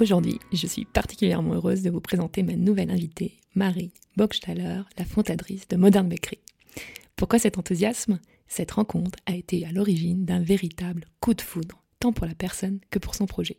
Aujourd'hui, 0.00 0.38
je 0.50 0.66
suis 0.66 0.86
particulièrement 0.86 1.52
heureuse 1.52 1.82
de 1.82 1.90
vous 1.90 2.00
présenter 2.00 2.42
ma 2.42 2.56
nouvelle 2.56 2.90
invitée, 2.90 3.36
Marie 3.54 3.92
Bockstaller, 4.16 4.80
la 4.96 5.04
fondatrice 5.04 5.68
de 5.68 5.76
Modern 5.76 6.08
Bakery. 6.08 6.38
Pourquoi 7.16 7.38
cet 7.38 7.58
enthousiasme? 7.58 8.18
Cette 8.48 8.70
rencontre 8.70 9.18
a 9.26 9.34
été 9.34 9.66
à 9.66 9.72
l'origine 9.72 10.24
d'un 10.24 10.40
véritable 10.40 11.04
coup 11.20 11.34
de 11.34 11.42
foudre, 11.42 11.82
tant 11.98 12.14
pour 12.14 12.24
la 12.24 12.34
personne 12.34 12.80
que 12.88 12.98
pour 12.98 13.14
son 13.14 13.26
projet. 13.26 13.58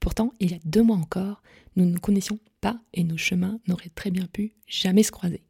Pourtant, 0.00 0.32
il 0.40 0.52
y 0.52 0.54
a 0.54 0.60
deux 0.64 0.82
mois 0.82 0.96
encore, 0.96 1.42
nous 1.76 1.84
ne 1.84 1.92
nous 1.92 2.00
connaissions 2.00 2.38
pas 2.62 2.80
et 2.94 3.04
nos 3.04 3.18
chemins 3.18 3.60
n'auraient 3.68 3.92
très 3.94 4.10
bien 4.10 4.26
pu 4.32 4.54
jamais 4.66 5.02
se 5.02 5.12
croiser. 5.12 5.42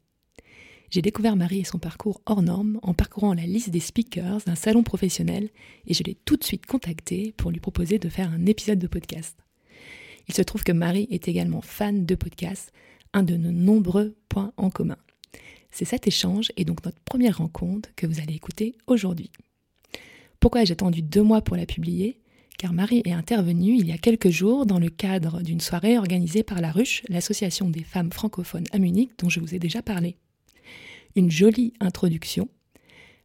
J'ai 0.91 1.03
découvert 1.03 1.37
Marie 1.37 1.61
et 1.61 1.65
son 1.65 1.79
parcours 1.79 2.21
hors 2.27 2.43
norme 2.43 2.81
en 2.83 2.95
parcourant 2.95 3.33
la 3.33 3.47
liste 3.47 3.71
des 3.71 3.79
speakers 3.79 4.41
d'un 4.45 4.57
salon 4.57 4.83
professionnel 4.83 5.51
et 5.87 5.95
je 5.95 6.03
l'ai 6.03 6.17
tout 6.17 6.37
de 6.37 6.43
suite 6.43 6.67
contactée 6.67 7.33
pour 7.37 7.53
lui 7.53 7.61
proposer 7.61 8.01
de 8.01 8.09
faire 8.09 8.33
un 8.33 8.45
épisode 8.47 8.81
de 8.81 8.89
podcast. 8.89 9.37
Il 10.29 10.35
se 10.35 10.43
trouve 10.43 10.65
que 10.65 10.73
Marie 10.73 11.09
est 11.11 11.29
également 11.29 11.61
fan 11.61 12.07
de 12.07 12.15
podcasts, 12.15 12.73
un 13.13 13.23
de 13.23 13.37
nos 13.37 13.53
nombreux 13.53 14.17
points 14.29 14.53
en 14.57 14.71
commun. 14.71 14.99
C'est 15.71 15.85
cet 15.85 16.07
échange 16.07 16.53
et 16.57 16.65
donc 16.65 16.85
notre 16.85 17.01
première 17.01 17.39
rencontre 17.39 17.91
que 17.97 18.07
vous 18.07 18.21
allez 18.21 18.35
écouter 18.35 18.75
aujourd'hui. 18.87 19.31
Pourquoi 20.41 20.63
ai-je 20.63 20.73
attendu 20.73 21.03
deux 21.03 21.23
mois 21.23 21.43
pour 21.43 21.57
la 21.57 21.67
publier? 21.67 22.19
Car 22.59 22.73
Marie 22.73 23.03
est 23.05 23.13
intervenue 23.13 23.77
il 23.77 23.87
y 23.87 23.93
a 23.93 23.99
quelques 23.99 24.31
jours 24.31 24.67
dans 24.67 24.79
le 24.79 24.91
cadre 24.91 25.43
d'une 25.43 25.61
soirée 25.61 25.97
organisée 25.97 26.43
par 26.43 26.61
La 26.61 26.71
Ruche, 26.71 27.03
l'association 27.09 27.71
des 27.71 27.83
femmes 27.83 28.13
francophones 28.13 28.67
à 28.73 28.79
Munich 28.79 29.13
dont 29.19 29.29
je 29.29 29.41
vous 29.41 29.55
ai 29.55 29.59
déjà 29.59 29.83
parlé. 29.83 30.17
Une 31.17 31.31
jolie 31.31 31.73
introduction 31.81 32.49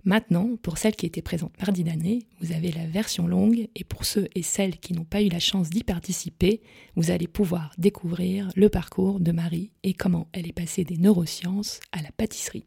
Maintenant, 0.06 0.56
pour 0.61 0.78
celles 0.78 0.95
qui 0.95 1.08
étaient 1.08 1.23
présentes 1.23 1.59
mardi 1.59 1.84
d'année, 1.84 2.28
vous 2.39 2.52
avez 2.52 2.72
la 2.72 2.86
version 2.86 3.28
longue 3.28 3.67
et 3.73 3.84
pour 3.84 4.06
ceux 4.06 4.28
et 4.36 4.44
celles 4.44 4.78
qui 4.78 4.94
n'ont 4.94 5.03
pas 5.03 5.23
eu 5.23 5.30
la 5.30 5.39
chance 5.39 5.72
d'y 5.72 5.84
participer, 5.84 6.62
vous 6.95 7.09
allez 7.09 7.28
pouvoir 7.28 7.72
découvrir 7.80 8.52
le 8.56 8.70
parcours 8.70 9.20
de 9.20 9.31
Marie 9.31 9.72
et 9.81 9.95
comment 9.95 10.28
elle 10.31 10.47
est 10.47 10.53
passée 10.53 10.84
des 10.84 10.97
neurosciences 10.97 11.80
à 11.92 12.03
la 12.03 12.12
pâtisserie. 12.12 12.66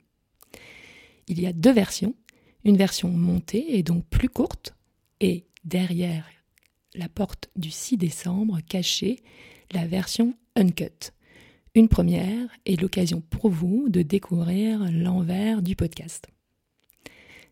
Il 1.28 1.41
y 1.41 1.47
a 1.47 1.53
deux 1.53 1.72
versions, 1.72 2.17
une 2.64 2.77
version 2.77 3.08
montée 3.08 3.78
et 3.78 3.84
donc 3.84 4.05
plus 4.06 4.28
courte 4.28 4.75
et 5.20 5.47
derrière 5.64 6.27
la 6.97 7.08
porte 7.08 7.50
du 7.55 7.70
6 7.70 7.98
décembre 7.98 8.58
cachée 8.69 9.20
la 9.70 9.86
version 9.86 10.34
uncut. 10.56 11.12
Une 11.77 11.89
première 11.89 12.48
et 12.67 12.75
l'occasion 12.75 13.20
pour 13.20 13.48
vous 13.48 13.89
de 13.89 14.02
découvrir 14.02 14.91
l'envers 14.91 15.62
du 15.62 15.77
podcast. 15.77 16.27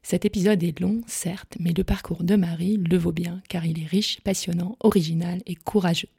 Cet 0.09 0.25
épisode 0.25 0.63
est 0.63 0.79
long, 0.79 1.01
certes, 1.09 1.57
mais 1.59 1.73
le 1.73 1.83
parcours 1.83 2.23
de 2.23 2.37
Marie 2.37 2.77
le 2.77 2.97
vaut 2.97 3.11
bien 3.11 3.43
car 3.49 3.67
il 3.67 3.83
est 3.83 3.89
riche, 3.89 4.21
passionnant, 4.21 4.77
original 4.79 5.43
et 5.47 5.57
courageux. 5.57 6.11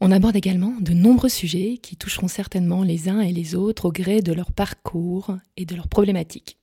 On 0.00 0.10
aborde 0.10 0.34
également 0.34 0.74
de 0.80 0.94
nombreux 0.94 1.28
sujets 1.28 1.78
qui 1.80 1.96
toucheront 1.96 2.26
certainement 2.26 2.82
les 2.82 3.08
uns 3.08 3.20
et 3.20 3.30
les 3.30 3.54
autres 3.54 3.84
au 3.84 3.92
gré 3.92 4.20
de 4.20 4.32
leur 4.32 4.50
parcours 4.50 5.36
et 5.56 5.64
de 5.64 5.76
leurs 5.76 5.86
problématiques. 5.86 6.58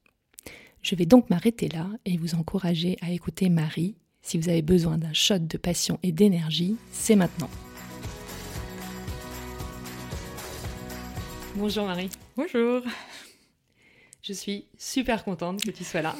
Je 0.81 0.95
vais 0.95 1.05
donc 1.05 1.29
m'arrêter 1.29 1.69
là 1.69 1.87
et 2.03 2.17
vous 2.17 2.35
encourager 2.35 2.97
à 2.99 3.11
écouter 3.11 3.47
Marie. 3.47 3.95
Si 4.21 4.37
vous 4.37 4.49
avez 4.49 4.61
besoin 4.61 4.97
d'un 4.97 5.13
shot 5.13 5.39
de 5.39 5.57
passion 5.57 5.99
et 6.03 6.11
d'énergie, 6.11 6.75
c'est 6.91 7.15
maintenant. 7.15 7.49
Bonjour 11.55 11.85
Marie. 11.85 12.09
Bonjour. 12.35 12.81
Je 14.27 14.33
suis 14.33 14.65
super 14.79 15.23
contente 15.23 15.63
que 15.63 15.69
tu 15.69 15.83
sois 15.83 16.01
là. 16.01 16.15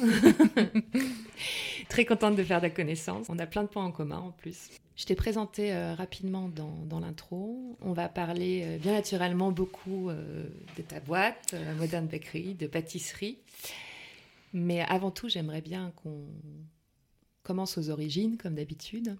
Très 1.88 2.04
contente 2.04 2.36
de 2.36 2.44
faire 2.44 2.60
ta 2.60 2.70
connaissance. 2.70 3.26
On 3.28 3.38
a 3.40 3.46
plein 3.46 3.64
de 3.64 3.68
points 3.68 3.84
en 3.84 3.90
commun 3.90 4.18
en 4.18 4.30
plus. 4.30 4.68
Je 4.94 5.04
t'ai 5.06 5.16
présenté 5.16 5.74
euh, 5.74 5.92
rapidement 5.92 6.48
dans, 6.48 7.00
l'intro. 7.00 7.76
On 7.80 7.92
va 7.92 8.08
parler 8.08 8.62
euh, 8.64 8.78
bien 8.78 8.92
naturellement 8.92 9.50
beaucoup 9.50 10.08
euh, 10.08 10.44
de 10.76 10.82
ta 10.82 11.00
boîte, 11.00 11.56
Modern 11.78 12.06
Bakery, 12.06 12.54
de 12.54 12.68
pâtisserie. 12.68 13.38
Mais 14.52 14.82
avant 14.82 15.10
tout, 15.10 15.28
j'aimerais 15.28 15.60
bien 15.60 15.92
qu'on 15.96 16.28
commence 17.42 17.76
aux 17.76 17.90
origines, 17.90 18.36
comme 18.36 18.54
d'habitude. 18.54 19.16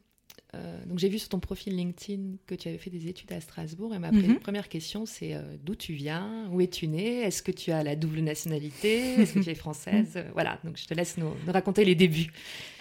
Euh, 0.56 0.84
donc 0.86 0.98
j'ai 0.98 1.08
vu 1.08 1.18
sur 1.18 1.28
ton 1.28 1.40
profil 1.40 1.76
LinkedIn 1.76 2.36
que 2.46 2.54
tu 2.54 2.68
avais 2.68 2.78
fait 2.78 2.90
des 2.90 3.08
études 3.08 3.32
à 3.32 3.40
Strasbourg 3.40 3.94
et 3.94 3.98
ma 3.98 4.10
mhm. 4.10 4.38
première 4.38 4.68
question 4.68 5.06
c'est 5.06 5.34
euh, 5.34 5.42
d'où 5.62 5.74
tu 5.74 5.92
viens, 5.92 6.48
où 6.50 6.60
es-tu 6.60 6.88
née, 6.88 7.20
est-ce 7.20 7.42
que 7.42 7.52
tu 7.52 7.72
as 7.72 7.82
la 7.82 7.96
double 7.96 8.20
nationalité, 8.20 9.20
est-ce 9.20 9.34
que 9.34 9.40
tu 9.40 9.50
es 9.50 9.54
française, 9.54 10.14
euh, 10.16 10.22
voilà. 10.34 10.58
Donc 10.64 10.76
je 10.76 10.86
te 10.86 10.94
laisse 10.94 11.16
nous, 11.18 11.32
raconter 11.48 11.84
les 11.84 11.94
débuts. 11.94 12.32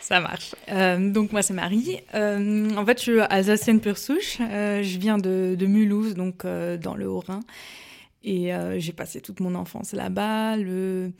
Ça 0.02 0.20
marche. 0.20 0.54
donc 0.68 1.32
moi 1.32 1.42
c'est 1.42 1.54
Marie. 1.54 2.00
en 2.14 2.86
fait 2.86 2.98
je 3.00 3.02
suis 3.02 3.20
alsacienne 3.22 3.80
pure 3.82 3.98
souche. 3.98 4.38
je 4.38 4.98
viens 5.00 5.18
de, 5.18 5.56
de 5.58 5.66
Mulhouse 5.66 6.14
donc 6.14 6.46
dans 6.46 6.96
le 6.96 7.10
Haut-Rhin 7.10 7.40
et 8.24 8.52
j'ai 8.78 8.94
passé 8.94 9.20
toute 9.20 9.40
mon 9.40 9.56
enfance 9.56 9.94
là-bas. 9.94 10.58
Le 10.58 11.12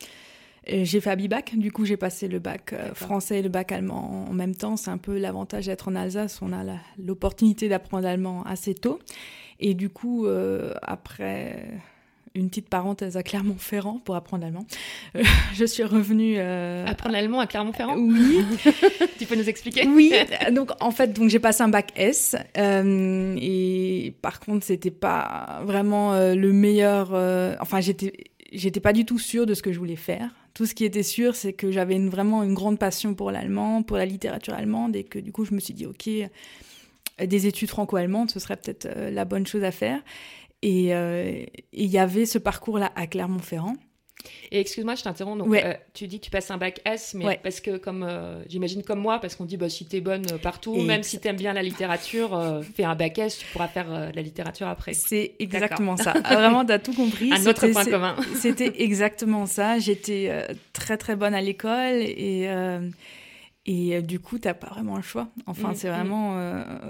j'ai 0.68 1.00
fait 1.00 1.10
Abibac, 1.10 1.56
du 1.56 1.72
coup 1.72 1.86
j'ai 1.86 1.98
passé 1.98 2.28
le 2.28 2.40
bac 2.40 2.74
euh, 2.74 2.94
français 2.94 3.40
et 3.40 3.42
le 3.42 3.50
bac 3.50 3.72
allemand 3.72 4.26
en 4.30 4.34
même 4.34 4.56
temps. 4.56 4.78
C'est 4.78 4.90
un 4.90 4.98
peu 4.98 5.18
l'avantage 5.18 5.68
d'être 5.68 5.88
en 5.88 5.96
Alsace, 5.96 6.40
on 6.42 6.52
a 6.54 6.64
l'opportunité 6.98 7.70
d'apprendre 7.70 8.04
l'allemand 8.04 8.44
assez 8.44 8.74
tôt. 8.74 9.00
Et 9.60 9.74
du 9.74 9.90
coup, 9.90 10.26
euh, 10.26 10.74
après 10.82 11.68
une 12.34 12.50
petite 12.50 12.68
parenthèse 12.68 13.16
à 13.16 13.24
Clermont-Ferrand 13.24 14.02
pour 14.04 14.16
apprendre 14.16 14.44
l'allemand, 14.44 14.66
euh, 15.16 15.24
je 15.54 15.64
suis 15.64 15.84
revenue... 15.84 16.38
Apprendre 16.40 17.14
l'allemand 17.14 17.40
à 17.40 17.48
Clermont-Ferrand? 17.48 17.96
Oui. 17.98 18.44
tu 19.18 19.26
peux 19.26 19.36
nous 19.36 19.48
expliquer? 19.48 19.88
Oui, 19.88 20.12
donc 20.52 20.72
en 20.82 20.92
fait, 20.92 21.14
donc 21.14 21.30
j'ai 21.30 21.40
passé 21.40 21.64
un 21.64 21.70
bac 21.70 21.94
S, 21.96 22.36
et 22.58 24.14
par 24.22 24.42
contre, 24.42 24.66
c'était 24.66 24.92
pas 24.92 25.62
vraiment 25.64 26.14
le 26.14 26.52
meilleur... 26.52 27.14
enfin, 27.62 27.80
j'étais 27.80 28.12
j'étais 28.58 28.80
pas 28.80 28.94
du 28.94 29.06
tout 29.06 29.20
sûre 29.20 29.46
de 29.46 29.54
ce 29.54 29.62
que 29.62 29.72
je 29.72 29.80
voulais 29.80 29.96
faire. 29.96 30.34
Tout 30.54 30.66
ce 30.66 30.74
qui 30.74 30.86
était 30.86 31.04
sûr, 31.04 31.36
c'est 31.36 31.54
que 31.54 31.72
j'avais 31.72 32.00
vraiment 32.00 32.44
une 32.44 32.54
grande 32.54 32.80
passion 32.80 33.14
pour 33.14 33.32
l'allemand, 33.32 33.84
pour 33.84 33.98
la 33.98 34.06
littérature 34.06 34.54
allemande, 34.54 34.96
et 34.96 35.04
que 35.04 35.20
du 35.20 35.32
coup, 35.32 35.46
je 35.46 35.54
me 35.54 35.60
suis 35.60 35.74
dit, 35.74 35.86
ok, 35.86 36.10
des 37.24 37.48
études 37.48 37.70
franco-allemandes, 37.70 38.32
ce 38.32 38.40
serait 38.40 38.58
peut-être 38.58 38.86
euh, 38.86 39.12
la 39.12 39.26
bonne 39.26 39.46
chose 39.46 39.64
à 39.64 39.72
faire. 39.72 40.02
Euh, 40.64 41.28
et 41.28 41.52
il 41.74 41.90
y 41.90 41.98
avait 41.98 42.26
ce 42.26 42.38
parcours-là 42.38 42.92
à 42.96 43.08
Clermont-Ferrand. 43.08 43.76
Et 44.52 44.60
excuse-moi, 44.60 44.96
je 44.96 45.04
t'interromps. 45.04 45.44
Donc, 45.44 45.54
euh, 45.54 45.74
tu 45.94 46.08
dis 46.08 46.20
que 46.20 46.26
tu 46.26 46.32
passes 46.32 46.52
un 46.52 46.58
bac 46.58 46.82
S, 46.86 47.14
mais 47.14 47.40
parce 47.42 47.60
que, 47.60 47.78
comme 47.78 48.04
euh, 48.04 48.44
j'imagine 48.48 48.84
comme 48.84 49.00
moi, 49.00 49.20
parce 49.20 49.36
qu'on 49.36 49.46
dit 49.46 49.58
bah, 49.58 49.70
si 49.70 49.86
t'es 49.86 50.02
bonne 50.02 50.26
partout, 50.42 50.76
même 50.82 51.04
si 51.04 51.20
t'aimes 51.20 51.36
bien 51.36 51.54
la 51.54 51.64
littérature, 51.64 52.36
euh, 52.36 52.62
fais 52.62 52.84
un 52.84 52.96
bac 52.96 53.18
S, 53.18 53.40
tu 53.40 53.46
pourras 53.48 53.68
faire 53.68 53.90
la 53.90 54.22
littérature 54.22 54.68
après. 54.68 54.94
C'est 54.94 55.34
exactement 55.40 55.98
ça. 55.98 56.14
Ah, 56.28 56.36
vraiment, 56.36 56.66
t'as 56.66 56.80
tout 56.80 56.94
compris. 56.94 57.32
un 57.32 57.46
autre 57.46 57.68
point 57.68 57.86
commun. 57.86 58.16
C'était 58.36 58.82
exactement 58.82 59.46
ça. 59.46 59.78
J'étais 59.78 60.32
très 60.74 60.98
très 60.98 61.16
bonne 61.16 61.34
à 61.34 61.42
l'école 61.42 61.96
et. 62.02 62.50
Et 63.68 64.00
du 64.04 64.20
coup, 64.20 64.38
t'as 64.38 64.54
pas 64.54 64.68
vraiment 64.68 64.96
le 64.96 65.02
choix. 65.02 65.28
Enfin, 65.48 65.70
mm, 65.70 65.76
c'est 65.76 65.90
mm. 65.90 65.94
vraiment. 65.94 66.30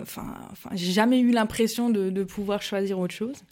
Enfin, 0.01 0.35
enfin 0.51 0.69
j'ai 0.73 0.91
jamais 0.91 1.19
eu 1.19 1.31
l'impression 1.31 1.89
de, 1.89 2.09
de, 2.09 2.23
pouvoir 2.23 2.61
choisir 2.61 2.99
autre 2.99 3.13
chose. 3.13 3.43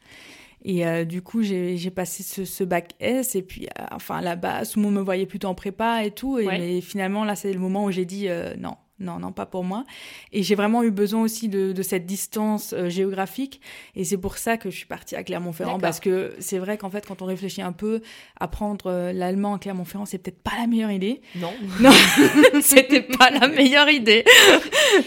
Et 0.64 0.88
euh, 0.88 1.04
du 1.04 1.22
coup, 1.22 1.44
j'ai 1.44 1.92
passé 1.92 2.24
ce, 2.24 2.46
ce, 2.46 2.64
bac 2.64 2.94
S. 3.00 3.36
Et 3.36 3.42
puis, 3.42 3.66
euh, 3.66 3.84
enfin, 3.92 4.22
là-bas, 4.22 4.66
tout 4.66 4.80
le 4.80 4.84
monde 4.84 4.96
me 4.96 5.02
voyait 5.02 5.26
plutôt 5.26 5.50
en 5.50 5.56
prépa 5.56 6.06
et 6.06 6.12
tout. 6.12 6.40
Et, 6.40 6.46
Mais 6.46 6.82
finalement, 6.82 7.26
là, 7.26 7.36
c'est 7.36 7.52
le 7.52 7.60
moment 7.60 7.86
où 7.86 7.92
j'ai 7.92 8.06
dit 8.06 8.30
euh, 8.30 8.56
non, 8.58 8.76
non, 9.00 9.18
non, 9.18 9.32
pas 9.32 9.46
pour 9.46 9.64
moi. 9.64 9.86
Et 10.32 10.44
j'ai 10.44 10.54
vraiment 10.54 10.84
eu 10.84 10.92
besoin 10.92 11.22
aussi 11.22 11.50
de, 11.50 11.74
cette 11.82 12.06
distance 12.06 12.74
euh, 12.74 12.90
géographique. 12.90 13.60
Et 13.96 14.04
c'est 14.06 14.18
pour 14.18 14.38
ça 14.38 14.58
que 14.58 14.70
je 14.70 14.78
suis 14.78 14.86
partie 14.86 15.16
à 15.16 15.24
Clermont-Ferrand. 15.24 15.80
Parce 15.80 16.00
que 16.00 16.34
c'est 16.40 16.60
vrai 16.60 16.78
qu'en 16.78 16.90
fait, 16.90 17.06
quand 17.06 17.22
on 17.22 17.26
réfléchit 17.26 17.62
un 17.62 17.72
peu, 17.72 18.02
apprendre 18.40 18.86
euh, 18.88 19.12
l'allemand 19.12 19.56
à 19.56 19.60
Clermont-Ferrand, 19.60 20.06
c'est 20.06 20.20
peut-être 20.20 20.42
pas 20.42 20.54
la 20.60 20.68
meilleure 20.68 20.92
idée. 20.92 21.22
Non. 21.36 21.52
Non, 21.80 21.92
c'était 22.62 23.02
pas 23.02 23.32
la 23.32 23.48
meilleure 23.48 23.90
idée. 23.90 24.24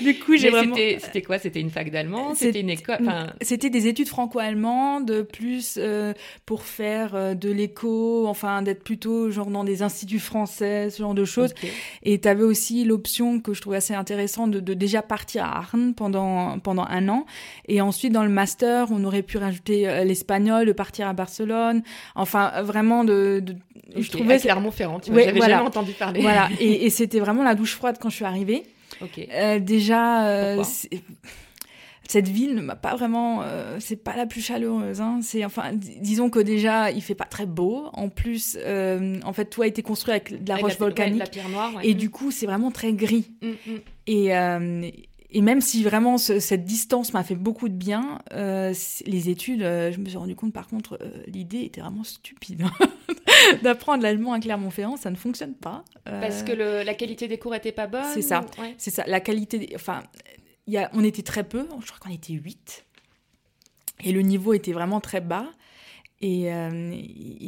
du 0.03 0.19
coup, 0.19 0.37
j'ai 0.37 0.50
vraiment... 0.50 0.75
C'était 0.75 1.23
quoi? 1.23 1.39
C'était 1.39 1.61
une 1.61 1.71
fac 1.71 1.91
d'allemand? 1.91 2.35
C'était 2.35 2.61
une 2.61 2.71
école? 2.71 2.99
C'était 3.41 3.71
des 3.71 3.87
études 3.87 4.09
franco-allemandes, 4.09 5.23
plus 5.23 5.77
euh, 5.79 6.12
pour 6.44 6.65
faire 6.65 7.37
de 7.37 7.50
l'éco, 7.50 8.27
enfin, 8.27 8.62
d'être 8.62 8.82
plutôt 8.82 9.31
genre 9.31 9.50
dans 9.50 9.65
des 9.65 9.82
instituts 9.82 10.19
français, 10.19 10.91
ce 10.91 10.99
genre 10.99 11.15
de 11.15 11.25
choses. 11.25 11.55
Et 12.03 12.21
tu 12.21 12.29
avais 12.29 12.43
aussi 12.43 12.85
l'option 12.85 13.41
que 13.41 13.55
je 13.55 13.61
trouvais 13.61 13.75
trouvé 13.76 13.94
assez 13.94 13.94
intéressant 13.94 14.46
de, 14.49 14.75
déjà 14.75 15.02
partir 15.02 15.44
à 15.44 15.58
Arn 15.58 15.94
pendant, 15.94 16.58
pendant 16.58 16.87
un 16.88 17.08
an. 17.08 17.26
Et 17.69 17.81
ensuite, 17.81 18.12
dans 18.12 18.25
le 18.25 18.31
master, 18.31 18.88
on 18.90 19.05
aurait 19.05 19.23
pu 19.23 19.38
rajouter 19.38 19.88
euh, 19.88 20.05
l'espagnol, 20.05 20.67
de 20.67 20.73
partir 20.73 21.08
à 21.08 21.12
Barcelone. 21.12 21.82
Enfin, 22.14 22.62
vraiment, 22.62 23.05
de, 23.05 23.43
je 23.96 24.11
trouvais. 24.11 24.38
Clermont-Ferrand, 24.38 25.00
tu 25.00 25.12
j'avais 25.14 25.38
jamais 25.40 25.55
entendu 25.56 25.93
parler. 25.93 26.20
Voilà, 26.20 26.49
et, 26.61 26.90
c'était 26.90 27.20
vraiment 27.20 27.43
la 27.43 27.55
douche 27.55 27.75
froide 27.75 27.96
quand 28.00 28.11
je 28.11 28.17
suis 28.17 28.25
arrivée. 28.25 28.64
Ok. 29.02 29.20
déjà, 29.61 30.56
cette 32.08 32.29
ville 32.29 32.55
ne 32.55 32.61
m'a 32.61 32.76
pas 32.76 32.94
vraiment 32.94 33.43
euh, 33.43 33.76
c'est 33.81 33.97
pas 33.97 34.17
la 34.17 34.26
plus 34.26 34.41
chaleureuse 34.41 35.00
hein. 35.00 35.20
c'est 35.23 35.44
enfin 35.44 35.73
disons 35.73 36.31
que 36.31 36.38
déjà 36.38 36.91
il 36.91 37.03
fait 37.03 37.14
pas 37.14 37.25
très 37.25 37.47
beau 37.47 37.88
en 37.93 38.08
plus 38.08 38.56
euh, 38.61 39.19
en 39.25 39.32
fait 39.32 39.47
tout 39.47 39.62
a 39.62 39.67
été 39.67 39.82
construit 39.82 40.12
avec 40.12 40.43
de 40.43 40.49
la 40.49 40.56
roche 40.56 40.79
volcanique 40.79 41.19
la 41.19 41.26
pierre 41.26 41.49
noire, 41.49 41.73
et 41.82 41.94
du 41.94 42.11
coup 42.11 42.31
c'est 42.31 42.47
vraiment 42.47 42.70
très 42.70 42.93
gris 42.93 43.31
mm, 43.43 43.49
mm. 43.49 43.79
et 44.06 44.37
euh, 44.37 44.91
et 45.31 45.41
même 45.43 45.61
si 45.61 45.82
vraiment 45.82 46.19
cette 46.19 46.64
distance 46.64 47.12
m'a 47.12 47.25
fait 47.25 47.35
beaucoup 47.35 47.69
de 47.69 47.75
bien, 47.75 48.20
les 48.31 49.29
études, 49.29 49.61
je 49.61 49.99
me 49.99 50.06
suis 50.06 50.17
rendu 50.17 50.37
compte 50.37 50.53
par 50.53 50.69
contre, 50.69 50.99
l'idée 51.26 51.62
était 51.62 51.81
vraiment 51.81 52.05
stupide. 52.05 52.64
D'apprendre 53.62 54.05
l'allemand 54.05 54.32
à 54.32 54.41
Clermont-Ferrand, 54.41 54.97
ça 54.97 55.11
ne 55.11 55.17
fonctionne 55.17 55.55
pas. 55.55 55.85
Parce 56.05 56.44
que 56.44 56.53
la 56.53 56.94
qualité 56.94 57.26
des 57.29 57.38
cours 57.38 57.55
était 57.56 57.73
pas 57.73 57.88
bonne 57.88 58.05
C'est 58.14 58.23
ça. 58.23 58.47
C'est 58.79 58.93
ça. 58.93 59.05
La 59.08 59.20
qualité, 59.20 59.73
enfin, 59.75 60.05
on 60.69 61.05
était 61.05 61.23
très 61.23 61.45
peu, 61.45 61.67
je 61.81 61.87
crois 61.87 61.99
qu'on 62.01 62.15
était 62.15 62.33
8. 62.33 62.85
Et 64.05 64.13
le 64.13 64.23
niveau 64.23 64.53
était 64.53 64.73
vraiment 64.73 65.01
très 65.01 65.21
bas. 65.21 65.47
Et, 66.23 66.51
euh, 66.51 66.97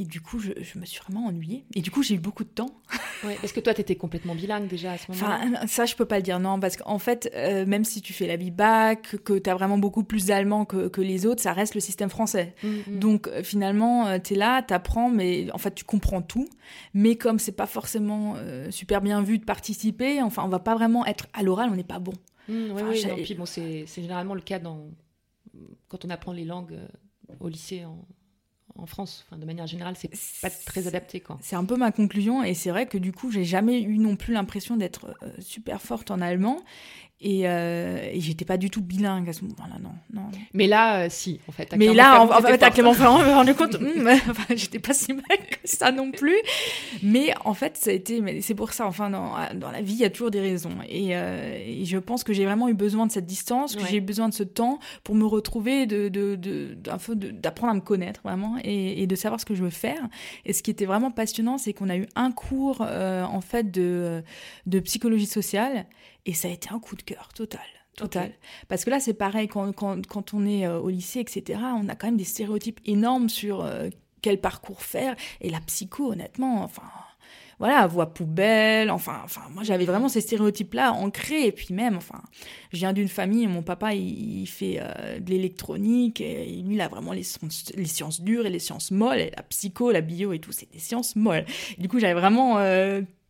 du 0.05 0.21
coup, 0.21 0.39
je, 0.39 0.51
me 0.79 0.85
suis 0.85 1.01
vraiment 1.01 1.27
ennuyée. 1.27 1.65
Et 1.75 1.81
du 1.81 1.91
coup, 1.91 2.03
j'ai 2.03 2.15
eu 2.15 2.19
beaucoup 2.19 2.45
de 2.45 2.51
temps. 2.51 2.71
Ouais, 3.25 3.37
parce 3.41 3.53
que 3.53 3.61
toi, 3.61 3.75
tu 3.75 3.81
étais 3.81 3.97
complètement 3.97 4.35
bilingue 4.35 4.69
déjà 4.69 4.93
à 4.93 4.99
ce 4.99 5.11
moment-là. 5.11 5.41
Enfin, 5.43 5.67
ça, 5.67 5.87
je 5.87 5.97
peux 5.97 6.05
pas 6.05 6.17
le 6.19 6.23
dire, 6.23 6.39
non. 6.39 6.61
Parce 6.61 6.77
qu'en 6.77 6.99
fait, 6.99 7.31
euh, 7.35 7.65
même 7.67 7.85
si 7.85 8.03
tu 8.03 8.13
fais 8.13 8.27
la 8.27 8.37
bac, 8.51 9.17
que 9.25 9.39
tu 9.39 9.51
as 9.51 9.55
vraiment 9.55 9.79
beaucoup 9.79 10.05
plus 10.05 10.27
d'allemand 10.27 10.65
que, 10.67 11.01
les 11.01 11.27
autres, 11.27 11.43
ça 11.43 11.53
reste 11.53 11.75
le 11.75 11.81
système 11.81 12.11
français. 12.11 12.55
Mm, 12.63 12.69
mm. 12.69 12.99
Donc, 12.99 13.27
euh, 13.29 13.43
finalement, 13.43 14.21
tu 14.21 14.35
es 14.35 14.37
là, 14.37 14.63
tu 14.63 14.75
apprends, 14.75 15.09
mais 15.09 15.51
en 15.53 15.59
fait, 15.59 15.75
tu 15.75 15.85
comprends 15.85 16.23
tout. 16.23 16.49
Mais 16.93 17.17
comme 17.17 17.39
c'est 17.39 17.53
pas 17.53 17.67
forcément 17.67 18.37
super 18.71 19.01
bien 19.01 19.23
vu 19.23 19.39
de 19.39 19.45
participer, 19.45 20.23
enfin, 20.23 20.43
on 20.45 20.49
va 20.49 20.59
pas 20.59 20.75
vraiment 20.75 21.07
être 21.07 21.27
à 21.33 21.43
l'oral, 21.43 21.71
on 21.73 21.77
n'est 21.77 21.85
pas 21.85 21.99
bon. 21.99 22.13
Mmh, 22.49 22.71
oui, 22.73 22.83
oui, 22.89 23.23
puis 23.23 23.35
bon, 23.35 23.47
c'est 23.47 23.87
généralement 23.87 24.35
le 24.35 24.41
cas 24.41 24.59
dans, 24.59 24.91
quand 25.89 26.05
on 26.05 26.11
apprend 26.11 26.33
les 26.33 26.45
langues 26.45 26.75
euh, 26.75 27.35
au 27.41 27.49
lycée 27.49 27.85
en, 27.85 28.07
en 28.77 28.87
France. 28.87 29.25
Enfin, 29.27 29.39
de 29.39 29.45
manière 29.45 29.67
générale, 29.67 29.95
c'est 29.97 30.11
pas 30.41 30.51
très 30.51 30.87
adapté. 30.87 31.23
C'est 31.41 31.57
un 31.57 31.65
peu 31.65 31.77
ma 31.77 31.93
conclusion, 31.93 32.43
et 32.43 32.55
c'est 32.55 32.71
vrai 32.71 32.87
que 32.87 32.99
du 32.99 33.13
coup, 33.13 33.31
j'ai 33.31 33.45
jamais 33.45 33.81
eu 33.83 33.99
non 33.99 34.17
plus 34.17 34.35
l'impression 34.35 34.77
d'être 34.77 35.17
euh, 35.23 35.31
super 35.41 35.83
forte 35.83 36.11
en 36.11 36.21
allemand. 36.21 36.59
Euh, 37.25 38.11
et, 38.13 38.21
j'étais 38.21 38.45
pas 38.45 38.57
du 38.57 38.71
tout 38.71 38.81
bilingue 38.81 39.29
à 39.29 39.33
ce 39.33 39.43
moment-là, 39.43 39.79
non, 39.83 39.91
non. 40.13 40.29
Mais 40.53 40.69
là, 40.69 41.01
euh, 41.01 41.07
si, 41.11 41.41
en 41.49 41.53
fait. 41.53 41.75
Mais 41.77 41.93
là, 41.93 42.23
en, 42.23 42.41
fait, 42.41 42.63
à 42.63 42.71
Clermont-Ferrand, 42.71 43.21
je 43.21 43.25
me 43.25 43.31
rendu 43.33 43.55
compte, 43.55 43.81
hmm, 43.81 44.07
enfin, 44.31 44.55
j'étais 44.55 44.79
pas 44.79 44.95
si 44.95 45.13
mal 45.13 45.25
que 45.25 45.57
ça 45.65 45.91
non 45.91 46.13
plus. 46.13 46.37
Mais 47.03 47.35
en 47.45 47.55
fait, 47.55 47.77
ça 47.77 47.91
a 47.91 47.93
été, 47.93 48.41
c'est 48.41 48.55
pour 48.55 48.73
ça, 48.73 48.87
enfin, 48.87 49.11
dans, 49.11 49.35
dans, 49.57 49.73
la 49.73 49.83
vie, 49.83 49.95
il 49.95 49.99
y 49.99 50.05
a 50.05 50.11
toujours 50.11 50.31
des 50.31 50.41
raisons. 50.41 50.77
Et, 50.89 51.17
euh, 51.17 51.59
et 51.67 51.85
je 51.85 51.99
pense 51.99 52.23
que 52.23 52.33
j'ai 52.33 52.45
vraiment 52.45 52.69
eu 52.69 52.75
besoin 52.75 53.05
de 53.07 53.11
cette 53.11 53.27
distance, 53.27 53.75
que 53.75 53.85
j'ai 53.85 53.97
eu 53.97 54.01
besoin 54.01 54.29
de 54.29 54.35
ce 54.35 54.45
temps 54.45 54.79
pour 55.03 55.17
me 55.17 55.25
retrouver, 55.25 55.87
de, 55.87 56.09
de, 56.09 56.37
de, 56.37 56.77
d'apprendre 57.33 57.73
à 57.73 57.75
me 57.75 57.81
connaître 57.81 58.21
vraiment 58.23 58.59
et, 58.63 59.03
et, 59.03 59.09
de 59.09 59.17
savoir 59.17 59.41
ce 59.41 59.45
que 59.45 59.57
je 59.57 59.65
veux 59.65 59.71
faire. 59.71 60.09
Et 60.45 60.53
ce 60.53 60.63
qui 60.63 60.71
était 60.71 60.87
vraiment 60.87 61.11
passionnant, 61.11 61.59
c'est 61.59 61.73
qu'on 61.73 61.89
a 61.89 61.97
eu 61.97 62.07
un 62.15 62.31
cours, 62.31 62.83
en 62.83 63.41
fait, 63.41 63.73
de, 63.73 64.23
de 64.67 64.79
psychologie 64.79 65.27
sociale 65.27 65.87
et 66.29 66.35
ça 66.35 66.49
a 66.49 66.51
été 66.51 66.69
un 66.71 66.79
coup 66.79 66.95
de 66.95 67.03
cœur 67.03 67.31
total. 67.35 67.61
Total. 67.97 68.33
Parce 68.69 68.85
que 68.85 68.91
là, 68.91 69.01
c'est 69.01 69.15
pareil, 69.15 69.49
quand, 69.49 69.73
quand, 69.73 70.07
quand, 70.07 70.35
on 70.35 70.47
est 70.47 70.67
euh, 70.67 70.79
au 70.79 70.91
lycée, 70.91 71.21
etc., 71.21 71.59
on 71.75 71.89
a 71.89 71.97
quand 71.97 72.07
même 72.07 72.19
des 72.19 72.23
stéréotypes 72.23 72.81
énormes 72.85 73.29
sur 73.29 73.65
euh, 73.65 73.89
quel 74.23 74.41
parcours 74.41 74.83
faire. 74.83 75.17
Et 75.41 75.49
la 75.51 75.59
psycho, 75.61 76.13
honnêtement, 76.13 76.63
enfin, 76.63 76.85
voilà, 77.59 77.89
voix 77.89 78.13
poubelle, 78.13 78.91
enfin, 78.91 79.21
enfin, 79.25 79.41
moi 79.51 79.65
j'avais 79.65 79.85
vraiment 79.85 80.09
ces 80.09 80.21
stéréotypes-là 80.21 80.93
ancrés, 80.93 81.47
et 81.47 81.51
puis 81.51 81.75
même, 81.75 81.97
enfin, 81.97 82.23
je 82.73 82.79
viens 82.79 82.93
d'une 82.93 83.09
famille, 83.09 83.49
mon 83.49 83.63
papa, 83.63 83.95
il, 83.95 84.47
fait 84.47 84.79
euh, 84.81 85.19
de 85.19 85.31
l'électronique, 85.31 86.21
et 86.21 86.45
lui, 86.63 86.75
il 86.75 86.81
a 86.81 86.87
vraiment 86.87 87.13
les, 87.13 87.25
les, 87.75 87.87
sciences 87.87 88.21
dures 88.21 88.47
et 88.47 88.51
les 88.51 88.61
sciences 88.61 88.93
molles, 88.93 89.19
et 89.19 89.33
la 89.35 89.43
psycho, 89.43 89.91
la 89.91 90.03
bio 90.03 90.33
et 90.33 90.39
tout, 90.39 90.53
c'est 90.53 90.71
des 90.71 90.79
sciences 90.79 91.17
molles. 91.17 91.47
du 91.79 91.89
coup, 91.89 91.99
j'avais 91.99 92.21
vraiment 92.21 92.59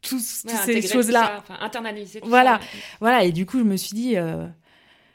toutes 0.03 0.21
ces 0.21 0.83
choses-là. 0.83 1.39
Enfin, 1.39 1.59
internaliser. 1.61 2.21
voilà, 2.25 2.61
voilà. 3.01 3.25
Et 3.25 3.33
du 3.33 3.47
coup, 3.47 3.59
je 3.59 3.65
me 3.65 3.77
suis 3.77 3.95
dit, 3.95 4.17
euh, 4.17 4.47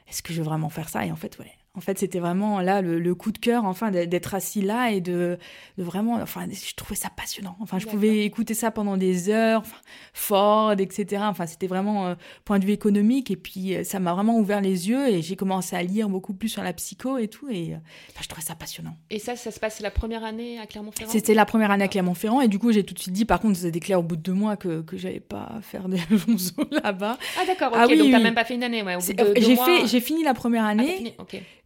est-ce 0.07 0.21
que 0.21 0.33
je 0.33 0.39
veux 0.39 0.45
vraiment 0.45 0.69
faire 0.69 0.89
ça? 0.89 1.06
Et 1.06 1.12
en 1.12 1.15
fait, 1.15 1.38
ouais, 1.39 1.51
en 1.75 1.81
fait, 1.81 1.98
c'était 1.98 2.20
vraiment 2.20 2.60
là 2.60 2.81
le, 2.81 3.16
coup 3.16 3.31
de 3.31 3.40
cœur, 3.40 3.66
enfin, 3.66 3.90
d'être 3.90 4.36
assis 4.36 4.62
là 4.62 4.92
et 4.92 5.02
de, 5.02 5.40
de, 5.80 5.84
vraiment, 5.84 6.16
enfin, 6.22 6.46
je 6.52 6.75
trouvais 6.75 6.96
ça 6.96 7.10
passionnant. 7.10 7.58
Enfin, 7.62 7.80
je 7.80 7.88
pouvais 7.88 8.25
écouter 8.25 8.54
ça 8.54 8.70
pendant 8.70 8.96
des 8.96 9.30
heures, 9.30 9.62
enfin, 9.62 9.78
Ford, 10.14 10.74
etc. 10.74 11.24
Enfin, 11.25 11.48
c'était 11.48 11.66
vraiment 11.66 12.06
euh, 12.06 12.16
point 12.46 12.60
de 12.60 12.66
vue 12.66 12.74
économique 12.74 13.31
et 13.31 13.36
puis 13.36 13.75
euh, 13.75 13.84
ça 13.84 14.00
m'a 14.00 14.14
vraiment 14.14 14.38
ouvert 14.38 14.62
les 14.62 14.88
yeux 14.88 15.08
et 15.08 15.24
j'ai 15.24 15.36
commencé 15.36 15.75
à 15.75 15.81
lire 15.81 16.10
beaucoup 16.10 16.36
plus 16.36 16.50
sur 16.50 16.62
la 16.62 16.74
psycho 16.74 17.18
et 17.18 17.28
tout 17.28 17.50
et 17.50 17.74
euh, 17.74 17.78
je 18.22 18.28
trouvais 18.28 18.46
ça 18.46 18.54
passionnant. 18.54 18.96
Et 19.10 19.18
ça, 19.18 19.36
ça 19.36 19.50
se 19.50 19.60
passe 19.60 19.80
la 19.80 19.90
première 19.90 20.24
année 20.24 20.60
à 20.60 20.68
Clermont-Ferrand 20.68 21.12
C'était 21.12 21.34
la 21.34 21.46
première 21.46 21.72
année 21.72 21.86
à 21.86 21.88
Clermont-Ferrand 21.88 22.42
et 22.42 22.48
du 22.50 22.60
coup, 22.60 22.72
j'ai 22.72 22.84
tout 22.84 22.94
de 22.94 23.00
suite 23.00 23.14
dit, 23.14 23.25
par 23.25 23.40
contre, 23.40 23.58
c'était 23.58 23.80
clair 23.80 24.00
au 24.00 24.04
bout 24.04 24.16
de 24.16 24.22
deux 24.22 24.34
mois 24.34 24.58
que, 24.58 24.81
que 24.84 24.96
j'allais 24.96 25.20
pas 25.20 25.60
faire 25.64 25.90
des 25.90 25.98
là-bas. 26.84 27.18
Ah 27.40 27.46
d'accord, 27.48 27.70
ok, 27.70 27.80
ah, 27.80 27.86
oui, 27.90 27.98
donc 27.98 28.12
t'as 28.12 28.20
même 28.20 28.36
pas 28.36 28.46
fait 28.46 28.54
une 28.54 28.64
année, 28.64 28.84
ouais. 28.84 28.98
J'ai 29.38 29.56
fait, 29.56 29.88
j'ai 29.88 30.00
fini 30.02 30.24
la 30.24 30.36
première 30.36 30.66
ah, 30.66 30.70
année. 30.70 31.16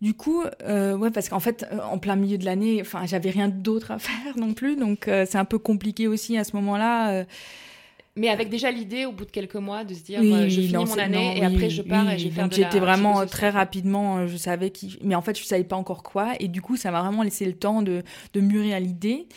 Du 0.01 0.13
coup, 0.13 0.43
euh, 0.63 0.95
ouais, 0.95 1.09
parce 1.09 1.27
qu'en 1.27 1.39
fait, 1.39 1.65
euh, 1.71 1.79
en 1.79 1.97
plein 1.97 2.15
milieu 2.15 2.37
de 2.37 2.45
l'année, 2.45 2.79
enfin, 2.81 3.07
j'avais 3.07 3.31
rien 3.31 3.49
d'autre 3.49 3.91
à 3.91 3.99
faire 3.99 4.37
non 4.37 4.53
plus, 4.53 4.75
donc 4.75 5.07
euh, 5.07 5.25
c'est 5.27 5.39
un 5.39 5.45
peu 5.45 5.57
compliqué 5.57 6.07
aussi 6.07 6.37
à 6.37 6.43
ce 6.43 6.55
moment-là. 6.55 7.25
Mais 8.15 8.29
avec 8.29 8.49
déjà 8.49 8.71
l'idée, 8.71 9.05
au 9.05 9.11
bout 9.11 9.25
de 9.25 9.31
quelques 9.31 9.55
mois, 9.55 9.83
de 9.83 9.93
se 9.93 10.03
dire, 10.03 10.21
je 10.23 10.49
finis 10.49 10.73
mon 10.73 10.97
année 10.97 11.37
et 11.37 11.45
après 11.45 11.69
je 11.69 11.83
pars 11.83 12.09
et 12.09 12.17
j'ai 12.17 12.31
fait 12.31 12.41
J'étais 12.51 12.79
vraiment 12.79 13.25
très 13.27 13.49
rapidement, 13.49 14.25
je 14.25 14.37
savais 14.37 14.71
qui, 14.71 14.97
mais 15.03 15.13
en 15.13 15.21
fait, 15.21 15.37
je 15.37 15.43
savais 15.43 15.63
pas 15.63 15.75
encore 15.75 16.01
quoi, 16.01 16.33
et 16.39 16.47
du 16.47 16.61
coup, 16.61 16.77
ça 16.77 16.89
m'a 16.89 17.01
vraiment 17.01 17.21
laissé 17.21 17.45
le 17.45 17.53
temps 17.53 17.83
de, 17.83 18.03
de 18.33 18.41
mûrir 18.41 18.79
l'idée. 18.79 19.27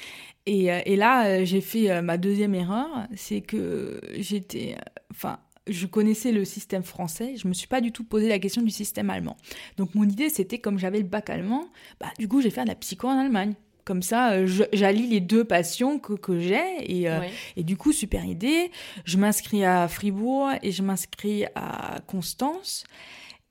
Et, 0.46 0.68
et, 0.86 0.96
là, 0.96 1.44
j'ai 1.44 1.60
fait 1.60 2.00
ma 2.00 2.16
deuxième 2.16 2.54
erreur, 2.54 2.88
c'est 3.14 3.42
que 3.42 4.00
j'étais, 4.18 4.76
enfin 5.10 5.38
je 5.70 5.86
connaissais 5.86 6.32
le 6.32 6.44
système 6.44 6.82
français, 6.82 7.34
je 7.36 7.48
me 7.48 7.52
suis 7.52 7.66
pas 7.66 7.80
du 7.80 7.92
tout 7.92 8.04
posé 8.04 8.28
la 8.28 8.38
question 8.38 8.62
du 8.62 8.70
système 8.70 9.10
allemand. 9.10 9.36
Donc 9.76 9.94
mon 9.94 10.04
idée 10.04 10.28
c'était 10.28 10.58
comme 10.58 10.78
j'avais 10.78 10.98
le 10.98 11.04
bac 11.04 11.30
allemand, 11.30 11.68
bah 12.00 12.08
du 12.18 12.28
coup 12.28 12.40
j'ai 12.40 12.50
fait 12.50 12.62
de 12.62 12.68
la 12.68 12.74
psycho 12.74 13.08
en 13.08 13.18
Allemagne. 13.18 13.54
Comme 13.84 14.02
ça, 14.02 14.32
euh, 14.32 14.46
j'allie 14.72 15.08
les 15.08 15.20
deux 15.20 15.42
passions 15.42 15.98
que, 15.98 16.12
que 16.12 16.38
j'ai 16.38 16.60
et, 16.80 17.10
euh, 17.10 17.20
et 17.56 17.64
du 17.64 17.76
coup 17.76 17.92
super 17.92 18.24
idée. 18.24 18.70
Je 19.04 19.16
m'inscris 19.16 19.64
à 19.64 19.88
Fribourg 19.88 20.50
et 20.62 20.70
je 20.70 20.82
m'inscris 20.82 21.46
à 21.56 21.98
Constance 22.06 22.84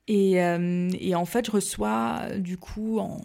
et, 0.08 0.42
euh, 0.42 0.88
et 0.98 1.14
en 1.14 1.26
fait 1.26 1.46
je 1.46 1.50
reçois 1.50 2.22
du 2.38 2.56
coup 2.56 3.00
en 3.00 3.20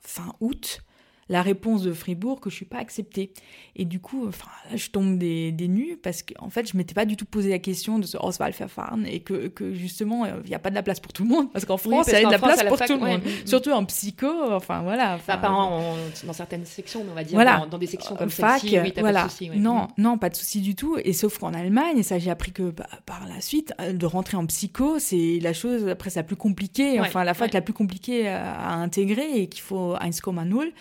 fin 0.00 0.34
août 0.40 0.83
la 1.28 1.42
réponse 1.42 1.82
de 1.82 1.92
Fribourg 1.92 2.40
que 2.40 2.50
je 2.50 2.54
suis 2.54 2.64
pas 2.64 2.78
acceptée. 2.78 3.32
Et 3.76 3.84
du 3.84 4.00
coup, 4.00 4.26
enfin, 4.28 4.50
je 4.74 4.88
tombe 4.90 5.18
des, 5.18 5.52
des 5.52 5.68
nues 5.68 5.98
parce 6.02 6.22
qu'en 6.22 6.46
en 6.46 6.50
fait, 6.50 6.70
je 6.70 6.76
m'étais 6.76 6.94
pas 6.94 7.06
du 7.06 7.16
tout 7.16 7.24
posé 7.24 7.50
la 7.50 7.58
question 7.58 7.98
de 7.98 8.06
ce 8.06 8.16
Auswahlverfahren 8.16 9.06
et 9.06 9.20
que, 9.20 9.48
que 9.48 9.72
justement, 9.72 10.26
il 10.26 10.48
n'y 10.48 10.54
a 10.54 10.58
pas 10.58 10.70
de 10.70 10.74
la 10.74 10.82
place 10.82 11.00
pour 11.00 11.12
tout 11.12 11.24
le 11.24 11.28
monde. 11.28 11.50
Parce 11.52 11.64
qu'en 11.64 11.76
France, 11.76 12.06
il 12.08 12.12
y 12.12 12.16
a 12.16 12.26
de 12.26 12.30
la 12.30 12.38
place 12.38 12.62
pour 12.64 12.78
tout 12.78 12.94
le 12.94 12.98
monde. 12.98 13.20
Surtout 13.44 13.70
en 13.70 13.84
psycho, 13.84 14.28
enfin 14.52 14.82
voilà. 14.82 15.14
Enfin, 15.14 15.38
pas 15.38 15.48
dans 15.48 16.32
certaines 16.32 16.66
sections, 16.66 17.02
mais 17.04 17.10
on 17.10 17.14
va 17.14 17.24
dire 17.24 17.34
voilà. 17.34 17.66
dans, 17.70 17.78
des 17.78 17.86
sections 17.86 18.16
comme 18.16 18.30
fac, 18.30 18.60
celle-ci, 18.60 18.78
oui, 18.80 18.92
voilà. 18.98 19.22
pas 19.22 19.26
de 19.26 19.30
souci. 19.30 19.50
Non, 19.54 19.88
non, 19.98 20.18
pas 20.18 20.30
de 20.30 20.36
souci 20.36 20.60
du 20.60 20.74
tout. 20.74 20.96
Et 21.02 21.12
sauf 21.12 21.38
qu'en 21.38 21.54
Allemagne, 21.54 21.98
et 21.98 22.02
ça 22.02 22.18
j'ai 22.18 22.30
appris 22.30 22.52
que 22.52 22.70
bah, 22.70 22.86
par 23.06 23.26
la 23.26 23.40
suite, 23.40 23.72
euh, 23.80 23.92
de 23.92 24.06
rentrer 24.06 24.36
en 24.36 24.46
psycho, 24.46 24.98
c'est 24.98 25.38
la 25.40 25.52
chose 25.52 25.88
après 25.88 26.10
la 26.14 26.22
plus 26.22 26.36
compliquée, 26.36 27.00
enfin 27.00 27.24
la 27.24 27.34
fac 27.34 27.52
la 27.52 27.60
plus 27.60 27.74
compliquée 27.74 28.28
à, 28.28 28.54
à 28.54 28.74
intégrer 28.74 29.40
et 29.40 29.48
qu'il 29.48 29.62
faut 29.62 29.94
1,0. 29.94 30.72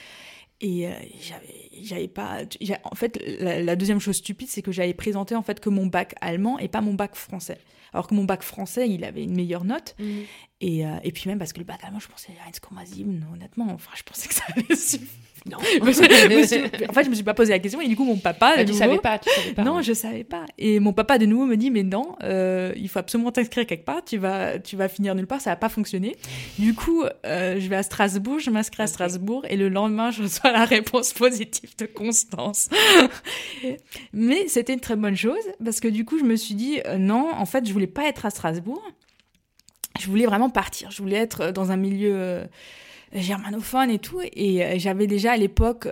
Et 0.63 0.87
euh, 0.87 0.93
j'avais 1.81 2.07
pas. 2.07 2.39
En 2.85 2.95
fait, 2.95 3.21
la, 3.39 3.75
deuxième 3.75 3.99
chose 3.99 4.15
stupide, 4.15 4.47
c'est 4.47 4.61
que 4.61 4.71
j'avais 4.71 4.93
présenté 4.93 5.35
en 5.35 5.41
fait 5.41 5.59
que 5.59 5.69
mon 5.69 5.87
bac 5.87 6.15
allemand 6.21 6.57
et 6.57 6.69
pas 6.69 6.79
mon 6.79 6.93
bac 6.93 7.15
français. 7.15 7.57
Alors 7.91 8.07
que 8.07 8.15
mon 8.15 8.23
bac 8.23 8.43
français, 8.43 8.89
il 8.89 9.03
avait 9.03 9.23
une 9.23 9.35
meilleure 9.35 9.65
note. 9.65 9.93
Mmh. 9.99 10.05
Et, 10.61 10.87
euh, 10.87 10.95
et, 11.03 11.11
puis 11.11 11.29
même 11.29 11.37
parce 11.37 11.51
que 11.51 11.59
le 11.59 11.65
bac 11.65 11.83
allemand, 11.83 11.99
je 11.99 12.07
pensais 12.07 12.31
à 12.47 12.49
1,7, 12.49 13.33
honnêtement. 13.33 13.67
Enfin, 13.71 13.91
je 13.93 14.03
pensais 14.03 14.29
que 14.29 14.33
ça 14.33 14.45
allait 14.55 14.75
suffire. 14.75 15.07
Non. 15.49 15.57
en 15.81 16.93
fait, 16.93 17.03
je 17.03 17.09
me 17.09 17.15
suis 17.15 17.23
pas 17.23 17.33
posé 17.33 17.51
la 17.51 17.59
question. 17.59 17.81
Et 17.81 17.87
du 17.87 17.95
coup, 17.95 18.05
mon 18.05 18.17
papa. 18.17 18.63
Tu 18.63 18.73
savais 18.73 18.99
pas, 18.99 19.19
tu 19.19 19.29
savais 19.29 19.53
pas. 19.53 19.63
Non, 19.63 19.81
je 19.81 19.93
savais 19.93 20.23
pas. 20.23 20.45
Et 20.57 20.79
mon 20.79 20.93
papa, 20.93 21.17
de 21.17 21.25
nouveau, 21.25 21.45
me 21.45 21.57
dit 21.57 21.69
Mais 21.69 21.83
non, 21.83 22.15
euh, 22.23 22.71
il 22.75 22.87
faut 22.87 22.99
absolument 22.99 23.31
t'inscrire 23.31 23.65
quelque 23.65 23.85
part. 23.85 24.03
Tu 24.05 24.17
vas, 24.17 24.59
tu 24.59 24.75
vas 24.75 24.87
finir 24.87 25.15
nulle 25.15 25.27
part. 25.27 25.41
Ça 25.41 25.49
va 25.49 25.55
pas 25.55 25.69
fonctionner. 25.69 26.15
Du 26.57 26.73
coup, 26.73 27.03
euh, 27.25 27.59
je 27.59 27.67
vais 27.67 27.75
à 27.75 27.83
Strasbourg. 27.83 28.39
Je 28.39 28.49
m'inscris 28.49 28.83
à 28.83 28.87
Strasbourg. 28.87 29.45
Et 29.49 29.57
le 29.57 29.69
lendemain, 29.69 30.11
je 30.11 30.23
reçois 30.23 30.51
la 30.51 30.65
réponse 30.65 31.13
positive. 31.13 31.75
de 31.77 31.85
constance. 31.85 32.69
Mais 34.13 34.47
c'était 34.47 34.73
une 34.73 34.79
très 34.79 34.95
bonne 34.95 35.17
chose 35.17 35.33
parce 35.63 35.79
que 35.79 35.87
du 35.87 36.05
coup, 36.05 36.17
je 36.19 36.23
me 36.23 36.35
suis 36.35 36.55
dit 36.55 36.79
euh, 36.85 36.97
non, 36.97 37.31
en 37.33 37.45
fait, 37.45 37.67
je 37.67 37.73
voulais 37.73 37.87
pas 37.87 38.07
être 38.07 38.25
à 38.25 38.29
Strasbourg. 38.29 38.83
Je 39.99 40.07
voulais 40.07 40.25
vraiment 40.25 40.49
partir. 40.49 40.89
Je 40.89 41.01
voulais 41.01 41.17
être 41.17 41.51
dans 41.51 41.71
un 41.71 41.77
milieu 41.77 42.43
germanophone 43.13 43.89
et 43.89 43.99
tout. 43.99 44.21
Et 44.21 44.63
euh, 44.63 44.75
j'avais 44.77 45.07
déjà 45.07 45.33
à 45.33 45.37
l'époque 45.37 45.87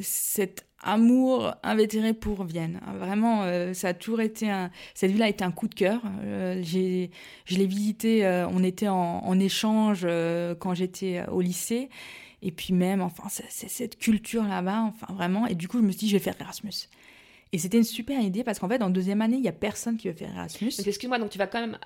cet 0.00 0.66
amour 0.82 1.54
invétéré 1.62 2.14
pour 2.14 2.44
Vienne. 2.44 2.80
Vraiment, 2.98 3.44
ça 3.74 3.88
a 3.88 3.94
toujours 3.94 4.20
été 4.20 4.48
un... 4.48 4.70
Cette 4.94 5.10
ville 5.10 5.22
a 5.22 5.28
été 5.28 5.44
un 5.44 5.50
coup 5.50 5.66
de 5.66 5.74
cœur. 5.74 6.00
j'ai, 6.62 7.10
je 7.46 7.56
l'ai 7.56 7.66
visité, 7.66 8.24
on 8.52 8.62
était 8.62 8.86
en, 8.86 9.24
en 9.24 9.38
échange 9.40 10.06
quand 10.60 10.74
j'étais 10.74 11.24
au 11.30 11.40
lycée. 11.40 11.88
Et 12.42 12.52
puis 12.52 12.72
même, 12.72 13.00
enfin, 13.00 13.24
c'est 13.28 13.68
cette 13.68 13.98
culture 13.98 14.44
là-bas, 14.44 14.82
enfin 14.82 15.12
vraiment. 15.12 15.46
Et 15.48 15.56
du 15.56 15.66
coup, 15.66 15.78
je 15.78 15.82
me 15.82 15.90
suis 15.90 15.98
dit, 15.98 16.08
je 16.08 16.16
vais 16.16 16.22
faire 16.22 16.36
Erasmus. 16.40 16.88
Et 17.52 17.58
c'était 17.58 17.78
une 17.78 17.84
super 17.84 18.20
idée 18.20 18.44
parce 18.44 18.58
qu'en 18.58 18.68
fait, 18.68 18.82
en 18.82 18.90
deuxième 18.90 19.22
année, 19.22 19.36
il 19.36 19.42
n'y 19.42 19.48
a 19.48 19.52
personne 19.52 19.96
qui 19.96 20.08
veut 20.08 20.14
faire 20.14 20.32
Erasmus. 20.32 20.72
Excuse-moi, 20.78 21.18
donc 21.18 21.30
tu 21.30 21.38
vas 21.38 21.46
quand 21.46 21.60
même 21.60 21.78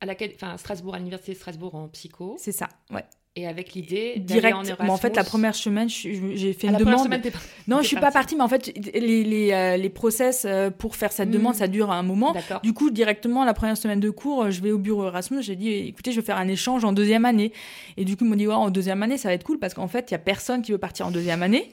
à 0.00 0.06
laquelle, 0.06 0.32
enfin, 0.34 0.56
Strasbourg, 0.58 0.94
à 0.94 0.98
l'université 0.98 1.32
de 1.32 1.38
Strasbourg 1.38 1.74
en 1.74 1.88
psycho. 1.88 2.36
C'est 2.38 2.52
ça, 2.52 2.68
ouais 2.90 3.04
et 3.36 3.48
avec 3.48 3.74
l'idée 3.74 4.14
direct. 4.18 4.54
En, 4.54 4.62
Erasmus. 4.62 4.90
en 4.90 4.96
fait, 4.96 5.16
la 5.16 5.24
première 5.24 5.54
semaine, 5.54 5.88
j'ai 5.88 6.52
fait 6.52 6.68
une 6.68 6.76
demande. 6.76 7.00
Semaine, 7.00 7.22
non, 7.66 7.82
je 7.82 7.88
suis 7.88 7.96
pas 7.96 8.12
partie, 8.12 8.36
mais 8.36 8.42
en 8.42 8.48
fait, 8.48 8.72
les, 8.94 9.24
les, 9.24 9.52
euh, 9.52 9.76
les 9.76 9.88
process 9.88 10.44
euh, 10.44 10.70
pour 10.70 10.94
faire 10.94 11.12
cette 11.12 11.30
demande, 11.30 11.54
hmm. 11.54 11.58
ça 11.58 11.66
dure 11.66 11.90
un 11.90 12.02
moment. 12.02 12.34
Du 12.62 12.72
coup, 12.72 12.90
directement, 12.90 13.44
la 13.44 13.54
première 13.54 13.76
semaine 13.76 14.00
de 14.00 14.10
cours, 14.10 14.50
je 14.50 14.60
vais 14.60 14.70
au 14.70 14.78
bureau 14.78 15.06
Erasmus. 15.06 15.42
J'ai 15.42 15.56
dit, 15.56 15.70
écoutez, 15.70 16.12
je 16.12 16.20
vais 16.20 16.26
faire 16.26 16.38
un 16.38 16.48
échange 16.48 16.84
en 16.84 16.92
deuxième 16.92 17.24
année. 17.24 17.52
Et 17.96 18.04
du 18.04 18.16
coup, 18.16 18.24
ils 18.24 18.30
m'ont 18.30 18.36
dit, 18.36 18.46
ouais, 18.46 18.54
en 18.54 18.70
deuxième 18.70 19.02
année, 19.02 19.18
ça 19.18 19.28
va 19.28 19.34
être 19.34 19.44
cool 19.44 19.58
parce 19.58 19.74
qu'en 19.74 19.88
fait, 19.88 20.10
il 20.10 20.12
y 20.12 20.16
a 20.16 20.18
personne 20.18 20.62
qui 20.62 20.70
veut 20.70 20.78
partir 20.78 21.06
en 21.06 21.10
deuxième 21.10 21.42
année. 21.42 21.72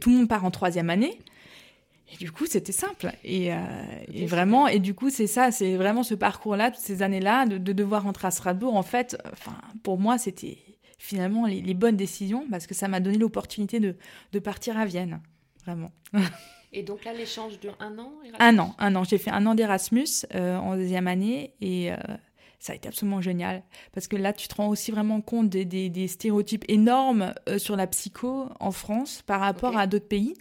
tout 0.00 0.10
le 0.10 0.16
monde 0.16 0.28
part 0.28 0.44
en 0.44 0.50
troisième 0.50 0.90
année. 0.90 1.18
Et 2.12 2.16
du 2.16 2.30
coup, 2.30 2.46
c'était 2.46 2.72
simple. 2.72 3.12
Et, 3.24 3.52
euh, 3.52 3.56
et, 4.12 4.26
vraiment, 4.26 4.68
et 4.68 4.78
du 4.78 4.94
coup, 4.94 5.10
c'est 5.10 5.26
ça, 5.26 5.50
c'est 5.50 5.76
vraiment 5.76 6.04
ce 6.04 6.14
parcours-là, 6.14 6.70
toutes 6.70 6.82
ces 6.82 7.02
années-là, 7.02 7.46
de, 7.46 7.58
de, 7.58 7.72
devoir 7.72 8.04
rentrer 8.04 8.28
à 8.28 8.30
Strasbourg. 8.30 8.76
En 8.76 8.84
fait, 8.84 9.18
enfin, 9.32 9.56
pour 9.82 9.98
moi, 9.98 10.16
c'était 10.16 10.56
finalement 10.98 11.46
les, 11.46 11.74
bonnes 11.74 11.96
décisions 11.96 12.46
parce 12.50 12.66
que 12.66 12.74
ça 12.74 12.88
m'a 12.88 13.00
donné 13.00 13.18
l'opportunité 13.18 13.80
de, 13.80 13.96
de, 14.32 14.38
partir 14.38 14.78
à 14.78 14.86
Vienne, 14.86 15.20
vraiment. 15.64 15.92
Et 16.72 16.82
donc 16.82 17.04
là, 17.04 17.12
l'échange 17.14 17.58
dure 17.58 17.76
un 17.80 17.98
an 17.98 18.12
Un 18.38 18.58
an, 18.58 18.74
un 18.78 18.94
an. 18.96 19.04
J'ai 19.04 19.18
fait 19.18 19.30
un 19.30 19.46
an 19.46 19.54
d'Erasmus 19.54 20.26
euh, 20.34 20.58
en 20.58 20.76
deuxième 20.76 21.06
année 21.06 21.54
et 21.60 21.90
euh, 21.90 21.96
ça 22.58 22.74
a 22.74 22.76
été 22.76 22.88
absolument 22.88 23.22
génial 23.22 23.62
parce 23.92 24.08
que 24.08 24.16
là, 24.16 24.32
tu 24.32 24.46
te 24.46 24.54
rends 24.56 24.68
aussi 24.68 24.90
vraiment 24.90 25.22
compte 25.22 25.48
des, 25.48 25.64
des, 25.64 26.08
stéréotypes 26.08 26.64
énormes 26.68 27.32
euh, 27.48 27.58
sur 27.58 27.76
la 27.76 27.86
psycho 27.86 28.50
en 28.60 28.72
France 28.72 29.22
par 29.26 29.40
rapport 29.40 29.78
à 29.78 29.86
d'autres 29.86 30.08
pays. 30.08 30.34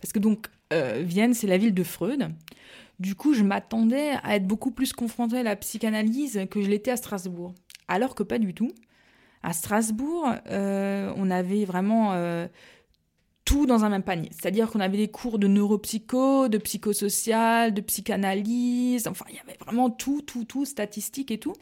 Parce 0.00 0.12
que 0.12 0.18
donc, 0.18 0.48
Vienne, 0.70 1.32
c'est 1.32 1.46
la 1.46 1.56
ville 1.56 1.72
de 1.72 1.82
Freud. 1.82 2.30
Du 2.98 3.14
coup, 3.14 3.32
je 3.32 3.42
m'attendais 3.42 4.10
à 4.22 4.36
être 4.36 4.46
beaucoup 4.46 4.70
plus 4.70 4.92
confrontée 4.92 5.38
à 5.38 5.42
la 5.42 5.56
psychanalyse 5.56 6.46
que 6.50 6.60
je 6.60 6.68
l'étais 6.68 6.90
à 6.90 6.98
Strasbourg. 6.98 7.54
Alors 7.86 8.14
que 8.14 8.22
pas 8.22 8.38
du 8.38 8.52
tout. 8.52 8.70
À 9.42 9.52
Strasbourg, 9.52 10.32
euh, 10.50 11.12
on 11.16 11.30
avait 11.30 11.64
vraiment 11.64 12.12
euh, 12.12 12.48
tout 13.48 13.64
dans 13.64 13.82
un 13.86 13.88
même 13.88 14.02
panier. 14.02 14.28
C'est-à-dire 14.30 14.70
qu'on 14.70 14.80
avait 14.80 14.98
des 14.98 15.08
cours 15.08 15.38
de 15.38 15.46
neuropsycho, 15.46 16.48
de 16.48 16.58
psychosocial, 16.58 17.72
de 17.72 17.80
psychanalyse, 17.80 19.08
enfin, 19.08 19.24
il 19.30 19.36
y 19.36 19.38
avait 19.38 19.56
vraiment 19.64 19.88
tout, 19.88 20.20
tout, 20.20 20.44
tout, 20.44 20.66
statistique 20.66 21.30
et 21.30 21.38
tout. 21.38 21.54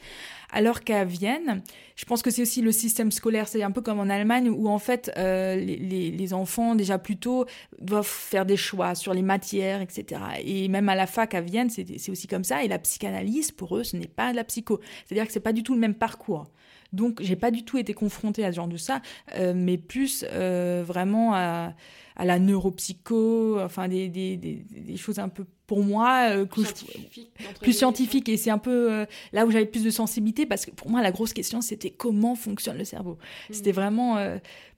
Alors 0.51 0.81
qu'à 0.81 1.05
Vienne, 1.05 1.63
je 1.95 2.03
pense 2.03 2.21
que 2.21 2.29
c'est 2.29 2.41
aussi 2.41 2.61
le 2.61 2.73
système 2.73 3.09
scolaire, 3.09 3.47
c'est 3.47 3.63
un 3.63 3.71
peu 3.71 3.79
comme 3.79 4.01
en 4.01 4.09
Allemagne, 4.09 4.49
où 4.49 4.67
en 4.67 4.79
fait, 4.79 5.11
euh, 5.15 5.55
les, 5.55 6.11
les, 6.11 6.33
enfants, 6.33 6.75
déjà 6.75 6.97
plus 6.97 7.15
tôt, 7.15 7.45
doivent 7.79 8.05
faire 8.05 8.45
des 8.45 8.57
choix 8.57 8.93
sur 8.93 9.13
les 9.13 9.21
matières, 9.21 9.79
etc. 9.79 10.19
Et 10.43 10.67
même 10.67 10.89
à 10.89 10.95
la 10.95 11.07
fac 11.07 11.35
à 11.35 11.39
Vienne, 11.39 11.69
c'est 11.69 12.09
aussi 12.09 12.27
comme 12.27 12.43
ça. 12.43 12.65
Et 12.65 12.67
la 12.67 12.79
psychanalyse, 12.79 13.53
pour 13.53 13.77
eux, 13.77 13.85
ce 13.85 13.95
n'est 13.95 14.07
pas 14.07 14.31
de 14.31 14.35
la 14.35 14.43
psycho. 14.43 14.81
C'est-à-dire 15.05 15.25
que 15.25 15.31
c'est 15.31 15.39
pas 15.39 15.53
du 15.53 15.63
tout 15.63 15.73
le 15.73 15.79
même 15.79 15.95
parcours. 15.95 16.47
Donc, 16.93 17.21
j'ai 17.21 17.35
pas 17.35 17.51
du 17.51 17.63
tout 17.63 17.77
été 17.77 17.93
confrontée 17.93 18.45
à 18.45 18.51
ce 18.51 18.55
genre 18.55 18.67
de 18.67 18.77
ça, 18.77 19.01
euh, 19.35 19.53
mais 19.55 19.77
plus 19.77 20.25
euh, 20.31 20.83
vraiment 20.85 21.33
à, 21.33 21.73
la 22.19 22.39
neuropsycho, 22.39 23.59
enfin 23.61 23.87
des, 23.87 24.09
des, 24.09 24.37
des, 24.37 24.97
choses 24.97 25.19
un 25.19 25.29
peu 25.29 25.45
pour 25.67 25.83
moi 25.83 26.29
euh, 26.31 26.45
plus, 26.45 26.65
scientifique, 26.65 27.29
plus 27.61 27.73
scientifique 27.73 28.29
et 28.29 28.37
c'est 28.37 28.49
un 28.49 28.57
peu 28.57 29.05
là 29.33 29.45
où 29.45 29.51
j'avais 29.51 29.67
plus 29.67 29.83
de 29.83 29.91
sensibilité 29.91 30.47
parce 30.47 30.65
que 30.65 30.71
pour 30.71 30.89
moi 30.89 31.03
la 31.03 31.11
grosse 31.11 31.31
question 31.31 31.61
c'était 31.61 31.91
comment 31.91 32.33
fonctionne 32.33 32.79
le 32.79 32.85
cerveau. 32.85 33.19
Mmh. 33.49 33.53
C'était 33.53 33.71
vraiment 33.71 34.17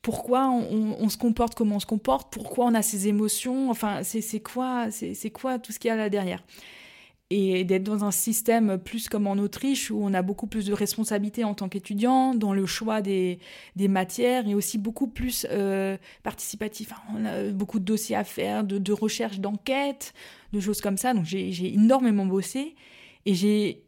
pourquoi 0.02 0.50
on, 0.50 0.98
on, 1.00 1.08
se 1.08 1.18
comporte 1.18 1.56
comme 1.56 1.72
on 1.72 1.80
se 1.80 1.86
comporte, 1.86 2.28
pourquoi 2.30 2.66
on 2.66 2.74
a 2.74 2.82
ces 2.82 3.08
émotions, 3.08 3.70
enfin 3.70 4.02
c'est 4.04 4.42
quoi 4.42 4.92
c'est 4.92 5.32
quoi 5.32 5.60
tout 5.60 5.72
ce 5.72 5.80
qu'il 5.80 5.88
y 5.88 5.92
a 5.92 5.96
là 5.96 6.10
derrière 6.10 6.44
et 7.32 7.64
d'être 7.64 7.84
dans 7.84 8.04
un 8.04 8.12
système 8.12 8.80
plus 8.80 9.08
comme 9.08 9.28
en 9.28 9.34
Autriche 9.34 9.92
où 9.92 10.00
on 10.02 10.14
a 10.16 10.24
beaucoup 10.24 10.48
plus 10.48 10.66
de 10.66 10.74
responsabilités 10.74 11.44
en 11.44 11.54
tant 11.54 11.70
qu'étudiant 11.70 12.34
dans 12.34 12.54
le 12.54 12.66
choix 12.66 13.02
des, 13.02 13.40
matières 13.78 14.48
et 14.48 14.56
aussi 14.56 14.80
beaucoup 14.80 15.08
plus 15.08 15.46
euh, 15.52 15.98
participatif. 16.24 16.92
on 17.16 17.26
a 17.26 17.52
beaucoup 17.52 17.80
de 17.80 17.86
dossiers 17.86 18.16
à 18.16 18.24
faire, 18.24 18.64
de, 18.64 18.80
de 18.80 18.94
recherche, 18.94 19.40
d'enquête, 19.40 20.14
de 20.54 20.60
choses 20.60 20.82
comme 20.82 20.98
ça. 20.98 21.14
Donc 21.14 21.26
j'ai 21.26 21.74
énormément 21.74 22.26
bossé 22.26 22.76
et 23.26 23.36
j'ai 23.36 23.84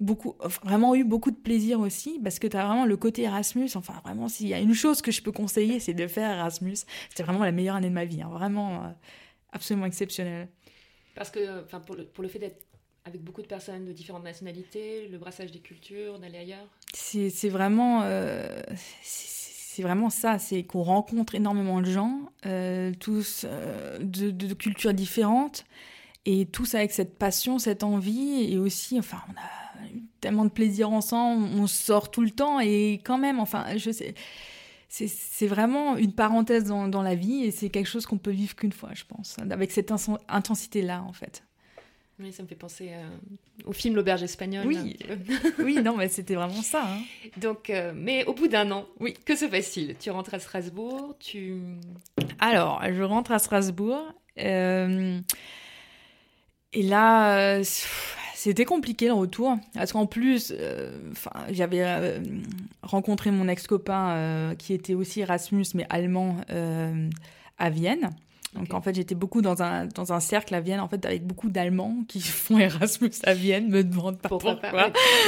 beaucoup 0.00 0.34
vraiment 0.62 0.94
eu 0.94 1.04
beaucoup 1.04 1.30
de 1.30 1.36
plaisir 1.36 1.80
aussi 1.80 2.18
parce 2.22 2.38
que 2.38 2.46
tu 2.46 2.56
as 2.56 2.66
vraiment 2.66 2.84
le 2.84 2.96
côté 2.96 3.22
Erasmus 3.22 3.70
enfin 3.76 3.94
vraiment 4.04 4.28
s'il 4.28 4.48
y 4.48 4.54
a 4.54 4.58
une 4.58 4.74
chose 4.74 5.00
que 5.00 5.12
je 5.12 5.22
peux 5.22 5.30
conseiller 5.30 5.78
c'est 5.78 5.94
de 5.94 6.06
faire 6.08 6.30
Erasmus 6.30 6.78
c'était 7.08 7.22
vraiment 7.22 7.44
la 7.44 7.52
meilleure 7.52 7.76
année 7.76 7.88
de 7.88 7.94
ma 7.94 8.04
vie 8.04 8.20
hein. 8.20 8.28
vraiment 8.28 8.84
euh, 8.84 8.88
absolument 9.52 9.86
exceptionnel 9.86 10.48
parce 11.14 11.30
que, 11.30 11.62
enfin, 11.64 11.80
pour 11.80 11.94
le, 11.94 12.04
pour 12.04 12.22
le 12.22 12.28
fait 12.28 12.38
d'être 12.38 12.64
avec 13.04 13.22
beaucoup 13.22 13.42
de 13.42 13.46
personnes 13.46 13.84
de 13.84 13.92
différentes 13.92 14.24
nationalités, 14.24 15.08
le 15.08 15.18
brassage 15.18 15.52
des 15.52 15.58
cultures, 15.58 16.18
d'aller 16.18 16.38
ailleurs. 16.38 16.66
C'est 16.94 17.48
vraiment, 17.50 18.00
euh, 18.02 18.62
vraiment 19.78 20.08
ça, 20.08 20.38
c'est 20.38 20.62
qu'on 20.62 20.82
rencontre 20.82 21.34
énormément 21.34 21.80
de 21.80 21.90
gens, 21.90 22.20
euh, 22.46 22.92
tous 22.98 23.44
euh, 23.44 23.98
de, 23.98 24.30
de, 24.30 24.54
cultures 24.54 24.94
différentes, 24.94 25.66
et 26.24 26.46
tous 26.46 26.74
avec 26.74 26.92
cette 26.92 27.18
passion, 27.18 27.58
cette 27.58 27.82
envie, 27.82 28.50
et 28.50 28.56
aussi, 28.56 28.98
enfin, 28.98 29.18
on 29.28 29.32
a 29.32 29.86
eu 29.88 30.02
tellement 30.22 30.46
de 30.46 30.50
plaisir 30.50 30.90
ensemble, 30.90 31.44
on 31.54 31.66
sort 31.66 32.10
tout 32.10 32.22
le 32.22 32.30
temps, 32.30 32.58
et 32.58 33.02
quand 33.04 33.18
même, 33.18 33.38
enfin, 33.38 33.76
je 33.76 33.90
sais 33.90 34.14
c'est 34.88 35.46
vraiment 35.46 35.96
une 35.96 36.12
parenthèse 36.12 36.64
dans, 36.64 36.88
dans 36.88 37.02
la 37.02 37.14
vie 37.14 37.44
et 37.44 37.50
c'est 37.50 37.68
quelque 37.68 37.88
chose 37.88 38.06
qu'on 38.06 38.18
peut 38.18 38.30
vivre 38.30 38.54
qu'une 38.54 38.72
fois, 38.72 38.90
je 38.94 39.04
pense, 39.04 39.36
avec 39.38 39.70
cette 39.70 39.92
intensité-là, 40.28 41.02
en 41.02 41.12
fait. 41.12 41.42
Oui, 42.20 42.32
ça 42.32 42.44
me 42.44 42.48
fait 42.48 42.54
penser 42.54 42.90
euh, 42.92 43.08
au 43.64 43.72
film 43.72 43.96
L'auberge 43.96 44.22
espagnole. 44.22 44.66
Oui, 44.66 44.96
oui, 45.58 45.82
non, 45.82 45.96
mais 45.96 46.08
c'était 46.08 46.36
vraiment 46.36 46.62
ça. 46.62 46.84
Hein. 46.86 47.00
Donc, 47.38 47.70
euh, 47.70 47.92
mais 47.94 48.24
au 48.26 48.34
bout 48.34 48.46
d'un 48.46 48.70
an, 48.70 48.86
oui, 49.00 49.14
que 49.26 49.34
se 49.34 49.46
passe-t-il? 49.46 49.96
Tu 49.96 50.10
rentres 50.10 50.34
à 50.34 50.38
Strasbourg, 50.38 51.16
tu. 51.18 51.60
Alors, 52.38 52.80
je 52.88 53.02
rentre 53.02 53.32
à 53.32 53.40
Strasbourg. 53.40 54.00
Euh, 54.38 55.20
et 56.72 56.82
là, 56.82 57.62
c'était 58.44 58.66
compliqué 58.66 59.06
le 59.06 59.14
retour, 59.14 59.56
parce 59.72 59.94
qu'en 59.94 60.04
plus, 60.04 60.52
euh, 60.54 60.90
j'avais 61.50 61.82
euh, 61.82 62.20
rencontré 62.82 63.30
mon 63.30 63.48
ex-copain 63.48 64.10
euh, 64.10 64.54
qui 64.54 64.74
était 64.74 64.92
aussi 64.92 65.20
Erasmus, 65.20 65.64
mais 65.72 65.86
allemand, 65.88 66.36
à 67.56 67.70
Vienne. 67.70 68.10
Donc 68.54 68.72
en 68.72 68.80
fait, 68.80 68.94
j'étais 68.94 69.14
beaucoup 69.14 69.42
dans 69.42 69.62
un, 69.62 69.86
dans 69.86 70.12
un 70.12 70.20
cercle 70.20 70.54
à 70.54 70.60
Vienne, 70.60 70.80
en 70.80 70.88
fait, 70.88 71.04
avec 71.04 71.26
beaucoup 71.26 71.48
d'Allemands 71.48 72.04
qui 72.06 72.20
font 72.20 72.58
Erasmus 72.58 73.10
à 73.24 73.34
Vienne, 73.34 73.68
me 73.68 73.82
demandent 73.82 74.18
pas 74.18 74.28
pourquoi. 74.28 74.60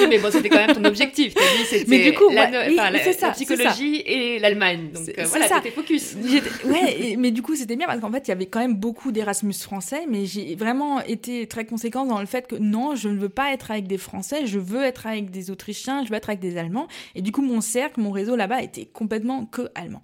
mais 0.08 0.18
bon, 0.18 0.30
c'était 0.30 0.48
quand 0.48 0.64
même 0.66 0.76
ton 0.76 0.84
objectif. 0.96 1.34
As 1.36 1.56
dit, 1.58 1.64
c'était 1.64 1.90
mais 1.90 2.10
du 2.10 2.16
coup, 2.16 2.30
la, 2.30 2.50
la, 2.50 3.30
psychologie 3.32 3.96
et 4.06 4.38
l'Allemagne. 4.38 4.90
Donc 4.92 5.08
euh, 5.18 5.24
voilà, 5.24 5.48
c'était 5.48 5.70
focus. 5.70 6.14
ouais, 6.64 7.16
mais 7.18 7.30
du 7.30 7.42
coup, 7.42 7.56
c'était 7.56 7.76
bien 7.76 7.86
parce 7.86 8.00
qu'en 8.00 8.12
fait, 8.12 8.28
il 8.28 8.30
y 8.30 8.32
avait 8.32 8.46
quand 8.46 8.60
même 8.60 8.76
beaucoup 8.76 9.12
d'Erasmus 9.12 9.54
français, 9.54 10.06
mais 10.08 10.26
j'ai 10.26 10.54
vraiment 10.54 11.00
été 11.00 11.46
très 11.46 11.64
conséquente 11.64 12.08
dans 12.08 12.20
le 12.20 12.26
fait 12.26 12.46
que 12.46 12.56
non, 12.56 12.94
je 12.94 13.08
ne 13.08 13.18
veux 13.18 13.28
pas 13.28 13.52
être 13.52 13.70
avec 13.70 13.86
des 13.86 13.98
Français, 13.98 14.46
je 14.46 14.58
veux 14.58 14.84
être 14.84 15.06
avec 15.06 15.30
des 15.30 15.50
Autrichiens, 15.50 16.04
je 16.04 16.10
veux 16.10 16.16
être 16.16 16.28
avec 16.28 16.40
des 16.40 16.58
Allemands. 16.58 16.86
Et 17.14 17.22
du 17.22 17.32
coup, 17.32 17.42
mon 17.42 17.60
cercle, 17.60 18.00
mon 18.00 18.10
réseau 18.10 18.36
là-bas 18.36 18.62
était 18.62 18.86
complètement 18.86 19.46
que 19.46 19.68
allemand. 19.74 20.02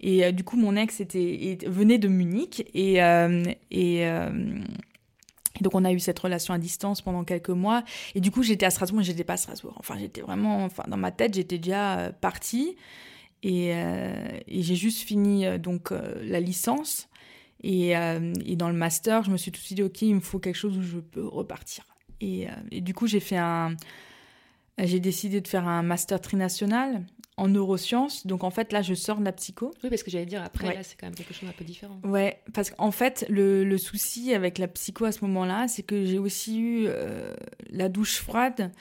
Et 0.00 0.24
euh, 0.24 0.32
du 0.32 0.44
coup, 0.44 0.56
mon 0.56 0.76
ex 0.76 1.00
était, 1.00 1.58
venait 1.66 1.98
de 1.98 2.08
Munich 2.08 2.68
et, 2.74 3.02
euh, 3.02 3.44
euh, 3.74 4.60
et 5.58 5.62
donc 5.62 5.74
on 5.74 5.84
a 5.84 5.92
eu 5.92 6.00
cette 6.00 6.18
relation 6.18 6.52
à 6.52 6.58
distance 6.58 7.00
pendant 7.00 7.24
quelques 7.24 7.50
mois. 7.50 7.82
Et 8.14 8.20
du 8.20 8.30
coup, 8.30 8.42
j'étais 8.42 8.66
à 8.66 8.70
Strasbourg, 8.70 8.98
mais 8.98 9.04
j'étais 9.04 9.24
pas 9.24 9.34
à 9.34 9.38
Strasbourg. 9.38 9.74
Enfin, 9.78 9.96
j'étais 9.98 10.20
vraiment, 10.20 10.64
enfin, 10.64 10.84
dans 10.88 10.98
ma 10.98 11.12
tête, 11.12 11.34
j'étais 11.34 11.58
déjà 11.58 12.12
partie. 12.20 12.76
Et, 13.42 13.72
j'ai 14.48 14.74
juste 14.74 15.02
fini 15.02 15.46
donc 15.58 15.92
la 15.92 16.40
licence. 16.40 17.08
Et, 17.62 17.94
dans 18.56 18.68
le 18.68 18.74
master, 18.74 19.24
je 19.24 19.30
me 19.30 19.38
suis 19.38 19.50
tout 19.50 19.60
de 19.60 19.64
suite 19.64 19.76
dit, 19.76 19.82
ok, 19.82 20.02
il 20.02 20.16
me 20.16 20.20
faut 20.20 20.38
quelque 20.38 20.56
chose 20.56 20.76
où 20.76 20.82
je 20.82 20.98
peux 20.98 21.26
repartir. 21.26 21.86
Et, 22.20 22.48
et 22.70 22.82
du 22.82 22.92
coup, 22.92 23.06
j'ai 23.06 23.20
fait 23.20 23.38
un, 23.38 23.76
j'ai 24.78 25.00
décidé 25.00 25.40
de 25.40 25.48
faire 25.48 25.66
un 25.66 25.82
master 25.82 26.20
trinational 26.20 27.02
en 27.36 27.48
neurosciences. 27.48 28.26
Donc 28.26 28.44
en 28.44 28.50
fait, 28.50 28.72
là, 28.72 28.82
je 28.82 28.94
sors 28.94 29.18
de 29.18 29.24
la 29.24 29.32
psycho. 29.32 29.72
Oui, 29.82 29.90
parce 29.90 30.02
que 30.02 30.10
j'allais 30.10 30.26
dire, 30.26 30.42
après, 30.42 30.74
là, 30.74 30.82
c'est 30.82 30.96
quand 30.96 31.06
même 31.06 31.14
quelque 31.14 31.34
chose 31.34 31.48
un 31.48 31.52
peu 31.52 31.64
différent. 31.64 32.00
Ouais, 32.04 32.40
parce 32.54 32.70
qu'en 32.70 32.90
fait, 32.90 33.26
le, 33.28 33.64
le, 33.64 33.78
souci 33.78 34.32
avec 34.34 34.58
la 34.58 34.68
psycho 34.68 35.04
à 35.04 35.12
ce 35.12 35.24
moment-là, 35.24 35.68
c'est 35.68 35.82
que 35.82 36.04
j'ai 36.04 36.18
aussi 36.18 36.58
eu 36.58 36.86
euh, 36.86 37.34
la 37.70 37.88
douche 37.88 38.18
froide. 38.20 38.72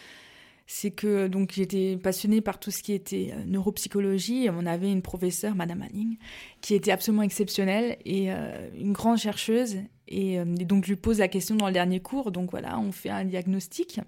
C'est 0.68 0.90
que 0.90 1.28
donc 1.28 1.52
j'étais 1.52 1.96
passionnée 1.96 2.42
par 2.42 2.60
tout 2.60 2.72
ce 2.72 2.82
qui 2.82 2.94
était 2.94 3.34
euh, 3.34 3.44
neuropsychologie. 3.46 4.48
On 4.52 4.66
avait 4.66 4.92
une 4.92 5.04
professeure, 5.04 5.54
Madame 5.54 5.80
Manning, 5.80 6.18
qui 6.62 6.74
était 6.74 6.92
absolument 6.92 7.22
exceptionnelle 7.22 7.98
et 8.04 8.32
euh, 8.32 8.70
une 8.76 8.94
grande 8.94 9.18
chercheuse. 9.18 9.78
Et, 10.08 10.36
et, 10.36 10.66
donc 10.66 10.86
je 10.86 10.90
lui 10.90 10.96
pose 10.96 11.20
la 11.20 11.28
question 11.28 11.56
dans 11.56 11.68
le 11.68 11.74
dernier 11.74 12.00
cours. 12.00 12.32
Donc 12.32 12.50
voilà, 12.52 12.80
on 12.80 12.92
fait 12.92 13.10
un 13.10 13.26
diagnostic. 13.26 14.00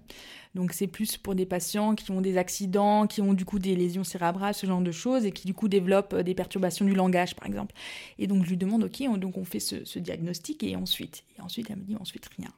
Donc 0.54 0.72
c'est 0.72 0.86
plus 0.86 1.16
pour 1.16 1.34
des 1.34 1.46
patients 1.46 1.94
qui 1.94 2.10
ont 2.10 2.20
des 2.20 2.36
accidents, 2.36 3.06
qui 3.06 3.20
ont 3.20 3.34
du 3.34 3.44
coup 3.44 3.58
des 3.58 3.76
lésions 3.76 4.04
cérébrales, 4.04 4.54
ce 4.54 4.66
genre 4.66 4.80
de 4.80 4.92
choses, 4.92 5.24
et 5.24 5.32
qui 5.32 5.46
du 5.46 5.54
coup 5.54 5.68
développent 5.68 6.14
euh, 6.14 6.22
des 6.22 6.34
perturbations 6.34 6.84
du 6.84 6.94
langage, 6.94 7.34
par 7.34 7.46
exemple. 7.46 7.74
Et 8.18 8.26
donc 8.26 8.44
je 8.44 8.50
lui 8.50 8.56
demande, 8.56 8.84
ok, 8.84 9.04
on, 9.08 9.16
donc 9.16 9.36
on 9.36 9.44
fait 9.44 9.60
ce, 9.60 9.84
ce 9.84 9.98
diagnostic, 9.98 10.62
et 10.62 10.76
ensuite, 10.76 11.24
et 11.38 11.42
ensuite 11.42 11.70
elle 11.70 11.76
me 11.76 11.84
dit, 11.84 11.96
ensuite 11.96 12.28
rien. 12.36 12.50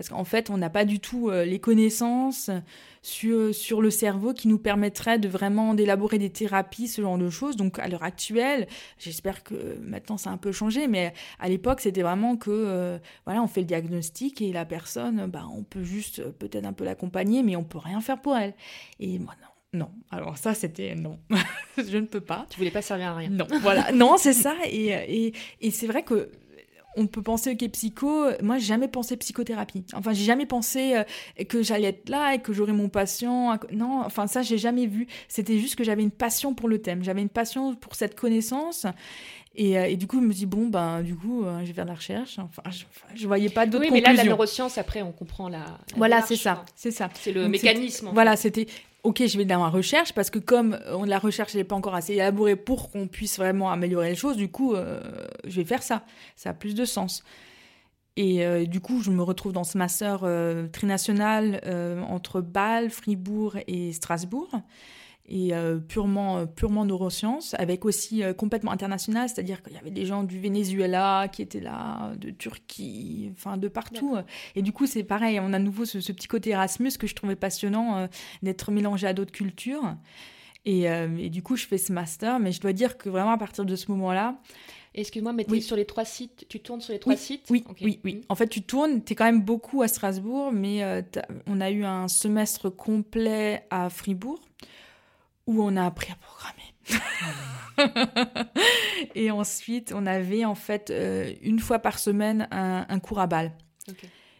Parce 0.00 0.08
qu'en 0.08 0.24
fait, 0.24 0.48
on 0.48 0.56
n'a 0.56 0.70
pas 0.70 0.86
du 0.86 0.98
tout 0.98 1.28
euh, 1.28 1.44
les 1.44 1.58
connaissances 1.58 2.48
sur, 3.02 3.54
sur 3.54 3.82
le 3.82 3.90
cerveau 3.90 4.32
qui 4.32 4.48
nous 4.48 4.56
permettraient 4.58 5.18
de 5.18 5.28
vraiment 5.28 5.74
d'élaborer 5.74 6.16
des 6.16 6.30
thérapies, 6.30 6.88
ce 6.88 7.02
genre 7.02 7.18
de 7.18 7.28
choses. 7.28 7.54
Donc 7.54 7.78
à 7.78 7.86
l'heure 7.86 8.02
actuelle, 8.02 8.66
j'espère 8.98 9.44
que 9.44 9.76
maintenant 9.82 10.16
ça 10.16 10.30
a 10.30 10.32
un 10.32 10.38
peu 10.38 10.52
changé, 10.52 10.88
mais 10.88 11.12
à 11.38 11.50
l'époque, 11.50 11.82
c'était 11.82 12.00
vraiment 12.00 12.38
que, 12.38 12.50
euh, 12.50 12.98
voilà, 13.26 13.42
on 13.42 13.46
fait 13.46 13.60
le 13.60 13.66
diagnostic 13.66 14.40
et 14.40 14.54
la 14.54 14.64
personne, 14.64 15.26
bah, 15.26 15.44
on 15.54 15.64
peut 15.64 15.84
juste 15.84 16.20
euh, 16.20 16.30
peut-être 16.30 16.64
un 16.64 16.72
peu 16.72 16.84
l'accompagner, 16.84 17.42
mais 17.42 17.54
on 17.54 17.64
peut 17.64 17.76
rien 17.76 18.00
faire 18.00 18.22
pour 18.22 18.34
elle. 18.38 18.54
Et 19.00 19.18
moi, 19.18 19.34
non. 19.42 19.48
Non, 19.72 19.90
alors 20.10 20.36
ça 20.36 20.52
c'était 20.52 20.96
non, 20.96 21.20
je 21.76 21.98
ne 21.98 22.06
peux 22.06 22.20
pas. 22.22 22.46
Tu 22.50 22.56
voulais 22.56 22.72
pas 22.72 22.82
servir 22.82 23.10
à 23.10 23.14
rien. 23.16 23.28
Non, 23.28 23.46
voilà, 23.60 23.92
non 23.92 24.16
c'est 24.16 24.32
ça 24.32 24.56
et, 24.64 24.88
et, 24.88 25.32
et 25.60 25.70
c'est 25.70 25.86
vrai 25.86 26.02
que 26.02 26.28
on 26.96 27.06
peut 27.06 27.22
penser 27.22 27.56
que 27.56 27.66
psycho. 27.66 28.26
Moi, 28.42 28.58
j'ai 28.58 28.66
jamais 28.66 28.88
pensé 28.88 29.16
psychothérapie. 29.16 29.84
Enfin, 29.94 30.12
j'ai 30.12 30.24
jamais 30.24 30.46
pensé 30.46 30.96
euh, 30.96 31.44
que 31.44 31.62
j'allais 31.62 31.88
être 31.88 32.08
là 32.08 32.34
et 32.34 32.38
que 32.40 32.52
j'aurais 32.52 32.72
mon 32.72 32.88
patient. 32.88 33.58
Non, 33.72 34.02
enfin, 34.04 34.26
ça, 34.26 34.42
j'ai 34.42 34.58
jamais 34.58 34.86
vu. 34.86 35.06
C'était 35.28 35.58
juste 35.58 35.76
que 35.76 35.84
j'avais 35.84 36.02
une 36.02 36.10
passion 36.10 36.54
pour 36.54 36.68
le 36.68 36.80
thème. 36.80 37.04
J'avais 37.04 37.22
une 37.22 37.28
passion 37.28 37.74
pour 37.74 37.94
cette 37.94 38.18
connaissance. 38.18 38.86
Et, 39.54 39.78
euh, 39.78 39.94
du 39.96 40.06
coup, 40.06 40.20
je 40.20 40.26
me 40.26 40.32
dis, 40.32 40.46
bon, 40.46 40.68
ben, 40.68 41.02
du 41.02 41.14
coup, 41.16 41.44
euh, 41.44 41.60
je 41.60 41.66
vais 41.66 41.72
faire 41.72 41.84
de 41.84 41.90
la 41.90 41.96
recherche. 41.96 42.38
Enfin, 42.38 42.62
je, 42.70 42.84
je 43.14 43.26
voyais 43.26 43.48
pas 43.48 43.66
d'autres 43.66 43.84
Oui, 43.84 43.90
mais 43.92 44.00
là, 44.00 44.12
la 44.12 44.24
neuroscience, 44.24 44.78
après, 44.78 45.02
on 45.02 45.12
comprend 45.12 45.48
la. 45.48 45.78
voilà, 45.96 46.22
c'est 46.22 46.36
ça. 46.36 46.64
C'est 46.74 46.92
ça. 46.92 47.08
C'est 47.14 47.32
le 47.32 47.48
mécanisme. 47.48 48.10
Voilà, 48.12 48.36
c'était 48.36 48.66
ok, 49.02 49.26
je 49.26 49.36
vais 49.38 49.44
dans 49.44 49.62
la 49.62 49.68
recherche 49.68 50.12
parce 50.12 50.30
que 50.30 50.38
comme 50.38 50.78
euh, 50.86 51.06
la 51.06 51.18
recherche 51.18 51.54
n'est 51.54 51.64
pas 51.64 51.76
encore 51.76 51.94
assez 51.94 52.14
élaborée 52.14 52.56
pour 52.56 52.90
qu'on 52.90 53.08
puisse 53.08 53.38
vraiment 53.38 53.70
améliorer 53.70 54.10
les 54.10 54.16
choses, 54.16 54.36
du 54.36 54.50
coup, 54.50 54.74
euh, 54.74 55.00
je 55.46 55.56
vais 55.56 55.64
faire 55.64 55.82
ça. 55.82 56.04
Ça 56.36 56.50
a 56.50 56.54
plus 56.54 56.74
de 56.74 56.84
sens. 56.84 57.22
Et 58.16 58.44
euh, 58.44 58.66
du 58.66 58.80
coup, 58.80 59.02
je 59.02 59.10
me 59.10 59.22
retrouve 59.22 59.52
dans 59.52 59.64
ce 59.64 59.78
master 59.78 60.26
trinational 60.72 61.60
entre 62.08 62.40
Bâle, 62.40 62.90
Fribourg 62.90 63.56
et 63.66 63.92
Strasbourg 63.92 64.50
et 65.30 65.54
euh, 65.54 65.78
purement, 65.78 66.38
euh, 66.38 66.46
purement 66.46 66.84
neurosciences, 66.84 67.54
avec 67.54 67.84
aussi 67.84 68.22
euh, 68.22 68.34
complètement 68.34 68.72
international, 68.72 69.28
c'est-à-dire 69.28 69.62
qu'il 69.62 69.72
y 69.72 69.76
avait 69.76 69.92
des 69.92 70.04
gens 70.04 70.24
du 70.24 70.40
Venezuela 70.40 71.28
qui 71.28 71.40
étaient 71.40 71.60
là, 71.60 72.12
de 72.16 72.30
Turquie, 72.30 73.30
enfin 73.32 73.56
de 73.56 73.68
partout. 73.68 74.16
Et 74.56 74.62
du 74.62 74.72
coup, 74.72 74.86
c'est 74.86 75.04
pareil, 75.04 75.38
on 75.40 75.52
a 75.52 75.56
à 75.56 75.60
nouveau 75.60 75.84
ce, 75.84 75.98
petit 75.98 76.26
côté 76.26 76.50
Erasmus 76.50 76.92
que 76.98 77.06
je 77.06 77.14
trouvais 77.14 77.36
passionnant 77.36 78.08
d'être 78.42 78.72
mélangé 78.72 79.06
à 79.06 79.12
d'autres 79.12 79.30
cultures. 79.30 79.94
Et, 80.64 80.84
et, 80.84 81.30
du 81.30 81.42
coup, 81.42 81.56
je 81.56 81.66
fais 81.66 81.78
ce 81.78 81.92
master, 81.92 82.38
mais 82.40 82.50
je 82.50 82.60
dois 82.60 82.72
dire 82.72 82.96
que 82.96 83.10
vraiment 83.10 83.32
à 83.32 83.38
partir 83.38 83.64
de 83.64 83.76
ce 83.76 83.90
moment-là, 83.90 84.40
Excuse-moi, 84.92 85.32
mais 85.32 85.44
tu 85.44 85.60
sur 85.60 85.76
les 85.76 85.84
trois 85.84 86.04
sites, 86.04 86.46
tu 86.48 86.58
tournes 86.58 86.80
sur 86.80 86.92
les 86.92 86.98
trois 86.98 87.14
sites 87.14 87.46
Oui, 87.48 87.62
oui, 87.80 88.00
oui. 88.02 88.22
En 88.28 88.34
fait, 88.34 88.48
tu 88.48 88.62
tournes, 88.62 89.04
tu 89.04 89.12
es 89.12 89.16
quand 89.16 89.24
même 89.24 89.42
beaucoup 89.42 89.82
à 89.82 89.88
Strasbourg, 89.88 90.50
mais 90.50 90.82
on 91.46 91.60
a 91.60 91.70
eu 91.70 91.84
un 91.84 92.08
semestre 92.08 92.70
complet 92.70 93.64
à 93.70 93.88
Fribourg 93.88 94.40
où 95.46 95.62
on 95.62 95.76
a 95.76 95.86
appris 95.86 96.12
à 96.12 96.16
programmer. 96.16 96.60
et 99.14 99.30
ensuite, 99.30 99.92
on 99.94 100.06
avait 100.06 100.44
en 100.44 100.54
fait 100.54 100.90
euh, 100.90 101.32
une 101.42 101.60
fois 101.60 101.78
par 101.78 101.98
semaine 101.98 102.48
un, 102.50 102.98
cours 103.00 103.20
à 103.20 103.26
balle. 103.26 103.52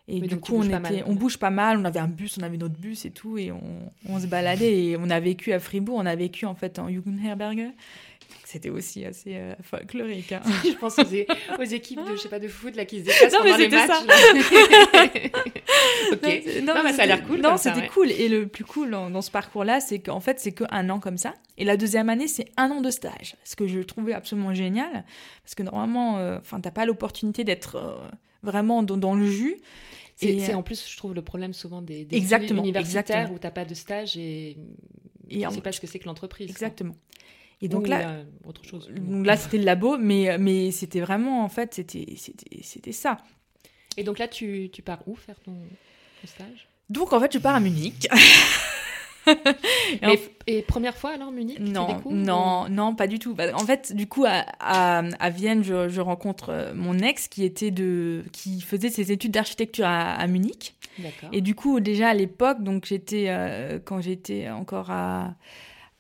Et 0.09 0.21
du 0.21 0.41
coup, 0.41 0.57
on, 0.57 0.65
était, 0.65 1.05
on 1.07 1.15
bouge 1.15 1.39
pas 1.39 1.51
mal. 1.51 1.79
On 1.79 1.85
avait 1.85 2.01
un 2.01 2.09
bus, 2.09 2.37
on 2.39 2.43
avait 2.43 2.57
notre 2.57 2.79
bus 2.79 3.05
et 3.05 3.13
tout, 3.13 3.39
et 3.39 3.53
on, 3.53 3.93
on 4.09 4.19
se 4.19 4.27
baladait. 4.27 4.85
Et 4.85 4.97
on 4.97 5.09
a 5.09 5.21
vécu 5.21 5.53
à 5.53 5.61
Fribourg, 5.61 5.97
on 5.97 6.07
a 6.07 6.17
vécu 6.17 6.47
en 6.47 6.55
fait 6.55 6.79
en 6.79 6.89
Jugendherberge. 6.89 7.73
C'était 8.51 8.71
aussi 8.71 9.05
assez 9.05 9.37
euh, 9.37 9.55
folklorique. 9.63 10.33
Hein. 10.33 10.43
je 10.65 10.73
pense 10.73 10.99
aux, 10.99 11.63
équipes 11.63 12.01
de, 12.01 12.17
je 12.17 12.23
sais 12.23 12.29
pas, 12.29 12.41
de 12.41 12.49
foot 12.49 12.75
là, 12.75 12.85
qui 12.85 12.99
se 12.99 13.05
déplacent 13.05 13.33
pendant 13.33 13.57
les 13.57 13.69
matchs. 13.69 13.87
Ça. 13.87 14.03
ok. 16.15 16.63
Non, 16.65 16.75
mais 16.83 16.93
ça 16.93 17.03
a 17.03 17.07
l'air 17.07 17.25
cool. 17.29 17.41
Non, 17.41 17.57
c'était 17.57 17.87
cool. 17.87 18.11
Et 18.11 18.29
le 18.29 18.49
plus 18.49 18.65
cool 18.65 18.91
dans, 18.91 19.23
ce 19.23 19.31
parcours-là, 19.31 19.79
c'est 19.79 20.01
qu'en 20.01 20.19
fait, 20.19 20.41
c'est 20.41 20.51
qu'un 20.51 20.91
an 20.91 20.99
comme 20.99 21.17
ça. 21.17 21.35
Et 21.59 21.65
la 21.65 21.77
deuxième 21.77 22.09
année, 22.09 22.27
c'est 22.27 22.47
un 22.57 22.73
an 22.73 22.81
de 22.81 22.91
stage. 22.91 23.37
Ce 23.45 23.55
que 23.55 23.69
je 23.69 23.79
trouvais 23.79 24.15
absolument 24.15 24.53
génial. 24.53 25.05
Parce 25.45 25.55
que 25.55 25.63
normalement, 25.63 26.19
euh, 26.19 26.39
enfin, 26.41 26.57
tu 26.57 26.63
t'as 26.63 26.73
pas 26.73 26.87
l'opportunité 26.87 27.45
d'être 27.45 27.77
euh, 27.77 27.95
vraiment 28.43 28.83
dans, 28.83 29.15
le 29.15 29.31
jus. 29.31 29.59
C'est 30.17 30.55
en 30.55 30.65
plus, 30.65 30.91
je 30.91 30.97
trouve, 30.97 31.15
le 31.15 31.23
problème 31.23 31.53
souvent 31.53 31.83
des, 31.83 32.05
des 32.05 32.17
exactement, 32.17 32.65
universitaires 32.65 33.31
où 33.31 33.39
tu 33.39 33.47
n'as 33.47 33.53
pas 33.53 33.65
de 33.65 33.75
stage 33.75 34.17
et, 34.17 34.57
et 35.29 35.47
on 35.47 35.51
ne 35.51 35.55
sait 35.55 35.61
pas 35.61 35.71
ce 35.71 35.81
que 35.81 35.87
c'est 35.87 36.01
que 36.01 36.07
l'entreprise. 36.07 36.51
Exactement. 36.51 36.97
Et 37.63 37.69
donc 37.69 37.89
là, 37.89 38.23
autre 38.45 38.65
chose. 38.65 38.91
Donc 38.91 39.27
là, 39.27 39.37
c'était 39.37 39.59
le 39.59 39.65
labo, 39.65 39.99
mais, 39.99 40.39
mais 40.39 40.71
c'était 40.71 41.01
vraiment, 41.01 41.45
en 41.45 41.49
fait, 41.49 41.75
c'était, 41.75 42.93
ça. 42.93 43.19
Et 43.97 44.05
donc 44.05 44.19
là, 44.19 44.29
tu, 44.29 44.71
tu 44.73 44.83
pars 44.83 45.07
où 45.07 45.15
faire 45.15 45.39
ton, 45.41 45.57
stage? 46.25 46.69
Donc 46.89 47.13
en 47.13 47.21
fait, 47.21 47.33
je 47.33 47.39
pars 47.39 47.55
à 47.55 47.61
Munich. 47.61 48.09
et, 50.03 50.19
et, 50.47 50.63
première 50.63 50.97
fois 50.97 51.11
alors 51.11 51.31
Munich 51.31 51.61
Non, 51.61 52.01
non, 52.11 52.69
non, 52.69 52.95
pas 52.95 53.07
du 53.07 53.19
tout. 53.19 53.35
Bah, 53.35 53.45
en 53.55 53.67
fait, 53.67 53.95
du 53.95 54.07
coup, 54.07 54.25
à, 54.27 54.45
à, 54.59 55.31
Vienne, 55.31 55.63
je, 55.63 55.89
je, 55.89 56.01
rencontre 56.01 56.49
euh, 56.49 56.73
mon 56.75 56.99
ex 56.99 57.29
qui 57.29 57.45
était 57.45 57.71
de, 57.71 58.25
qui 58.33 58.61
faisait 58.61 58.89
ses 58.89 59.13
études 59.13 59.33
d'architecture 59.33 59.87
à, 59.87 60.13
à 60.13 60.27
Munich. 60.27 60.75
Et 61.33 61.41
du 61.41 61.55
coup, 61.55 61.81
déjà 61.81 62.09
à 62.09 62.15
l'époque, 62.15 62.63
donc 62.63 62.87
j'étais, 62.87 63.27
euh, 63.29 63.79
quand 63.83 64.01
j'étais 64.01 64.51
encore 64.51 64.91
à 64.91 65.35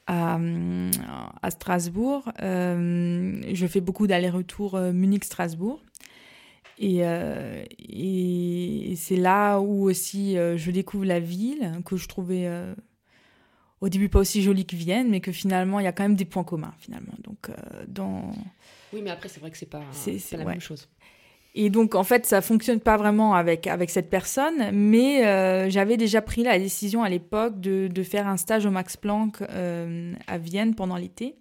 à, 0.07 1.51
Strasbourg. 1.51 2.33
Euh, 2.43 3.41
je 3.53 3.67
fais 3.67 3.81
beaucoup 3.81 4.07
d'allers-retours 4.07 4.75
euh, 4.75 4.93
Munich-Strasbourg. 4.93 5.83
Et, 6.79 7.01
euh, 7.03 7.63
et 7.79 8.95
c'est 8.97 9.17
là 9.17 9.59
où 9.59 9.89
aussi 9.89 10.37
je 10.37 10.71
découvre 10.71 11.05
la 11.05 11.21
ville, 11.21 11.83
que 11.85 11.99
je 11.99 12.09
trouvais 12.09 12.51
au 13.83 13.91
début 13.91 14.09
pas 14.09 14.21
aussi 14.21 14.43
jolie 14.43 14.65
que 14.65 14.77
Vienne, 14.77 15.11
mais 15.11 15.21
que 15.21 15.31
finalement 15.31 15.79
il 15.79 15.85
y 15.85 15.87
a 15.87 15.93
quand 15.93 16.05
même 16.05 16.17
des 16.17 16.25
points 16.25 16.45
communs 16.45 16.73
finalement. 16.79 17.13
Donc 17.23 17.51
dans 17.87 18.33
oui, 18.95 19.03
mais 19.03 19.11
après 19.11 19.29
c'est 19.29 19.41
vrai 19.41 19.51
que 19.51 19.59
c'est 19.59 19.67
pas, 19.67 19.81
pas 19.81 20.37
la 20.39 20.45
même 20.45 20.61
chose. 20.61 20.89
Et 21.55 21.71
donc, 21.71 21.95
en 21.95 22.05
fait, 22.05 22.27
ça 22.27 22.43
fonctionne 22.43 22.81
pas 22.81 22.97
vraiment 22.97 23.35
avec, 23.35 23.67
avec 23.67 23.91
cette 23.91 24.09
personne, 24.09 24.71
mais 24.73 25.27
euh, 25.27 25.69
j'avais 25.69 25.97
déjà 25.97 26.23
pris 26.23 26.45
la 26.45 26.59
décision 26.59 27.03
à 27.03 27.09
l'époque 27.09 27.61
de, 27.61 27.89
de, 27.89 28.03
faire 28.03 28.29
un 28.29 28.37
stage 28.37 28.67
au 28.67 28.71
Max 28.71 28.97
Planck 28.97 29.43
euh, 29.43 30.13
à 30.29 30.39
Vienne 30.39 30.75
pendant 30.75 30.97
l'été. 30.97 31.35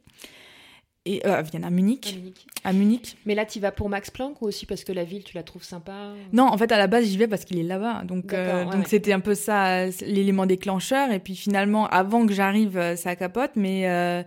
Et, 1.05 1.25
euh, 1.25 1.37
à 1.37 1.41
Vienne, 1.43 1.63
à 1.63 1.69
Munich. 1.69 2.13
à 2.13 2.17
Munich. 2.17 2.47
À 2.63 2.73
Munich. 2.73 3.17
Mais 3.25 3.35
là, 3.35 3.45
tu 3.45 3.59
vas 3.59 3.71
pour 3.71 3.87
Max 3.87 4.09
Planck 4.09 4.41
ou 4.41 4.47
aussi 4.47 4.65
parce 4.65 4.83
que 4.83 4.91
la 4.91 5.03
ville, 5.03 5.23
tu 5.23 5.35
la 5.35 5.43
trouves 5.43 5.63
sympa 5.63 6.13
Non, 6.33 6.45
en 6.45 6.57
fait, 6.57 6.71
à 6.71 6.77
la 6.77 6.87
base, 6.87 7.05
j'y 7.05 7.17
vais 7.17 7.27
parce 7.27 7.45
qu'il 7.45 7.59
est 7.59 7.63
là-bas. 7.63 8.03
Donc, 8.03 8.33
donc 8.33 8.87
c'était 8.87 9.13
un 9.13 9.19
peu 9.19 9.35
ça, 9.35 9.85
l'élément 10.01 10.47
déclencheur. 10.47 11.11
Et 11.11 11.19
puis 11.19 11.35
finalement, 11.35 11.87
avant 11.87 12.25
que 12.25 12.33
j'arrive, 12.33 12.95
ça 12.95 13.15
capote. 13.15 13.51
Mais, 13.55 14.25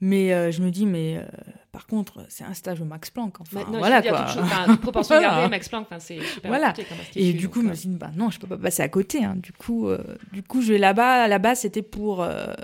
mais 0.00 0.50
je 0.52 0.62
me 0.62 0.70
dis, 0.70 0.86
mais 0.86 1.24
par 1.72 1.86
contre, 1.86 2.24
c'est 2.28 2.42
un 2.42 2.54
stage 2.54 2.80
au 2.80 2.84
Max 2.84 3.10
Planck. 3.10 3.40
Enfin, 3.40 3.64
voilà 3.68 4.02
quoi. 4.02 4.26
Toute, 4.66 4.80
proportion 4.80 5.20
gardée, 5.20 5.48
Max 5.48 5.68
Planck, 5.68 5.86
c'est 6.00 6.20
super 6.20 6.48
voilà. 6.48 6.74
Et 7.14 7.32
du 7.32 7.48
coup, 7.48 7.62
je 7.62 7.68
me 7.68 7.74
suis 7.74 7.88
dit, 7.88 7.96
bah, 7.96 8.10
non, 8.16 8.30
je 8.30 8.40
peux 8.40 8.48
pas 8.48 8.58
passer 8.58 8.82
à 8.82 8.88
côté. 8.88 9.24
Hein. 9.24 9.36
Du 9.36 9.52
coup, 9.52 9.88
euh, 9.88 10.02
du 10.32 10.42
coup, 10.42 10.62
je 10.62 10.72
vais 10.72 10.78
là-bas. 10.78 11.28
Là-bas, 11.28 11.54
c'était 11.54 11.82
pour 11.82 12.22
euh, 12.22 12.54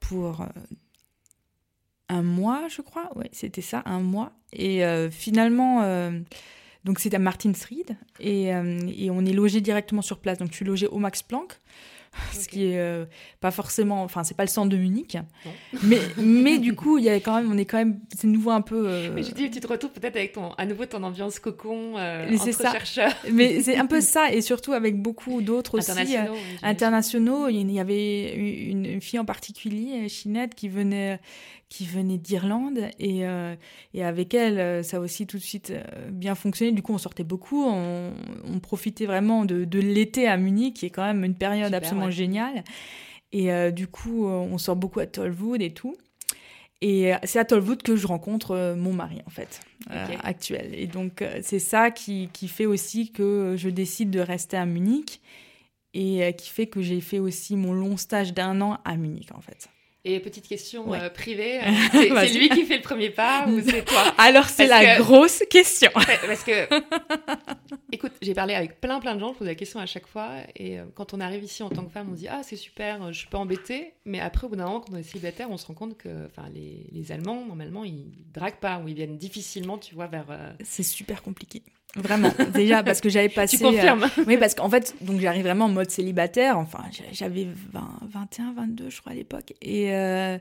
pour 0.00 0.40
euh, 0.40 0.46
un 2.08 2.22
mois, 2.22 2.66
je 2.68 2.80
crois. 2.80 3.10
Ouais, 3.14 3.28
c'était 3.32 3.62
ça, 3.62 3.82
un 3.84 4.00
mois. 4.00 4.32
Et 4.54 4.82
finalement, 5.10 5.82
donc 6.84 7.00
c'était 7.00 7.16
à 7.16 7.20
Martinsried 7.20 7.96
et, 8.20 8.44
et 8.44 9.10
on 9.10 9.26
est 9.26 9.32
logé 9.32 9.60
directement 9.60 10.02
sur 10.02 10.20
place. 10.20 10.38
Donc 10.38 10.50
je 10.50 10.56
suis 10.56 10.64
logée 10.64 10.86
au 10.86 10.98
Max 10.98 11.22
Planck. 11.22 11.60
ce 12.32 12.48
qui 12.48 12.66
est 12.66 12.78
euh, 12.78 13.04
pas 13.40 13.50
forcément, 13.50 14.02
enfin 14.02 14.24
c'est 14.24 14.36
pas 14.36 14.44
le 14.44 14.48
centre 14.48 14.68
de 14.68 14.76
Munich, 14.76 15.16
mais 15.82 16.00
mais 16.16 16.58
du 16.58 16.74
coup 16.74 16.98
il 16.98 17.04
y 17.04 17.08
a 17.08 17.16
quand 17.16 17.36
même, 17.36 17.50
on 17.50 17.58
est 17.58 17.64
quand 17.64 17.78
même, 17.78 18.00
c'est 18.16 18.26
nouveau 18.26 18.50
un 18.50 18.60
peu. 18.60 18.88
Euh, 18.88 19.10
mais 19.14 19.22
je 19.22 19.32
dis, 19.32 19.50
tu 19.50 19.60
te 19.60 19.66
retrouves 19.66 19.90
peut-être 19.90 20.16
avec 20.16 20.32
ton, 20.32 20.52
à 20.52 20.66
nouveau 20.66 20.86
ton 20.86 21.02
ambiance 21.02 21.38
cocon 21.38 21.94
euh, 21.96 22.32
entre 22.32 22.52
ça. 22.52 22.72
chercheurs. 22.72 23.12
Mais 23.32 23.60
c'est 23.60 23.76
un 23.76 23.86
peu 23.86 24.00
ça 24.00 24.32
et 24.32 24.40
surtout 24.40 24.72
avec 24.72 25.00
beaucoup 25.00 25.42
d'autres 25.42 25.78
aussi 25.78 25.90
internationaux. 25.90 26.36
internationaux. 26.62 27.48
Il 27.48 27.70
y 27.70 27.80
avait 27.80 28.34
une, 28.34 29.00
fille 29.00 29.18
en 29.18 29.24
particulier, 29.24 30.08
Chinette, 30.08 30.54
qui 30.54 30.68
venait 30.68 31.20
qui 31.68 31.86
venait 31.86 32.18
d'Irlande 32.18 32.78
et, 32.98 33.22
et 33.94 34.04
avec 34.04 34.34
elle 34.34 34.84
ça 34.84 34.98
a 34.98 35.00
aussi 35.00 35.26
tout 35.26 35.38
de 35.38 35.42
suite 35.42 35.72
bien 36.10 36.34
fonctionné. 36.34 36.72
Du 36.72 36.82
coup 36.82 36.92
on 36.92 36.98
sortait 36.98 37.24
beaucoup, 37.24 37.64
on, 37.64 38.12
on 38.46 38.60
profitait 38.60 39.06
vraiment 39.06 39.44
de, 39.44 39.64
de 39.64 39.78
l'été 39.80 40.28
à 40.28 40.36
Munich 40.36 40.74
qui 40.74 40.86
est 40.86 40.90
quand 40.90 41.04
même 41.04 41.24
une 41.24 41.34
période 41.34 41.74
absolument 41.74 42.10
génial. 42.10 42.64
Et 43.34 43.52
euh, 43.52 43.72
du 43.72 43.88
coup, 43.88 44.26
euh, 44.26 44.30
on 44.30 44.58
sort 44.58 44.76
beaucoup 44.76 45.00
à 45.00 45.06
Tollwood 45.06 45.60
et 45.60 45.74
tout. 45.74 45.96
Et 46.80 47.12
euh, 47.12 47.18
c'est 47.24 47.40
à 47.40 47.44
Tollwood 47.44 47.82
que 47.82 47.96
je 47.96 48.06
rencontre 48.06 48.74
mon 48.78 48.92
mari, 48.92 49.20
en 49.26 49.30
fait, 49.30 49.60
actuel. 50.22 50.70
Et 50.72 50.86
donc, 50.86 51.24
c'est 51.42 51.58
ça 51.58 51.90
qui, 51.90 52.28
qui, 52.32 52.46
fait 52.46 52.66
aussi 52.66 53.10
que 53.10 53.56
je 53.58 53.68
décide 53.68 54.10
de 54.10 54.20
rester 54.20 54.56
à 54.56 54.66
Munich 54.66 55.20
et 55.94 56.34
qui 56.38 56.48
fait 56.50 56.66
que 56.66 56.80
j'ai 56.80 57.00
fait 57.00 57.18
aussi 57.18 57.56
mon 57.56 57.72
long 57.72 57.96
stage 57.96 58.34
d'un 58.34 58.60
an 58.60 58.78
à 58.84 58.96
Munich, 58.96 59.30
en 59.34 59.40
fait. 59.40 59.68
Et 60.06 60.20
petite 60.20 60.46
question 60.46 60.92
euh, 60.92 61.08
privée, 61.08 61.60
euh, 61.60 61.70
c'est 61.92 62.38
lui 62.38 62.50
qui 62.50 62.64
fait 62.64 62.76
le 62.76 62.82
premier 62.82 63.08
pas 63.08 63.46
ou 63.48 63.58
c'est 63.64 63.86
toi 63.86 64.02
Alors 64.18 64.50
c'est 64.50 64.66
la 64.66 64.98
grosse 64.98 65.42
question. 65.48 65.90
Parce 65.94 66.44
que, 66.44 66.68
écoute, 67.90 68.12
j'ai 68.20 68.34
parlé 68.34 68.52
avec 68.52 68.82
plein 68.82 69.00
plein 69.00 69.14
de 69.14 69.20
gens, 69.20 69.32
je 69.32 69.38
pose 69.38 69.46
la 69.48 69.54
question 69.54 69.80
à 69.80 69.86
chaque 69.86 70.06
fois, 70.06 70.32
et 70.56 70.78
euh, 70.78 70.84
quand 70.94 71.14
on 71.14 71.20
arrive 71.20 71.42
ici 71.42 71.62
en 71.62 71.70
tant 71.70 71.86
que 71.86 71.90
femme, 71.90 72.08
on 72.10 72.14
dit 72.14 72.28
ah 72.28 72.42
c'est 72.42 72.56
super, 72.56 73.14
je 73.14 73.18
suis 73.18 73.28
pas 73.28 73.38
embêtée, 73.38 73.94
mais 74.04 74.20
après 74.20 74.46
au 74.46 74.50
bout 74.50 74.56
d'un 74.56 74.66
moment, 74.66 74.80
quand 74.80 74.92
on 74.92 74.98
est 74.98 75.02
célibataire, 75.02 75.50
on 75.50 75.56
se 75.56 75.66
rend 75.66 75.74
compte 75.74 75.96
que, 75.96 76.26
enfin 76.26 76.50
les, 76.52 76.86
les, 76.92 77.10
Allemands 77.10 77.46
normalement 77.46 77.84
ils 77.84 78.12
draguent 78.30 78.60
pas 78.60 78.80
ou 78.80 78.88
ils 78.88 78.94
viennent 78.94 79.16
difficilement, 79.16 79.78
tu 79.78 79.94
vois, 79.94 80.06
vers. 80.06 80.26
C'est 80.62 80.82
super 80.82 81.22
compliqué. 81.22 81.62
Vraiment, 81.96 82.32
déjà 82.52 82.82
parce 82.82 83.00
que 83.00 83.08
j'avais 83.08 83.28
passé. 83.34 83.56
Tu 83.56 83.62
confirmes 83.62 84.08
Oui, 84.26 84.36
parce 84.36 84.54
qu'en 84.54 84.68
fait, 84.68 84.94
donc 85.00 85.20
j'arrive 85.20 85.44
vraiment 85.44 85.66
en 85.66 85.70
mode 85.70 85.90
célibataire. 85.90 86.58
Enfin, 86.58 86.84
j'avais 87.12 87.48
21, 88.02 88.52
22, 88.54 88.90
je 88.90 89.00
crois 89.00 89.12
à 89.12 89.14
l'époque, 89.14 89.54
et 89.62 89.94
euh, 89.94 90.38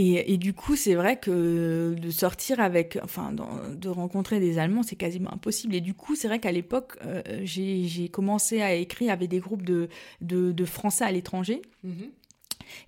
et, 0.00 0.32
et, 0.32 0.36
du 0.36 0.54
coup, 0.54 0.76
c'est 0.76 0.94
vrai 0.94 1.16
que 1.16 1.96
de 2.00 2.10
sortir 2.10 2.60
avec, 2.60 3.00
enfin, 3.02 3.32
de 3.32 3.88
rencontrer 3.88 4.38
des 4.38 4.60
Allemands, 4.60 4.84
c'est 4.84 4.94
quasiment 4.94 5.34
impossible. 5.34 5.74
Et 5.74 5.80
du 5.80 5.92
coup, 5.92 6.14
c'est 6.14 6.28
vrai 6.28 6.38
qu'à 6.38 6.52
l'époque, 6.52 6.96
euh, 7.04 7.20
j'ai 7.42 8.08
commencé 8.08 8.62
à 8.62 8.74
écrire 8.74 9.12
avec 9.12 9.28
des 9.28 9.40
groupes 9.40 9.64
de, 9.64 9.88
de, 10.20 10.52
de 10.52 10.64
Français 10.64 11.04
à 11.04 11.10
l'étranger. 11.10 11.62
Mm-hmm. 11.84 12.10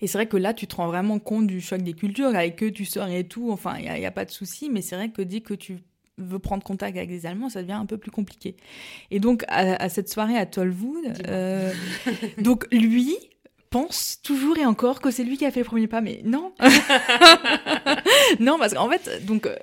Et 0.03 0.07
c'est 0.07 0.19
vrai 0.19 0.29
que 0.29 0.37
là, 0.37 0.55
tu 0.55 0.69
te 0.69 0.77
rends 0.77 0.87
vraiment 0.87 1.19
compte 1.19 1.49
du 1.49 1.61
choc 1.61 1.83
des 1.83 1.95
cultures. 1.95 2.29
Avec 2.29 2.63
eux, 2.63 2.71
tu 2.71 2.85
sors 2.85 3.09
et 3.09 3.25
tout. 3.25 3.51
Enfin, 3.51 3.75
il 3.79 3.91
n'y 3.91 4.05
a, 4.05 4.09
a, 4.09 4.13
pas 4.13 4.25
de 4.25 4.31
souci. 4.31 4.71
Mais 4.71 4.81
c'est 4.81 4.95
vrai 4.95 5.09
que 5.09 5.23
dès 5.23 5.41
que 5.41 5.55
tu 5.55 5.79
veut 6.21 6.39
prendre 6.39 6.63
contact 6.63 6.97
avec 6.97 7.09
des 7.09 7.27
Allemands, 7.27 7.49
ça 7.49 7.63
devient 7.63 7.73
un 7.73 7.87
peu 7.87 7.99
plus 7.99 8.11
compliqué. 8.11 8.57
Et 9.11 9.21
donc, 9.21 9.45
à, 9.49 9.89
cette 9.89 10.09
soirée 10.09 10.37
à 10.37 10.47
Tollwood, 10.47 11.05
euh, 11.29 11.73
donc 12.39 12.67
lui 12.73 13.17
pense 13.71 14.21
toujours 14.23 14.59
et 14.59 14.67
encore 14.67 15.01
que 15.01 15.11
c'est 15.11 15.23
lui 15.23 15.37
qui 15.37 15.47
a 15.47 15.51
fait 15.51 15.61
le 15.61 15.67
premier 15.67 15.87
pas, 15.87 16.01
mais 16.01 16.21
non. 16.25 16.53
non, 18.41 18.59
parce 18.59 18.75
qu'en 18.75 18.91
fait, 18.91 19.25
donc, 19.25 19.47
euh, 19.47 19.55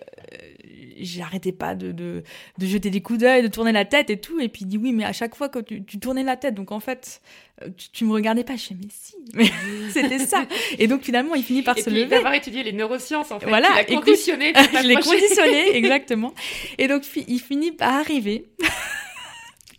j'arrêtais 0.99 1.51
pas 1.51 1.75
de, 1.75 1.91
de, 1.91 2.23
de, 2.57 2.65
jeter 2.65 2.89
des 2.89 3.01
coups 3.01 3.19
d'œil, 3.19 3.43
de 3.43 3.47
tourner 3.47 3.71
la 3.71 3.85
tête 3.85 4.09
et 4.09 4.19
tout. 4.19 4.39
Et 4.39 4.49
puis 4.49 4.63
il 4.63 4.67
dit 4.67 4.77
oui, 4.77 4.91
mais 4.91 5.03
à 5.03 5.13
chaque 5.13 5.35
fois 5.35 5.49
que 5.49 5.59
tu, 5.59 5.83
tu 5.83 5.99
tournais 5.99 6.23
la 6.23 6.37
tête, 6.37 6.55
donc 6.55 6.71
en 6.71 6.79
fait, 6.79 7.21
euh, 7.63 7.69
tu, 7.93 8.05
me 8.05 8.13
regardais 8.13 8.43
pas. 8.43 8.55
Je 8.55 8.73
dis 8.73 8.89
mais 9.33 9.45
si, 9.45 9.91
c'était 9.91 10.19
ça. 10.19 10.45
Et 10.77 10.87
donc 10.87 11.03
finalement, 11.03 11.35
il 11.35 11.43
finit 11.43 11.63
par 11.63 11.77
et 11.77 11.81
se 11.81 11.89
puis, 11.89 11.99
lever. 11.99 12.09
d'avoir 12.09 12.33
étudié 12.33 12.63
les 12.63 12.73
neurosciences, 12.73 13.31
en 13.31 13.39
fait. 13.39 13.47
Voilà, 13.47 13.69
il 13.75 13.79
a 13.79 13.99
conditionné. 13.99 14.53
je 14.55 14.87
l'ai 14.87 14.95
conditionné, 14.95 15.69
exactement. 15.75 16.33
Et 16.77 16.87
donc 16.87 17.03
il 17.27 17.39
finit 17.39 17.71
par 17.71 17.93
arriver. 17.95 18.45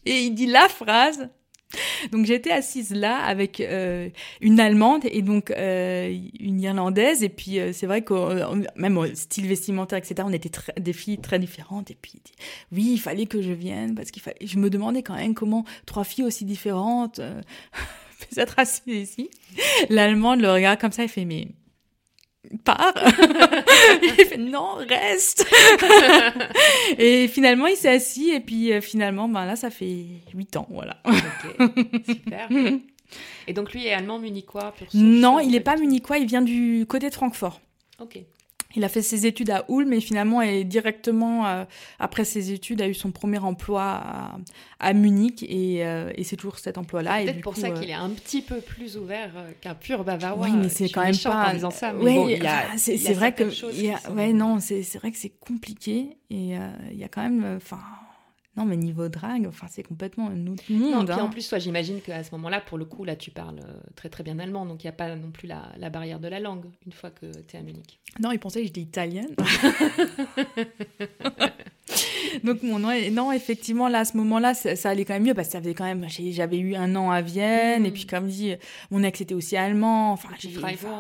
et 0.07 0.21
il 0.21 0.31
dit 0.31 0.47
la 0.47 0.69
phrase 0.69 1.29
donc 2.13 2.27
j'étais 2.27 2.51
assise 2.51 2.95
là 2.95 3.19
avec 3.19 3.61
euh, 3.61 4.09
une 4.41 4.59
Allemande 4.61 5.03
et 5.11 5.23
donc 5.23 5.51
euh, 5.51 6.17
une 6.41 6.61
Irlandaise. 6.61 7.23
Et 7.23 7.29
puis 7.29 7.59
euh, 7.59 7.73
c'est 7.73 7.87
vrai 7.87 8.03
que 8.03 8.15
même 8.79 8.97
au 8.99 9.07
style 9.15 9.47
vestimentaire 9.47 9.99
etc 9.99 10.23
on 10.25 10.33
était 10.33 10.51
des 10.79 10.93
filles 10.93 11.19
très 11.19 11.39
différentes. 11.39 11.91
Et 11.91 11.99
puis 12.01 12.15
oui 12.73 12.91
il 12.93 12.99
fallait 12.99 13.27
que 13.27 13.43
je 13.43 13.53
vienne 13.53 13.95
parce 13.95 14.11
qu'il 14.11 14.23
fallait 14.23 14.39
je 14.45 14.59
me 14.59 14.71
demandais 14.71 15.03
quand 15.03 15.17
même 15.17 15.35
comment 15.35 15.65
trois 15.87 16.05
filles 16.05 16.25
aussi 16.25 16.45
différentes 16.45 17.17
peuvent 18.19 18.39
être 18.39 18.59
assises 18.59 19.11
ici. 19.11 19.31
l'Allemande 19.91 20.41
le 20.41 20.51
regarde 20.51 20.81
comme 20.81 20.93
ça 20.93 21.05
et 21.05 21.09
fait 21.09 21.25
mais 21.25 21.49
pars. 22.65 22.95
il 24.03 24.25
fait 24.25 24.39
non, 24.39 24.77
reste. 24.77 25.47
et 26.99 27.29
finalement, 27.29 27.67
il 27.67 27.77
s'est 27.77 27.89
assis 27.89 28.31
et 28.31 28.41
puis 28.41 28.73
euh, 28.73 28.81
finalement, 28.81 29.29
ben 29.29 29.45
là, 29.45 29.57
ça 29.57 29.71
fait 29.71 30.05
huit 30.35 30.57
ans, 30.57 30.67
voilà. 30.71 30.99
ok, 31.05 32.05
super. 32.07 32.49
Et 33.47 33.55
donc 33.55 33.73
lui 33.73 33.87
est 33.87 33.95
allemand 33.95 34.19
munichois 34.19 34.75
Non, 34.93 35.41
il 35.41 35.53
n'est 35.53 35.61
pas 35.61 35.77
munichois, 35.77 36.19
il 36.19 36.27
vient 36.27 36.43
du 36.43 36.85
côté 36.87 37.09
de 37.09 37.15
Francfort. 37.15 37.59
Ok. 37.99 38.19
Il 38.77 38.85
a 38.85 38.89
fait 38.89 39.03
ses 39.03 39.27
études 39.27 39.51
à 39.51 39.65
Ulm 39.69 39.89
mais 39.89 40.01
finalement, 40.01 40.43
est 40.43 40.65
directement 40.65 41.47
euh, 41.47 41.65
après 41.99 42.25
ses 42.25 42.53
études, 42.53 42.83
a 42.83 42.89
eu 42.89 42.95
son 42.95 43.11
premier 43.11 43.39
emploi 43.39 44.03
à, 44.79 44.93
Munich 44.93 45.43
et, 45.43 45.87
euh, 45.87 46.13
et 46.17 46.25
c'est 46.25 46.37
toujours 46.37 46.59
cet 46.59 46.77
emploi-là. 46.77 47.19
C'est 47.19 47.25
peut-être 47.25 47.41
pour 47.41 47.57
ça 47.57 47.71
qu'il 47.71 47.89
est 47.89 47.95
un 47.95 48.11
petit 48.11 48.43
peu 48.43 48.61
plus 48.61 48.97
ouvert 48.97 49.31
qu'un 49.61 49.75
pur 49.75 50.05
bavarois. 50.05 50.47
Oui, 50.49 50.57
mais 50.57 50.69
c'est 50.69 50.89
quand 50.89 51.03
même 51.03 51.17
pas. 51.17 51.55
En 51.65 51.71
ça, 51.71 51.95
oui, 51.95 52.39
c'est 52.77 53.15
vrai 53.15 53.33
que. 53.33 54.13
ouais, 54.13 54.33
non, 54.33 54.61
c'est 54.61 54.83
vrai 54.99 55.11
que 55.11 55.19
c'est 55.19 55.33
compliqué 55.41 56.17
et 56.31 56.57
il 56.91 56.99
y 56.99 57.05
a 57.05 57.09
quand 57.09 57.23
même. 57.23 57.57
Enfin 57.57 57.81
non, 58.59 58.65
mais 58.65 58.77
niveau 58.77 59.09
drague, 59.09 59.47
enfin, 59.47 59.69
c'est 59.71 59.85
complètement 59.85 60.27
un 60.27 60.49
autre 60.49 60.65
monde. 60.69 60.91
Non, 60.91 61.05
puis 61.05 61.15
en 61.15 61.27
hein. 61.27 61.29
plus, 61.29 61.49
toi, 61.49 61.61
j'imagine 61.61 62.01
qu'à 62.01 62.25
ce 62.25 62.33
moment-là, 62.33 62.61
pour 62.61 62.77
le 62.77 62.85
coup, 62.85 63.05
là, 63.05 63.15
tu 63.15 63.31
parles 63.31 63.61
euh, 63.61 63.79
très 63.95 64.09
très 64.09 64.25
bien 64.25 64.41
allemand, 64.41 64.67
donc 64.67 64.83
il 64.83 64.87
n'y 64.87 64.91
a 64.91 64.95
pas 64.95 65.15
non 65.15 65.31
plus 65.31 65.47
la, 65.47 65.71
la, 65.79 65.91
barrière 65.91 66.19
de 66.19 66.27
la 66.27 66.41
langue 66.41 66.65
une 66.85 66.91
fois 66.91 67.11
que 67.11 67.27
tu 67.47 67.55
es 67.55 67.59
à 67.61 67.63
Munich. 67.63 68.01
Non, 68.19 68.33
il 68.33 68.41
pensait 68.41 68.63
que 68.63 68.67
j'étais 68.67 68.81
italienne. 68.81 69.37
donc 72.43 72.65
mon 72.65 72.81
nom, 72.81 72.91
non, 73.13 73.31
effectivement, 73.31 73.87
là, 73.87 74.01
à 74.01 74.05
ce 74.05 74.17
moment-là, 74.17 74.55
ça, 74.55 74.91
allait 74.91 75.05
quand 75.05 75.15
même 75.15 75.23
mieux 75.23 75.35
parce 75.35 75.47
que 75.47 75.53
ça 75.53 75.61
faisait 75.61 75.75
quand 75.75 75.85
même, 75.85 76.05
j'avais 76.09 76.59
eu 76.59 76.75
un 76.75 76.97
an 76.97 77.13
à 77.13 77.21
Vienne, 77.21 77.87
et 77.87 77.91
mm. 77.91 77.93
puis 77.93 78.07
comme 78.07 78.27
dit, 78.27 78.57
mon 78.91 79.05
ex 79.05 79.21
était 79.21 79.35
aussi 79.35 79.57
allemand. 79.57 80.11
Enfin, 80.11 80.31
j'ai 80.37 80.51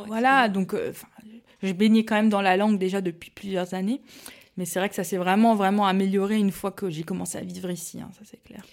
voilà, 0.07 0.49
donc, 0.49 0.75
euh, 0.75 0.93
je 1.65 1.73
baignais 1.73 2.05
quand 2.05 2.15
même 2.15 2.29
dans 2.29 2.41
la 2.41 2.57
langue 2.57 2.79
déjà 2.79 3.01
depuis 3.01 3.33
plusieurs 3.33 3.75
années. 3.75 4.01
Mais 4.59 4.65
c'est 4.65 4.81
vrai 4.81 4.89
que 4.89 4.97
ça 4.97 5.05
s'est 5.05 5.17
vraiment, 5.17 5.55
vraiment 5.55 5.87
amélioré 5.87 6.37
une 6.37 6.51
fois 6.51 6.73
que 6.73 6.91
j'ai 6.91 7.05
commencé 7.05 7.39
à 7.39 7.43
vivre 7.43 7.71
ici, 7.71 8.01
hein, 8.01 8.11
ça 8.13 8.23
c'est 8.25 8.43
clair. 8.43 8.67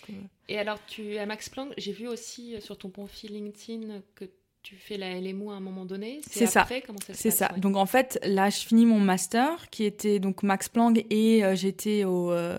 Et 0.49 0.57
alors, 0.57 0.79
tu 0.87 1.19
à 1.19 1.27
Max 1.27 1.47
Planck, 1.47 1.73
j'ai 1.77 1.91
vu 1.91 2.07
aussi 2.07 2.55
euh, 2.55 2.59
sur 2.59 2.75
ton 2.75 2.89
profil 2.89 3.33
LinkedIn 3.33 4.01
que 4.15 4.25
tu 4.63 4.75
fais 4.77 4.97
la 4.97 5.13
LMU 5.21 5.51
à 5.51 5.53
un 5.53 5.59
moment 5.59 5.85
donné. 5.85 6.21
C'est 6.27 6.47
ça. 6.47 6.67
C'est 7.13 7.29
ça. 7.29 7.49
Donc 7.57 7.75
en 7.75 7.85
fait, 7.85 8.19
là, 8.23 8.49
je 8.49 8.57
finis 8.57 8.87
mon 8.87 8.99
master 8.99 9.69
qui 9.69 9.83
était 9.83 10.17
donc 10.17 10.41
Max 10.41 10.69
Planck 10.69 11.05
et 11.11 11.45
euh, 11.45 11.55
j'étais 11.55 12.03
au 12.03 12.31
euh, 12.31 12.57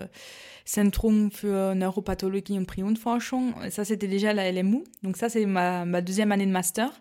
Zentrum 0.65 1.29
für 1.29 1.75
Neuropathologie 1.75 2.57
und 2.57 2.65
Prionforschung. 2.65 3.55
Ça, 3.71 3.83
c'était 3.83 4.07
déjà 4.07 4.31
la 4.31 4.49
LMU. 4.49 4.85
Donc 5.03 5.17
ça, 5.17 5.27
c'est 5.27 5.45
ma, 5.45 5.83
ma 5.83 5.99
deuxième 5.99 6.31
année 6.31 6.45
de 6.45 6.51
master. 6.51 6.93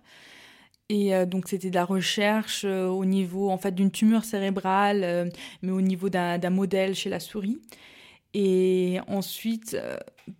Et 0.89 1.15
euh, 1.15 1.27
donc 1.27 1.49
c'était 1.49 1.71
de 1.71 1.75
la 1.75 1.85
recherche 1.85 2.63
euh, 2.65 2.87
au 2.87 3.05
niveau 3.05 3.51
en 3.51 3.59
fait 3.59 3.75
d'une 3.75 3.91
tumeur 3.91 4.25
cérébrale, 4.25 5.03
euh, 5.03 5.29
mais 5.63 5.73
au 5.73 5.81
niveau 5.81 6.09
d'un 6.09 6.51
modèle 6.51 6.95
chez 6.95 7.11
la 7.11 7.21
souris. 7.21 7.59
Et 8.35 8.99
ensuite, 9.09 9.79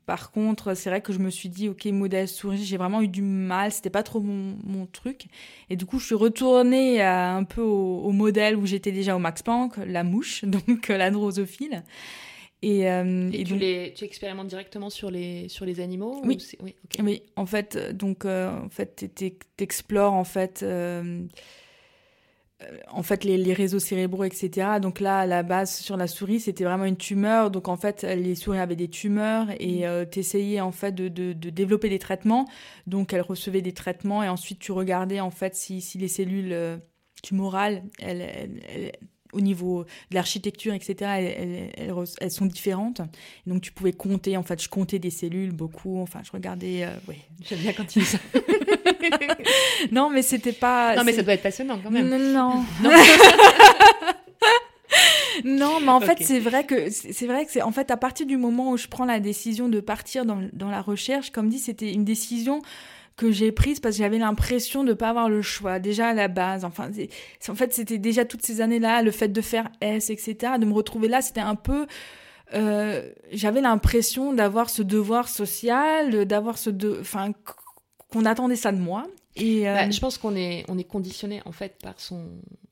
par 0.05 0.31
contre, 0.31 0.75
c'est 0.75 0.91
vrai 0.91 1.01
que 1.01 1.15
je 1.15 1.19
me 1.19 1.31
suis 1.31 1.49
dit, 1.49 1.71
ok, 1.71 1.87
modèle 1.87 2.29
souris, 2.29 2.63
j'ai 2.63 2.77
vraiment 2.77 3.01
eu 3.01 3.09
du 3.09 3.23
mal, 3.23 3.73
c'était 3.73 3.89
pas 3.89 4.03
trop 4.03 4.21
mon, 4.21 4.87
truc. 4.87 5.29
Et 5.71 5.77
du 5.77 5.87
coup, 5.87 5.99
je 5.99 6.05
suis 6.05 6.15
retournée 6.15 7.01
un 7.03 7.45
peu 7.45 7.63
au, 7.63 8.13
modèle 8.13 8.57
où 8.57 8.67
j'étais 8.67 8.93
déjà 8.93 9.17
au 9.17 9.19
Max 9.19 9.43
Planck, 9.43 9.79
la 9.79 10.05
mouche, 10.05 10.45
donc 10.69 10.89
la 10.89 11.11
drosophile. 11.11 11.85
Et, 12.63 12.91
euh, 12.91 13.31
et, 13.33 13.45
tu, 13.45 13.57
les, 13.57 13.93
tu 13.95 14.05
expérimentes 14.05 14.49
directement 14.49 14.89
sur 14.89 15.11
les, 15.11 15.49
sur 15.49 15.67
les 15.67 15.81
animaux 15.81 16.21
Oui. 16.25 16.39
oui, 16.63 16.75
oui, 17.01 17.23
en 17.37 17.45
fait, 17.45 17.77
euh, 17.77 17.93
donc, 17.93 18.25
euh, 18.25 18.51
en 18.51 18.71
fait, 18.71 19.13
t'explores 19.57 20.15
en 20.15 20.25
fait, 20.25 20.65
en 22.89 23.03
fait 23.03 23.25
les, 23.25 23.37
les, 23.37 23.53
réseaux 23.53 23.79
cérébraux, 23.79 24.25
etc. 24.25 24.79
Donc 24.81 25.01
là, 25.01 25.21
à 25.21 25.27
la 25.27 25.43
base, 25.43 25.77
sur 25.77 25.99
la 25.99 26.07
souris, 26.07 26.41
c'était 26.41 26.65
vraiment 26.65 26.87
une 26.87 26.97
tumeur. 26.97 27.51
Donc 27.51 27.69
en 27.69 27.77
fait, 27.77 28.03
les 28.03 28.35
souris 28.35 28.59
avaient 28.59 28.75
des 28.75 28.89
tumeurs 28.89 29.49
et 29.61 29.87
mm. 29.87 30.07
t'essayais 30.07 30.63
en 30.63 30.73
fait 30.73 30.93
de, 30.93 31.09
de, 31.09 31.35
de, 31.35 31.51
développer 31.51 31.91
des 31.91 31.99
traitements. 31.99 32.47
Donc 32.87 33.13
elles 33.13 33.21
recevaient 33.21 33.61
des 33.61 33.75
traitements 33.75 34.23
et 34.23 34.31
ensuite 34.31 34.61
tu 34.61 34.73
regardais 34.73 35.21
en 35.21 35.31
fait 35.31 35.55
si, 35.55 35.83
si 35.83 35.99
les 35.99 36.09
cellules 36.09 36.81
tumorales, 37.23 37.83
elles, 37.99 38.23
elles 38.69 38.93
au 39.37 39.41
niveau 39.41 39.85
de 40.11 40.15
l'architecture, 40.15 40.73
etc., 40.73 40.97
elles, 41.77 42.31
sont 42.31 42.47
différentes. 42.47 43.03
Donc 43.47 43.61
tu 43.61 43.71
pouvais 43.73 43.93
compter, 43.93 44.37
en 44.37 44.43
fait, 44.43 44.63
je 44.63 44.69
comptais 44.69 44.99
des 44.99 45.11
cellules 45.11 45.53
beaucoup, 45.53 46.01
enfin, 46.01 46.21
je 46.25 46.33
regardais. 46.33 46.85
Euh, 46.85 46.91
oui, 47.09 47.17
j'aime 47.49 47.59
bien 47.61 47.73
quand 47.73 47.85
tu 47.85 48.01
dis 48.01 48.05
ça. 48.07 48.19
non, 49.93 50.11
mais 50.11 50.23
c'était 50.23 50.53
pas. 50.53 50.97
Non, 50.97 51.05
mais 51.05 51.13
ça 51.13 51.23
doit 51.23 51.35
être 51.35 51.43
passionnant 51.43 51.79
quand 51.83 51.91
même. 51.91 52.09
Non, 52.09 52.19
non. 52.19 52.65
non. 52.83 52.91
non, 55.45 55.81
mais 55.81 55.91
en 55.91 56.01
fait, 56.01 56.19
c'est 56.23 56.41
vrai 56.41 56.65
que 56.65 56.91
c'est 56.91 57.27
vrai 57.27 57.45
que 57.45 57.53
c'est 57.53 57.63
en 57.63 57.73
fait 57.73 57.91
à 57.91 57.97
partir 57.97 58.27
du 58.27 58.37
moment 58.37 58.71
où 58.71 58.77
je 58.77 58.89
prends 58.89 59.05
la 59.05 59.21
décision 59.21 59.69
de 59.69 59.81
partir 59.81 60.25
dans, 60.25 60.41
dans 60.53 60.71
la 60.71 60.81
recherche, 60.81 61.31
comme 61.31 61.51
dit, 61.51 61.59
c'était 61.59 61.93
une 61.93 62.05
décision 62.05 62.63
que 63.17 63.33
j'ai 63.33 63.51
prise 63.53 63.81
parce 63.81 63.97
que 63.97 64.03
j'avais 64.03 64.19
l'impression 64.19 64.85
de 64.85 64.93
pas 64.93 65.09
avoir 65.09 65.29
le 65.29 65.43
choix 65.43 65.79
déjà 65.79 66.09
à 66.09 66.15
la 66.15 66.29
base. 66.29 66.65
Enfin, 66.65 66.91
en 67.49 67.55
fait, 67.55 67.73
c'était 67.73 67.99
déjà 67.99 68.25
toutes 68.25 68.43
ces 68.43 68.61
années-là, 68.61 69.03
le 69.03 69.11
fait 69.11 69.29
de 69.29 69.41
faire 69.41 69.71
S, 69.81 70.11
etc., 70.11 70.55
de 70.61 70.67
me 70.67 70.75
retrouver 70.75 71.09
là, 71.09 71.23
c'était 71.23 71.41
un 71.41 71.55
peu 71.55 71.87
euh, 72.55 73.11
j'avais 73.33 73.61
l'impression 73.61 74.33
d'avoir 74.33 74.71
ce 74.71 74.83
devoir 74.83 75.29
social, 75.29 76.27
d'avoir 76.27 76.59
ce 76.59 76.71
de, 76.71 76.99
enfin, 77.01 77.33
qu'on 78.09 78.25
attendait 78.25 78.55
ça 78.55 78.71
de 78.71 78.79
moi. 78.79 79.09
Et 79.35 79.69
euh, 79.69 79.75
bah, 79.75 79.91
je 79.91 79.99
pense 79.99 80.17
qu'on 80.17 80.37
est, 80.37 80.65
on 80.69 80.79
est 80.79 80.85
conditionné 80.85 81.43
en 81.45 81.53
fait 81.53 81.77
par 81.83 81.99
son, 81.99 82.29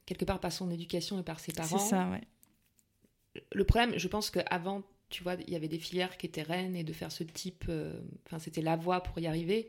quelque 0.07 0.25
part 0.25 0.39
par 0.39 0.53
son 0.53 0.71
éducation 0.71 1.19
et 1.19 1.25
par 1.25 1.41
ses 1.41 1.53
parents. 1.53 1.79
C'est 1.79 1.91
ça, 1.91 2.07
ouais 2.11 2.21
le 3.53 3.65
problème, 3.65 3.95
je 3.97 4.09
pense 4.09 4.31
qu'avant, 4.31 4.83
tu 5.09 5.23
vois, 5.23 5.35
il 5.47 5.53
y 5.53 5.57
avait 5.57 5.69
des 5.69 5.79
filières 5.79 6.17
qui 6.17 6.27
étaient 6.27 6.43
reines 6.43 6.77
et 6.77 6.85
de 6.85 6.93
faire 6.93 7.13
ce 7.13 7.25
type, 7.25 7.65
euh, 7.69 8.01
enfin, 8.27 8.39
c'était 8.39 8.63
la 8.63 8.77
voie 8.77 9.01
pour 9.01 9.19
y 9.19 9.27
arriver. 9.27 9.69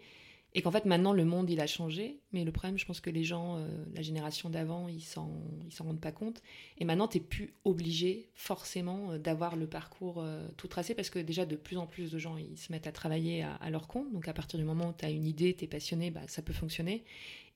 Et 0.55 0.61
qu'en 0.61 0.71
fait, 0.71 0.85
maintenant, 0.85 1.13
le 1.13 1.25
monde, 1.25 1.49
il 1.49 1.59
a 1.59 1.67
changé. 1.67 2.17
Mais 2.31 2.43
le 2.45 2.51
problème, 2.51 2.79
je 2.79 2.85
pense 2.85 3.01
que 3.01 3.09
les 3.09 3.23
gens, 3.23 3.57
euh, 3.57 3.67
la 3.93 4.01
génération 4.01 4.49
d'avant, 4.49 4.87
ils 4.87 5.03
s'en, 5.03 5.29
ils 5.67 5.73
s'en 5.73 5.83
rendent 5.83 5.99
pas 5.99 6.13
compte. 6.13 6.41
Et 6.77 6.85
maintenant, 6.85 7.07
tu 7.07 7.17
n'es 7.17 7.23
plus 7.23 7.53
obligé, 7.65 8.29
forcément, 8.33 9.11
euh, 9.11 9.17
d'avoir 9.19 9.57
le 9.57 9.67
parcours 9.67 10.25
tout 10.57 10.67
tracé. 10.67 10.95
Parce 10.95 11.09
que 11.09 11.19
déjà, 11.19 11.45
de 11.45 11.57
plus 11.57 11.77
en 11.77 11.85
plus 11.85 12.09
de 12.09 12.17
gens, 12.17 12.37
ils 12.37 12.57
se 12.57 12.71
mettent 12.71 12.87
à 12.87 12.91
travailler 12.91 13.43
à, 13.43 13.69
leur 13.69 13.87
compte. 13.87 14.11
Donc, 14.13 14.27
à 14.27 14.33
partir 14.33 14.57
du 14.57 14.65
moment 14.65 14.89
où 14.89 14.93
tu 14.97 15.05
as 15.05 15.09
une 15.09 15.27
idée, 15.27 15.53
tu 15.53 15.65
es 15.65 15.67
passionné, 15.67 16.09
bah, 16.09 16.21
ça 16.27 16.41
peut 16.41 16.53
fonctionner. 16.53 17.03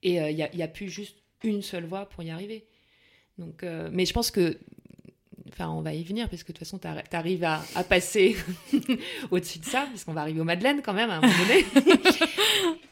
Et 0.02 0.16
il 0.16 0.36
n'y 0.36 0.42
a, 0.42 0.64
a, 0.64 0.68
plus 0.68 0.88
juste 0.88 1.16
une 1.42 1.62
seule 1.62 1.86
voie 1.86 2.06
pour 2.06 2.22
y 2.22 2.30
arriver. 2.30 2.66
Donc, 3.38 3.62
mais 3.62 4.04
je 4.04 4.12
pense 4.12 4.30
que 4.30 4.58
Enfin, 5.52 5.68
on 5.68 5.80
va 5.82 5.94
y 5.94 6.04
venir, 6.04 6.28
parce 6.28 6.42
que 6.42 6.52
de 6.52 6.58
toute 6.58 6.66
façon, 6.66 6.78
tu 6.78 7.16
arrives 7.16 7.44
à, 7.44 7.60
passer 7.88 8.36
au-dessus 9.30 9.58
de 9.58 9.64
ça, 9.64 9.86
puisqu'on 9.88 10.12
va 10.12 10.22
arriver 10.22 10.40
aux 10.40 10.44
Madeleines 10.44 10.80
quand 10.82 10.92
même 10.92 11.10
à 11.10 11.16
un 11.16 11.20
moment 11.20 11.32
donné. 11.38 11.64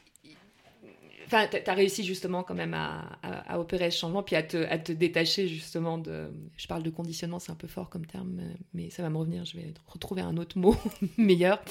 enfin, 1.29 1.47
tu 1.47 1.71
as 1.71 1.75
réussi 1.75 2.05
justement 2.05 2.43
quand 2.43 2.55
même 2.55 2.75
à, 2.75 3.59
opérer 3.59 3.91
ce 3.91 3.99
changement, 3.99 4.23
puis 4.23 4.37
à 4.37 4.43
te, 4.43 4.93
détacher 4.93 5.47
justement 5.49 5.99
de... 5.99 6.31
Je 6.57 6.67
parle 6.67 6.83
de 6.83 6.91
conditionnement, 6.91 7.39
c'est 7.39 7.53
un 7.53 7.57
peu 7.57 7.69
fort 7.69 7.91
comme 7.91 8.07
terme, 8.07 8.41
mais 8.75 8.91
ça 8.91 9.03
va 9.03 9.11
me 9.11 9.17
revenir, 9.17 9.45
je 9.45 9.57
vais 9.57 9.73
retrouver 9.87 10.23
un 10.23 10.37
autre 10.37 10.59
mot 10.59 10.77
meilleur. 11.17 11.63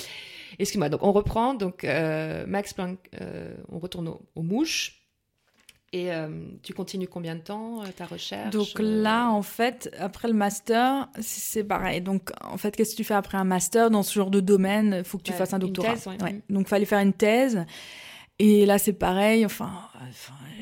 Excuse-moi, 0.60 0.90
donc 0.90 1.04
on 1.04 1.12
reprend, 1.12 1.54
donc 1.54 1.84
euh, 1.84 2.46
Max 2.48 2.74
Planck, 2.74 3.00
euh, 3.22 3.56
on 3.70 3.80
retourne 3.80 4.14
aux 4.36 4.42
mouches. 4.42 5.04
Et 5.94 6.12
euh, 6.12 6.28
tu 6.64 6.74
continues 6.74 7.08
combien 7.08 7.36
de 7.36 7.40
temps 7.40 7.82
ta 7.96 8.06
recherche 8.06 8.54
Donc 8.54 8.68
là, 8.78 9.30
en 9.30 9.42
fait, 9.42 9.90
après 9.98 10.28
le 10.28 10.34
master, 10.34 11.08
c'est 11.22 11.64
pareil. 11.64 12.02
Donc, 12.02 12.30
en 12.42 12.58
fait, 12.58 12.76
qu'est-ce 12.76 12.92
que 12.92 12.98
tu 12.98 13.04
fais 13.06 13.14
après 13.14 13.38
un 13.38 13.46
master 13.46 13.90
dans 13.90 14.04
ce 14.04 14.14
genre 14.14 14.30
de 14.30 14.42
domaine? 14.42 14.96
Il 14.98 15.04
faut 15.06 15.18
que 15.18 15.24
tu 15.24 15.32
fasses 15.32 15.54
un 15.54 15.60
doctorat. 15.60 15.94
Thèse, 15.94 16.08
ouais. 16.08 16.42
Donc, 16.50 16.66
il 16.66 16.68
fallait 16.68 16.86
faire 16.86 17.00
une 17.00 17.14
thèse. 17.14 17.66
Et 18.40 18.66
là, 18.66 18.78
c'est 18.78 18.94
pareil. 18.94 19.46
Enfin, 19.46 19.72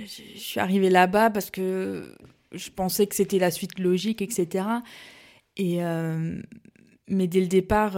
je 0.05 0.39
suis 0.39 0.59
arrivée 0.59 0.89
là-bas 0.89 1.29
parce 1.29 1.51
que 1.51 2.15
je 2.51 2.69
pensais 2.69 3.07
que 3.07 3.15
c'était 3.15 3.39
la 3.39 3.51
suite 3.51 3.79
logique, 3.79 4.21
etc. 4.21 4.65
Et 5.57 5.79
mais 7.07 7.27
dès 7.27 7.41
le 7.41 7.47
départ, 7.47 7.93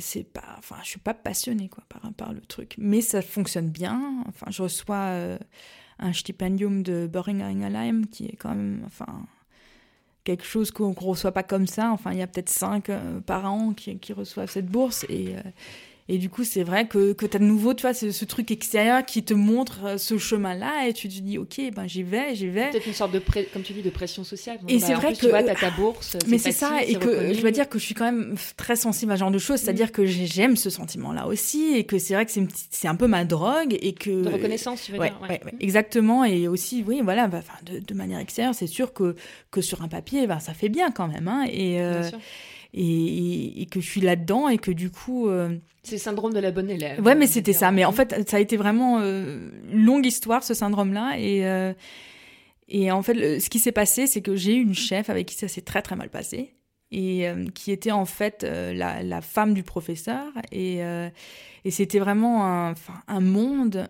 c'est 0.00 0.24
pas, 0.24 0.56
enfin, 0.58 0.76
je 0.82 0.88
suis 0.88 1.00
pas 1.00 1.14
passionnée 1.14 1.68
quoi 1.68 1.84
par 2.16 2.32
le 2.32 2.40
truc. 2.40 2.74
Mais 2.78 3.00
ça 3.00 3.22
fonctionne 3.22 3.70
bien. 3.70 4.24
Enfin, 4.26 4.50
je 4.50 4.62
reçois 4.62 5.38
un 6.00 6.12
stipendium 6.12 6.82
de 6.82 7.06
Boehringer 7.06 8.02
qui 8.10 8.26
est 8.26 8.36
quand 8.36 8.54
même, 8.54 8.82
enfin, 8.86 9.26
quelque 10.24 10.44
chose 10.44 10.70
qu'on 10.70 10.90
ne 10.90 10.94
reçoit 10.94 11.32
pas 11.32 11.42
comme 11.42 11.66
ça. 11.66 11.90
Enfin, 11.92 12.12
il 12.12 12.18
y 12.18 12.22
a 12.22 12.26
peut-être 12.26 12.48
cinq 12.48 12.88
euh, 12.88 13.20
par 13.20 13.50
an 13.50 13.72
qui, 13.72 13.98
qui, 13.98 14.12
reçoivent 14.12 14.50
cette 14.50 14.66
bourse 14.66 15.04
et, 15.08 15.36
euh, 15.36 15.40
et 16.12 16.18
du 16.18 16.28
coup, 16.28 16.42
c'est 16.42 16.64
vrai 16.64 16.88
que, 16.88 17.12
que 17.12 17.24
tu 17.24 17.36
as 17.36 17.38
de 17.38 17.44
nouveau, 17.44 17.72
tu 17.72 17.82
vois, 17.82 17.94
ce, 17.94 18.10
ce, 18.10 18.24
truc 18.24 18.50
extérieur 18.50 19.06
qui 19.06 19.22
te 19.22 19.32
montre 19.32 19.84
euh, 19.84 19.96
ce 19.96 20.18
chemin-là 20.18 20.88
et 20.88 20.92
tu 20.92 21.08
te 21.08 21.20
dis, 21.20 21.38
OK, 21.38 21.60
ben 21.72 21.86
j'y 21.86 22.02
vais, 22.02 22.34
j'y 22.34 22.48
vais. 22.48 22.68
Peut-être 22.70 22.88
une 22.88 22.94
sorte 22.94 23.12
de, 23.12 23.22
comme 23.52 23.62
tu 23.62 23.72
dis, 23.72 23.82
de 23.82 23.90
pression 23.90 24.24
sociale. 24.24 24.58
et 24.66 24.80
c'est 24.80 24.94
vrai 24.94 25.12
que. 25.12 25.20
Tu 25.20 25.28
vois, 25.28 25.38
as 25.38 25.54
ta 25.54 25.70
bourse. 25.70 26.16
Mais 26.26 26.38
c'est 26.38 26.50
ça, 26.50 26.82
et 26.84 26.96
que 26.96 27.32
je 27.32 27.40
dois 27.40 27.52
dire 27.52 27.68
que 27.68 27.78
je 27.78 27.84
suis 27.84 27.94
quand 27.94 28.06
même 28.06 28.34
très 28.56 28.74
sensible 28.74 29.12
à 29.12 29.14
ce 29.14 29.20
genre 29.20 29.30
de 29.30 29.38
choses, 29.38 29.60
c'est-à-dire 29.60 29.86
mm. 29.86 29.90
que 29.92 30.04
j'aime 30.04 30.56
ce 30.56 30.68
sentiment-là 30.68 31.28
aussi 31.28 31.74
et 31.76 31.84
que 31.84 32.00
c'est 32.00 32.14
vrai 32.14 32.26
que 32.26 32.32
c'est 32.32 32.88
un 32.88 32.96
peu 32.96 33.06
ma 33.06 33.24
drogue 33.24 33.78
et 33.80 33.92
que. 33.92 34.24
De 34.24 34.30
reconnaissance, 34.30 34.82
tu 34.82 34.90
veux 34.90 34.98
dire. 34.98 35.16
Ouais, 35.28 35.40
exactement. 35.60 36.24
Et 36.24 36.48
aussi, 36.48 36.84
oui, 36.88 37.02
voilà, 37.04 37.28
bah, 37.28 37.42
de, 37.64 37.78
de, 37.78 37.94
manière 37.94 38.18
extérieure, 38.18 38.56
c'est 38.56 38.66
sûr 38.66 38.92
que, 38.92 39.14
que 39.52 39.60
sur 39.60 39.80
un 39.82 39.88
papier, 39.88 40.26
ben, 40.26 40.40
ça 40.40 40.54
fait 40.54 40.70
bien 40.70 40.90
quand 40.90 41.06
même. 41.06 41.28
Hein, 41.28 41.44
et, 41.48 41.80
euh, 41.80 42.00
bien 42.00 42.08
sûr 42.08 42.18
et, 42.72 43.66
que 43.70 43.80
je 43.80 43.86
suis 43.86 44.00
là-dedans 44.00 44.48
et 44.48 44.58
que 44.58 44.70
du 44.70 44.90
coup. 44.90 45.28
Euh, 45.28 45.56
c'est 45.82 45.96
le 45.96 46.00
syndrome 46.00 46.32
de 46.32 46.38
la 46.38 46.50
bonne 46.50 46.70
élève. 46.70 47.00
Ouais, 47.04 47.14
mais 47.14 47.26
c'était 47.26 47.52
ça. 47.52 47.70
Mais 47.72 47.84
en 47.84 47.92
fait, 47.92 48.28
ça 48.28 48.36
a 48.36 48.40
été 48.40 48.56
vraiment 48.56 48.98
euh, 49.00 49.50
longue 49.72 50.06
histoire 50.06 50.42
ce 50.42 50.54
syndrome-là 50.54 51.14
et. 51.18 51.46
Euh, 51.46 51.72
et 52.72 52.92
en 52.92 53.02
fait, 53.02 53.40
ce 53.40 53.50
qui 53.50 53.58
s'est 53.58 53.72
passé, 53.72 54.06
c'est 54.06 54.22
que 54.22 54.36
j'ai 54.36 54.54
eu 54.54 54.62
une 54.62 54.76
chef 54.76 55.10
avec 55.10 55.26
qui 55.26 55.34
ça 55.34 55.48
s'est 55.48 55.60
très 55.60 55.82
très 55.82 55.96
mal 55.96 56.08
passé 56.08 56.54
et 56.92 57.26
qui 57.52 57.72
était 57.72 57.90
en 57.90 58.04
fait 58.04 58.44
la, 58.44 59.02
la, 59.02 59.20
femme 59.20 59.54
du 59.54 59.64
professeur 59.64 60.26
et, 60.52 60.78
et 61.64 61.70
c'était 61.72 61.98
vraiment 61.98 62.46
un, 62.46 62.74
un 63.08 63.20
monde 63.20 63.88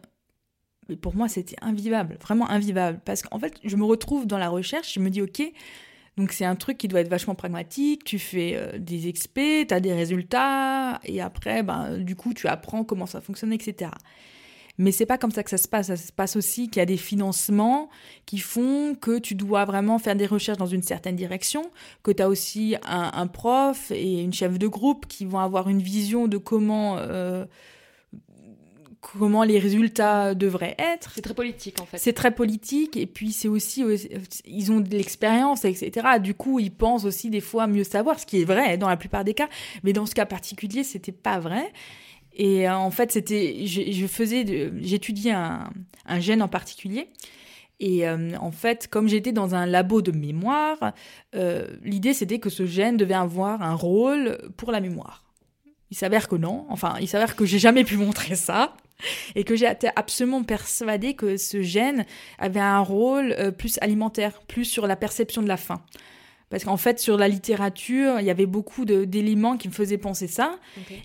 pour 0.97 1.14
moi 1.14 1.29
c'était 1.29 1.57
invivable 1.61 2.16
vraiment 2.23 2.49
invivable 2.49 3.01
parce 3.05 3.23
qu'en 3.23 3.38
fait 3.38 3.59
je 3.64 3.77
me 3.77 3.85
retrouve 3.85 4.27
dans 4.27 4.38
la 4.38 4.49
recherche 4.49 4.95
je 4.95 5.01
me 5.01 5.11
dis 5.11 5.23
ok 5.23 5.43
donc 6.21 6.33
c'est 6.33 6.45
un 6.45 6.55
truc 6.55 6.77
qui 6.77 6.87
doit 6.87 7.01
être 7.01 7.09
vachement 7.09 7.35
pragmatique, 7.35 8.05
tu 8.05 8.19
fais 8.19 8.53
euh, 8.55 8.79
des 8.79 9.09
expés, 9.09 9.65
tu 9.67 9.73
as 9.73 9.81
des 9.81 9.95
résultats, 9.95 11.01
et 11.05 11.23
après, 11.23 11.63
ben, 11.63 11.97
du 11.97 12.15
coup, 12.15 12.35
tu 12.35 12.47
apprends 12.47 12.85
comment 12.85 13.07
ça 13.07 13.23
fonctionne, 13.23 13.55
etc. 13.55 13.91
Mais 14.77 14.93
c'est 14.93 15.07
pas 15.07 15.17
comme 15.17 15.31
ça 15.31 15.43
que 15.43 15.51
ça 15.51 15.57
se 15.57 15.67
passe. 15.67 15.87
Ça 15.87 15.97
se 15.97 16.13
passe 16.13 16.37
aussi 16.37 16.69
qu'il 16.69 16.81
y 16.81 16.83
a 16.83 16.87
des 16.87 16.99
financements 16.99 17.89
qui 18.27 18.39
font 18.39 18.95
que 18.95 19.19
tu 19.19 19.35
dois 19.35 19.65
vraiment 19.65 19.99
faire 19.99 20.15
des 20.15 20.27
recherches 20.27 20.59
dans 20.59 20.67
une 20.67 20.83
certaine 20.83 21.17
direction, 21.17 21.71
que 22.03 22.11
tu 22.11 22.23
as 22.23 22.29
aussi 22.29 22.77
un, 22.83 23.27
prof 23.27 23.91
et 23.91 24.23
une 24.23 24.33
chef 24.33 24.59
de 24.59 24.67
groupe 24.67 25.07
qui 25.07 25.25
vont 25.25 25.39
avoir 25.39 25.71
une 25.71 25.83
vision 25.83 26.29
de 26.29 26.37
comment 26.37 26.97
euh, 26.99 27.47
comment 29.01 29.45
les 29.45 29.59
résultats 29.59 30.35
devraient 30.35 30.77
être. 30.79 31.13
C'est 31.15 31.23
très 31.23 31.35
politique 31.35 31.81
en 31.81 31.87
fait. 31.87 31.99
C'est 31.99 32.13
très 32.13 32.31
politique 32.31 32.97
et 32.97 33.07
puis 33.07 33.33
c'est 33.33 33.49
aussi 33.49 33.85
ils 34.45 34.73
ont 34.73 34.81
de 34.81 34.91
l'expérience 34.91 35.65
etc. 35.65 36.19
Du 36.21 36.35
coup 36.35 36.59
ils 36.59 36.73
pensent 36.73 37.05
aussi 37.05 37.31
des 37.31 37.41
fois 37.41 37.67
mieux 37.67 37.85
savoir 37.85 38.21
ce 38.21 38.27
qui 38.27 38.41
est 38.41 38.45
vrai 38.45 38.77
dans 38.79 38.89
la 38.89 38.97
plupart 38.97 39.25
des 39.25 39.35
cas, 39.35 39.49
mais 39.83 39.93
dans 39.93 40.07
ce 40.07 40.15
cas 40.15 40.27
particulier 40.27 40.85
c'était 40.85 41.13
pas 41.13 41.39
vrai. 41.39 41.73
Et 42.35 42.69
euh, 42.69 42.75
en 42.75 42.91
fait 42.91 43.13
c'était 43.13 43.67
je, 43.67 44.07
faisais 44.07 44.73
j'étudiais 44.81 45.33
un, 45.33 45.71
un 46.07 46.21
gène 46.21 46.43
en 46.43 46.49
particulier. 46.49 47.09
Et 47.83 48.07
euh, 48.07 48.37
en 48.39 48.51
fait, 48.51 48.89
comme 48.89 49.09
j'étais 49.09 49.33
dans 49.33 49.55
un 49.55 49.65
labo 49.65 50.03
de 50.03 50.13
mémoire, 50.13 50.93
euh, 51.35 51.67
l'idée 51.83 52.13
c'était 52.13 52.39
que 52.39 52.51
ce 52.51 52.67
gène 52.67 52.99
devait 52.99 53.15
avoir 53.15 53.63
un 53.63 53.75
rôle 53.75 54.37
pour 54.59 54.71
la 54.71 54.81
mémoire. 54.81 55.25
Il 55.91 55.97
s'avère 55.97 56.29
que 56.29 56.37
non. 56.37 56.67
Enfin, 56.69 56.97
il 57.01 57.09
s'avère 57.09 57.35
que 57.35 57.47
j'ai 57.47 57.59
jamais 57.59 57.85
pu 57.85 57.97
montrer 57.97 58.37
ça 58.37 58.77
et 59.35 59.45
que 59.45 59.57
j'ai 59.57 59.67
été 59.67 59.89
absolument 59.97 60.43
persuadée 60.43 61.15
que 61.15 61.37
ce 61.37 61.63
gène 61.63 62.05
avait 62.39 62.61
un 62.61 62.81
rôle 62.81 63.35
euh, 63.39 63.51
plus 63.51 63.79
alimentaire, 63.81 64.41
plus 64.49 64.65
sur 64.65 64.87
la 64.87 64.97
perception 64.97 65.43
de 65.43 65.49
la 65.49 65.57
faim. 65.57 65.83
Parce 66.51 66.65
qu'en 66.65 66.77
fait, 66.77 66.99
sur 66.99 67.17
la 67.17 67.29
littérature, 67.29 68.19
il 68.19 68.27
y 68.27 68.31
avait 68.31 68.47
beaucoup 68.47 68.85
d'éléments 68.85 69.57
qui 69.57 69.69
me 69.69 69.73
faisaient 69.73 69.99
penser 69.99 70.27
ça, 70.27 70.59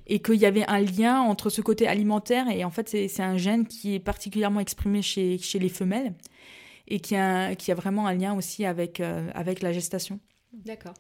et 0.08 0.20
qu'il 0.20 0.38
y 0.38 0.46
avait 0.48 0.68
un 0.68 0.80
lien 0.80 1.22
entre 1.22 1.52
ce 1.52 1.62
côté 1.62 1.88
alimentaire, 1.88 2.48
et 2.50 2.64
en 2.66 2.72
fait, 2.72 2.90
c'est 2.90 3.22
un 3.22 3.38
gène 3.38 3.68
qui 3.68 3.94
est 3.94 4.00
particulièrement 4.00 4.60
exprimé 4.60 5.04
chez, 5.04 5.38
chez 5.38 5.60
les 5.60 5.70
femelles, 5.70 6.14
et 6.88 7.00
qui 7.00 7.16
a, 7.16 7.54
qui 7.54 7.72
a 7.72 7.76
vraiment 7.76 8.08
un 8.08 8.16
lien 8.16 8.36
aussi 8.36 8.66
avec, 8.66 9.00
euh, 9.00 9.30
avec 9.36 9.62
la 9.62 9.72
gestation. 9.72 10.20
D'accord. 10.64 10.94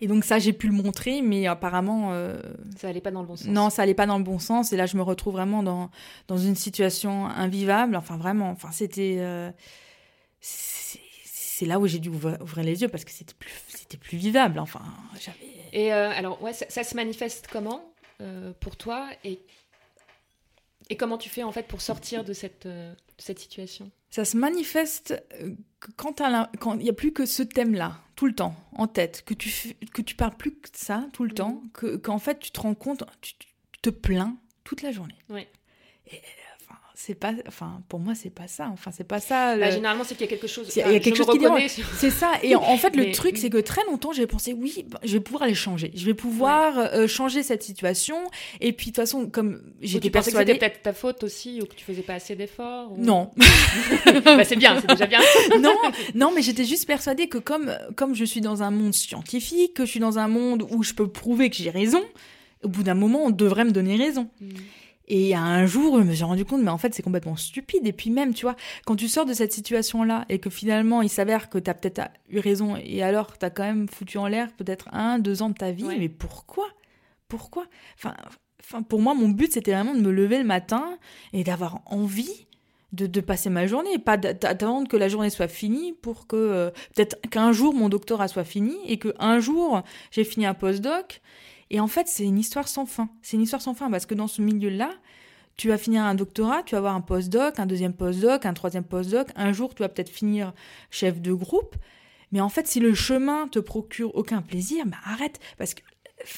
Et 0.00 0.06
donc 0.06 0.24
ça, 0.24 0.38
j'ai 0.38 0.52
pu 0.52 0.68
le 0.68 0.74
montrer, 0.74 1.22
mais 1.22 1.46
apparemment... 1.46 2.12
Euh, 2.12 2.40
ça 2.76 2.88
allait 2.88 3.00
pas 3.00 3.10
dans 3.10 3.22
le 3.22 3.26
bon 3.26 3.36
sens. 3.36 3.46
Non, 3.48 3.70
ça 3.70 3.82
allait 3.82 3.94
pas 3.94 4.06
dans 4.06 4.18
le 4.18 4.24
bon 4.24 4.38
sens. 4.38 4.72
Et 4.72 4.76
là, 4.76 4.86
je 4.86 4.96
me 4.96 5.02
retrouve 5.02 5.34
vraiment 5.34 5.62
dans, 5.62 5.90
dans 6.28 6.36
une 6.36 6.56
situation 6.56 7.26
invivable. 7.26 7.96
Enfin, 7.96 8.16
vraiment, 8.16 8.50
enfin, 8.50 8.70
c'était... 8.72 9.16
Euh, 9.18 9.50
c'est 10.40 11.66
là 11.66 11.78
où 11.78 11.86
j'ai 11.86 12.00
dû 12.00 12.08
ouvrir, 12.08 12.38
les 12.56 12.82
yeux 12.82 12.88
parce 12.88 13.04
que 13.04 13.12
c'était 13.12 13.34
plus, 13.38 13.52
c'était 13.68 13.96
plus 13.96 14.18
vivable. 14.18 14.58
Enfin, 14.58 14.82
j'avais... 15.20 15.38
Et 15.72 15.92
euh, 15.92 16.10
alors, 16.10 16.42
ouais, 16.42 16.52
ça, 16.52 16.84
se 16.84 16.96
manifeste 16.96 17.48
comment 17.50 17.84
pour 18.60 18.76
toi 18.76 19.08
et, 19.24 19.40
et 20.90 20.96
comment 20.96 21.18
tu 21.18 21.28
fais 21.28 21.42
en 21.42 21.50
fait 21.50 21.66
pour 21.66 21.80
sortir 21.80 22.24
de 22.24 22.32
cette, 22.32 22.66
de 22.68 22.94
cette 23.18 23.38
situation? 23.38 23.90
Ça 24.12 24.26
se 24.26 24.36
manifeste 24.36 25.14
euh, 25.40 25.54
quand 25.96 26.20
il 26.20 26.82
n'y 26.82 26.90
a 26.90 26.92
plus 26.92 27.12
que 27.12 27.24
ce 27.24 27.42
thème-là, 27.42 27.98
tout 28.14 28.26
le 28.26 28.34
temps, 28.34 28.54
en 28.76 28.86
tête, 28.86 29.24
que 29.24 29.32
tu, 29.32 29.50
que 29.92 30.02
tu 30.02 30.14
parles 30.14 30.36
plus 30.36 30.52
que 30.52 30.68
ça 30.74 31.08
tout 31.14 31.24
le 31.24 31.30
mmh. 31.30 31.34
temps, 31.34 31.62
qu'en 32.02 32.18
fait 32.18 32.38
tu 32.38 32.50
te 32.50 32.60
rends 32.60 32.74
compte, 32.74 33.04
tu, 33.22 33.34
te 33.80 33.90
plains 33.90 34.36
toute 34.64 34.82
la 34.82 34.92
journée. 34.92 35.16
Oui 35.30 35.46
c'est 37.04 37.16
pas 37.16 37.32
enfin 37.48 37.82
pour 37.88 37.98
moi 37.98 38.14
c'est 38.14 38.30
pas 38.30 38.46
ça. 38.46 38.68
Enfin 38.72 38.92
c'est 38.92 39.06
pas 39.06 39.18
ça 39.18 39.56
bah, 39.56 39.70
généralement 39.70 40.04
c'est 40.04 40.14
qu'il 40.14 40.24
y 40.24 40.28
a 40.28 40.30
quelque 40.30 40.46
chose 40.46 40.72
il 40.76 40.92
y 40.92 40.96
a 40.96 41.00
quelque 41.00 41.16
chose 41.16 41.26
qui 41.26 41.38
dérange. 41.38 41.62
c'est 41.96 42.10
ça. 42.10 42.30
Et 42.44 42.54
en, 42.54 42.76
fait 42.76 42.94
le 42.94 43.10
truc 43.10 43.38
c'est 43.38 43.50
que 43.50 43.58
très 43.58 43.84
longtemps 43.86 44.12
j'ai 44.12 44.28
pensé 44.28 44.52
oui 44.52 44.84
bah, 44.88 45.00
je 45.02 45.14
vais 45.14 45.20
pouvoir 45.20 45.48
les 45.48 45.54
changer. 45.54 45.90
Je 45.96 46.06
vais 46.06 46.14
pouvoir 46.14 46.78
euh, 46.78 47.08
changer 47.08 47.42
cette 47.42 47.64
situation. 47.64 48.16
Et 48.60 48.72
puis 48.72 48.86
de 48.86 48.90
toute 48.90 49.02
façon 49.02 49.26
comme 49.26 49.62
j'étais 49.80 50.10
persuadée 50.10 50.52
c'était 50.52 50.58
peut-être 50.60 50.82
ta 50.82 50.92
faute 50.92 51.24
aussi 51.24 51.60
ou 51.60 51.66
que 51.66 51.74
tu 51.74 51.84
faisais 51.84 52.02
pas 52.02 52.14
assez 52.14 52.36
d'efforts 52.36 52.92
non. 52.96 53.30
Bah, 54.24 54.44
c'est 54.44 54.56
bien 54.56 54.80
c'est 54.80 54.86
déjà 54.86 55.06
bien. 55.06 55.20
Non 55.60 55.74
non 56.14 56.30
mais 56.32 56.42
j'étais 56.42 56.64
juste 56.64 56.86
persuadée 56.86 57.26
que 57.26 57.38
comme 57.38 57.76
comme 57.96 58.14
je 58.14 58.24
suis 58.24 58.40
dans 58.40 58.62
un 58.62 58.70
monde 58.70 58.94
scientifique 58.94 59.74
que 59.74 59.84
je 59.84 59.90
suis 59.90 60.00
dans 60.00 60.20
un 60.20 60.28
monde 60.28 60.68
où 60.70 60.84
je 60.84 60.94
peux 60.94 61.08
prouver 61.08 61.50
que 61.50 61.56
j'ai 61.56 61.70
raison 61.70 62.02
au 62.62 62.68
bout 62.68 62.84
d'un 62.84 62.94
moment 62.94 63.24
on 63.24 63.30
devrait 63.30 63.64
me 63.64 63.72
donner 63.72 63.96
raison. 63.96 64.28
Mm. 64.40 64.50
Et 65.14 65.34
un 65.34 65.66
jour, 65.66 65.98
je 65.98 66.04
me 66.04 66.14
suis 66.14 66.24
rendu 66.24 66.46
compte, 66.46 66.62
mais 66.62 66.70
en 66.70 66.78
fait, 66.78 66.94
c'est 66.94 67.02
complètement 67.02 67.36
stupide. 67.36 67.86
Et 67.86 67.92
puis 67.92 68.08
même, 68.08 68.32
tu 68.32 68.46
vois, 68.46 68.56
quand 68.86 68.96
tu 68.96 69.08
sors 69.08 69.26
de 69.26 69.34
cette 69.34 69.52
situation-là 69.52 70.24
et 70.30 70.38
que 70.38 70.48
finalement, 70.48 71.02
il 71.02 71.10
s'avère 71.10 71.50
que 71.50 71.58
tu 71.58 71.68
as 71.68 71.74
peut-être 71.74 72.08
eu 72.30 72.38
raison 72.38 72.76
et 72.82 73.02
alors 73.02 73.36
tu 73.36 73.44
as 73.44 73.50
quand 73.50 73.62
même 73.62 73.90
foutu 73.90 74.16
en 74.16 74.26
l'air 74.26 74.50
peut-être 74.54 74.88
un, 74.90 75.18
deux 75.18 75.42
ans 75.42 75.50
de 75.50 75.54
ta 75.54 75.70
vie, 75.70 75.84
mais 75.84 76.08
pourquoi? 76.08 76.64
Pourquoi? 77.28 77.66
Enfin, 77.98 78.14
enfin, 78.62 78.80
pour 78.80 79.02
moi, 79.02 79.12
mon 79.12 79.28
but, 79.28 79.52
c'était 79.52 79.72
vraiment 79.72 79.94
de 79.94 80.00
me 80.00 80.10
lever 80.10 80.38
le 80.38 80.44
matin 80.44 80.96
et 81.34 81.44
d'avoir 81.44 81.82
envie 81.84 82.46
de, 82.92 83.06
de, 83.06 83.20
passer 83.20 83.50
ma 83.50 83.66
journée, 83.66 83.98
pas 83.98 84.16
d'attendre 84.16 84.88
que 84.88 84.96
la 84.96 85.08
journée 85.08 85.28
soit 85.28 85.46
finie 85.46 85.92
pour 85.92 86.26
que 86.26 86.36
euh, 86.36 86.70
peut-être 86.94 87.20
qu'un 87.28 87.52
jour 87.52 87.74
mon 87.74 87.90
doctorat 87.90 88.28
soit 88.28 88.44
fini 88.44 88.76
et 88.86 88.98
qu'un 88.98 89.40
jour 89.40 89.82
j'ai 90.10 90.24
fini 90.24 90.44
un 90.44 90.52
postdoc 90.54 91.20
et 91.72 91.80
en 91.80 91.88
fait, 91.88 92.06
c'est 92.06 92.24
une 92.24 92.38
histoire 92.38 92.68
sans 92.68 92.84
fin. 92.84 93.08
C'est 93.22 93.38
une 93.38 93.42
histoire 93.42 93.62
sans 93.62 93.72
fin 93.72 93.90
parce 93.90 94.04
que 94.04 94.14
dans 94.14 94.28
ce 94.28 94.42
milieu-là, 94.42 94.92
tu 95.56 95.68
vas 95.68 95.78
finir 95.78 96.04
un 96.04 96.14
doctorat, 96.14 96.62
tu 96.62 96.72
vas 96.72 96.78
avoir 96.78 96.94
un 96.94 97.00
postdoc, 97.00 97.58
un 97.58 97.64
deuxième 97.64 97.94
postdoc, 97.94 98.44
un 98.44 98.52
troisième 98.52 98.84
postdoc. 98.84 99.28
Un 99.36 99.54
jour, 99.54 99.74
tu 99.74 99.82
vas 99.82 99.88
peut-être 99.88 100.10
finir 100.10 100.52
chef 100.90 101.22
de 101.22 101.32
groupe. 101.32 101.74
Mais 102.30 102.42
en 102.42 102.50
fait, 102.50 102.66
si 102.66 102.78
le 102.78 102.92
chemin 102.92 103.48
te 103.48 103.58
procure 103.58 104.14
aucun 104.14 104.42
plaisir, 104.42 104.84
bah 104.86 104.98
arrête 105.04 105.40
parce 105.56 105.72
que 105.72 105.80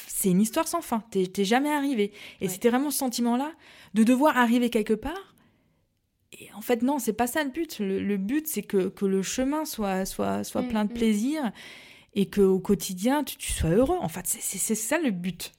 c'est 0.07 0.29
une 0.29 0.41
histoire 0.41 0.69
sans 0.69 0.81
fin. 0.81 1.03
T'es 1.11 1.43
jamais 1.43 1.71
arrivé. 1.71 2.13
Et 2.39 2.47
c'était 2.47 2.69
vraiment 2.69 2.89
ce 2.89 2.97
sentiment-là 2.97 3.51
de 3.93 4.03
devoir 4.03 4.37
arriver 4.37 4.69
quelque 4.69 4.93
part. 4.93 5.35
Et 6.31 6.49
en 6.53 6.61
fait, 6.61 6.81
non, 6.81 6.97
c'est 6.97 7.13
pas 7.13 7.27
ça 7.27 7.43
le 7.43 7.49
but. 7.49 7.79
Le, 7.79 8.17
but, 8.17 8.47
c'est 8.47 8.63
que, 8.63 8.87
que, 8.87 9.05
le 9.05 9.21
chemin 9.21 9.65
soit, 9.65 10.05
soit, 10.05 10.45
soit 10.45 10.61
mm, 10.61 10.67
plein 10.67 10.85
de 10.85 10.91
mm. 10.91 10.95
plaisir 10.95 11.51
et 12.15 12.27
qu'au 12.27 12.59
quotidien, 12.59 13.23
tu, 13.23 13.51
sois 13.51 13.71
heureux. 13.71 13.97
En 13.99 14.07
fait, 14.07 14.25
c'est 14.25 14.75
ça 14.75 14.97
le 14.97 15.11
but. 15.11 15.51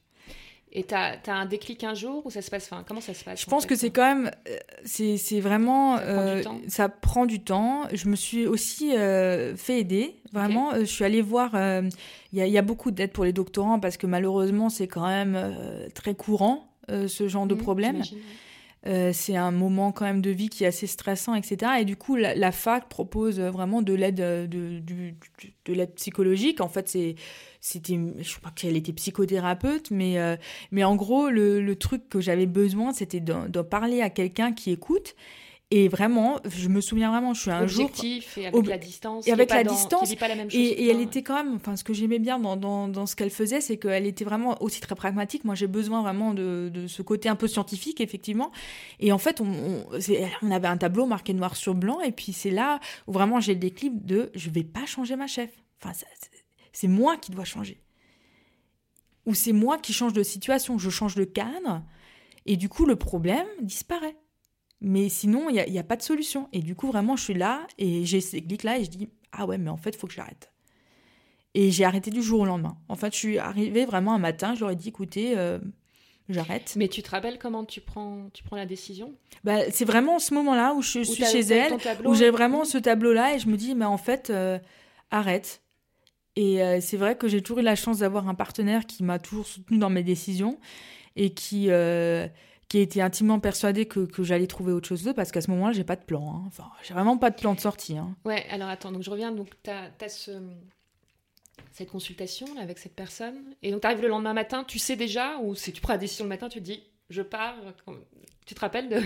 Et 0.72 0.84
tu 0.84 0.94
as, 0.94 1.18
as, 1.26 1.32
un 1.32 1.46
déclic 1.46 1.84
un 1.84 1.94
jour 1.94 2.26
ou 2.26 2.30
ça 2.30 2.42
se 2.42 2.50
passe 2.50 2.68
enfin, 2.70 2.84
Comment 2.86 3.00
ça 3.00 3.14
se 3.14 3.24
passe 3.24 3.40
Je 3.40 3.46
pense 3.46 3.64
que 3.64 3.76
c'est 3.76 3.90
quand 3.90 4.02
même. 4.02 4.30
Euh, 4.48 4.58
c'est 4.84 5.40
vraiment. 5.40 5.96
Ça 5.96 6.02
prend, 6.02 6.54
euh, 6.54 6.60
ça 6.68 6.88
prend, 6.88 7.26
du 7.26 7.40
temps. 7.40 7.84
Je 7.92 8.08
me 8.08 8.16
suis 8.16 8.46
aussi 8.46 8.94
euh, 8.94 9.56
fait 9.56 9.80
aider. 9.80 10.16
Vraiment. 10.32 10.72
je 10.78 10.84
suis 10.84 11.04
allée 11.04 11.22
voir. 11.22 11.52
Il 12.32 12.44
y, 12.44 12.46
y, 12.46 12.58
a 12.58 12.62
beaucoup 12.62 12.90
d'aide 12.90 13.12
pour 13.12 13.24
les 13.24 13.32
doctorants 13.32 13.80
parce 13.80 13.96
que 13.96 14.06
malheureusement, 14.06 14.68
c'est 14.68 14.88
quand 14.88 15.06
même 15.06 15.56
très 15.94 16.14
courant, 16.14 16.68
ce 16.88 17.28
genre 17.28 17.46
de 17.46 17.54
mmh, 17.54 17.58
problème. 17.58 18.02
Euh, 18.86 19.10
c'est 19.12 19.36
un 19.36 19.50
moment 19.50 19.90
quand 19.90 20.04
même 20.04 20.22
de 20.22 20.30
vie 20.30 20.48
qui 20.48 20.64
est 20.64 20.68
assez 20.68 20.86
stressant, 20.86 21.34
etc. 21.34 21.72
Et 21.80 21.84
du 21.84 21.96
coup, 21.96 22.14
la, 22.14 22.52
fac 22.52 22.88
propose 22.88 23.40
vraiment 23.40 23.82
de 23.82 23.92
l'aide 23.92 24.20
euh, 24.20 24.46
de, 24.46 24.80
de, 24.80 25.72
l'aide 25.72 25.94
psychologique. 25.94 26.60
En 26.60 26.68
fait, 26.68 26.88
c'est 26.88 27.16
c'était 27.60 27.98
je 28.18 28.38
crois 28.38 28.52
qu'elle 28.54 28.76
était 28.76 28.92
psychothérapeute 28.92 29.90
mais 29.90 30.20
euh, 30.20 30.36
mais 30.70 30.84
en 30.84 30.94
gros 30.94 31.30
le, 31.30 31.60
le 31.60 31.76
truc 31.76 32.08
que 32.08 32.20
j'avais 32.20 32.46
besoin 32.46 32.92
c'était 32.92 33.18
de, 33.18 33.60
parler 33.62 34.02
à 34.02 34.10
quelqu'un 34.10 34.52
qui 34.52 34.70
écoute 34.70 35.16
et 35.72 35.88
vraiment, 35.88 36.38
je 36.44 36.68
me 36.68 36.80
souviens 36.80 37.10
vraiment, 37.10 37.34
je 37.34 37.40
suis 37.40 37.50
un 37.50 37.64
Objectif 37.64 38.34
jour. 38.36 38.44
et 38.44 38.46
avec 38.46 38.66
la 38.68 38.78
distance. 38.78 39.26
Et 39.26 39.32
avec 39.32 39.50
la 39.50 39.64
distance. 39.64 40.14
Pas 40.14 40.28
la 40.28 40.36
même 40.36 40.48
chose 40.48 40.60
et, 40.60 40.88
elle 40.88 41.00
était 41.00 41.24
quand 41.24 41.34
même. 41.34 41.56
Enfin, 41.56 41.74
ce 41.74 41.82
que 41.82 41.92
j'aimais 41.92 42.20
bien 42.20 42.38
dans, 42.38 42.56
dans, 42.56 42.86
dans 42.86 43.06
ce 43.06 43.16
qu'elle 43.16 43.30
faisait, 43.30 43.60
c'est 43.60 43.76
qu'elle 43.76 44.06
était 44.06 44.24
vraiment 44.24 44.62
aussi 44.62 44.80
très 44.80 44.94
pragmatique. 44.94 45.44
Moi, 45.44 45.56
j'ai 45.56 45.66
besoin 45.66 46.02
vraiment 46.02 46.34
de, 46.34 46.70
de, 46.72 46.86
ce 46.86 47.02
côté 47.02 47.28
un 47.28 47.34
peu 47.34 47.48
scientifique, 47.48 48.00
effectivement. 48.00 48.52
Et 49.00 49.10
en 49.10 49.18
fait, 49.18 49.40
on, 49.40 49.84
on, 50.42 50.50
avait 50.52 50.68
un 50.68 50.76
tableau 50.76 51.04
marqué 51.04 51.34
noir 51.34 51.56
sur 51.56 51.74
blanc. 51.74 52.00
Et 52.00 52.12
puis, 52.12 52.32
c'est 52.32 52.50
là 52.50 52.78
où 53.08 53.12
vraiment 53.12 53.40
j'ai 53.40 53.54
le 53.54 53.60
déclic 53.60 54.06
de 54.06 54.30
je 54.36 54.50
vais 54.50 54.64
pas 54.64 54.86
changer 54.86 55.16
ma 55.16 55.26
chef. 55.26 55.50
Enfin, 55.82 55.98
c'est 56.72 56.88
moi 56.88 57.16
qui 57.16 57.32
dois 57.32 57.44
changer. 57.44 57.82
Ou 59.26 59.34
c'est 59.34 59.52
moi 59.52 59.78
qui 59.78 59.92
change 59.92 60.12
de 60.12 60.22
situation. 60.22 60.78
Je 60.78 60.90
change 60.90 61.16
de 61.16 61.24
cadre. 61.24 61.82
Et 62.44 62.56
du 62.56 62.68
coup, 62.68 62.86
le 62.86 62.94
problème 62.94 63.46
disparaît. 63.60 64.14
Mais 64.80 65.08
sinon, 65.08 65.48
il 65.48 65.54
n'y 65.54 65.78
a, 65.78 65.80
a, 65.80 65.84
pas 65.84 65.96
de 65.96 66.02
solution. 66.02 66.48
Et 66.52 66.60
du 66.60 66.74
coup, 66.74 66.88
vraiment, 66.88 67.16
je 67.16 67.24
suis 67.24 67.34
là 67.34 67.66
et 67.78 68.04
j'ai 68.04 68.20
ces 68.20 68.42
clics-là 68.42 68.78
et 68.78 68.84
je 68.84 68.90
dis 68.90 69.08
Ah 69.32 69.46
ouais, 69.46 69.58
mais 69.58 69.70
en 69.70 69.76
fait, 69.76 69.90
il 69.90 69.96
faut 69.96 70.06
que 70.06 70.12
j'arrête. 70.12 70.52
Et 71.54 71.70
j'ai 71.70 71.84
arrêté 71.84 72.10
du 72.10 72.22
jour 72.22 72.40
au 72.40 72.44
lendemain. 72.44 72.76
En 72.88 72.96
fait, 72.96 73.12
je 73.14 73.18
suis 73.18 73.38
arrivée 73.38 73.86
vraiment 73.86 74.12
un 74.14 74.18
matin, 74.18 74.54
je 74.54 74.60
leur 74.60 74.70
ai 74.70 74.76
dit 74.76 74.90
Écoutez, 74.90 75.38
euh, 75.38 75.58
j'arrête. 76.28 76.74
Mais 76.76 76.88
tu 76.88 77.02
te 77.02 77.10
rappelles 77.10 77.38
comment 77.38 77.64
tu 77.64 77.80
prends, 77.80 78.28
tu 78.34 78.44
prends 78.44 78.56
la 78.56 78.66
décision? 78.66 79.14
Bah, 79.44 79.70
C'est 79.70 79.86
vraiment 79.86 80.18
ce 80.18 80.34
moment-là 80.34 80.74
où 80.74 80.82
je 80.82 81.02
suis 81.02 81.24
chez 81.24 81.40
elle, 81.40 81.78
où 82.04 82.14
j'ai 82.14 82.28
vraiment 82.28 82.66
ce 82.66 82.76
tableau-là 82.76 83.34
et 83.34 83.38
je 83.38 83.48
me 83.48 83.56
dis 83.56 83.74
Mais 83.74 83.86
en 83.86 83.96
fait, 83.96 84.28
euh, 84.28 84.58
arrête. 85.10 85.62
Et 86.38 86.62
euh, 86.62 86.80
c'est 86.82 86.98
vrai 86.98 87.16
que 87.16 87.28
j'ai 87.28 87.40
toujours 87.40 87.60
eu 87.60 87.64
la 87.64 87.76
chance 87.76 88.00
d'avoir 88.00 88.28
un 88.28 88.34
partenaire 88.34 88.84
qui 88.84 89.02
m'a 89.02 89.18
toujours 89.18 89.46
soutenu 89.46 89.78
dans 89.78 89.88
mes 89.88 90.02
décisions 90.02 90.58
et 91.16 91.32
qui 91.32 91.70
qui 92.68 92.78
était 92.78 93.00
intimement 93.00 93.38
persuadé 93.38 93.86
que, 93.86 94.00
que 94.00 94.24
j'allais 94.24 94.46
trouver 94.46 94.72
autre 94.72 94.88
chose 94.88 95.04
d'eux 95.04 95.14
parce 95.14 95.30
qu'à 95.30 95.40
ce 95.40 95.50
moment-là, 95.52 95.72
j'ai 95.72 95.84
pas 95.84 95.96
de 95.96 96.04
plan. 96.04 96.34
Hein. 96.34 96.44
Enfin, 96.46 96.64
j'ai 96.82 96.94
vraiment 96.94 97.16
pas 97.16 97.30
de 97.30 97.36
plan 97.36 97.54
de 97.54 97.60
sortie. 97.60 97.96
Hein. 97.96 98.16
Ouais, 98.24 98.44
alors 98.50 98.68
attends, 98.68 98.90
donc 98.90 99.02
je 99.02 99.10
reviens. 99.10 99.30
Donc, 99.30 99.50
tu 99.62 99.70
as, 99.70 100.08
ce, 100.08 100.32
cette 101.72 101.90
consultation 101.90 102.46
là, 102.54 102.62
avec 102.62 102.78
cette 102.78 102.96
personne. 102.96 103.54
Et 103.62 103.70
donc, 103.70 103.82
tu 103.82 103.86
arrives 103.86 104.02
le 104.02 104.08
lendemain 104.08 104.34
matin, 104.34 104.64
tu 104.64 104.78
sais 104.78 104.96
déjà, 104.96 105.38
ou 105.38 105.54
si 105.54 105.72
tu 105.72 105.80
prends 105.80 105.92
la 105.92 105.98
décision 105.98 106.24
le 106.24 106.30
matin, 106.30 106.48
tu 106.48 106.58
te 106.58 106.64
dis, 106.64 106.82
je 107.08 107.22
pars. 107.22 107.54
Tu 108.46 108.54
te 108.54 108.60
rappelles 108.60 108.88
de, 108.88 109.00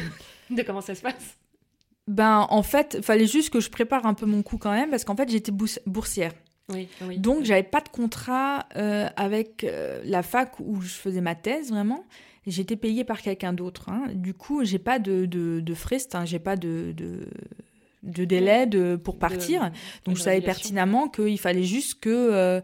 de 0.54 0.62
comment 0.62 0.80
ça 0.80 0.94
se 0.94 1.02
passe? 1.02 1.36
Ben, 2.06 2.46
en 2.48 2.62
fait, 2.62 2.96
il 2.98 3.04
fallait 3.04 3.26
juste 3.26 3.50
que 3.50 3.60
je 3.60 3.68
prépare 3.68 4.06
un 4.06 4.14
peu 4.14 4.26
mon 4.26 4.42
coup 4.42 4.56
quand 4.56 4.72
même 4.72 4.90
parce 4.90 5.04
qu'en 5.04 5.16
fait, 5.16 5.28
j'étais 5.28 5.52
boursière. 5.86 6.32
Oui, 6.70 6.88
oui. 7.02 7.18
Donc, 7.18 7.44
j'avais 7.44 7.62
pas 7.62 7.80
de 7.80 7.88
contrat 7.88 8.66
euh, 8.76 9.08
avec 9.16 9.64
euh, 9.64 10.00
la 10.04 10.22
fac 10.22 10.58
où 10.60 10.80
je 10.80 10.94
faisais 10.94 11.20
ma 11.20 11.34
thèse 11.34 11.70
vraiment 11.70 12.04
j'étais 12.46 12.76
payée 12.76 13.04
par 13.04 13.22
quelqu'un 13.22 13.52
d'autre. 13.52 13.88
Hein. 13.88 14.04
Du 14.14 14.34
coup, 14.34 14.64
j'ai 14.64 14.78
pas 14.78 14.98
de, 14.98 15.26
de, 15.26 15.60
de 15.60 15.74
frais, 15.74 15.98
hein, 16.14 16.24
j'ai 16.24 16.38
pas 16.38 16.56
de, 16.56 16.92
de, 16.96 17.28
de 18.02 18.24
délai 18.24 18.66
de, 18.66 18.96
pour 18.96 19.18
partir. 19.18 19.70
Donc, 20.04 20.16
je 20.16 20.22
savais 20.22 20.40
pertinemment 20.40 21.08
qu'il 21.08 21.38
fallait 21.38 21.64
juste 21.64 22.00
que, 22.00 22.08
euh, 22.10 22.60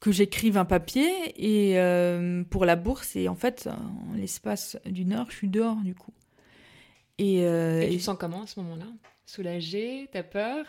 que 0.00 0.12
j'écrive 0.12 0.58
un 0.58 0.64
papier 0.64 1.10
et 1.36 1.78
euh, 1.78 2.42
pour 2.50 2.64
la 2.64 2.76
bourse. 2.76 3.16
Et 3.16 3.28
en 3.28 3.36
fait, 3.36 3.68
en 3.68 4.14
l'espace 4.14 4.76
d'une 4.84 5.12
heure, 5.12 5.30
je 5.30 5.36
suis 5.36 5.48
dehors, 5.48 5.76
du 5.76 5.94
coup. 5.94 6.12
Et, 7.18 7.44
euh, 7.46 7.80
et 7.80 7.90
tu 7.90 7.96
te 7.98 8.02
sens 8.02 8.16
comment 8.18 8.42
à 8.42 8.46
ce 8.46 8.60
moment-là? 8.60 8.86
Soulagée? 9.24 10.08
T'as 10.12 10.22
peur? 10.22 10.66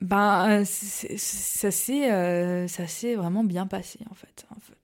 Ben, 0.00 0.64
ça 0.64 1.70
s'est 1.70 3.14
vraiment 3.14 3.44
bien 3.44 3.66
passé, 3.66 4.00
en 4.10 4.14
fait. 4.14 4.46
En 4.50 4.60
fait. 4.60 4.76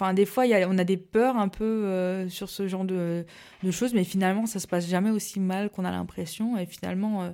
Enfin, 0.00 0.14
des 0.14 0.26
fois, 0.26 0.46
y 0.46 0.54
a, 0.54 0.68
on 0.68 0.78
a 0.78 0.84
des 0.84 0.96
peurs 0.96 1.36
un 1.36 1.48
peu 1.48 1.64
euh, 1.64 2.28
sur 2.28 2.48
ce 2.48 2.68
genre 2.68 2.84
de, 2.84 3.26
de, 3.64 3.70
choses, 3.72 3.94
mais 3.94 4.04
finalement, 4.04 4.46
ça 4.46 4.60
se 4.60 4.68
passe 4.68 4.86
jamais 4.86 5.10
aussi 5.10 5.40
mal 5.40 5.70
qu'on 5.70 5.84
a 5.84 5.90
l'impression. 5.90 6.56
Et 6.56 6.66
finalement, 6.66 7.24
il 7.24 7.26
euh, 7.26 7.32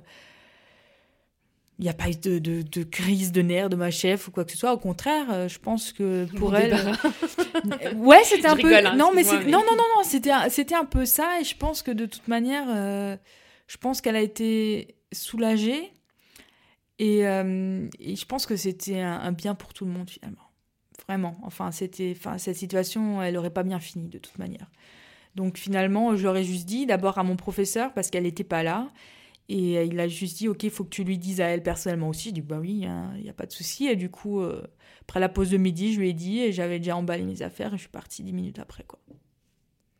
n'y 1.77 1.89
a 1.89 1.93
pas 1.93 2.09
eu 2.09 2.15
de, 2.15 2.39
de, 2.39 2.63
de, 2.63 2.81
crise 2.81 3.31
de 3.31 3.43
nerfs 3.43 3.69
de 3.69 3.75
ma 3.75 3.91
chef 3.91 4.27
ou 4.27 4.31
quoi 4.31 4.45
que 4.45 4.51
ce 4.51 4.57
soit. 4.57 4.73
Au 4.73 4.79
contraire, 4.79 5.27
euh, 5.31 5.47
je 5.47 5.59
pense 5.59 5.93
que 5.93 6.25
pour 6.37 6.55
elle. 6.55 6.73
ouais, 7.97 8.23
c'était 8.23 8.47
un 8.47 8.55
peu. 8.57 8.75
Hein, 8.75 8.95
non, 8.95 9.11
mais 9.13 9.21
non, 9.21 9.61
non, 9.61 9.75
non, 9.75 9.85
non, 9.97 10.03
c'était 10.03 10.31
c'était 10.49 10.73
un 10.73 10.85
peu 10.85 11.05
ça. 11.05 11.39
Et 11.39 11.43
je 11.43 11.55
pense 11.55 11.83
que 11.83 11.91
de 11.91 12.07
toute 12.07 12.27
manière, 12.27 12.65
je 13.67 13.77
pense 13.77 14.01
qu'elle 14.01 14.15
a 14.15 14.21
été 14.21 14.95
soulagée. 15.13 15.93
Et, 16.97 17.19
et 17.19 18.15
je 18.15 18.25
pense 18.25 18.47
que 18.47 18.55
c'était 18.55 19.01
un 19.01 19.31
bien 19.33 19.53
pour 19.53 19.71
tout 19.71 19.85
le 19.85 19.91
monde 19.91 20.09
finalement. 20.09 20.44
Vraiment. 21.07 21.35
Enfin, 21.43 21.71
c'était, 21.71 22.13
enfin, 22.15 22.37
cette 22.37 22.55
situation, 22.55 23.21
elle 23.21 23.37
aurait 23.37 23.49
pas 23.49 23.63
bien 23.63 23.79
fini 23.79 24.07
de 24.07 24.17
toute 24.17 24.37
manière. 24.39 24.69
Donc 25.35 25.57
finalement, 25.57 26.15
je 26.15 26.41
juste 26.43 26.65
dit, 26.65 26.85
d'abord 26.85 27.17
à 27.17 27.23
mon 27.23 27.35
professeur, 27.35 27.93
parce 27.93 28.09
qu'elle 28.09 28.23
n'était 28.23 28.43
pas 28.43 28.63
là. 28.63 28.91
Et 29.47 29.83
il 29.85 29.99
a 29.99 30.07
juste 30.07 30.37
dit, 30.37 30.47
ok, 30.47 30.63
il 30.63 30.71
faut 30.71 30.83
que 30.83 30.89
tu 30.89 31.03
lui 31.03 31.17
dises 31.17 31.39
à 31.39 31.45
elle 31.45 31.61
personnellement 31.61 32.09
aussi. 32.09 32.29
Je 32.29 32.35
dis, 32.35 32.41
bah 32.41 32.57
oui, 32.59 32.87
il 33.15 33.21
n'y 33.21 33.29
a 33.29 33.33
pas 33.33 33.45
de 33.45 33.51
souci. 33.51 33.85
Et 33.85 33.95
du 33.95 34.09
coup, 34.09 34.39
euh, 34.39 34.63
après 35.01 35.19
la 35.19 35.29
pause 35.29 35.51
de 35.51 35.57
midi, 35.57 35.93
je 35.93 35.99
lui 35.99 36.09
ai 36.09 36.13
dit, 36.13 36.39
et 36.39 36.51
j'avais 36.51 36.79
déjà 36.79 36.95
emballé 36.97 37.23
mes 37.23 37.41
affaires, 37.43 37.73
et 37.73 37.77
je 37.77 37.81
suis 37.81 37.89
partie 37.89 38.23
dix 38.23 38.33
minutes 38.33 38.59
après, 38.59 38.83
quoi. 38.83 38.99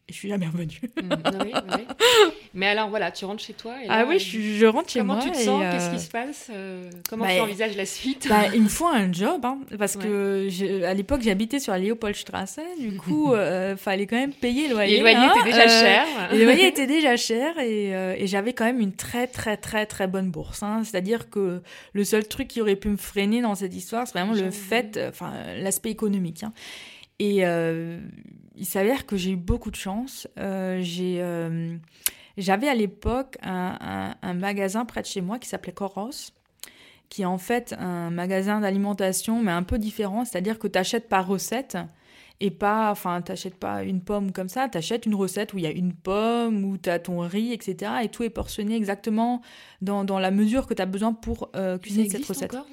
Et 0.08 0.14
je 0.14 0.18
suis 0.18 0.30
jamais 0.30 0.47
revenue. 0.47 0.82
Mm, 0.95 1.12
oui, 1.43 1.51
oui. 1.53 1.86
Mais 2.53 2.68
alors 2.68 2.89
voilà, 2.89 3.12
tu 3.12 3.26
rentres 3.26 3.43
chez 3.43 3.53
toi. 3.53 3.74
Et 3.84 3.88
ah 3.89 4.06
oui, 4.08 4.18
je, 4.18 4.39
je, 4.39 4.66
rentre 4.66 4.89
chez 4.89 5.01
moi. 5.01 5.20
Comment 5.20 5.32
tu 5.32 5.38
te 5.38 5.43
sens 5.43 5.62
Qu'est-ce 5.62 5.91
qui 5.93 5.99
se 5.99 6.10
passe 6.10 6.47
euh, 6.51 6.89
Comment 7.10 7.26
bah, 7.26 7.32
tu 7.36 7.41
envisages 7.41 7.76
la 7.76 7.86
suite 7.86 8.28
bah, 8.28 8.45
Il 8.53 8.64
me 8.64 8.70
faut 8.70 8.88
un 8.88 9.12
job, 9.12 9.43
hein, 9.43 9.60
parce 9.78 9.97
que 9.97 10.84
à 10.84 10.93
l'époque 10.93 11.22
j'habitais 11.22 11.60
sur 11.60 11.74
la 11.74 11.80
Léopoldstrasse, 11.80 12.60
du 12.80 12.95
coup 12.97 13.34
il 13.34 13.38
euh, 13.38 13.78
fallait 13.78 14.08
quand 14.08 14.16
même 14.16 14.34
payer 14.34 14.68
le 14.68 14.76
loyer. 14.76 14.95
Et 14.95 14.97
le 14.97 15.03
loyer 15.03 15.18
hein, 15.18 15.34
était 15.36 15.51
déjà 15.51 15.66
euh, 15.66 15.82
cher. 15.82 16.06
Le 16.32 16.43
loyer 16.43 16.68
était 16.68 16.88
déjà 16.88 17.18
cher 17.18 17.60
et, 17.60 17.89
et 17.89 18.28
j'avais 18.28 18.53
quand 18.53 18.66
même 18.66 18.80
une 18.80 18.93
très 18.93 19.28
très 19.28 19.58
très 19.58 19.86
très 19.86 20.08
bonne 20.08 20.32
bourse. 20.32 20.64
Hein. 20.64 20.82
C'est-à-dire 20.84 21.30
que 21.30 21.62
le 21.93 22.03
seul 22.03 22.28
truc 22.28 22.47
qui 22.47 22.62
aurait 22.62 22.78
pu 22.78 22.88
me 22.88 22.97
freiner 22.97 23.41
dans 23.41 23.56
cette 23.56 23.76
histoire, 23.76 24.08
c'est 24.08 24.18
vraiment 24.18 24.34
le 24.34 24.49
fait, 24.49 24.99
enfin 25.10 25.34
l'aspect 25.58 25.91
économique. 25.91 26.45
Et 27.20 27.43
il 28.58 28.66
s'avère 28.66 29.06
que 29.06 29.18
j'ai 29.18 29.32
eu 29.32 29.36
beaucoup 29.36 29.72
de 29.72 29.76
chance. 29.76 30.28
j'ai 30.38 31.22
j'avais 32.38 32.68
à 32.68 32.76
l'époque 32.76 33.38
un, 33.41 34.34
magasin 34.34 34.86
près 34.86 35.01
de 35.01 35.08
chez 35.08 35.22
moi 35.22 35.39
qui 35.39 35.47
s'appelait 35.47 35.72
Coros, 35.72 36.32
qui 37.10 37.22
est 37.22 37.26
en 37.26 37.38
fait 37.38 37.74
un 37.78 38.10
magasin 38.10 38.60
d'alimentation, 38.60 39.41
mais 39.41 39.51
un 39.51 39.64
peu 39.64 39.78
différent, 39.78 40.26
c'est-à-dire 40.26 40.60
que 40.60 40.68
tu 40.68 40.78
achètes 40.78 41.08
par 41.08 41.28
recette 41.28 41.78
et 42.41 42.51
pas, 42.51 42.91
enfin, 42.91 43.22
t'achètes 43.22 43.56
pas 43.56 43.84
une 43.84 44.01
pomme 44.01 44.34
comme 44.34 44.49
ça, 44.49 44.68
tu 44.68 44.78
achètes 44.78 45.06
une 45.06 45.16
recette 45.16 45.53
où 45.53 45.58
il 45.58 45.64
y 45.64 45.68
a 45.68 45.72
une 45.72 45.93
pomme, 45.93 46.66
où 46.66 46.78
tu 46.78 46.89
as 46.89 46.99
ton 46.99 47.20
riz, 47.20 47.53
etc. 47.53 47.93
Et 48.03 48.10
tout 48.10 48.24
est 48.24 48.30
portionné 48.30 48.76
exactement 48.76 49.41
dans, 49.82 50.03
dans 50.03 50.20
la 50.20 50.32
mesure 50.32 50.68
que 50.68 50.74
tu 50.74 50.82
as 50.82 50.86
besoin 50.86 51.14
pour 51.14 51.49
euh, 51.56 51.78
cuisiner 51.78 52.10
cette 52.10 52.26
recette. 52.26 52.53
Encore? 52.53 52.68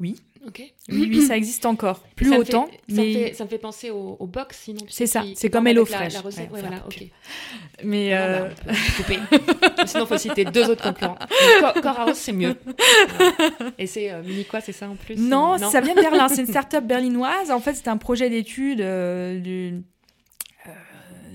Oui. 0.00 0.16
Ok. 0.46 0.62
Oui, 0.88 1.08
oui, 1.08 1.22
ça 1.22 1.36
existe 1.36 1.66
encore. 1.66 2.00
Plus 2.14 2.32
autant. 2.32 2.66
ça, 2.66 2.72
mais... 2.88 3.06
me 3.06 3.12
fait, 3.12 3.34
ça, 3.34 3.44
me 3.44 3.48
fait, 3.48 3.58
penser 3.58 3.90
au, 3.90 4.16
au 4.20 4.26
box, 4.26 4.60
sinon. 4.64 4.80
C'est 4.88 5.06
ça, 5.06 5.24
c'est 5.34 5.50
comme 5.50 5.66
HelloFresh. 5.66 5.98
La, 5.98 6.08
la 6.08 6.20
recette, 6.20 6.50
ouais, 6.52 6.60
voilà, 6.60 6.84
ok. 6.86 7.04
Mais. 7.82 8.14
Euh... 8.14 8.48
Bah, 8.64 8.72
couper. 8.96 9.18
sinon, 9.86 10.04
il 10.04 10.06
faut 10.06 10.18
citer 10.18 10.44
deux 10.44 10.70
autres 10.70 10.84
concurrents. 10.84 11.18
Coraos, 11.82 12.14
c'est 12.14 12.32
mieux. 12.32 12.54
Et 13.78 13.86
c'est 13.86 14.12
euh, 14.12 14.22
c'est 14.62 14.72
ça 14.72 14.88
en 14.88 14.96
plus 14.96 15.16
non, 15.16 15.58
non, 15.58 15.70
ça 15.70 15.80
vient 15.80 15.94
de 15.94 16.00
Berlin. 16.00 16.28
C'est 16.28 16.42
une 16.42 16.46
start-up 16.46 16.84
berlinoise. 16.84 17.50
En 17.50 17.60
fait, 17.60 17.74
c'est 17.74 17.88
un 17.88 17.96
projet 17.96 18.30
d'étude 18.30 18.80
euh, 18.80 19.38
du 19.38 19.82
euh, 20.66 20.70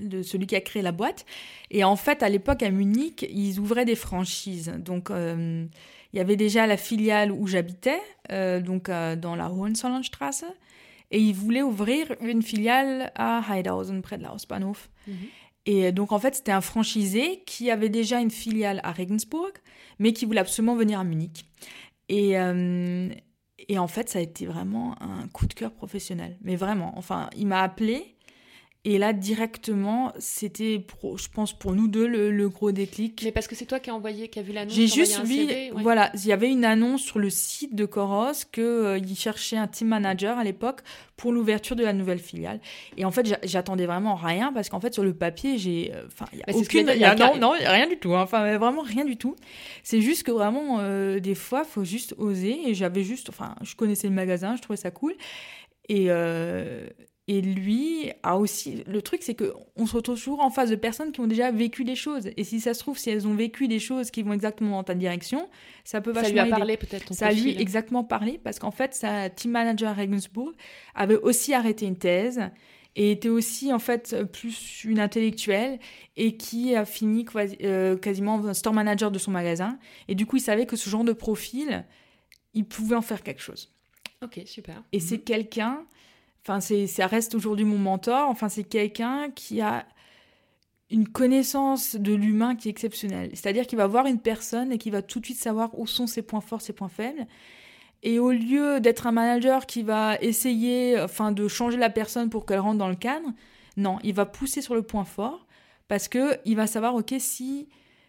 de 0.00 0.22
celui 0.22 0.46
qui 0.46 0.56
a 0.56 0.60
créé 0.60 0.82
la 0.82 0.92
boîte. 0.92 1.24
Et 1.70 1.84
en 1.84 1.96
fait, 1.96 2.22
à 2.22 2.28
l'époque, 2.28 2.62
à 2.62 2.70
Munich, 2.70 3.26
ils 3.30 3.58
ouvraient 3.58 3.84
des 3.84 3.96
franchises. 3.96 4.72
Donc, 4.78 5.10
euh, 5.10 5.64
il 6.12 6.18
y 6.18 6.20
avait 6.20 6.36
déjà 6.36 6.66
la 6.66 6.76
filiale 6.76 7.32
où 7.32 7.46
j'habitais, 7.46 8.00
euh, 8.30 8.60
donc 8.60 8.88
euh, 8.88 9.16
dans 9.16 9.34
la 9.34 9.50
Hohenzollernstraße, 9.50 10.44
et 11.10 11.20
ils 11.20 11.34
voulaient 11.34 11.62
ouvrir 11.62 12.14
une 12.20 12.42
filiale 12.42 13.12
à 13.14 13.42
Heidhausen, 13.50 14.02
près 14.02 14.18
de 14.18 14.22
la 14.22 14.34
Hausbahnhof. 14.34 14.90
Mhm. 15.06 15.14
Et 15.64 15.92
donc 15.92 16.12
en 16.12 16.18
fait, 16.18 16.34
c'était 16.34 16.52
un 16.52 16.60
franchisé 16.60 17.42
qui 17.46 17.70
avait 17.70 17.88
déjà 17.88 18.20
une 18.20 18.30
filiale 18.30 18.80
à 18.82 18.92
Regensburg, 18.92 19.52
mais 19.98 20.12
qui 20.12 20.24
voulait 20.24 20.40
absolument 20.40 20.74
venir 20.74 20.98
à 20.98 21.04
Munich. 21.04 21.44
Et, 22.08 22.38
euh, 22.38 23.08
et 23.68 23.78
en 23.78 23.86
fait, 23.86 24.08
ça 24.08 24.18
a 24.18 24.22
été 24.22 24.44
vraiment 24.46 25.00
un 25.00 25.28
coup 25.28 25.46
de 25.46 25.54
cœur 25.54 25.72
professionnel. 25.72 26.36
Mais 26.42 26.56
vraiment, 26.56 26.92
enfin, 26.96 27.30
il 27.36 27.46
m'a 27.46 27.60
appelé 27.60 28.16
et 28.84 28.98
là, 28.98 29.12
directement, 29.12 30.12
c'était, 30.18 30.84
je 31.16 31.28
pense, 31.28 31.52
pour 31.52 31.72
nous 31.72 31.86
deux, 31.86 32.08
le, 32.08 32.48
gros 32.48 32.72
déclic. 32.72 33.22
Mais 33.22 33.30
parce 33.30 33.46
que 33.46 33.54
c'est 33.54 33.64
toi 33.64 33.78
qui 33.78 33.90
as 33.90 33.94
envoyé, 33.94 34.26
qui 34.26 34.40
a 34.40 34.42
vu 34.42 34.52
l'annonce 34.52 34.74
J'ai 34.74 34.88
juste 34.88 35.22
vu, 35.22 35.46
voilà, 35.76 36.10
il 36.14 36.26
y 36.26 36.32
avait 36.32 36.50
une 36.50 36.64
annonce 36.64 37.02
sur 37.02 37.20
le 37.20 37.30
site 37.30 37.76
de 37.76 37.84
Coros 37.84 38.32
qu'il 38.50 38.64
euh, 38.64 39.14
cherchait 39.14 39.56
un 39.56 39.68
team 39.68 39.86
manager 39.86 40.36
à 40.36 40.42
l'époque 40.42 40.80
pour 41.16 41.30
l'ouverture 41.32 41.76
de 41.76 41.84
la 41.84 41.92
nouvelle 41.92 42.18
filiale. 42.18 42.58
Et 42.96 43.04
en 43.04 43.12
fait, 43.12 43.38
j'attendais 43.44 43.86
vraiment 43.86 44.16
rien 44.16 44.52
parce 44.52 44.68
qu'en 44.68 44.80
fait, 44.80 44.92
sur 44.92 45.04
le 45.04 45.14
papier, 45.14 45.58
j'ai, 45.58 45.92
euh, 45.94 46.02
enfin, 46.08 46.26
il 46.32 46.40
y 46.40 46.42
a 46.42 46.56
aucune, 46.56 46.88
y 46.88 47.04
a, 47.04 47.14
non, 47.14 47.38
non, 47.38 47.52
rien 47.52 47.86
du 47.86 47.98
tout. 47.98 48.16
Hein. 48.16 48.22
Enfin, 48.22 48.58
vraiment 48.58 48.82
rien 48.82 49.04
du 49.04 49.16
tout. 49.16 49.36
C'est 49.84 50.00
juste 50.00 50.24
que 50.24 50.32
vraiment, 50.32 50.80
euh, 50.80 51.20
des 51.20 51.36
fois, 51.36 51.62
faut 51.62 51.84
juste 51.84 52.16
oser. 52.18 52.68
Et 52.68 52.74
j'avais 52.74 53.04
juste, 53.04 53.28
enfin, 53.28 53.54
je 53.62 53.76
connaissais 53.76 54.08
le 54.08 54.14
magasin, 54.14 54.56
je 54.56 54.62
trouvais 54.62 54.76
ça 54.76 54.90
cool. 54.90 55.14
Et, 55.88 56.06
euh, 56.08 56.88
et 57.28 57.40
lui 57.40 58.10
a 58.22 58.36
aussi. 58.36 58.82
Le 58.86 59.00
truc, 59.00 59.22
c'est 59.22 59.34
qu'on 59.36 59.86
se 59.86 59.96
retrouve 59.96 60.16
toujours 60.16 60.40
en 60.40 60.50
face 60.50 60.70
de 60.70 60.76
personnes 60.76 61.12
qui 61.12 61.20
ont 61.20 61.26
déjà 61.26 61.52
vécu 61.52 61.84
des 61.84 61.94
choses. 61.94 62.30
Et 62.36 62.44
si 62.44 62.60
ça 62.60 62.74
se 62.74 62.80
trouve, 62.80 62.98
si 62.98 63.10
elles 63.10 63.28
ont 63.28 63.34
vécu 63.34 63.68
des 63.68 63.78
choses 63.78 64.10
qui 64.10 64.22
vont 64.22 64.32
exactement 64.32 64.78
dans 64.78 64.84
ta 64.84 64.94
direction, 64.94 65.48
ça 65.84 66.00
peut 66.00 66.10
vachement. 66.10 66.28
Ça 66.28 66.32
lui 66.32 66.52
a 66.52 66.56
parlé 66.56 66.76
peut-être. 66.76 67.14
Ça 67.14 67.28
a 67.28 67.32
lui 67.32 67.56
exactement 67.60 68.02
parlé 68.02 68.40
parce 68.42 68.58
qu'en 68.58 68.72
fait, 68.72 68.94
sa 68.94 69.30
team 69.30 69.52
manager 69.52 69.90
à 69.90 69.94
Regensburg 69.94 70.52
avait 70.94 71.16
aussi 71.16 71.54
arrêté 71.54 71.86
une 71.86 71.96
thèse 71.96 72.40
et 72.96 73.12
était 73.12 73.28
aussi 73.28 73.72
en 73.72 73.78
fait 73.78 74.16
plus 74.32 74.84
une 74.84 74.98
intellectuelle 74.98 75.78
et 76.16 76.36
qui 76.36 76.74
a 76.74 76.84
fini 76.84 77.24
euh, 77.62 77.96
quasiment 77.96 78.52
store 78.52 78.74
manager 78.74 79.12
de 79.12 79.18
son 79.18 79.30
magasin. 79.30 79.78
Et 80.08 80.16
du 80.16 80.26
coup, 80.26 80.36
il 80.36 80.42
savait 80.42 80.66
que 80.66 80.76
ce 80.76 80.90
genre 80.90 81.04
de 81.04 81.12
profil, 81.12 81.86
il 82.52 82.64
pouvait 82.64 82.96
en 82.96 83.02
faire 83.02 83.22
quelque 83.22 83.40
chose. 83.40 83.72
Ok, 84.22 84.40
super. 84.44 84.82
Et 84.92 85.00
c'est 85.00 85.18
mhm. 85.18 85.24
quelqu'un 85.24 85.86
Enfin, 86.44 86.60
ça 86.60 87.06
reste 87.06 87.34
aujourd'hui 87.34 87.64
mon 87.64 87.78
mentor. 87.78 88.28
Enfin, 88.28 88.48
c'est 88.48 88.64
quelqu'un 88.64 89.30
qui 89.30 89.60
a 89.60 89.86
une 90.90 91.08
connaissance 91.08 91.96
de 91.96 92.12
l'humain 92.12 92.54
qui 92.56 92.68
est 92.68 92.70
exceptionnelle. 92.70 93.30
C'est-à-dire 93.32 93.66
qu'il 93.66 93.78
va 93.78 93.86
voir 93.86 94.06
une 94.06 94.18
personne 94.18 94.72
et 94.72 94.78
qui 94.78 94.90
va 94.90 95.02
tout 95.02 95.20
de 95.20 95.24
suite 95.24 95.38
savoir 95.38 95.78
où 95.78 95.86
sont 95.86 96.06
ses 96.06 96.22
points 96.22 96.40
forts, 96.40 96.60
ses 96.60 96.72
points 96.72 96.88
faibles. 96.88 97.26
Et 98.02 98.18
au 98.18 98.32
lieu 98.32 98.80
d'être 98.80 99.06
un 99.06 99.12
manager 99.12 99.66
qui 99.66 99.82
va 99.82 100.16
essayer 100.20 101.00
enfin, 101.00 101.32
de 101.32 101.46
changer 101.48 101.78
la 101.78 101.90
personne 101.90 102.28
pour 102.28 102.44
qu'elle 102.44 102.58
rentre 102.58 102.78
dans 102.78 102.88
le 102.88 102.96
cadre, 102.96 103.32
non, 103.76 103.98
il 104.02 104.14
va 104.14 104.26
pousser 104.26 104.60
sur 104.60 104.74
le 104.74 104.82
point 104.82 105.04
fort 105.04 105.46
parce 105.88 106.08
qu'il 106.08 106.56
va 106.56 106.66
savoir, 106.66 106.94
OK, 106.94 107.14
si 107.18 107.68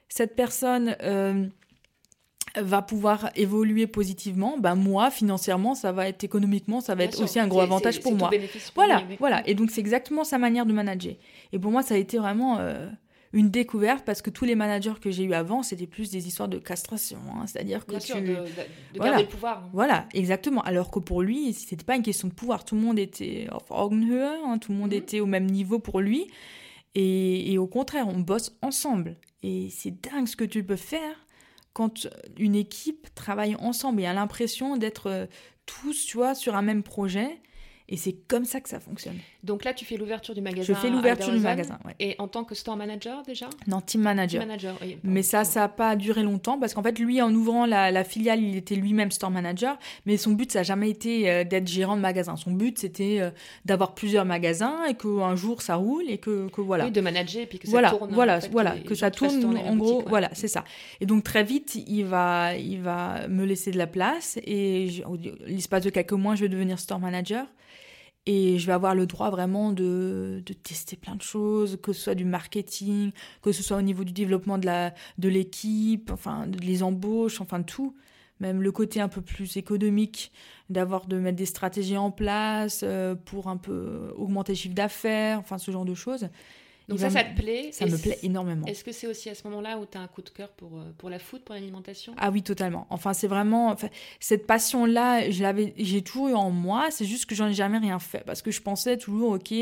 cette 0.10 0.36
personne 0.36 0.96
euh, 1.02 1.48
va 2.62 2.82
pouvoir 2.82 3.32
évoluer 3.36 3.88
positivement, 3.88 4.58
ben 4.60 4.76
moi 4.76 5.10
financièrement 5.10 5.74
ça 5.74 5.92
va 5.92 6.08
être 6.08 6.24
économiquement 6.24 6.82
ça 6.82 6.94
va 6.94 7.04
être 7.04 7.22
aussi 7.22 7.40
un 7.40 7.48
gros 7.48 7.62
avantage 7.62 8.00
pour 8.00 8.16
moi. 8.16 8.30
voilà, 8.76 9.04
voilà. 9.20 9.48
Et 9.48 9.56
donc 9.56 9.72
c'est 9.72 9.82
exactement 9.82 10.24
sa 10.24 10.38
manière 10.38 10.66
de 10.66 10.74
manager. 10.74 11.16
Et 11.52 11.60
pour 11.60 11.72
moi 11.72 11.82
ça 11.82 11.96
a 11.96 11.98
été 11.98 12.20
vraiment 12.20 12.60
euh, 12.60 12.88
une 13.32 13.50
découverte 13.50 14.06
parce 14.06 14.22
que 14.22 14.30
tous 14.30 14.46
les 14.46 14.54
managers 14.54 14.94
que 15.02 15.10
j'ai 15.10 15.24
eu 15.24 15.34
avant 15.34 15.64
c'était 15.64 15.88
plus 15.88 16.12
des 16.12 16.28
histoires 16.28 16.48
de 16.48 16.60
castration, 16.60 17.18
hein. 17.32 17.46
c'est-à-dire 17.48 17.88
que 17.88 17.96
tu 17.96 18.14
de, 18.22 18.38
garder 19.00 19.24
le 19.24 19.28
pouvoir. 19.28 19.68
Voilà, 19.74 20.06
exactement. 20.14 20.62
Alors 20.62 20.92
que 20.92 21.00
pour 21.00 21.24
lui 21.24 21.54
c'était 21.54 21.84
pas 21.84 21.96
une 21.96 22.04
question 22.04 22.28
de 22.28 22.34
pouvoir, 22.34 22.66
tout 22.66 22.76
le 22.76 22.82
monde 22.82 23.00
était 23.00 23.48
auf 23.52 23.72
Augenhöhe, 23.72 24.38
hein. 24.46 24.60
tout 24.60 24.72
le 24.72 24.78
monde 24.78 24.92
mhm. 24.92 24.98
était 24.98 25.20
au 25.22 25.26
même 25.26 25.48
niveau 25.48 25.80
pour 25.80 26.02
lui. 26.02 26.28
Et, 26.96 27.52
et 27.52 27.58
au 27.58 27.66
contraire, 27.66 28.08
on 28.08 28.20
bosse 28.20 28.56
ensemble. 28.62 29.16
Et 29.42 29.70
c'est 29.72 29.90
dingue 29.90 30.28
ce 30.28 30.36
que 30.36 30.44
tu 30.44 30.64
peux 30.64 30.76
faire 30.76 31.16
quand 31.74 32.08
une 32.38 32.56
équipe 32.56 33.14
travaille 33.16 33.56
ensemble 33.56 34.02
et 34.02 34.06
a 34.06 34.14
l'impression 34.14 34.78
d'être 34.78 35.08
euh, 35.10 35.26
tous, 35.66 36.06
tu 36.06 36.18
sur 36.36 36.56
un 36.56 36.62
même 36.62 36.84
projet 36.84 37.42
et 37.90 37.98
c'est 37.98 38.14
comme 38.28 38.46
ça 38.46 38.62
que 38.62 38.70
ça 38.70 38.80
fonctionne. 38.80 39.18
Donc 39.44 39.66
là, 39.66 39.74
tu 39.74 39.84
fais 39.84 39.98
l'ouverture 39.98 40.34
du 40.34 40.42
magasin. 40.42 40.64
Je 40.64 40.74
fais 40.74 40.90
l'ouverture 40.90 41.34
du 41.34 41.40
magasin, 41.40 41.78
ouais. 41.86 41.96
Et 42.00 42.16
en 42.18 42.30
tant 42.30 42.46
que 42.46 42.56
store 42.56 42.78
manager 42.78 43.24
déjà 43.24 43.50
Non, 43.68 43.82
team 43.82 44.02
manager. 44.02 44.42
Team 44.42 44.48
manager 44.48 44.76
oui, 44.82 44.98
mais 45.04 45.22
ça, 45.22 45.44
ça 45.44 45.62
n'a 45.62 45.68
pas 45.68 45.98
duré 45.98 46.24
longtemps 46.24 46.58
parce 46.58 46.74
qu'en 46.74 46.82
fait, 46.82 46.98
lui, 46.98 47.22
en 47.22 47.34
ouvrant 47.34 47.66
la, 47.66 48.04
filiale, 48.06 48.42
il 48.42 48.56
était 48.56 48.76
lui-même 48.76 49.12
store 49.12 49.32
manager. 49.32 49.78
Mais 50.06 50.16
son 50.16 50.32
but, 50.32 50.52
ça 50.52 50.60
n'a 50.60 50.64
jamais 50.64 50.90
été 50.90 51.30
euh, 51.30 51.44
d'être 51.44 51.68
gérant 51.68 51.98
de 51.98 52.02
magasin. 52.02 52.38
Son 52.38 52.52
but, 52.52 52.80
c'était 52.80 53.18
euh, 53.20 53.32
d'avoir 53.66 53.96
plusieurs 53.96 54.26
magasins 54.26 54.86
et 54.86 54.96
qu'un 54.96 55.36
jour, 55.36 55.62
ça 55.62 55.76
roule 55.76 56.06
et 56.10 56.20
que, 56.20 56.48
que, 56.50 56.62
voilà. 56.62 56.86
Oui, 56.86 56.92
de 56.92 57.02
manager 57.02 57.44
et 57.44 57.48
puis 57.48 57.60
que 57.60 57.68
ça 57.68 57.72
voilà, 57.72 57.90
tourne. 57.92 58.14
Voilà, 58.14 58.40
voilà, 58.52 58.76
que 58.80 58.96
ça 58.96 59.12
tourne. 59.12 59.58
En 59.58 59.76
gros, 59.76 60.04
voilà, 60.08 60.30
c'est 60.34 60.48
ça. 60.48 60.64
Et 61.02 61.06
donc 61.06 61.24
très 61.24 61.44
vite, 61.44 61.76
il 61.76 62.06
va, 62.06 62.56
il 62.56 62.82
va 62.82 63.28
me 63.28 63.46
laisser 63.46 63.72
de 63.72 63.78
la 63.78 63.88
place 63.88 64.40
et 64.46 65.04
l'espace 65.46 65.84
de 65.84 65.90
quelques 65.90 66.14
mois, 66.14 66.36
je 66.36 66.42
vais 66.42 66.50
devenir 66.50 66.80
store 66.80 67.00
manager. 67.00 67.46
Et 68.26 68.58
je 68.58 68.68
vais 68.68 68.74
avoir 68.74 68.96
le 68.96 69.06
droit 69.06 69.30
vraiment 69.30 69.74
de, 69.74 70.42
de, 70.46 70.54
tester 70.54 70.96
plein 70.96 71.16
de 71.16 71.22
choses, 71.22 71.78
que 71.84 71.92
ce 71.92 72.02
soit 72.02 72.16
du 72.16 72.24
marketing, 72.24 73.12
que 73.42 73.52
ce 73.52 73.62
soit 73.62 73.76
au 73.78 73.82
niveau 73.82 74.06
du 74.06 74.14
développement 74.14 74.58
de, 74.58 74.66
la, 74.66 74.94
de 75.18 75.28
l'équipe, 75.28 76.10
enfin, 76.10 76.48
les 76.62 76.84
embauches, 76.84 77.42
enfin 77.42 77.62
tout. 77.64 77.96
Même 78.40 78.62
le 78.62 78.72
côté 78.72 79.02
un 79.02 79.10
peu 79.10 79.22
plus 79.22 79.58
économique, 79.58 80.32
d'avoir 80.70 81.06
de 81.06 81.18
mettre 81.18 81.38
des 81.38 81.46
stratégies 81.46 81.98
en 81.98 82.12
place 82.12 82.82
euh, 82.84 83.14
pour 83.14 83.50
un 83.50 83.58
peu 83.58 84.14
augmenter 84.16 84.54
le 84.54 84.58
chiffre 84.58 84.76
d'affaires, 84.76 85.40
enfin 85.40 85.58
ce 85.58 85.72
genre 85.72 85.86
de 85.86 85.94
choses. 85.94 86.30
Donc 86.90 87.00
ça, 87.00 87.10
ça 87.10 87.24
te 87.24 87.40
plaît 87.40 87.70
Ça 87.72 87.86
me 87.86 87.98
plaît 87.98 88.20
énormément. 88.24 88.66
Est-ce 88.66 88.84
que 88.84 88.92
c'est 88.92 89.08
aussi 89.08 89.30
à 89.30 89.36
ce 89.36 89.48
moment-là 89.48 89.78
où 89.78 89.86
tu 89.86 89.98
as 89.98 90.02
un 90.02 90.08
coup 90.08 90.22
de 90.22 90.30
cœur 90.30 90.50
pour, 90.50 90.78
euh, 90.78 90.92
pour 90.98 91.10
la 91.10 91.20
food, 91.20 91.42
pour 91.42 91.56
l'alimentation? 91.56 92.14
Ah 92.18 92.30
oui, 92.30 92.44
totalement. 92.44 92.88
Enfin, 92.90 93.14
c'est 93.14 93.28
vraiment... 93.28 93.70
Enfin, 93.70 93.88
cette 94.20 94.46
passion-là, 94.46 95.30
j'ai 95.30 96.02
toujours 96.02 96.30
eu 96.30 96.34
en 96.34 96.50
moi, 96.50 96.88
c'est 96.92 97.06
juste 97.06 97.26
que 97.26 97.36
j'en 97.36 97.48
ai 97.48 97.54
jamais 97.54 97.78
rien 97.78 98.00
fait. 98.00 98.24
Parce 98.26 98.42
que 98.42 98.52
je 98.52 98.62
pensais 98.62 98.98
toujours, 98.98 99.32
OK, 99.32 99.54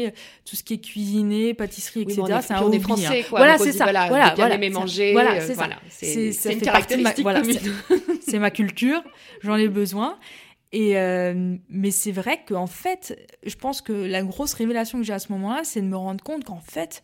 tout 0.45 0.55
ce 0.55 0.63
qui 0.63 0.75
est 0.75 0.81
cuisiné, 0.81 1.53
pâtisserie, 1.53 2.01
etc., 2.01 2.39
c'est 2.41 2.53
un 2.53 2.63
on 2.63 2.71
est 2.71 2.77
hein. 2.77 2.81
français, 2.81 3.25
quoi. 3.29 3.39
Voilà, 3.39 3.57
c'est 3.57 3.71
ça. 3.71 3.85
Voilà, 3.85 4.07
voilà, 4.07 4.33
voilà 4.35 4.55
aimer 4.55 4.69
manger. 4.69 5.13
Voilà, 5.13 5.41
c'est 5.41 5.55
ça. 5.55 5.69
C'est 5.89 6.53
une 6.53 6.61
caractéristique 6.61 7.27
C'est 8.27 8.39
ma 8.39 8.51
culture, 8.51 9.03
j'en 9.41 9.55
ai 9.55 9.67
besoin. 9.67 10.17
Et 10.73 10.97
euh, 10.97 11.57
mais 11.69 11.91
c'est 11.91 12.11
vrai 12.13 12.43
qu'en 12.47 12.67
fait, 12.67 13.29
je 13.45 13.55
pense 13.55 13.81
que 13.81 13.91
la 13.91 14.23
grosse 14.23 14.53
révélation 14.53 14.99
que 14.99 15.03
j'ai 15.03 15.13
à 15.13 15.19
ce 15.19 15.31
moment-là, 15.33 15.63
c'est 15.63 15.81
de 15.81 15.87
me 15.87 15.97
rendre 15.97 16.23
compte 16.23 16.45
qu'en 16.45 16.61
fait, 16.61 17.03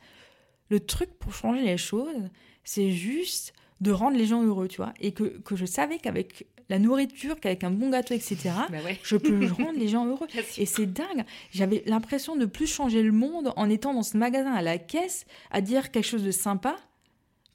le 0.70 0.80
truc 0.80 1.10
pour 1.20 1.34
changer 1.34 1.64
les 1.64 1.78
choses, 1.78 2.30
c'est 2.64 2.92
juste 2.92 3.54
de 3.82 3.92
rendre 3.92 4.18
les 4.18 4.26
gens 4.26 4.42
heureux, 4.44 4.68
tu 4.68 4.78
vois. 4.78 4.94
Et 5.02 5.12
que, 5.12 5.24
que 5.24 5.56
je 5.56 5.66
savais 5.66 5.98
qu'avec 5.98 6.48
la 6.70 6.80
nourriture, 6.80 7.40
qu'avec 7.40 7.64
un 7.64 7.72
bon 7.72 7.90
gâteau, 7.90 8.14
etc., 8.14 8.38
Bah 8.70 8.78
ouais. 8.84 9.00
je 9.04 9.16
peux 9.18 9.46
rendre 9.52 9.78
les 9.78 9.88
gens 9.88 10.06
heureux. 10.06 10.28
Et 10.58 10.66
c'est 10.66 10.86
dingue. 10.86 11.24
J'avais 11.52 11.84
l'impression 11.86 12.36
de 12.36 12.46
plus 12.46 12.68
changer 12.68 13.04
le 13.04 13.12
monde 13.12 13.54
en 13.56 13.70
étant 13.70 13.94
dans 13.94 14.04
ce 14.04 14.18
magasin 14.18 14.54
à 14.54 14.62
la 14.62 14.78
caisse 14.78 15.26
à 15.52 15.62
dire 15.62 15.92
quelque 15.92 16.06
chose 16.06 16.24
de 16.24 16.32
sympa 16.32 16.76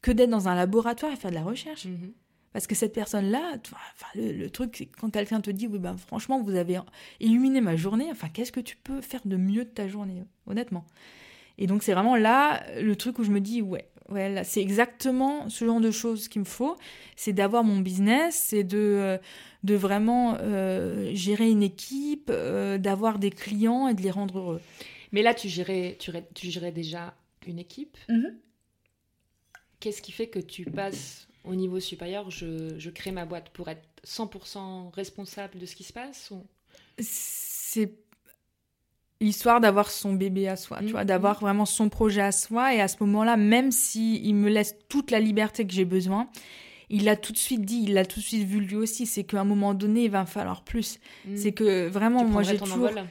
que 0.00 0.10
d'être 0.10 0.30
dans 0.30 0.48
un 0.48 0.54
laboratoire 0.54 1.12
et 1.12 1.16
faire 1.16 1.30
de 1.30 1.36
la 1.36 1.42
recherche. 1.42 1.86
Mhm. 1.86 2.12
Parce 2.52 2.66
que 2.66 2.74
cette 2.74 2.92
personne-là, 2.92 3.54
enfin, 3.64 4.06
le, 4.14 4.32
le 4.32 4.50
truc, 4.50 4.74
c'est 4.76 4.86
quand 4.86 5.10
quelqu'un 5.10 5.40
te 5.40 5.50
dit, 5.50 5.66
oui, 5.66 5.78
ben, 5.78 5.96
franchement, 5.96 6.40
vous 6.42 6.54
avez 6.54 6.78
illuminé 7.20 7.60
ma 7.60 7.76
journée, 7.76 8.08
enfin, 8.10 8.28
qu'est-ce 8.28 8.52
que 8.52 8.60
tu 8.60 8.76
peux 8.76 9.00
faire 9.00 9.22
de 9.24 9.36
mieux 9.36 9.64
de 9.64 9.70
ta 9.70 9.88
journée, 9.88 10.22
honnêtement? 10.46 10.84
Et 11.58 11.66
donc, 11.66 11.82
c'est 11.82 11.92
vraiment 11.92 12.16
là 12.16 12.62
le 12.80 12.96
truc 12.96 13.18
où 13.18 13.24
je 13.24 13.30
me 13.30 13.40
dis, 13.40 13.62
ouais, 13.62 13.88
ouais 14.08 14.28
là, 14.28 14.44
c'est 14.44 14.60
exactement 14.60 15.48
ce 15.48 15.64
genre 15.64 15.80
de 15.80 15.90
choses 15.90 16.28
qu'il 16.28 16.40
me 16.40 16.46
faut. 16.46 16.76
C'est 17.16 17.32
d'avoir 17.32 17.64
mon 17.64 17.80
business, 17.80 18.34
c'est 18.48 18.64
de, 18.64 18.78
euh, 18.78 19.18
de 19.62 19.74
vraiment 19.74 20.36
euh, 20.40 21.14
gérer 21.14 21.50
une 21.50 21.62
équipe, 21.62 22.30
euh, 22.30 22.78
d'avoir 22.78 23.18
des 23.18 23.30
clients 23.30 23.88
et 23.88 23.94
de 23.94 24.02
les 24.02 24.10
rendre 24.10 24.38
heureux. 24.38 24.60
Mais 25.12 25.22
là, 25.22 25.34
tu 25.34 25.48
gérais, 25.48 25.96
tu, 25.98 26.10
tu 26.34 26.50
gérais 26.50 26.72
déjà 26.72 27.14
une 27.46 27.58
équipe? 27.58 27.96
Mhm. 28.08 28.38
Qu'est-ce 29.80 30.00
qui 30.00 30.12
fait 30.12 30.28
que 30.28 30.38
tu 30.38 30.64
passes 30.64 31.28
au 31.44 31.54
niveau 31.54 31.80
supérieur 31.80 32.30
je, 32.30 32.74
je 32.78 32.90
crée 32.90 33.10
ma 33.12 33.24
boîte 33.24 33.48
pour 33.50 33.68
être 33.68 33.82
100% 34.06 34.90
responsable 34.94 35.58
de 35.58 35.66
ce 35.66 35.74
qui 35.76 35.84
se 35.84 35.92
passe 35.92 36.30
ou... 36.30 36.44
c'est 36.98 37.92
l'histoire 39.20 39.60
d'avoir 39.60 39.90
son 39.90 40.14
bébé 40.14 40.48
à 40.48 40.56
soi, 40.56 40.78
tu 40.78 40.86
Mhm. 40.86 40.90
vois, 40.90 41.04
d'avoir 41.04 41.40
vraiment 41.40 41.64
son 41.64 41.88
projet 41.88 42.20
à 42.22 42.32
soi. 42.32 42.74
Et 42.74 42.80
à 42.80 42.88
ce 42.88 42.96
moment-là, 43.00 43.36
même 43.36 43.70
si 43.70 44.20
il 44.24 44.34
me 44.34 44.48
laisse 44.50 44.74
toute 44.88 45.10
la 45.12 45.20
liberté 45.20 45.64
que 45.64 45.72
j'ai 45.72 45.84
besoin, 45.84 46.28
il 46.90 47.04
l'a 47.04 47.14
tout 47.16 47.32
de 47.32 47.38
suite 47.38 47.62
dit, 47.64 47.84
il 47.86 47.94
l'a 47.94 48.04
tout 48.04 48.18
de 48.18 48.24
suite 48.24 48.42
vu 48.46 48.58
lui 48.60 48.74
aussi. 48.74 49.06
C'est 49.06 49.22
qu'à 49.22 49.40
un 49.40 49.44
moment 49.44 49.74
donné, 49.74 50.04
il 50.04 50.10
va 50.10 50.26
falloir 50.26 50.64
plus. 50.64 50.98
Mm. 51.24 51.36
C'est 51.36 51.52
que 51.52 51.86
vraiment, 51.88 52.24
Tu 52.24 52.30
moi, 52.32 52.42
j'ai 52.42 52.56
toujours. 52.58 52.76
envol? 52.88 53.04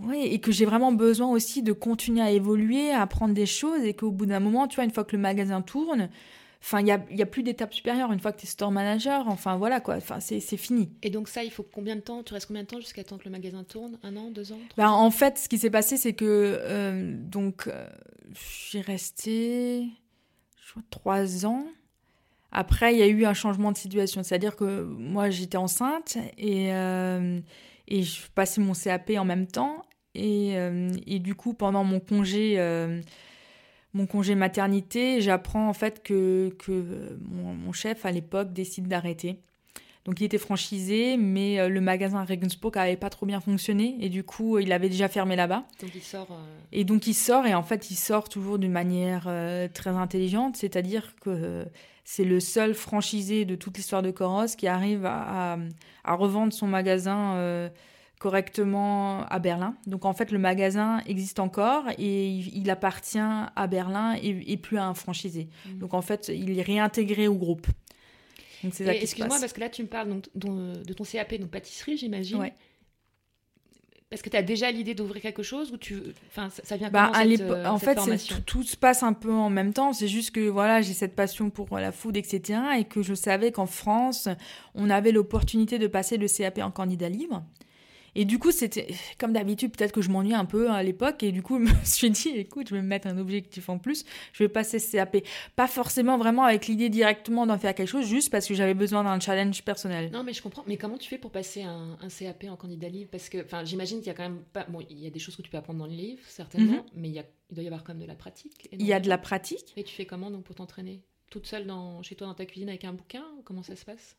Oui, 0.00 0.20
et 0.30 0.38
que 0.38 0.52
j'ai 0.52 0.64
vraiment 0.64 0.92
besoin 0.92 1.26
aussi 1.28 1.60
de 1.64 1.72
continuer 1.72 2.20
à 2.20 2.30
évoluer, 2.30 2.92
à 2.92 3.02
apprendre 3.02 3.34
des 3.34 3.46
choses, 3.46 3.82
et 3.82 3.94
qu'au 3.94 4.12
bout 4.12 4.26
d'un 4.26 4.38
moment, 4.38 4.68
tu 4.68 4.76
vois, 4.76 4.84
une 4.84 4.92
fois 4.92 5.02
que 5.02 5.16
le 5.16 5.20
magasin 5.20 5.60
tourne, 5.60 6.08
enfin, 6.62 6.80
il 6.80 6.84
n'y 6.84 6.92
a, 6.92 7.04
y 7.10 7.22
a 7.22 7.26
plus 7.26 7.42
d'étape 7.42 7.72
supérieure. 7.72 8.12
Une 8.12 8.20
fois 8.20 8.32
que 8.32 8.40
tu 8.40 8.46
es 8.46 8.48
store 8.48 8.70
manager, 8.72 9.28
enfin, 9.28 9.56
voilà, 9.56 9.80
quoi. 9.80 9.96
Enfin, 9.96 10.20
c'est 10.20 10.40
fini. 10.56 10.90
Et 11.02 11.10
donc 11.10 11.28
ça, 11.28 11.44
il 11.44 11.50
faut 11.50 11.62
combien 11.62 11.96
de 11.96 12.00
temps 12.00 12.22
Tu 12.22 12.34
restes 12.34 12.46
combien 12.46 12.62
de 12.62 12.68
temps 12.68 12.80
jusqu'à 12.80 13.04
temps 13.04 13.18
que 13.18 13.24
le 13.24 13.30
magasin 13.30 13.64
tourne? 13.64 13.98
Un 14.02 14.16
an, 14.16 14.30
deux 14.30 14.52
ans 14.52 14.58
Bah, 14.76 14.90
ans? 14.90 15.04
en 15.04 15.10
fait, 15.10 15.38
ce 15.38 15.48
qui 15.48 15.58
s'est 15.58 15.70
passé, 15.70 15.96
c'est 15.96 16.12
que 16.14 16.24
euh, 16.26 17.14
donc 17.16 17.66
euh, 17.68 17.88
j'ai 18.70 18.80
resté 18.80 19.86
je 20.64 20.70
crois, 20.72 20.82
trois 20.90 21.46
ans. 21.46 21.64
Après, 22.50 22.94
il 22.94 22.98
y 22.98 23.02
a 23.02 23.06
eu 23.06 23.24
un 23.26 23.34
changement 23.34 23.72
de 23.72 23.76
situation, 23.76 24.22
c'est-à-dire 24.22 24.56
que 24.56 24.82
moi, 24.82 25.28
j'étais 25.30 25.58
enceinte 25.58 26.16
et 26.38 26.72
euh, 26.72 27.40
et 27.88 28.02
je 28.02 28.22
passais 28.34 28.60
mon 28.60 28.72
CAP 28.74 29.10
en 29.18 29.24
même 29.24 29.46
temps 29.46 29.82
et, 30.14 30.54
et 31.06 31.18
du 31.20 31.34
coup, 31.34 31.54
pendant 31.54 31.84
mon 31.84 32.00
congé 32.00 32.56
mon 33.98 34.06
congé 34.06 34.34
maternité, 34.34 35.20
j'apprends 35.20 35.68
en 35.68 35.72
fait 35.74 36.02
que 36.02 36.54
que 36.58 36.72
mon, 37.30 37.52
mon 37.54 37.72
chef 37.72 38.06
à 38.06 38.10
l'époque 38.12 38.52
décide 38.52 38.86
d'arrêter. 38.88 39.40
Donc 40.04 40.20
il 40.20 40.24
était 40.24 40.38
franchisé, 40.38 41.18
mais 41.18 41.58
euh, 41.60 41.68
le 41.68 41.80
magasin 41.82 42.24
Regensburg 42.24 42.74
n'avait 42.76 42.96
pas 42.96 43.10
trop 43.10 43.26
bien 43.26 43.40
fonctionné 43.40 43.96
et 44.00 44.08
du 44.08 44.22
coup 44.24 44.58
il 44.58 44.72
avait 44.72 44.88
déjà 44.88 45.08
fermé 45.08 45.36
là-bas. 45.36 45.64
Donc 45.82 45.90
il 45.94 46.00
sort... 46.02 46.28
euh, 46.30 46.58
Et 46.72 46.84
donc 46.84 47.06
il 47.06 47.14
sort 47.14 47.44
et 47.46 47.54
en 47.54 47.62
fait 47.62 47.90
il 47.90 47.96
sort 47.96 48.28
toujours 48.30 48.58
d'une 48.58 48.72
manière 48.72 49.24
euh, 49.26 49.68
très 49.80 49.90
intelligente, 49.90 50.56
c'est-à-dire 50.56 51.14
que 51.20 51.28
euh, 51.30 51.64
c'est 52.04 52.24
le 52.24 52.40
seul 52.40 52.72
franchisé 52.72 53.44
de 53.44 53.54
toute 53.54 53.76
l'histoire 53.76 54.02
de 54.02 54.10
Coros 54.10 54.46
qui 54.56 54.66
arrive 54.66 55.04
à, 55.04 55.54
à- 55.54 55.58
à 56.04 56.14
revendre 56.14 56.54
son 56.54 56.66
magasin 56.68 57.34
euh, 57.34 57.68
correctement 58.18 59.24
à 59.26 59.38
Berlin. 59.38 59.76
Donc 59.86 60.04
en 60.04 60.12
fait 60.12 60.32
le 60.32 60.38
magasin 60.38 61.00
existe 61.06 61.38
encore 61.38 61.84
et 61.98 62.28
il, 62.28 62.70
appartient 62.70 63.18
à 63.18 63.66
Berlin 63.66 64.16
et, 64.20 64.52
et 64.52 64.56
plus 64.56 64.78
à 64.78 64.86
un 64.86 64.94
franchisé. 64.94 65.48
Mhm. 65.66 65.78
Donc 65.78 65.94
en 65.94 66.02
fait 66.02 66.28
il 66.28 66.58
est 66.58 66.62
réintégré 66.62 67.28
au 67.28 67.34
groupe. 67.34 67.66
Excuse-moi, 68.64 69.38
parce 69.40 69.52
que 69.52 69.60
là, 69.60 69.68
tu 69.68 69.82
me 69.82 69.88
parles 69.88 70.08
donc, 70.34 70.82
de 70.82 70.92
ton 70.92 71.04
CAP, 71.04 71.34
donc 71.36 71.50
pâtisserie, 71.50 71.96
j'imagine. 71.96 72.38
Ouais. 72.38 72.54
Parce 74.10 74.22
que 74.22 74.30
tu 74.30 74.36
as 74.38 74.42
déjà 74.42 74.70
l'idée 74.70 74.94
d'ouvrir 74.94 75.20
quelque 75.20 75.42
chose 75.42 75.70
ou 75.70 75.76
tu... 75.76 76.00
Enfin, 76.28 76.48
ça, 76.48 76.62
ça 76.64 76.76
vient 76.78 76.88
Bah, 76.88 77.10
comment, 77.12 77.30
cette, 77.30 77.40
euh, 77.42 77.66
en 77.66 77.78
cette 77.78 78.00
fait, 78.00 78.16
tout, 78.16 78.40
tout 78.40 78.62
se 78.62 78.74
passe 78.74 79.02
un 79.02 79.12
peu 79.12 79.30
en 79.30 79.50
même 79.50 79.74
temps. 79.74 79.92
C'est 79.92 80.08
juste 80.08 80.30
que 80.30 80.48
voilà, 80.48 80.80
j'ai 80.80 80.94
cette 80.94 81.14
passion 81.14 81.50
pour 81.50 81.78
la 81.78 81.92
food, 81.92 82.16
etc. 82.16 82.58
Et 82.78 82.84
que 82.84 83.02
je 83.02 83.12
savais 83.12 83.52
qu'en 83.52 83.66
France, 83.66 84.28
on 84.74 84.88
avait 84.88 85.12
l'opportunité 85.12 85.78
de 85.78 85.86
passer 85.86 86.16
le 86.16 86.26
CAP 86.26 86.58
en 86.58 86.70
candidat 86.70 87.10
libre. 87.10 87.44
Et 88.18 88.24
du 88.24 88.40
coup, 88.40 88.50
c'était 88.50 88.88
comme 89.16 89.32
d'habitude, 89.32 89.70
peut-être 89.76 89.92
que 89.92 90.02
je 90.02 90.10
m'ennuyais 90.10 90.34
un 90.34 90.44
peu 90.44 90.68
à 90.72 90.82
l'époque. 90.82 91.22
Et 91.22 91.30
du 91.30 91.40
coup, 91.40 91.64
je 91.64 91.70
me 91.70 91.84
suis 91.84 92.10
dit, 92.10 92.30
écoute, 92.30 92.68
je 92.68 92.74
vais 92.74 92.82
me 92.82 92.88
mettre 92.88 93.06
un 93.06 93.16
objectif 93.16 93.68
en 93.68 93.78
plus. 93.78 94.04
Je 94.32 94.42
vais 94.42 94.48
passer 94.48 94.80
ce 94.80 94.90
CAP. 94.90 95.18
Pas 95.54 95.68
forcément 95.68 96.18
vraiment 96.18 96.42
avec 96.42 96.66
l'idée 96.66 96.88
directement 96.88 97.46
d'en 97.46 97.56
faire 97.58 97.76
quelque 97.76 97.86
chose, 97.86 98.06
juste 98.06 98.30
parce 98.30 98.48
que 98.48 98.54
j'avais 98.54 98.74
besoin 98.74 99.04
d'un 99.04 99.20
challenge 99.20 99.62
personnel. 99.62 100.10
Non, 100.10 100.24
mais 100.24 100.32
je 100.32 100.42
comprends. 100.42 100.64
Mais 100.66 100.76
comment 100.76 100.98
tu 100.98 101.08
fais 101.08 101.16
pour 101.16 101.30
passer 101.30 101.62
un, 101.62 101.96
un 102.00 102.08
CAP 102.08 102.46
en 102.50 102.56
candidat 102.56 102.88
libre? 102.88 103.08
Parce 103.12 103.28
que, 103.28 103.44
enfin, 103.44 103.64
j'imagine 103.64 103.98
qu'il 103.98 104.08
y 104.08 104.10
a 104.10 104.14
quand 104.14 104.24
même 104.24 104.42
pas. 104.52 104.64
Bon, 104.64 104.80
il 104.90 104.98
y 104.98 105.06
a 105.06 105.10
des 105.10 105.20
choses 105.20 105.36
que 105.36 105.42
tu 105.42 105.50
peux 105.50 105.58
apprendre 105.58 105.78
dans 105.78 105.86
le 105.86 105.92
livre, 105.92 106.20
certainement, 106.26 106.84
mais 106.96 107.10
il, 107.10 107.14
y 107.14 107.20
a... 107.20 107.24
il 107.50 107.54
doit 107.54 107.62
y 107.62 107.68
avoir 107.68 107.84
quand 107.84 107.94
même 107.94 108.02
de 108.02 108.08
la 108.08 108.16
pratique. 108.16 108.68
Il 108.72 108.84
y 108.84 108.92
a 108.92 108.98
de 108.98 109.08
la 109.08 109.18
pratique. 109.18 109.74
Et 109.76 109.84
tu 109.84 109.94
fais 109.94 110.06
comment 110.06 110.32
donc 110.32 110.42
pour 110.42 110.56
t'entraîner? 110.56 111.04
Toute 111.30 111.46
seule 111.46 111.66
dans... 111.68 112.02
chez 112.02 112.16
toi 112.16 112.26
dans 112.26 112.34
ta 112.34 112.46
cuisine 112.46 112.68
avec 112.68 112.84
un 112.84 112.94
bouquin? 112.94 113.22
Ou 113.38 113.42
Comment 113.42 113.62
ça 113.62 113.76
se 113.76 113.84
passe? 113.84 114.16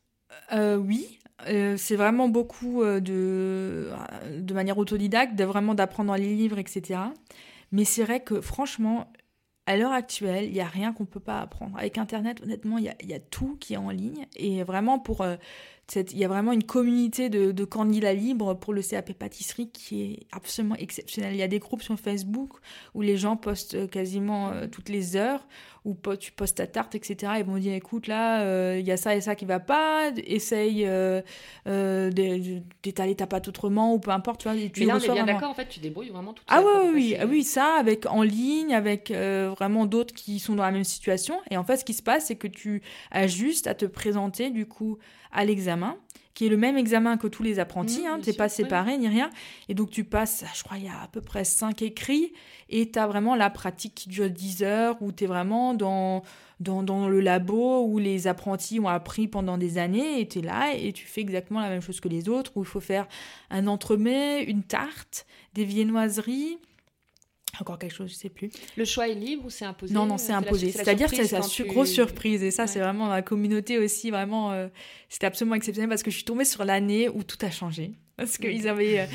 Euh, 0.52 0.76
oui, 0.76 1.18
Euh, 1.48 1.76
c'est 1.78 1.96
vraiment 1.96 2.28
beaucoup 2.28 2.82
euh, 2.82 3.00
de, 3.00 3.88
de 4.38 4.54
manière 4.54 4.76
autodidacte, 4.76 5.34
de 5.36 5.44
vraiment 5.44 5.74
d'apprendre 5.74 6.08
dans 6.08 6.16
les 6.16 6.34
livres, 6.36 6.58
etc. 6.58 7.00
Mais 7.72 7.84
c'est 7.84 8.04
vrai 8.04 8.20
que 8.20 8.40
franchement, 8.42 9.10
à 9.66 9.76
l'heure 9.76 9.92
actuelle, 9.92 10.44
il 10.44 10.52
n'y 10.52 10.60
a 10.60 10.66
rien 10.66 10.92
qu'on 10.92 11.04
ne 11.04 11.08
peut 11.08 11.20
pas 11.20 11.40
apprendre. 11.40 11.78
Avec 11.78 11.96
Internet, 11.96 12.42
honnêtement, 12.42 12.78
il 12.78 12.84
y 12.84 13.14
a, 13.14 13.20
tout 13.20 13.56
qui 13.60 13.74
est 13.74 13.78
en 13.78 13.90
ligne. 13.90 14.26
Et 14.36 14.64
vraiment, 14.64 14.98
pour, 14.98 15.24
il 15.96 16.18
y 16.18 16.24
a 16.24 16.28
vraiment 16.28 16.52
une 16.52 16.64
communauté 16.64 17.28
de, 17.28 17.52
de 17.52 17.64
candidats 17.64 18.12
libres 18.12 18.54
pour 18.54 18.72
le 18.72 18.82
CAP 18.82 19.12
pâtisserie 19.14 19.70
qui 19.70 20.02
est 20.02 20.18
absolument 20.32 20.76
exceptionnelle. 20.76 21.34
Il 21.34 21.38
y 21.38 21.42
a 21.42 21.48
des 21.48 21.58
groupes 21.58 21.82
sur 21.82 21.98
Facebook 21.98 22.50
où 22.94 23.02
les 23.02 23.16
gens 23.16 23.36
postent 23.36 23.88
quasiment 23.90 24.50
euh, 24.50 24.66
toutes 24.70 24.88
les 24.88 25.16
heures, 25.16 25.46
où 25.84 25.96
tu 26.18 26.32
postes 26.32 26.58
ta 26.58 26.66
tarte, 26.66 26.94
etc. 26.94 27.32
Ils 27.38 27.44
vont 27.44 27.56
dire, 27.56 27.72
écoute, 27.72 28.06
là, 28.06 28.42
euh, 28.42 28.76
il 28.78 28.86
y 28.86 28.92
a 28.92 28.96
ça 28.96 29.16
et 29.16 29.20
ça 29.20 29.34
qui 29.34 29.46
va 29.46 29.60
pas, 29.60 30.10
essaye 30.26 30.84
euh, 30.86 31.22
euh, 31.66 32.10
d'é- 32.10 32.62
d'étaler 32.82 33.14
ta 33.14 33.26
pâte 33.26 33.48
autrement, 33.48 33.94
ou 33.94 33.98
peu 33.98 34.10
importe, 34.10 34.42
tu 34.42 34.48
vois. 34.48 34.56
et 34.58 34.70
tu 34.70 34.80
Mais 34.80 34.86
là, 34.86 34.96
on 34.96 35.00
est 35.00 35.10
bien 35.12 35.24
d'accord, 35.24 35.50
en 35.50 35.54
fait, 35.54 35.68
tu 35.68 35.80
débrouilles 35.80 36.10
vraiment 36.10 36.34
toute 36.34 36.44
ah 36.48 36.60
seule, 36.62 36.94
oui, 36.94 37.16
oui, 37.18 37.38
passer- 37.38 37.42
ça, 37.42 37.76
avec 37.78 38.06
en 38.06 38.22
ligne, 38.22 38.74
avec 38.74 39.10
euh, 39.10 39.50
vraiment 39.56 39.86
d'autres 39.86 40.14
qui 40.14 40.38
sont 40.38 40.54
dans 40.54 40.64
la 40.64 40.70
même 40.70 40.84
situation. 40.84 41.36
Et 41.50 41.56
en 41.56 41.64
fait, 41.64 41.78
ce 41.78 41.84
qui 41.84 41.94
se 41.94 42.02
passe, 42.02 42.26
c'est 42.26 42.36
que 42.36 42.46
tu 42.48 42.82
as 43.10 43.26
juste 43.26 43.66
à 43.66 43.74
te 43.74 43.86
présenter, 43.86 44.50
du 44.50 44.66
coup, 44.66 44.98
à 45.32 45.44
l'examen, 45.44 45.96
qui 46.34 46.46
est 46.46 46.48
le 46.48 46.56
même 46.56 46.78
examen 46.78 47.16
que 47.16 47.26
tous 47.26 47.42
les 47.42 47.58
apprentis, 47.58 48.02
Mmh, 48.02 48.06
hein, 48.06 48.20
t'es 48.22 48.32
pas 48.32 48.48
séparé 48.48 48.96
ni 48.96 49.08
rien. 49.08 49.30
Et 49.68 49.74
donc, 49.74 49.90
tu 49.90 50.04
passes, 50.04 50.44
je 50.54 50.62
crois, 50.62 50.78
il 50.78 50.84
y 50.84 50.88
a 50.88 51.02
à 51.02 51.08
peu 51.08 51.20
près 51.20 51.44
5 51.44 51.82
écrits, 51.82 52.32
et 52.68 52.90
tu 52.90 52.98
as 52.98 53.06
vraiment 53.06 53.34
la 53.34 53.50
pratique 53.50 53.94
qui 53.94 54.08
dure 54.08 54.30
10 54.30 54.62
heures, 54.62 54.96
où 55.02 55.12
tu 55.12 55.24
es 55.24 55.26
vraiment 55.26 55.74
dans, 55.74 56.22
dans, 56.60 56.82
dans 56.82 57.08
le 57.08 57.20
labo, 57.20 57.84
où 57.84 57.98
les 57.98 58.26
apprentis 58.26 58.80
ont 58.80 58.88
appris 58.88 59.28
pendant 59.28 59.58
des 59.58 59.76
années, 59.76 60.20
et 60.20 60.28
tu 60.28 60.38
es 60.38 60.42
là, 60.42 60.74
et 60.74 60.92
tu 60.92 61.06
fais 61.06 61.20
exactement 61.20 61.60
la 61.60 61.68
même 61.68 61.82
chose 61.82 62.00
que 62.00 62.08
les 62.08 62.28
autres, 62.28 62.52
où 62.54 62.62
il 62.62 62.66
faut 62.66 62.80
faire 62.80 63.06
un 63.50 63.66
entremets, 63.66 64.44
une 64.44 64.62
tarte, 64.62 65.26
des 65.52 65.64
viennoiseries, 65.64 66.58
encore 67.60 67.78
quelque 67.78 67.94
chose, 67.94 68.10
je 68.10 68.14
sais 68.14 68.28
plus. 68.28 68.50
Le 68.76 68.84
choix 68.84 69.08
est 69.08 69.14
libre 69.14 69.46
ou 69.46 69.50
c'est 69.50 69.64
imposé? 69.64 69.92
Non, 69.94 70.06
non, 70.06 70.18
c'est 70.18 70.32
imposé. 70.32 70.72
C'est-à-dire 70.72 71.10
que 71.10 71.16
c'est 71.24 71.42
su- 71.42 71.62
tu- 71.64 71.68
grosse 71.68 71.90
surprise. 71.90 72.42
Et 72.42 72.50
ça, 72.50 72.62
Ouais. 72.62 72.68
c'est 72.68 72.80
vraiment 72.80 73.08
la 73.08 73.22
communauté 73.22 73.78
aussi, 73.78 74.10
vraiment, 74.10 74.52
euh, 74.52 74.68
c'était 75.08 75.26
absolument 75.26 75.54
exceptionnel 75.56 75.88
parce 75.88 76.02
que 76.02 76.10
je 76.10 76.16
suis 76.16 76.24
tombée 76.24 76.44
sur 76.44 76.64
l'année 76.64 77.08
où 77.08 77.22
tout 77.22 77.38
a 77.42 77.50
changé. 77.50 77.92
Parce 78.16 78.36
qu'ils 78.38 78.68
avaient. 78.68 79.00
euh, 79.00 79.06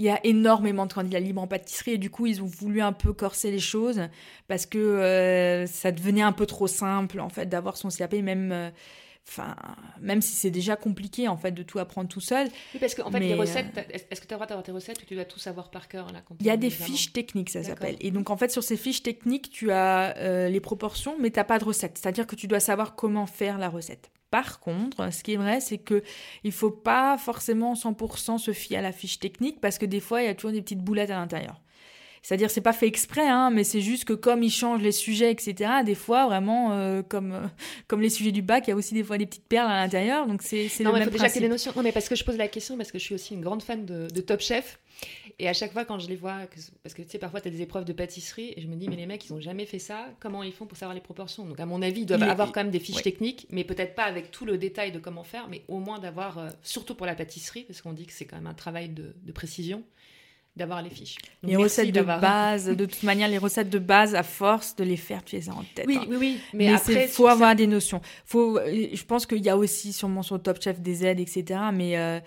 il 0.00 0.04
y 0.06 0.10
a 0.10 0.20
énormément 0.24 0.86
de 0.86 0.92
candidats 0.92 1.18
libres 1.18 1.42
en 1.42 1.48
pâtisserie 1.48 1.92
et 1.94 1.98
du 1.98 2.08
coup, 2.08 2.26
ils 2.26 2.40
ont 2.40 2.46
voulu 2.46 2.80
un 2.80 2.92
peu 2.92 3.12
corser 3.12 3.50
les 3.50 3.58
choses 3.58 4.00
parce 4.46 4.64
que 4.64 4.78
euh, 4.78 5.66
ça 5.66 5.90
devenait 5.90 6.22
un 6.22 6.30
peu 6.30 6.46
trop 6.46 6.68
simple, 6.68 7.18
en 7.18 7.28
fait, 7.28 7.46
d'avoir 7.46 7.76
son 7.76 7.88
CAP, 7.88 8.14
même. 8.22 8.70
Euh, 9.28 9.42
Enfin, 9.42 9.54
même 10.00 10.22
si 10.22 10.34
c'est 10.34 10.50
déjà 10.50 10.74
compliqué 10.76 11.28
en 11.28 11.36
fait 11.36 11.52
de 11.52 11.62
tout 11.62 11.78
apprendre 11.78 12.08
tout 12.08 12.20
seul, 12.20 12.48
Oui, 12.72 12.80
parce 12.80 12.94
qu'en 12.94 13.10
fait, 13.10 13.20
les 13.20 13.32
euh, 13.32 13.36
recettes, 13.36 13.72
t'as- 13.74 13.82
est-ce 13.82 14.20
que 14.20 14.26
tu 14.26 14.32
as 14.32 14.36
le 14.36 14.38
droit 14.38 14.46
d'avoir 14.46 14.64
tes 14.64 14.72
recettes 14.72 15.02
ou 15.02 15.04
tu 15.06 15.14
dois 15.14 15.24
tout 15.26 15.38
savoir 15.38 15.70
par 15.70 15.86
cœur 15.88 16.10
là, 16.12 16.20
Il 16.40 16.46
y 16.46 16.50
a 16.50 16.56
des 16.56 16.70
fiches 16.70 17.12
techniques, 17.12 17.50
ça 17.50 17.62
s'appelle. 17.62 17.96
Et 18.00 18.10
donc, 18.10 18.30
en 18.30 18.36
fait, 18.36 18.50
sur 18.50 18.62
ces 18.62 18.76
fiches 18.76 19.02
techniques, 19.02 19.50
tu 19.50 19.70
as 19.70 20.16
euh, 20.16 20.48
les 20.48 20.60
proportions, 20.60 21.16
mais 21.20 21.30
tu 21.30 21.38
n'as 21.38 21.44
pas 21.44 21.58
de 21.58 21.64
recette. 21.64 21.98
C'est-à-dire 21.98 22.26
que 22.26 22.36
tu 22.36 22.46
dois 22.46 22.60
savoir 22.60 22.94
comment 22.94 23.26
faire 23.26 23.58
la 23.58 23.68
recette. 23.68 24.10
Par 24.30 24.60
contre, 24.60 25.12
ce 25.12 25.22
qui 25.22 25.32
est 25.34 25.36
vrai, 25.36 25.60
c'est 25.60 25.78
que 25.78 26.02
il 26.44 26.52
faut 26.52 26.70
pas 26.70 27.16
forcément 27.18 27.74
100% 27.74 28.38
se 28.38 28.52
fier 28.52 28.78
à 28.78 28.82
la 28.82 28.92
fiche 28.92 29.18
technique 29.18 29.60
parce 29.60 29.78
que 29.78 29.86
des 29.86 30.00
fois, 30.00 30.22
il 30.22 30.26
y 30.26 30.28
a 30.28 30.34
toujours 30.34 30.52
des 30.52 30.60
petites 30.62 30.82
boulettes 30.82 31.10
à 31.10 31.16
l'intérieur. 31.16 31.60
C'est-à-dire, 32.22 32.50
c'est 32.50 32.60
pas 32.60 32.72
fait 32.72 32.86
exprès, 32.86 33.26
hein, 33.28 33.50
mais 33.50 33.64
c'est 33.64 33.80
juste 33.80 34.04
que 34.04 34.12
comme 34.12 34.42
ils 34.42 34.50
changent 34.50 34.82
les 34.82 34.92
sujets, 34.92 35.30
etc., 35.30 35.54
des 35.84 35.94
fois, 35.94 36.26
vraiment, 36.26 36.72
euh, 36.72 37.02
comme, 37.02 37.32
euh, 37.32 37.46
comme 37.86 38.00
les 38.00 38.10
sujets 38.10 38.32
du 38.32 38.42
bac, 38.42 38.64
il 38.66 38.70
y 38.70 38.72
a 38.72 38.76
aussi 38.76 38.94
des 38.94 39.04
fois 39.04 39.18
des 39.18 39.26
petites 39.26 39.46
perles 39.46 39.70
à 39.70 39.76
l'intérieur. 39.82 40.26
Donc, 40.26 40.42
c'est 40.42 40.68
le 40.78 40.84
non, 40.84 40.92
même 40.92 41.04
faut 41.04 41.10
déjà 41.10 41.28
des 41.28 41.48
notions. 41.48 41.72
Non, 41.76 41.82
mais 41.82 41.92
parce 41.92 42.08
que 42.08 42.14
je 42.16 42.24
pose 42.24 42.36
la 42.36 42.48
question, 42.48 42.76
parce 42.76 42.90
que 42.92 42.98
je 42.98 43.04
suis 43.04 43.14
aussi 43.14 43.34
une 43.34 43.40
grande 43.42 43.62
fan 43.62 43.84
de, 43.84 44.08
de 44.08 44.20
Top 44.20 44.40
Chef. 44.40 44.78
Et 45.38 45.48
à 45.48 45.52
chaque 45.52 45.72
fois, 45.72 45.84
quand 45.84 46.00
je 46.00 46.08
les 46.08 46.16
vois, 46.16 46.46
que- 46.46 46.58
parce 46.82 46.92
que 46.92 47.02
tu 47.02 47.10
sais, 47.10 47.18
parfois, 47.18 47.40
tu 47.40 47.46
as 47.46 47.50
des 47.52 47.62
épreuves 47.62 47.84
de 47.84 47.92
pâtisserie, 47.92 48.52
et 48.56 48.60
je 48.60 48.66
me 48.66 48.74
dis, 48.74 48.88
mais 48.88 48.96
les 48.96 49.06
mecs, 49.06 49.24
ils 49.24 49.32
ont 49.32 49.38
jamais 49.40 49.66
fait 49.66 49.78
ça. 49.78 50.06
Comment 50.18 50.42
ils 50.42 50.52
font 50.52 50.66
pour 50.66 50.76
savoir 50.76 50.94
les 50.94 51.00
proportions? 51.00 51.44
Donc, 51.44 51.60
à 51.60 51.66
mon 51.66 51.80
avis, 51.82 52.00
ils 52.00 52.06
doivent 52.06 52.20
Il 52.22 52.26
est- 52.26 52.30
avoir 52.30 52.50
quand 52.50 52.60
même 52.64 52.72
des 52.72 52.80
fiches 52.80 52.96
ouais. 52.96 53.02
techniques, 53.02 53.46
mais 53.50 53.62
peut-être 53.62 53.94
pas 53.94 54.02
avec 54.02 54.32
tout 54.32 54.44
le 54.44 54.58
détail 54.58 54.90
de 54.90 54.98
comment 54.98 55.22
faire, 55.22 55.46
mais 55.48 55.62
au 55.68 55.78
moins 55.78 56.00
d'avoir, 56.00 56.38
euh, 56.38 56.48
surtout 56.62 56.96
pour 56.96 57.06
la 57.06 57.14
pâtisserie, 57.14 57.62
parce 57.62 57.80
qu'on 57.80 57.92
dit 57.92 58.06
que 58.06 58.12
c'est 58.12 58.24
quand 58.24 58.34
même 58.36 58.48
un 58.48 58.54
travail 58.54 58.88
de, 58.88 59.14
de 59.22 59.32
précision, 59.32 59.84
d'avoir 60.58 60.82
les 60.82 60.90
fiches. 60.90 61.16
Donc, 61.42 61.50
Les 61.50 61.56
recettes 61.56 61.92
de 61.92 62.02
base, 62.02 62.66
de 62.66 62.84
toute 62.84 63.02
manière, 63.02 63.28
les 63.28 63.38
recettes 63.38 63.70
de 63.70 63.78
base, 63.78 64.14
à 64.14 64.22
force 64.22 64.76
de 64.76 64.84
les 64.84 64.96
faire, 64.96 65.24
tu 65.24 65.36
les 65.36 65.48
as 65.48 65.52
en 65.52 65.64
tête. 65.74 65.86
Oui, 65.86 65.98
hein. 66.00 66.06
oui, 66.08 66.16
oui. 66.18 66.40
Mais, 66.52 66.66
Mais, 66.66 66.72
il 66.72 66.74
après, 66.74 67.06
faut 67.06 67.28
avoir 67.28 67.54
des 67.54 67.66
notions. 67.66 68.00
Faut, 68.26 68.58
euh, 68.58 68.88
je 68.92 69.04
pense 69.04 69.24
qu'il 69.24 69.44
y 69.44 69.48
a 69.48 69.56
aussi 69.56 69.92
sûrement 69.92 70.22
sur 70.22 70.42
Top 70.42 70.60
Chef 70.62 70.80
des 70.80 71.06
aides, 71.06 71.20
etc. 71.20 71.60
Mais, 71.72 71.96
euh, 71.96 72.20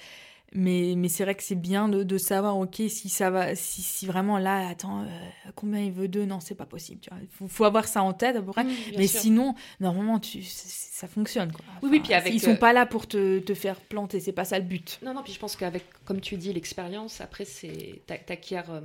mais, 0.54 0.96
mais 0.98 1.08
c'est 1.08 1.24
vrai 1.24 1.36
que 1.36 1.44
c'est 1.44 1.56
bien 1.56 1.88
de, 1.88 2.04
de 2.04 2.18
savoir, 2.18 2.58
ok, 2.58 2.76
si 2.90 3.10
ça 3.10 3.30
va, 3.30 3.56
si, 3.56 3.82
si 3.82 4.06
vraiment 4.06 4.38
là, 4.38 4.68
attends, 4.68 5.04
euh, 5.04 5.08
combien 5.56 5.80
il 5.80 5.92
veut 5.92 6.08
deux 6.08 6.26
Non, 6.26 6.40
c'est 6.40 6.56
pas 6.56 6.66
possible. 6.66 7.00
Tu 7.02 7.10
vois. 7.10 7.20
Il 7.22 7.28
faut, 7.30 7.48
faut 7.48 7.64
avoir 7.64 7.88
ça 7.88 8.04
en 8.04 8.14
tête 8.14 8.36
à 8.36 8.42
peu 8.42 8.52
près. 8.52 8.64
Mm, 8.64 8.68
bien 8.68 8.98
mais 9.00 9.08
sûr. 9.08 9.22
sinon, 9.22 9.56
normalement, 9.80 10.20
tu, 10.20 10.42
ça 10.44 11.08
fonctionne. 11.08 11.52
Quoi. 11.52 11.64
Oui, 11.84 11.90
oui, 11.92 12.00
puis 12.02 12.14
avec, 12.14 12.34
Ils 12.34 12.40
sont 12.42 12.52
euh, 12.52 12.56
pas 12.56 12.74
là 12.74 12.86
pour 12.86 13.08
te, 13.08 13.40
te 13.40 13.54
faire 13.54 13.80
planter, 13.80 14.20
c'est 14.20 14.34
pas 14.34 14.46
ça 14.46 14.60
le 14.60 14.66
but. 14.66 15.00
Non, 15.04 15.14
non, 15.14 15.24
puis 15.24 15.34
je 15.34 15.40
pense 15.40 15.56
qu'avec, 15.56 15.86
comme 16.06 16.20
tu 16.22 16.36
dis, 16.36 16.52
l'expérience, 16.54 17.22
après, 17.22 17.46
c'est 17.46 18.02
t'a- 18.06 18.18
t'acquiers 18.18 18.62
euh, 18.70 18.82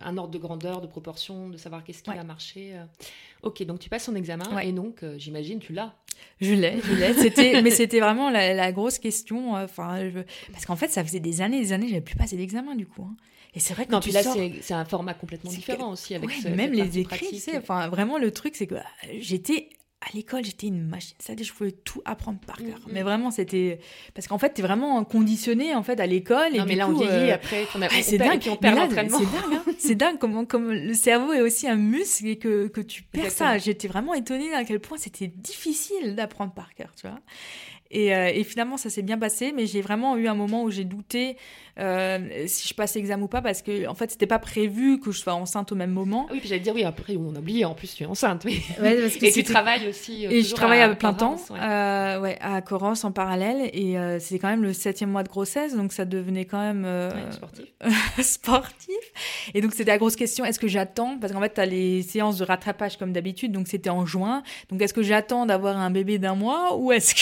un 0.00 0.16
ordre 0.16 0.30
de 0.32 0.38
grandeur, 0.38 0.80
de 0.80 0.86
proportion, 0.86 1.48
de 1.48 1.56
savoir 1.56 1.84
qu'est-ce 1.84 2.02
qui 2.02 2.10
Ouais. 2.10 2.16
va 2.16 2.24
marcher. 2.24 2.72
euh. 2.74 2.84
Ok, 3.42 3.62
donc 3.64 3.78
tu 3.80 3.88
passes 3.88 4.06
ton 4.06 4.14
examen, 4.14 4.44
Ouais. 4.54 4.68
et 4.68 4.72
donc, 4.72 5.02
euh, 5.02 5.16
j'imagine, 5.18 5.58
tu 5.58 5.72
l'as. 5.72 5.94
Je 6.40 6.54
l'ai, 6.54 6.80
je 6.82 6.94
l'ai. 6.94 7.12
C'était, 7.30 7.62
mais 7.62 7.70
c'était 7.70 8.00
vraiment 8.00 8.30
la, 8.30 8.54
la 8.54 8.72
grosse 8.72 8.98
question. 8.98 9.56
euh, 9.56 9.64
Enfin, 9.64 10.08
je- 10.08 10.20
parce 10.52 10.64
qu'en 10.64 10.76
fait, 10.76 10.88
ça 10.88 11.04
faisait 11.04 11.20
des 11.20 11.40
années, 11.42 11.60
des 11.60 11.72
années, 11.72 11.88
j'avais 11.88 12.00
plus 12.00 12.16
passé 12.16 12.36
d'examen 12.36 12.74
du 12.74 12.86
coup. 12.86 13.02
hein. 13.02 13.14
Et 13.54 13.60
c'est 13.60 13.72
vrai 13.74 13.86
que 13.86 13.92
Non, 13.92 14.00
tu 14.00 14.08
puis 14.08 14.12
là, 14.12 14.22
sors- 14.22 14.36
c'est 14.60 14.74
un 14.74 14.84
format 14.84 15.14
complètement 15.14 15.50
différent 15.50 15.92
aussi, 15.92 16.14
avec 16.14 16.28
Ouais, 16.28 16.34
ce- 16.42 16.48
même 16.48 16.72
les 16.72 16.98
écrits, 16.98 17.18
tu 17.18 17.24
pratique. 17.24 17.40
sais. 17.40 17.56
Enfin, 17.56 17.88
vraiment, 17.88 18.18
le 18.18 18.30
truc, 18.30 18.54
c'est 18.54 18.66
que 18.66 18.74
j'étais 19.18 19.70
à 20.02 20.14
l'école, 20.14 20.44
j'étais 20.44 20.66
une 20.66 20.82
machine. 20.86 21.16
C'est-à-dire, 21.18 21.46
je 21.46 21.52
pouvais 21.52 21.72
tout 21.72 22.02
apprendre 22.04 22.38
par 22.46 22.56
cœur. 22.56 22.66
Mm, 22.66 22.90
mm. 22.90 22.92
Mais 22.92 23.02
vraiment, 23.02 23.30
c'était 23.30 23.80
parce 24.14 24.28
qu'en 24.28 24.38
fait, 24.38 24.50
t'es 24.50 24.62
vraiment 24.62 25.02
conditionné 25.04 25.74
en 25.74 25.82
fait 25.82 25.98
à 26.00 26.06
l'école. 26.06 26.54
Et 26.54 26.58
Non, 26.58 26.64
mais 26.66 26.74
du 26.74 26.78
là, 26.78 26.86
coup, 26.86 26.92
on 26.92 26.98
vieillit 26.98 27.30
euh, 27.30 27.34
après, 27.34 27.66
on, 27.74 27.82
a, 27.82 27.86
ah, 27.86 27.94
on 27.98 28.02
c'est 28.02 28.18
dingue. 28.18 28.42
on 28.50 28.56
perd 28.56 28.76
l'entraînement. 28.78 29.18
C'est 29.18 29.24
dingue, 29.24 29.54
hein. 29.54 29.72
c'est 29.78 29.94
dingue 29.94 30.18
comment, 30.18 30.44
comme 30.44 30.70
le 30.70 30.94
cerveau 30.94 31.32
est 31.32 31.40
aussi 31.40 31.66
un 31.66 31.76
muscle 31.76 32.26
et 32.28 32.36
que, 32.38 32.68
que 32.68 32.80
tu 32.82 33.02
perds 33.02 33.30
ça. 33.30 33.58
J'étais 33.58 33.88
vraiment 33.88 34.14
étonnée 34.14 34.52
à 34.54 34.64
quel 34.64 34.80
point 34.80 34.98
c'était 34.98 35.28
difficile 35.28 36.14
d'apprendre 36.14 36.52
par 36.52 36.74
cœur, 36.74 36.92
tu 36.94 37.06
vois. 37.06 37.18
Et, 37.90 38.14
euh, 38.14 38.30
et 38.34 38.42
finalement, 38.44 38.76
ça 38.76 38.90
s'est 38.90 39.02
bien 39.02 39.18
passé, 39.18 39.52
mais 39.54 39.66
j'ai 39.66 39.80
vraiment 39.80 40.16
eu 40.16 40.26
un 40.28 40.34
moment 40.34 40.62
où 40.64 40.70
j'ai 40.70 40.84
douté 40.84 41.36
euh, 41.78 42.44
si 42.46 42.66
je 42.68 42.74
passais 42.74 42.98
l'examen 42.98 43.22
ou 43.24 43.28
pas, 43.28 43.42
parce 43.42 43.60
que 43.62 43.86
en 43.86 43.94
fait, 43.94 44.10
c'était 44.10 44.26
pas 44.26 44.38
prévu 44.38 44.98
que 44.98 45.12
je 45.12 45.18
sois 45.18 45.34
enceinte 45.34 45.72
au 45.72 45.74
même 45.74 45.90
moment. 45.92 46.26
Ah 46.28 46.32
oui, 46.32 46.40
puis 46.40 46.48
j'allais 46.48 46.60
dire, 46.62 46.74
oui, 46.74 46.84
après, 46.84 47.16
on 47.16 47.34
a 47.34 47.38
oublié, 47.38 47.64
en 47.66 47.74
plus, 47.74 47.94
tu 47.94 48.02
es 48.02 48.06
enceinte. 48.06 48.42
Oui. 48.44 48.62
Ouais, 48.80 49.00
parce 49.00 49.16
que 49.16 49.26
et 49.26 49.32
tu 49.32 49.42
travailles 49.44 49.88
aussi. 49.88 50.26
euh, 50.26 50.30
Et 50.30 50.42
je 50.42 50.54
travaille 50.54 50.80
à, 50.80 50.86
à 50.90 50.94
plein 50.94 51.12
temps, 51.14 51.36
ouais. 51.50 51.58
euh, 51.60 52.20
ouais, 52.20 52.38
à 52.40 52.60
Coros 52.62 53.04
en 53.04 53.12
parallèle, 53.12 53.70
et 53.72 53.98
euh, 53.98 54.18
c'est 54.20 54.38
quand 54.38 54.48
même 54.48 54.62
le 54.62 54.72
septième 54.72 55.10
mois 55.10 55.22
de 55.22 55.28
grossesse, 55.28 55.74
donc 55.76 55.92
ça 55.92 56.04
devenait 56.04 56.44
quand 56.46 56.60
même 56.60 56.84
euh, 56.86 57.10
Ouais, 57.10 57.32
sportif. 57.32 57.64
sportif. 58.20 58.96
Et 59.54 59.60
donc 59.60 59.72
c'était 59.72 59.90
la 59.92 59.98
grosse 59.98 60.16
question, 60.16 60.44
est-ce 60.44 60.58
que 60.58 60.68
j'attends? 60.68 61.18
Parce 61.18 61.32
qu'en 61.32 61.40
fait, 61.40 61.54
tu 61.54 61.60
as 61.60 61.66
les 61.66 62.02
séances 62.02 62.38
de 62.38 62.44
rattrapage 62.44 62.96
comme 62.96 63.12
d'habitude, 63.12 63.52
donc 63.52 63.68
c'était 63.68 63.90
en 63.90 64.06
juin. 64.06 64.42
Donc 64.70 64.80
est-ce 64.82 64.94
que 64.94 65.02
j'attends 65.02 65.46
d'avoir 65.46 65.76
un 65.76 65.90
bébé 65.90 66.18
d'un 66.18 66.34
mois 66.34 66.76
ou 66.76 66.92
est-ce 66.92 67.14
que 67.14 67.20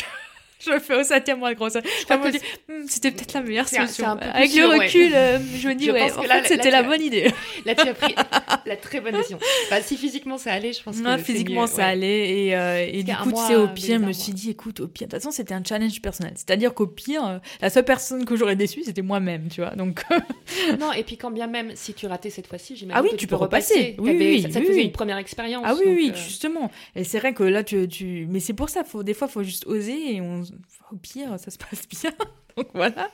je 0.66 0.78
fais 0.80 0.96
au 1.00 1.02
septième 1.04 1.38
mois 1.38 1.50
de 1.52 1.56
grossesse 1.58 1.84
Enfin, 2.04 2.18
que 2.18 2.36
Hmm, 2.36 2.84
C'était 2.88 3.10
peut-être 3.10 3.32
la 3.34 3.42
meilleure 3.42 3.68
solution. 3.68 4.06
Avec 4.20 4.54
le 4.54 4.68
ouais. 4.68 4.86
recul, 4.86 5.12
euh, 5.14 5.38
je 5.58 5.68
me 5.68 5.74
dis, 5.74 5.86
Je 5.86 5.90
ouais, 5.92 6.00
pense 6.08 6.18
en 6.18 6.22
que 6.22 6.28
là- 6.28 6.42
fait, 6.42 6.48
c'était 6.56 6.70
la 6.70 6.78
as- 6.78 6.82
bonne 6.82 7.02
idée. 7.02 7.30
Là, 7.64 7.74
tu 7.74 7.88
as 7.88 7.94
pris 7.94 8.14
la 8.66 8.76
très 8.76 9.00
bonne 9.00 9.14
décision. 9.14 9.38
Enfin, 9.66 9.80
si 9.82 9.96
physiquement 9.96 10.38
ça 10.38 10.52
allait, 10.52 10.72
je 10.72 10.82
pense 10.82 10.96
que 10.96 11.02
Non, 11.02 11.18
physiquement, 11.18 11.62
mieux, 11.62 11.66
ça 11.66 11.76
ouais. 11.76 11.82
allait. 11.84 12.30
Et, 12.46 12.56
euh, 12.56 12.86
et 12.90 13.02
du 13.02 13.14
coup, 13.14 13.30
tu 13.32 13.36
sais, 13.46 13.56
au 13.56 13.68
pire, 13.68 13.98
je 14.00 14.04
me 14.06 14.12
suis 14.12 14.32
dit, 14.32 14.50
écoute, 14.50 14.80
au 14.80 14.88
pire, 14.88 15.06
de 15.08 15.12
toute 15.12 15.20
façon, 15.22 15.30
c'était 15.30 15.54
un 15.54 15.62
challenge 15.66 16.00
personnel. 16.00 16.32
C'est-à-dire 16.36 16.74
qu'au 16.74 16.86
pire, 16.86 17.24
euh, 17.26 17.38
la 17.60 17.70
seule 17.70 17.84
personne 17.84 18.24
que 18.24 18.36
j'aurais 18.36 18.56
déçue, 18.56 18.82
c'était 18.84 19.02
moi-même, 19.02 19.48
tu 19.48 19.60
vois. 19.60 19.70
Donc, 19.70 20.02
Non, 20.80 20.92
et 20.92 21.02
puis 21.02 21.16
quand 21.16 21.30
bien 21.30 21.46
même, 21.46 21.72
si 21.74 21.94
tu 21.94 22.06
ratais 22.06 22.30
cette 22.30 22.46
fois-ci, 22.46 22.76
j'imagine 22.76 22.98
Ah 22.98 23.02
oui, 23.02 23.10
que 23.10 23.16
tu 23.16 23.26
peux 23.26 23.36
repasser. 23.36 23.96
Oui, 23.98 24.16
oui, 24.18 24.42
ça, 24.52 24.60
te 24.60 24.64
faisait 24.66 24.82
une 24.84 24.92
première 24.92 25.18
expérience. 25.18 25.64
ah 25.66 25.74
oui, 25.74 25.82
oui, 25.86 26.12
euh, 26.14 26.16
justement. 26.18 26.70
Et 26.96 27.04
c'est 27.04 27.18
vrai 27.18 27.34
que 27.34 27.42
là, 27.44 27.62
tu. 27.64 28.26
Mais 28.28 28.40
c'est 28.40 28.52
pour 28.54 28.68
ça, 28.68 28.82
des 29.02 29.14
fois, 29.14 29.28
il 29.28 29.32
faut 29.32 29.42
juste 29.42 29.66
oser 29.66 30.14
et 30.16 30.20
on... 30.20 30.42
au 30.90 30.96
pire, 30.96 31.38
ça 31.38 31.50
se 31.50 31.58
passe 31.58 31.88
bien. 31.88 32.12
Donc 32.56 32.68
voilà. 32.74 33.10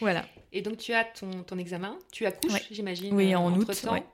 voilà. 0.00 0.24
Et 0.52 0.62
donc 0.62 0.76
tu 0.78 0.92
as 0.92 1.04
ton, 1.04 1.42
ton 1.42 1.58
examen, 1.58 1.98
tu 2.12 2.26
accouches, 2.26 2.52
Ouais. 2.52 2.62
j'imagine. 2.70 3.12
Oui, 3.14 3.34
euh, 3.34 3.38
en 3.38 3.52
août, 3.54 3.68
ouais. 3.90 4.04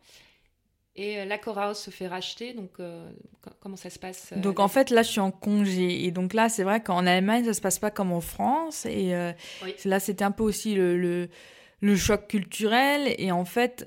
Et 0.96 1.18
euh, 1.20 1.24
la 1.24 1.38
Coraos 1.38 1.74
se 1.74 1.90
fait 1.90 2.08
racheter, 2.08 2.52
donc 2.54 2.70
euh, 2.80 3.08
co- 3.42 3.50
comment 3.60 3.76
ça 3.76 3.90
se 3.90 3.98
passe 3.98 4.32
euh, 4.32 4.40
Donc 4.40 4.58
en 4.58 4.66
fait, 4.68 4.90
là, 4.90 5.02
je 5.02 5.10
suis 5.10 5.20
en 5.20 5.30
congé. 5.30 6.04
Et 6.04 6.10
donc 6.10 6.34
là, 6.34 6.48
c'est 6.48 6.64
vrai 6.64 6.82
qu'en 6.82 7.06
Allemagne, 7.06 7.44
ça 7.44 7.54
se 7.54 7.60
passe 7.60 7.78
pas 7.78 7.90
comme 7.90 8.10
en 8.12 8.20
France. 8.20 8.86
Et 8.86 9.14
euh, 9.14 9.32
Oui. 9.62 9.74
là, 9.84 10.00
c'était 10.00 10.24
un 10.24 10.32
peu 10.32 10.42
aussi 10.42 10.74
le, 10.74 10.98
le, 10.98 11.28
le 11.80 11.96
choc 11.96 12.26
culturel. 12.26 13.14
Et 13.18 13.30
en 13.30 13.44
fait, 13.44 13.86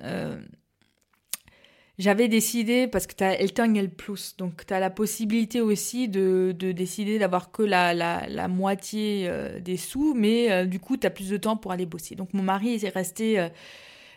j'avais 1.99 2.27
décidé, 2.27 2.87
parce 2.87 3.07
que 3.07 3.13
tu 3.13 3.23
as 3.23 3.39
Eltern 3.39 3.87
Plus, 3.89 4.35
donc 4.37 4.65
tu 4.65 4.73
as 4.73 4.79
la 4.79 4.89
possibilité 4.89 5.61
aussi 5.61 6.07
de, 6.07 6.55
de 6.57 6.71
décider 6.71 7.19
d'avoir 7.19 7.51
que 7.51 7.63
la, 7.63 7.93
la, 7.93 8.47
moitié 8.47 9.27
euh, 9.27 9.59
des 9.59 9.77
sous, 9.77 10.13
mais 10.15 10.51
euh, 10.51 10.65
du 10.65 10.79
coup, 10.79 10.97
tu 10.97 11.05
as 11.05 11.11
plus 11.11 11.29
de 11.29 11.37
temps 11.37 11.57
pour 11.57 11.71
aller 11.71 11.85
bosser. 11.85 12.15
Donc 12.15 12.33
mon 12.33 12.43
mari 12.43 12.75
est 12.75 12.89
resté... 12.89 13.49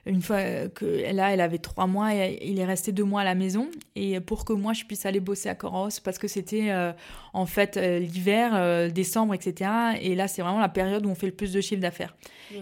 une 0.07 0.23
fois 0.23 0.69
que 0.69 0.85
là, 1.13 1.33
elle 1.35 1.41
avait 1.41 1.59
trois 1.59 1.87
mois, 1.87 2.15
et 2.15 2.39
il 2.43 2.59
est 2.61 2.65
resté 2.65 2.93
deux 2.93 3.03
mois 3.05 3.23
à 3.23 3.25
la 3.25 3.35
maison. 3.35 3.69
Et 3.97 4.21
pour 4.21 4.45
que 4.45 4.53
moi, 4.53 4.73
je 4.73 4.85
puisse 4.85 5.05
aller 5.05 5.19
bosser 5.21 5.49
à 5.49 5.55
Coros, 5.55 5.89
parce 6.05 6.17
que 6.19 6.29
c'était 6.29 6.71
euh, 6.71 6.93
en 7.33 7.45
fait 7.45 7.77
euh, 7.77 7.99
l'hiver, 7.99 8.53
euh, 8.55 8.89
décembre, 8.89 9.35
etc. 9.35 9.69
Et 10.01 10.15
là, 10.15 10.29
c'est 10.29 10.43
vraiment 10.43 10.61
la 10.61 10.69
période 10.69 11.05
où 11.05 11.09
on 11.11 11.15
fait 11.17 11.27
le 11.27 11.33
plus 11.35 11.53
de 11.53 11.61
chiffre 11.61 11.81
d'affaires. 11.83 12.17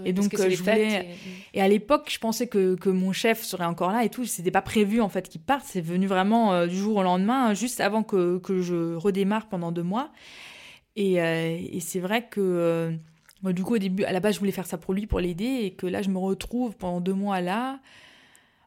Et 0.07 0.13
donc, 0.15 0.31
je 0.49 0.57
voulais- 0.73 0.89
et- 1.03 1.59
Et 1.59 1.61
à 1.61 1.69
l'époque, 1.69 2.09
je 2.11 2.19
pensais 2.19 2.47
que, 2.47 2.75
que 2.77 2.89
mon 2.89 3.13
chef 3.13 3.43
serait 3.43 3.67
encore 3.67 3.93
là 3.93 4.05
et 4.05 4.09
tout. 4.09 4.25
C'était 4.25 4.51
pas 4.51 4.63
prévu 4.63 5.01
en 5.03 5.11
fait 5.11 5.29
qu'il 5.29 5.43
parte. 5.43 5.65
C'est 5.67 5.83
venu 5.83 6.07
vraiment 6.07 6.67
du 6.67 6.75
jour 6.77 6.97
au 6.97 7.03
lendemain, 7.03 7.53
juste 7.53 7.81
avant 7.81 8.03
que, 8.03 8.39
que 8.39 8.63
je 8.63 8.95
redémarre 8.95 9.47
pendant 9.49 9.71
deux 9.71 9.83
mois. 9.83 10.11
Et, 10.97 11.15
et 11.17 11.81
c'est 11.81 12.01
vrai 12.01 12.27
que 12.31 12.93
moi, 13.45 13.53
du 13.53 13.63
coup, 13.63 13.75
au 13.75 13.79
début, 13.79 14.03
à 14.05 14.11
la 14.13 14.19
base, 14.19 14.35
je 14.35 14.39
voulais 14.41 14.51
faire 14.51 14.67
ça 14.67 14.77
pour 14.79 14.93
lui, 14.95 15.07
pour 15.07 15.21
l'aider, 15.21 15.61
et 15.63 15.71
que 15.75 15.87
là, 15.87 16.03
je 16.03 16.09
me 16.11 16.19
retrouve 16.19 16.75
pendant 16.77 17.01
deux 17.01 17.15
mois 17.15 17.41
là. 17.41 17.79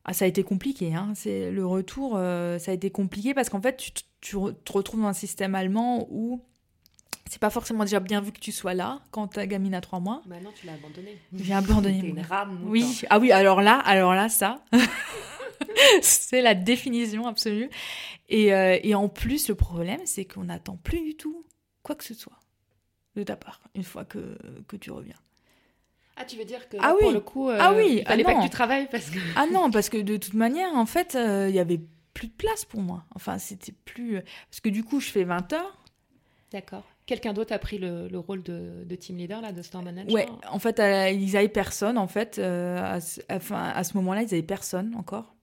Ah, 0.05 0.13
ça 0.13 0.23
a 0.23 0.27
été 0.29 0.41
compliqué. 0.43 0.95
Hein. 0.95 1.11
C'est 1.15 1.51
le 1.51 1.65
retour, 1.65 2.13
euh, 2.15 2.57
ça 2.59 2.71
a 2.71 2.73
été 2.73 2.89
compliqué 2.91 3.33
parce 3.33 3.49
qu'en 3.49 3.61
fait, 3.61 3.75
tu, 3.75 3.91
te- 3.91 4.01
tu 4.21 4.35
re- 4.37 4.53
te 4.63 4.71
retrouves 4.71 5.01
dans 5.01 5.07
un 5.07 5.13
système 5.13 5.53
allemand 5.53 6.07
où 6.09 6.39
c'est 7.29 7.41
pas 7.41 7.49
forcément 7.49 7.83
déjà 7.83 7.99
bien 7.99 8.21
vu 8.21 8.31
que 8.31 8.39
tu 8.39 8.53
sois 8.53 8.73
là 8.73 9.01
quand 9.11 9.27
ta 9.27 9.45
gamine 9.45 9.73
a 9.75 9.81
trois 9.81 9.99
mois. 9.99 10.21
Maintenant, 10.27 10.51
tu 10.55 10.65
l'as 10.65 10.73
abandonné. 10.75 11.17
J'ai 11.33 11.53
abandonné. 11.53 11.97
Une 12.07 12.21
rame. 12.21 12.57
Oui, 12.67 13.01
ah 13.09 13.19
oui, 13.19 13.33
alors 13.33 13.61
là, 13.61 13.79
alors 13.79 14.13
là, 14.13 14.29
ça, 14.29 14.63
c'est 16.01 16.41
la 16.41 16.55
définition 16.55 17.27
absolue. 17.27 17.69
Et, 18.29 18.53
euh, 18.53 18.77
et 18.83 18.95
en 18.95 19.09
plus, 19.09 19.49
le 19.49 19.55
problème, 19.55 19.99
c'est 20.05 20.25
qu'on 20.25 20.45
n'attend 20.45 20.77
plus 20.77 21.01
du 21.01 21.15
tout 21.15 21.45
quoi 21.83 21.95
que 21.95 22.03
ce 22.03 22.13
soit 22.13 22.39
de 23.19 23.23
ta 23.23 23.35
part 23.35 23.61
une 23.75 23.83
fois 23.83 24.05
que, 24.05 24.37
que 24.67 24.75
tu 24.75 24.91
reviens. 24.91 25.15
Ah, 26.15 26.25
tu 26.25 26.35
veux 26.37 26.45
dire 26.45 26.67
que 26.67 26.77
Ah 26.77 26.87
là, 26.89 26.95
pour 26.99 27.07
oui. 27.09 27.13
le 27.13 27.19
coup, 27.19 27.49
euh, 27.49 27.57
Ah 27.59 27.73
oui, 27.77 27.97
il 27.99 28.05
fallait 28.05 28.23
ah 28.23 28.33
pas 28.33 28.39
que 28.39 28.43
tu 28.43 28.49
travailles 28.49 28.87
parce 28.89 29.09
que. 29.09 29.19
Ah 29.35 29.45
non, 29.53 29.69
parce 29.69 29.89
que 29.89 29.97
de 29.97 30.17
toute 30.17 30.33
manière, 30.33 30.73
en 30.73 30.85
fait, 30.87 31.15
euh, 31.15 31.45
il 31.49 31.55
y 31.55 31.59
avait 31.59 31.79
plus 32.13 32.27
de 32.27 32.33
place 32.33 32.65
pour 32.65 32.81
moi. 32.81 33.03
Enfin, 33.13 33.37
c'était 33.37 33.71
plus... 33.85 34.21
Parce 34.49 34.59
que 34.59 34.69
du 34.69 34.83
coup, 34.83 34.99
je 34.99 35.09
fais 35.11 35.23
20 35.23 35.53
heures. 35.53 35.83
D'accord. 36.51 36.83
Quelqu'un 37.05 37.33
d'autre 37.33 37.53
a 37.53 37.59
pris 37.59 37.77
le, 37.77 38.07
le 38.07 38.17
rôle 38.19 38.41
de, 38.41 38.83
de 38.83 38.95
team 38.95 39.17
leader, 39.17 39.41
là, 39.41 39.51
de 39.51 39.61
store 39.61 39.83
manager? 39.83 40.11
Ouais, 40.13 40.27
en 40.49 40.57
fait, 40.59 40.79
euh, 40.79 41.09
ils 41.11 41.37
avaient 41.37 41.47
personne, 41.49 41.97
en 41.99 42.07
fait. 42.07 42.39
euh, 42.39 42.81
à, 42.83 42.99
ce- 42.99 43.21
enfin, 43.31 43.65
à 43.75 43.83
ce 43.83 43.95
moment-là, 43.97 44.23
ils 44.23 44.33
avaient 44.33 44.41
personne 44.41 44.95
encore 44.95 45.35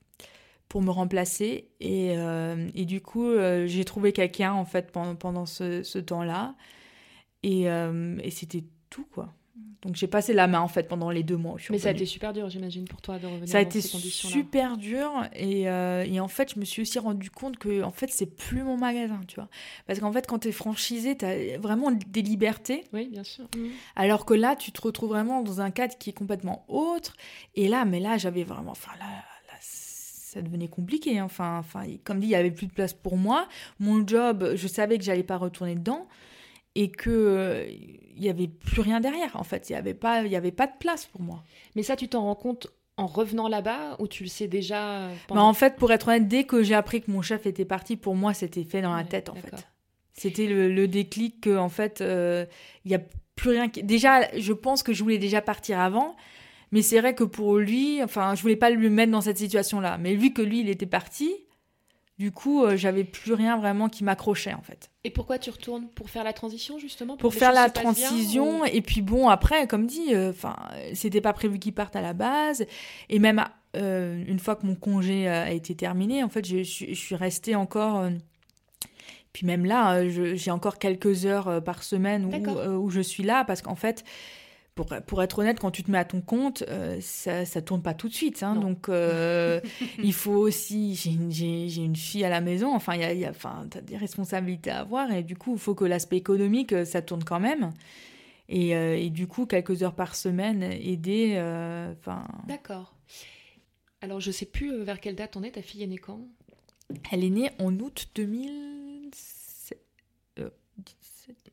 pour 0.69 0.83
me 0.83 0.91
remplacer. 0.91 1.69
Et, 1.81 2.15
euh, 2.19 2.69
et 2.75 2.85
du 2.85 3.01
coup, 3.01 3.27
euh, 3.29 3.67
j'ai 3.69 3.85
trouvé 3.85 4.13
quelqu'un, 4.13 4.53
en 4.55 4.65
fait, 4.65 4.91
pendant, 4.91 5.15
pendant 5.15 5.47
ce, 5.47 5.83
ce 5.85 5.99
temps-là. 6.01 6.55
Et, 7.45 7.71
euh, 7.71 8.17
et 8.23 8.31
c'était 8.31 8.65
tout, 8.91 9.07
quoi. 9.13 9.33
Donc, 9.83 9.97
j'ai 9.97 10.07
passé 10.07 10.33
la 10.33 10.47
main, 10.47 10.61
en 10.61 10.69
fait, 10.69 10.89
pendant 10.89 11.11
les 11.11 11.23
deux 11.23 11.37
mois. 11.37 11.57
Mais 11.69 11.79
ça 11.79 11.91
a 11.91 11.93
été 11.93 12.07
super 12.07 12.33
dur, 12.33 12.49
j'imagine, 12.49 12.87
pour 12.87 13.03
toi 13.03 13.19
de 13.19 13.27
revenir 13.27 13.47
Ça 13.47 13.59
a 13.59 13.63
dans 13.65 13.69
été 13.69 13.83
ces 13.83 13.99
super 13.99 14.79
dur 14.79 15.11
et, 15.35 15.69
euh, 15.69 16.05
et 16.05 16.21
en 16.21 16.29
fait 16.29 16.55
je 16.55 16.59
me 16.59 16.65
suis 16.65 16.81
aussi 16.81 16.99
rendu 16.99 17.31
compte 17.31 17.59
que 17.59 17.83
en 17.83 17.91
fait 17.91 18.09
c'est 18.11 18.25
plus 18.35 18.63
mon 18.63 18.79
magasin 18.79 19.21
tu 19.29 19.35
vois 19.35 19.49
parce 19.87 20.01
qu'en 20.01 20.11
fait 20.11 20.27
quand 20.27 20.39
tu 20.39 20.49
es 20.49 20.53
franchisé 20.53 21.19
tu 21.19 21.27
as 21.27 21.59
vraiment 21.59 21.91
des 21.93 22.23
libertés 22.23 22.85
Oui, 22.95 23.09
bien 23.09 23.25
sûr. 23.25 23.45
alors 23.95 24.25
que 24.25 24.33
là 24.33 24.57
tu 24.57 24.73
te 24.73 24.81
retrouves 24.81 25.11
vraiment 25.11 25.43
dans 25.43 25.61
un 25.61 25.71
cadre 25.71 25.99
qui 25.99 26.11
est 26.11 26.15
complètement 26.15 26.65
autre 26.69 27.15
et 27.55 27.69
là 27.69 27.85
mais 27.85 28.01
là 28.01 28.17
j'avais 28.17 28.45
vraiment 28.45 28.71
enfin 28.71 28.93
là, 28.99 29.05
là, 29.07 29.59
ça 29.61 30.41
devenait 30.43 30.69
compliqué. 30.69 31.19
Hein. 31.19 31.25
Enfin, 31.27 31.59
enfin, 31.59 31.85
comme 32.05 32.19
dit, 32.21 32.27
il 32.27 32.31
y 32.31 32.35
avait 32.35 32.51
plus 32.51 32.67
de 32.67 32.73
place 32.73 32.93
pour 32.93 33.17
moi. 33.17 33.47
Mon 33.79 34.05
job, 34.07 34.53
je 34.57 34.67
savais 34.67 34.99
que 34.99 35.05
j'allais 35.05 35.23
pas 35.23 35.37
retourner 35.37 35.77
dedans 35.77 36.09
et 36.75 36.91
que 36.91 37.67
il 38.17 38.23
y 38.23 38.29
avait 38.29 38.49
plus 38.49 38.81
rien 38.81 39.01
derrière. 39.01 39.35
En 39.35 39.45
fait, 39.45 39.71
il 39.71 39.73
y 39.73 39.77
avait 39.77 39.95
pas, 39.95 40.23
il 40.23 40.31
y 40.31 40.37
avait 40.37 40.53
pas 40.53 40.67
de 40.67 40.73
place 40.79 41.07
pour 41.07 41.21
moi. 41.21 41.43
Mais 41.75 41.83
ça, 41.83 41.97
tu 41.97 42.09
t'en 42.09 42.23
rends 42.23 42.35
compte 42.35 42.69
en 42.97 43.07
revenant 43.07 43.49
là-bas 43.49 43.97
ou 43.99 44.07
tu 44.07 44.23
le 44.23 44.29
sais 44.29 44.47
déjà 44.47 45.09
bah, 45.29 45.43
En 45.43 45.55
fait, 45.55 45.77
pour 45.77 45.91
être 45.93 46.09
honnête, 46.09 46.29
dès 46.29 46.45
que 46.45 46.63
j'ai 46.63 46.75
appris 46.75 47.03
que 47.03 47.11
mon 47.11 47.23
chef 47.23 47.47
était 47.47 47.65
parti, 47.65 47.97
pour 47.97 48.15
moi, 48.15 48.35
c'était 48.35 48.65
fait 48.65 48.83
dans 48.83 48.95
la 48.95 49.05
tête, 49.05 49.29
en 49.29 49.35
fait. 49.35 49.67
C'était 50.13 50.47
le, 50.47 50.87
déclic 50.87 51.41
que, 51.41 51.57
en 51.57 51.69
fait, 51.69 52.01
euh, 52.01 52.47
il 52.85 52.93
y 52.93 52.95
a 52.95 53.01
plus 53.35 53.51
rien. 53.51 53.69
Qui... 53.69 53.83
Déjà, 53.83 54.33
je 54.39 54.53
pense 54.53 54.85
que 54.85 54.93
je 54.93 55.03
voulais 55.03 55.19
déjà 55.19 55.43
partir 55.43 55.81
avant, 55.81 56.15
mais 56.71 56.83
c'est 56.83 57.01
vrai 57.01 57.17
que 57.17 57.25
pour 57.25 57.57
lui, 57.57 58.01
enfin, 58.03 58.37
je 58.37 58.43
voulais 58.43 58.57
pas 58.57 58.71
le 58.71 58.91
mettre 58.91 59.11
dans 59.11 59.21
cette 59.21 59.39
situation-là. 59.39 59.99
Mais 59.99 60.15
vu 60.15 60.33
que 60.33 60.43
lui, 60.43 60.61
il 60.61 60.69
était 60.69 60.87
parti, 60.87 61.35
du 62.19 62.31
coup, 62.31 62.65
euh, 62.65 62.77
j'avais 62.77 63.03
plus 63.03 63.33
rien 63.33 63.59
vraiment 63.59 63.89
qui 63.89 64.05
m'accrochait 64.05 64.55
en 64.55 64.63
fait. 64.63 64.91
Et 65.03 65.11
pourquoi 65.11 65.39
tu 65.39 65.51
retournes 65.51 65.89
pour 65.89 66.11
faire 66.11 66.23
la 66.23 66.33
transition 66.33 66.79
justement 66.79 67.17
Pour, 67.17 67.35
faire 67.35 67.53
la 67.53 67.69
transition 67.71 68.65
et 68.65 68.81
puis 68.83 69.03
bon 69.03 69.29
après, 69.29 69.67
comme 69.67 69.87
dit, 69.87 70.15
euh, 70.15 70.31
enfin, 70.31 70.57
c'était 70.93 71.21
pas 71.21 71.33
prévu 71.33 71.59
qu'il 71.59 71.75
parte 71.75 71.97
à 71.97 72.01
la 72.01 72.13
base 72.13 72.65
et 73.09 73.19
même 73.19 73.45
euh, 73.77 74.23
une 74.29 74.39
fois 74.39 74.55
que 74.55 74.65
mon 74.65 74.77
congé 74.77 75.27
a 75.29 75.51
été 75.51 75.75
terminé, 75.75 76.23
en 76.23 76.29
fait, 76.29 76.47
je, 76.47 76.63
suis 76.63 77.17
restée 77.17 77.57
encore. 77.57 78.09
puis 79.33 79.45
même 79.45 79.65
là, 79.65 80.09
j'ai 80.09 80.53
encore 80.53 80.79
quelques 80.79 81.27
heures 81.27 81.63
par 81.65 81.83
semaine 81.83 82.27
où, 82.27 82.51
où, 82.85 82.91
je 82.91 83.01
suis 83.01 83.25
là 83.25 83.45
parce 83.45 83.61
qu'en 83.61 83.75
fait, 83.75 84.05
pour, 84.75 84.87
pour, 85.07 85.23
être 85.23 85.39
honnête, 85.39 85.61
quand 85.61 85.71
tu 85.71 85.83
te 85.85 85.91
mets 85.91 85.99
à 85.99 86.05
ton 86.05 86.21
compte, 86.21 86.65
euh, 86.69 86.99
ça 87.01 87.43
ne 87.43 87.61
tourne 87.61 87.83
pas 87.83 87.95
tout 87.95 88.09
de 88.09 88.15
suite. 88.15 88.43
Hein, 88.43 88.57
donc, 88.57 88.89
euh, 88.89 89.61
il 90.03 90.13
faut 90.13 90.33
aussi. 90.33 90.95
J'ai 91.31 91.83
une 91.83 91.97
fille 91.97 92.25
à 92.25 92.29
la 92.29 92.41
maison, 92.41 92.75
enfin, 92.75 92.95
il 92.95 93.19
y 93.19 93.25
a, 93.25 93.31
enfin, 93.31 93.67
tu 93.71 93.79
as 93.79 93.81
des 93.81 93.97
responsabilités 93.97 94.71
à 94.71 94.81
avoir, 94.81 95.13
et 95.13 95.23
du 95.23 95.37
coup, 95.37 95.55
il 95.55 95.61
faut 95.61 95.75
que 95.75 95.85
l'aspect 95.85 96.17
économique, 96.17 96.73
euh, 96.73 96.85
ça 96.85 97.03
tourne 97.03 97.25
quand 97.25 97.41
même. 97.41 97.71
Et, 98.49 98.73
et, 98.73 99.09
du 99.09 99.27
coup, 99.27 99.47
quelques 99.47 99.83
heures 99.83 99.95
par 99.95 100.15
semaine, 100.15 100.63
aider. 100.63 101.33
enfin. 101.99 102.27
D'accord. 102.47 102.95
Alors, 104.03 104.21
je 104.21 104.31
sais 104.31 104.45
plus 104.45 104.83
vers 104.83 105.01
quelle 105.01 105.15
date 105.15 105.35
on 105.39 105.43
est. 105.43 105.53
Ta 105.53 105.63
fille 105.63 105.83
est 105.83 105.87
née 105.87 105.97
quand? 105.97 106.21
Elle 107.11 107.25
est 107.25 107.31
née 107.31 107.51
en 107.59 107.75
août 107.79 108.09
2007. 108.15 108.74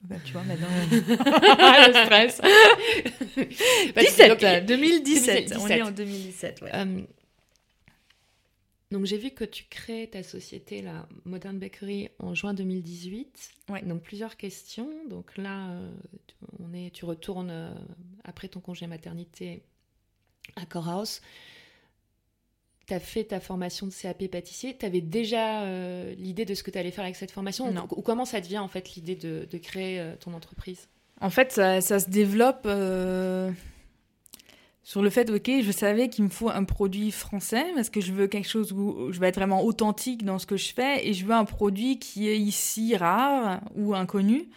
Bah, 0.04 0.16
tu 0.24 0.34
vois, 0.34 0.43
maintenant. 0.43 0.68
le 0.91 2.06
stress. 2.06 2.41
17, 3.95 4.66
2017. 4.66 5.54
On 5.60 5.68
est 5.68 5.82
en 5.82 5.91
2017, 5.91 6.62
ouais. 6.62 6.70
Euh, 6.74 7.02
donc 8.91 9.06
j'ai 9.06 9.18
vu 9.18 9.32
que 9.32 9.45
tu 9.45 9.64
crées 9.70 10.10
ta 10.12 10.22
société, 10.22 10.82
la 10.82 11.08
Modern 11.24 11.58
Bakery, 11.58 12.10
en 12.20 12.36
juin 12.36 12.54
2018. 12.54 13.52
Ouais. 13.70 13.82
Donc 13.84 14.02
plusieurs 14.02 14.36
questions. 14.36 14.89
Donc 15.10 15.38
là, 15.38 15.70
euh, 15.70 15.89
on 16.60 16.74
est, 16.74 16.91
tu 16.91 17.06
retournes 17.06 17.52
euh, 17.52 17.74
après 18.26 18.49
ton 18.49 18.60
congé 18.60 18.88
maternité 18.88 19.64
à 20.58 20.66
Corehouse 20.66 21.22
tu 22.88 22.93
as 22.93 22.99
fait 22.99 23.25
ta 23.25 23.39
formation 23.39 23.88
de 23.88 23.93
CAP 23.93 24.27
pâtissier, 24.27 24.75
tu 24.77 24.86
avais 24.86 25.01
déjà 25.01 25.63
euh, 25.63 26.13
l'idée 26.15 26.45
de 26.45 26.53
ce 26.53 26.63
que 26.63 26.71
tu 26.71 26.77
allais 26.77 26.91
faire 26.91 27.03
avec 27.03 27.15
cette 27.15 27.32
formation 27.32 27.71
non. 27.71 27.88
Ou, 27.91 28.01
comment 28.01 28.25
ça 28.25 28.41
devient 28.41 28.59
en 28.59 28.67
fait 28.67 28.95
l'idée 28.95 29.15
de, 29.15 29.57
créer 29.57 29.99
euh, 29.99 30.15
ton 30.19 30.34
entreprise? 30.34 30.88
En 31.19 31.29
fait, 31.29 31.51
ça, 31.51 31.82
se 31.82 32.09
développe 32.09 32.63
euh, 32.65 33.51
sur 34.84 35.03
le 35.03 35.09
fait, 35.11 35.29
ok, 35.29 35.51
je 35.61 35.71
savais 35.71 36.09
qu'il 36.09 36.23
me 36.23 36.29
faut 36.29 36.49
un 36.49 36.63
produit 36.63 37.11
français 37.11 37.65
parce 37.75 37.91
que 37.91 38.01
je 38.01 38.11
veux 38.11 38.27
quelque 38.27 38.47
chose 38.47 38.73
où 38.73 39.11
je 39.11 39.19
vais 39.19 39.27
être 39.27 39.36
vraiment 39.36 39.63
authentique 39.63 40.25
dans 40.25 40.39
ce 40.39 40.47
que 40.47 40.57
je 40.57 40.73
fais 40.73 41.07
et 41.07 41.13
je 41.13 41.25
veux 41.25 41.34
un 41.34 41.45
produit 41.45 41.99
qui 41.99 42.27
est 42.27 42.39
ici 42.39 42.95
rare 42.95 43.61
ou 43.75 43.93
inconnu 43.93 44.49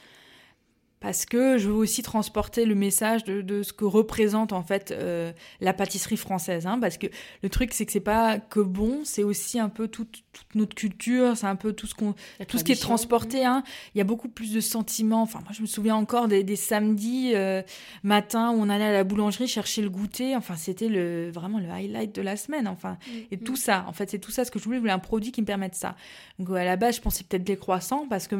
parce 1.04 1.26
que 1.26 1.58
je 1.58 1.68
veux 1.68 1.74
aussi 1.74 2.02
transporter 2.02 2.64
le 2.64 2.74
message 2.74 3.24
de, 3.24 3.42
de 3.42 3.62
ce 3.62 3.74
que 3.74 3.84
représente 3.84 4.54
en 4.54 4.62
fait 4.62 4.90
euh, 4.90 5.32
la 5.60 5.74
pâtisserie 5.74 6.16
française. 6.16 6.66
Hein, 6.66 6.78
parce 6.80 6.96
que 6.96 7.08
le 7.42 7.50
truc, 7.50 7.74
c'est 7.74 7.84
que 7.84 7.92
c'est 7.92 8.00
pas 8.00 8.38
que 8.38 8.60
bon, 8.60 9.00
c'est 9.04 9.22
aussi 9.22 9.58
un 9.58 9.68
peu 9.68 9.86
toute, 9.86 10.24
toute 10.32 10.54
notre 10.54 10.74
culture, 10.74 11.36
c'est 11.36 11.46
un 11.46 11.56
peu 11.56 11.74
tout 11.74 11.86
ce 11.86 11.94
qu'on, 11.94 12.14
tout 12.48 12.56
ce 12.56 12.64
qui 12.64 12.72
est 12.72 12.80
transporté. 12.80 13.44
Hein. 13.44 13.64
Il 13.94 13.98
y 13.98 14.00
a 14.00 14.04
beaucoup 14.04 14.30
plus 14.30 14.54
de 14.54 14.60
sentiments. 14.60 15.20
Enfin, 15.20 15.40
moi, 15.40 15.50
je 15.52 15.60
me 15.60 15.66
souviens 15.66 15.94
encore 15.94 16.26
des, 16.26 16.42
des 16.42 16.56
samedis 16.56 17.32
euh, 17.34 17.60
matins 18.02 18.52
où 18.52 18.62
on 18.62 18.70
allait 18.70 18.86
à 18.86 18.92
la 18.92 19.04
boulangerie 19.04 19.46
chercher 19.46 19.82
le 19.82 19.90
goûter. 19.90 20.34
Enfin, 20.34 20.56
c'était 20.56 20.88
le 20.88 21.30
vraiment 21.30 21.58
le 21.58 21.68
highlight 21.68 22.14
de 22.14 22.22
la 22.22 22.38
semaine. 22.38 22.66
Enfin, 22.66 22.96
mm, 23.06 23.12
et 23.30 23.36
tout 23.36 23.52
mm. 23.52 23.56
ça. 23.56 23.84
En 23.88 23.92
fait, 23.92 24.08
c'est 24.08 24.20
tout 24.20 24.30
ça 24.30 24.46
ce 24.46 24.50
que 24.50 24.58
je 24.58 24.64
voulais. 24.64 24.78
Je 24.78 24.80
voulais 24.80 24.92
un 24.92 24.98
produit 24.98 25.32
qui 25.32 25.42
me 25.42 25.46
permette 25.46 25.74
ça. 25.74 25.96
Donc 26.38 26.56
à 26.56 26.64
la 26.64 26.76
base, 26.76 26.96
je 26.96 27.02
pensais 27.02 27.24
peut-être 27.24 27.44
des 27.44 27.58
croissants 27.58 28.06
parce 28.08 28.26
que 28.26 28.36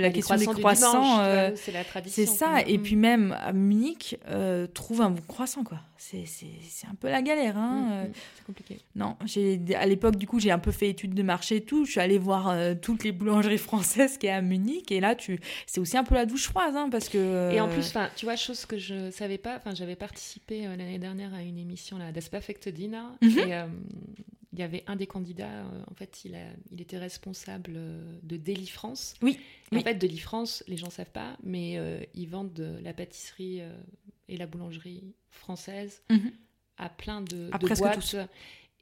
la 0.00 0.08
question 0.08 0.36
des 0.36 0.46
croissants, 0.46 1.20
euh, 1.20 1.50
c'est 1.54 1.72
la 1.72 1.84
tradition. 1.84 2.05
C'est 2.06 2.26
ça. 2.26 2.62
Et 2.66 2.78
puis 2.78 2.96
même 2.96 3.36
à 3.40 3.52
Munich, 3.52 4.18
euh, 4.28 4.66
trouve 4.66 5.00
un 5.00 5.10
bon 5.10 5.22
croissant, 5.26 5.64
quoi. 5.64 5.80
C'est 5.98 6.86
un 6.90 6.94
peu 6.94 7.08
la 7.08 7.22
galère. 7.22 7.56
Hein. 7.56 8.04
Mm, 8.04 8.08
mm. 8.08 8.12
c'est 8.36 8.44
compliqué. 8.44 8.80
Non, 8.94 9.16
à 9.74 9.86
l'époque, 9.86 10.16
du 10.16 10.26
coup, 10.26 10.38
j'ai 10.38 10.50
un 10.50 10.58
peu 10.58 10.70
fait 10.70 10.90
études 10.90 11.14
de 11.14 11.22
marché 11.22 11.56
et 11.56 11.60
tout. 11.62 11.84
Je 11.84 11.92
suis 11.92 12.00
allée 12.00 12.18
voir 12.18 12.48
euh, 12.48 12.74
toutes 12.80 13.02
les 13.02 13.12
boulangeries 13.12 13.58
françaises 13.58 14.18
qui 14.18 14.26
est 14.26 14.30
à 14.30 14.42
Munich. 14.42 14.92
Et 14.92 15.00
là, 15.00 15.14
tu... 15.14 15.40
c'est 15.66 15.80
aussi 15.80 15.96
un 15.96 16.04
peu 16.04 16.14
la 16.14 16.26
douche 16.26 16.48
froide, 16.48 16.76
hein, 16.76 16.88
parce 16.90 17.08
que... 17.08 17.52
Et 17.52 17.60
en 17.60 17.68
plus, 17.68 17.92
tu 18.16 18.26
vois, 18.26 18.36
chose 18.36 18.66
que 18.66 18.78
je 18.78 19.10
savais 19.10 19.38
pas, 19.38 19.60
j'avais 19.74 19.96
participé 19.96 20.62
l'année 20.62 20.98
dernière 20.98 21.34
à 21.34 21.42
une 21.42 21.58
émission, 21.58 21.98
là, 21.98 22.12
Das 22.12 22.28
Perfect 22.30 22.68
Dinner. 22.68 23.02
Mhm. 23.22 23.38
Et 23.38 23.54
il 24.52 24.58
y 24.58 24.62
avait 24.62 24.84
un 24.86 24.96
des 24.96 25.06
candidats, 25.06 25.64
euh, 25.64 25.82
en 25.90 25.94
fait, 25.94 26.24
il, 26.24 26.34
a, 26.34 26.46
il 26.70 26.80
était 26.80 26.98
responsable 26.98 27.74
euh, 27.76 28.18
de 28.22 28.36
Deli 28.36 28.66
France. 28.66 29.14
Oui. 29.22 29.38
En 29.74 29.80
fait, 29.80 29.94
Deli 29.94 30.18
France, 30.18 30.64
les 30.66 30.76
gens 30.76 30.86
ne 30.86 30.92
savent 30.92 31.10
pas, 31.10 31.36
mais 31.42 31.78
euh, 31.78 32.00
ils 32.14 32.28
vendent 32.28 32.52
de 32.52 32.78
la 32.82 32.92
pâtisserie 32.92 33.60
et 34.28 34.36
la 34.36 34.46
boulangerie 34.46 35.14
française 35.30 36.02
mhm. 36.10 36.32
à 36.78 36.88
plein 36.88 37.20
de, 37.20 37.50
de 37.50 37.78
boîtes. 37.78 38.16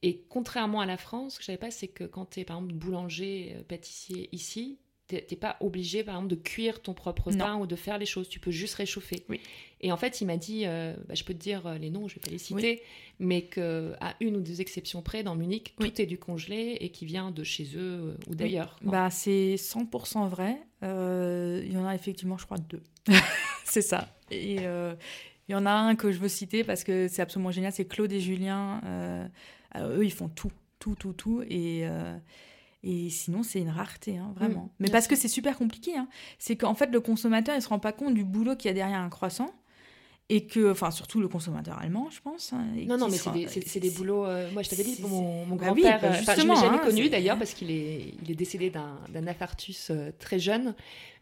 Et 0.02 0.22
contrairement 0.28 0.80
à 0.80 0.86
la 0.86 0.98
France, 0.98 1.34
ce 1.34 1.38
que 1.38 1.42
je 1.42 1.46
savais 1.46 1.58
pas, 1.58 1.70
c'est 1.70 1.88
que 1.88 2.04
quand 2.04 2.26
tu 2.26 2.40
es 2.40 2.44
par 2.44 2.58
exemple 2.58 2.74
boulanger, 2.74 3.56
pâtissier 3.68 4.28
ici, 4.32 4.78
t'es 5.06 5.36
pas 5.36 5.56
obligé, 5.60 6.02
par 6.02 6.16
exemple, 6.16 6.30
de 6.34 6.40
cuire 6.40 6.80
ton 6.80 6.94
propre 6.94 7.30
pain 7.30 7.56
ou 7.56 7.66
de 7.66 7.76
faire 7.76 7.98
les 7.98 8.06
choses. 8.06 8.28
Tu 8.28 8.40
peux 8.40 8.50
juste 8.50 8.74
réchauffer. 8.74 9.24
Oui. 9.28 9.40
Et 9.80 9.92
en 9.92 9.98
fait, 9.98 10.22
il 10.22 10.26
m'a 10.26 10.38
dit, 10.38 10.62
euh, 10.64 10.94
bah, 11.06 11.14
je 11.14 11.24
peux 11.24 11.34
te 11.34 11.38
dire 11.38 11.66
euh, 11.66 11.76
les 11.76 11.90
noms, 11.90 12.08
je 12.08 12.14
vais 12.14 12.20
pas 12.22 12.30
les 12.30 12.38
citer, 12.38 12.82
mais 13.18 13.42
que 13.42 13.92
à 14.00 14.14
une 14.20 14.36
ou 14.36 14.40
deux 14.40 14.62
exceptions 14.62 15.02
près, 15.02 15.22
dans 15.22 15.36
Munich, 15.36 15.74
tout 15.78 16.00
est 16.00 16.06
du 16.06 16.16
congelé 16.16 16.78
et 16.80 16.88
qui 16.88 17.04
vient 17.04 17.30
de 17.30 17.44
chez 17.44 17.64
eux 17.76 18.14
euh, 18.16 18.16
ou 18.28 18.34
d'ailleurs. 18.34 18.78
Bah, 18.80 19.10
c'est 19.10 19.56
100% 19.56 20.28
vrai. 20.28 20.56
Il 20.82 21.70
y 21.70 21.76
en 21.76 21.86
a 21.86 21.94
effectivement, 21.94 22.38
je 22.38 22.46
crois, 22.46 22.56
deux. 22.56 22.82
c'est 23.64 23.82
ça. 23.82 24.08
Et 24.30 24.54
il 24.54 25.52
y 25.52 25.54
en 25.54 25.66
a 25.66 25.72
un 25.72 25.96
que 25.96 26.12
je 26.12 26.18
veux 26.18 26.28
citer 26.28 26.64
parce 26.64 26.82
que 26.82 27.08
c'est 27.08 27.20
absolument 27.20 27.50
génial, 27.50 27.72
c'est 27.72 27.84
Claude 27.84 28.12
et 28.12 28.20
Julien. 28.20 28.80
eux, 29.76 30.04
ils 30.04 30.12
font 30.12 30.28
tout, 30.28 30.52
tout, 30.78 30.94
tout, 30.94 31.12
tout. 31.12 31.42
Et 31.42 31.86
et 32.84 33.08
sinon, 33.08 33.42
c'est 33.42 33.60
une 33.60 33.70
rareté, 33.70 34.18
hein, 34.18 34.32
vraiment. 34.36 34.64
Mm, 34.64 34.70
Mais 34.80 34.90
parce 34.90 35.08
que 35.08 35.16
c'est 35.16 35.28
super 35.28 35.56
compliqué. 35.56 35.96
Hein. 35.96 36.06
C'est 36.38 36.56
qu'en 36.56 36.74
fait, 36.74 36.90
le 36.92 37.00
consommateur, 37.00 37.56
il 37.56 37.62
se 37.62 37.68
rend 37.68 37.78
pas 37.78 37.92
compte 37.92 38.12
du 38.12 38.24
boulot 38.24 38.56
qu'il 38.56 38.68
y 38.68 38.70
a 38.70 38.74
derrière 38.74 39.00
un 39.00 39.08
croissant. 39.08 39.50
Et 40.30 40.46
que, 40.46 40.70
enfin, 40.70 40.90
surtout 40.90 41.20
le 41.20 41.28
consommateur 41.28 41.78
allemand, 41.78 42.08
je 42.10 42.20
pense. 42.20 42.54
Hein, 42.54 42.64
non, 42.86 42.96
non, 42.96 43.08
mais 43.08 43.18
c'est 43.18 43.80
des, 43.80 43.90
boulots. 43.90 44.24
Euh, 44.24 44.50
moi, 44.52 44.62
je 44.62 44.70
t'avais 44.70 44.82
dit, 44.82 44.96
mon, 45.02 45.44
mon 45.44 45.56
bah 45.56 45.66
grand-père, 45.66 46.00
bah, 46.00 46.12
je 46.12 46.40
ne 46.40 46.48
l'ai 46.48 46.56
jamais 46.56 46.78
connu 46.78 47.10
d'ailleurs, 47.10 47.38
parce 47.38 47.52
qu'il 47.52 47.70
est, 47.70 48.14
il 48.22 48.30
est 48.30 48.34
décédé 48.34 48.70
d'un 48.70 49.26
infarctus 49.26 49.88
euh, 49.90 50.12
très 50.18 50.38
jeune. 50.38 50.74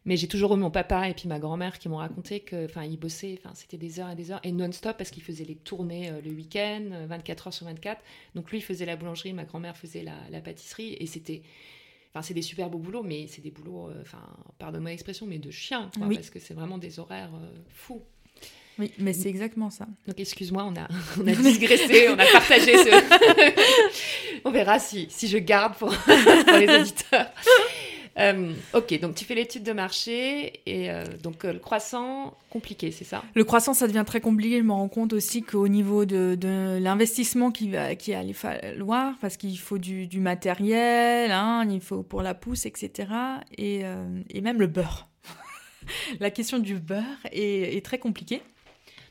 Mais 0.05 0.16
j'ai 0.16 0.26
toujours 0.26 0.55
eu 0.55 0.59
mon 0.59 0.70
papa 0.70 1.09
et 1.09 1.14
puis 1.14 1.28
ma 1.28 1.38
grand-mère 1.38 1.78
qui 1.78 1.88
m'ont 1.88 1.98
raconté 1.98 2.40
que, 2.40 2.64
enfin, 2.64 2.84
ils 2.84 2.98
bossaient, 2.98 3.38
enfin, 3.38 3.55
c'était 3.55 3.76
des 3.76 4.00
heures 4.00 4.11
et 4.11 4.16
des 4.16 4.32
heures 4.32 4.40
et 4.42 4.50
non-stop 4.50 4.96
parce 4.96 5.11
qu'ils 5.11 5.22
faisaient 5.22 5.44
les 5.44 5.55
tournées 5.55 6.11
euh, 6.11 6.20
le 6.24 6.32
week-end, 6.32 6.82
24 7.07 7.46
euh, 7.46 7.48
heures 7.48 7.55
sur 7.55 7.66
24. 7.66 8.00
Donc 8.34 8.50
lui, 8.50 8.59
il 8.59 8.62
faisait 8.62 8.86
la 8.86 8.96
boulangerie, 8.96 9.32
ma 9.32 9.44
grand-mère 9.44 9.76
faisait 9.76 10.03
la, 10.03 10.40
pâtisserie 10.40 10.96
et 10.98 11.07
c'était, 11.07 11.42
enfin, 12.12 12.22
c'est 12.22 12.34
des 12.34 12.42
super 12.42 12.68
beaux 12.68 12.78
boulots, 12.78 13.05
mais 13.05 13.28
c'est 13.28 13.42
des 13.42 13.53
boulots, 13.53 13.90
euh, 13.90 14.03
enfin, 14.03 14.22
pardonne-moi 14.59 14.90
l'expression, 14.90 15.26
mais 15.26 15.38
de 15.38 15.50
chien, 15.53 15.88
parce 15.96 16.30
que 16.30 16.40
c'est 16.40 16.55
vraiment 16.55 16.78
des 16.78 16.98
horaires 16.98 17.30
fous. 17.68 18.03
Oui, 18.78 18.90
mais 18.98 19.12
c'est 19.12 19.28
exactement 19.28 19.70
ça. 19.70 19.86
Donc 20.07 20.18
excuse-moi, 20.18 20.64
on 20.64 20.74
a, 20.76 20.88
on 21.20 21.26
a 21.26 21.34
digressé, 21.34 22.09
on 22.09 22.14
a 22.18 22.24
partagé 22.32 22.76
ce... 22.78 24.40
on 24.44 24.50
verra 24.50 24.78
si, 24.78 25.07
si 25.11 25.28
je 25.28 25.38
garde 25.38 25.76
pour, 25.76 25.94
pour 26.46 26.57
les 26.57 26.80
auditeurs. 26.80 27.30
Euh, 28.18 28.52
ok, 28.74 29.00
donc 29.00 29.14
tu 29.14 29.24
fais 29.24 29.34
l'étude 29.34 29.62
de 29.62 29.72
marché 29.72 30.60
et 30.66 30.90
euh, 30.90 31.04
donc 31.22 31.44
euh, 31.44 31.52
le 31.54 31.58
croissant, 31.58 32.36
compliqué, 32.50 32.90
c'est 32.90 33.04
ça? 33.04 33.22
Le 33.34 33.44
croissant, 33.44 33.72
ça 33.72 33.86
devient 33.86 34.04
très 34.06 34.20
compliqué. 34.20 34.58
Je 34.58 34.64
me 34.64 34.72
rends 34.72 34.88
compte 34.88 35.12
aussi 35.12 35.42
qu'au 35.42 35.68
niveau 35.68 36.04
de, 36.04 36.36
l'investissement 36.80 37.50
qui 37.50 37.70
va, 37.70 37.94
qui 37.94 38.12
allait 38.12 38.32
falloir, 38.32 39.14
parce 39.20 39.36
qu'il 39.36 39.58
faut 39.58 39.78
du, 39.78 40.08
matériel, 40.20 41.30
hein, 41.30 41.66
il 41.70 41.80
faut 41.80 42.02
pour 42.02 42.22
la 42.22 42.34
pousse, 42.34 42.66
etc. 42.66 43.08
Et, 43.56 43.82
même 44.42 44.60
le 44.60 44.66
beurre. 44.66 45.08
la 46.20 46.30
question 46.30 46.58
du 46.58 46.74
beurre 46.74 47.04
est 47.32 47.84
très 47.84 47.98
compliquée. 47.98 48.42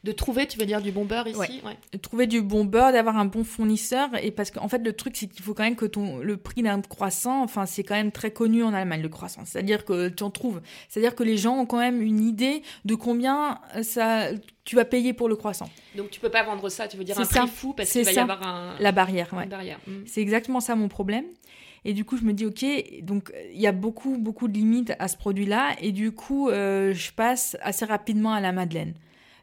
De 0.03 0.11
trouver, 0.11 0.47
tu 0.47 0.57
veux 0.57 0.65
dire, 0.65 0.81
du 0.81 0.91
bon 0.91 1.05
beurre 1.05 1.27
ici 1.27 1.37
ouais. 1.37 1.99
Trouver 2.01 2.25
du 2.25 2.41
bon 2.41 2.65
beurre, 2.65 2.91
d'avoir 2.91 3.17
un 3.17 3.25
bon 3.25 3.43
fournisseur. 3.43 4.09
Et 4.21 4.31
parce 4.31 4.49
qu'en 4.49 4.67
fait, 4.67 4.79
le 4.79 4.93
truc, 4.93 5.15
c'est 5.15 5.27
qu'il 5.27 5.43
faut 5.43 5.53
quand 5.53 5.63
même 5.63 5.75
que 5.75 5.85
ton, 5.85 6.17
le 6.17 6.37
prix 6.37 6.63
d'un 6.63 6.81
croissant, 6.81 7.43
enfin, 7.43 7.67
c'est 7.67 7.83
quand 7.83 7.95
même 7.95 8.11
très 8.11 8.31
connu 8.31 8.63
en 8.63 8.73
Allemagne, 8.73 9.01
le 9.01 9.09
croissant. 9.09 9.43
C'est-à-dire 9.45 9.85
que 9.85 10.09
tu 10.09 10.23
en 10.23 10.31
trouves. 10.31 10.61
C'est-à-dire 10.89 11.13
que 11.13 11.23
les 11.23 11.37
gens 11.37 11.55
ont 11.57 11.65
quand 11.67 11.79
même 11.79 12.01
une 12.01 12.25
idée 12.27 12.63
de 12.85 12.95
combien 12.95 13.59
ça, 13.83 14.29
tu 14.63 14.75
vas 14.75 14.85
payer 14.85 15.13
pour 15.13 15.29
le 15.29 15.35
croissant. 15.35 15.69
Donc 15.95 16.09
tu 16.09 16.19
peux 16.19 16.29
pas 16.29 16.43
vendre 16.43 16.67
ça, 16.69 16.87
tu 16.87 16.97
veux 16.97 17.03
dire 17.03 17.19
un 17.19 17.25
prix 17.25 17.47
fou 17.47 17.73
parce 17.73 17.91
qu'il 17.91 18.03
va 18.03 18.11
y 18.11 18.17
avoir 18.17 18.45
un... 18.45 18.75
la 18.79 18.91
barrière. 18.91 19.31
Ouais. 19.33 19.45
barrière. 19.45 19.79
Mm. 19.85 20.03
C'est 20.05 20.21
exactement 20.21 20.59
ça 20.61 20.75
mon 20.75 20.87
problème. 20.87 21.25
Et 21.83 21.93
du 21.93 22.05
coup, 22.05 22.17
je 22.17 22.23
me 22.23 22.33
dis, 22.33 22.45
ok, 22.45 22.65
donc 23.01 23.33
il 23.53 23.59
y 23.59 23.67
a 23.67 23.71
beaucoup, 23.71 24.17
beaucoup 24.17 24.47
de 24.47 24.53
limites 24.53 24.93
à 24.99 25.07
ce 25.07 25.17
produit-là. 25.17 25.75
Et 25.81 25.91
du 25.91 26.11
coup, 26.11 26.49
euh, 26.49 26.93
je 26.93 27.11
passe 27.11 27.57
assez 27.61 27.85
rapidement 27.85 28.33
à 28.33 28.39
la 28.39 28.51
Madeleine. 28.51 28.93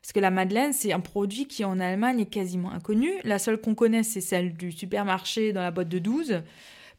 Parce 0.02 0.12
que 0.12 0.20
la 0.20 0.30
Madeleine, 0.30 0.72
c'est 0.72 0.92
un 0.92 1.00
produit 1.00 1.46
qui 1.46 1.64
en 1.64 1.80
Allemagne 1.80 2.20
est 2.20 2.30
quasiment 2.30 2.70
inconnu. 2.72 3.10
La 3.24 3.38
seule 3.38 3.60
qu'on 3.60 3.74
connaît, 3.74 4.02
c'est 4.02 4.20
celle 4.20 4.54
du 4.54 4.72
supermarché 4.72 5.52
dans 5.52 5.62
la 5.62 5.70
boîte 5.70 5.88
de 5.88 5.98
12. 5.98 6.42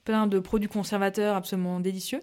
Plein 0.04 0.28
de 0.28 0.40
produits 0.40 0.70
conservateurs 0.70 1.36
absolument 1.36 1.80
délicieux. 1.80 2.22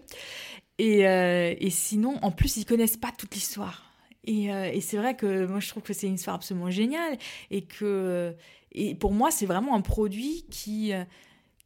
Et, 0.77 1.07
euh, 1.07 1.53
et 1.59 1.69
sinon, 1.69 2.17
en 2.21 2.31
plus, 2.31 2.57
ils 2.57 2.65
connaissent 2.65 2.97
pas 2.97 3.11
toute 3.17 3.33
l'histoire. 3.33 3.91
Et, 4.23 4.53
euh, 4.53 4.69
et 4.71 4.81
c'est 4.81 4.97
vrai 4.97 5.15
que 5.15 5.45
moi, 5.45 5.59
je 5.59 5.69
trouve 5.69 5.83
que 5.83 5.93
c'est 5.93 6.07
une 6.07 6.15
histoire 6.15 6.35
absolument 6.35 6.69
géniale. 6.69 7.17
Et 7.49 7.63
que 7.63 8.35
et 8.71 8.93
pour 8.93 9.11
moi, 9.11 9.31
c'est 9.31 9.45
vraiment 9.45 9.75
un 9.75 9.81
produit 9.81 10.45
qui, 10.51 10.91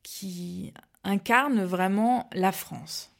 qui 0.04 0.72
incarne 1.04 1.64
vraiment 1.64 2.30
la 2.34 2.52
France. 2.52 3.12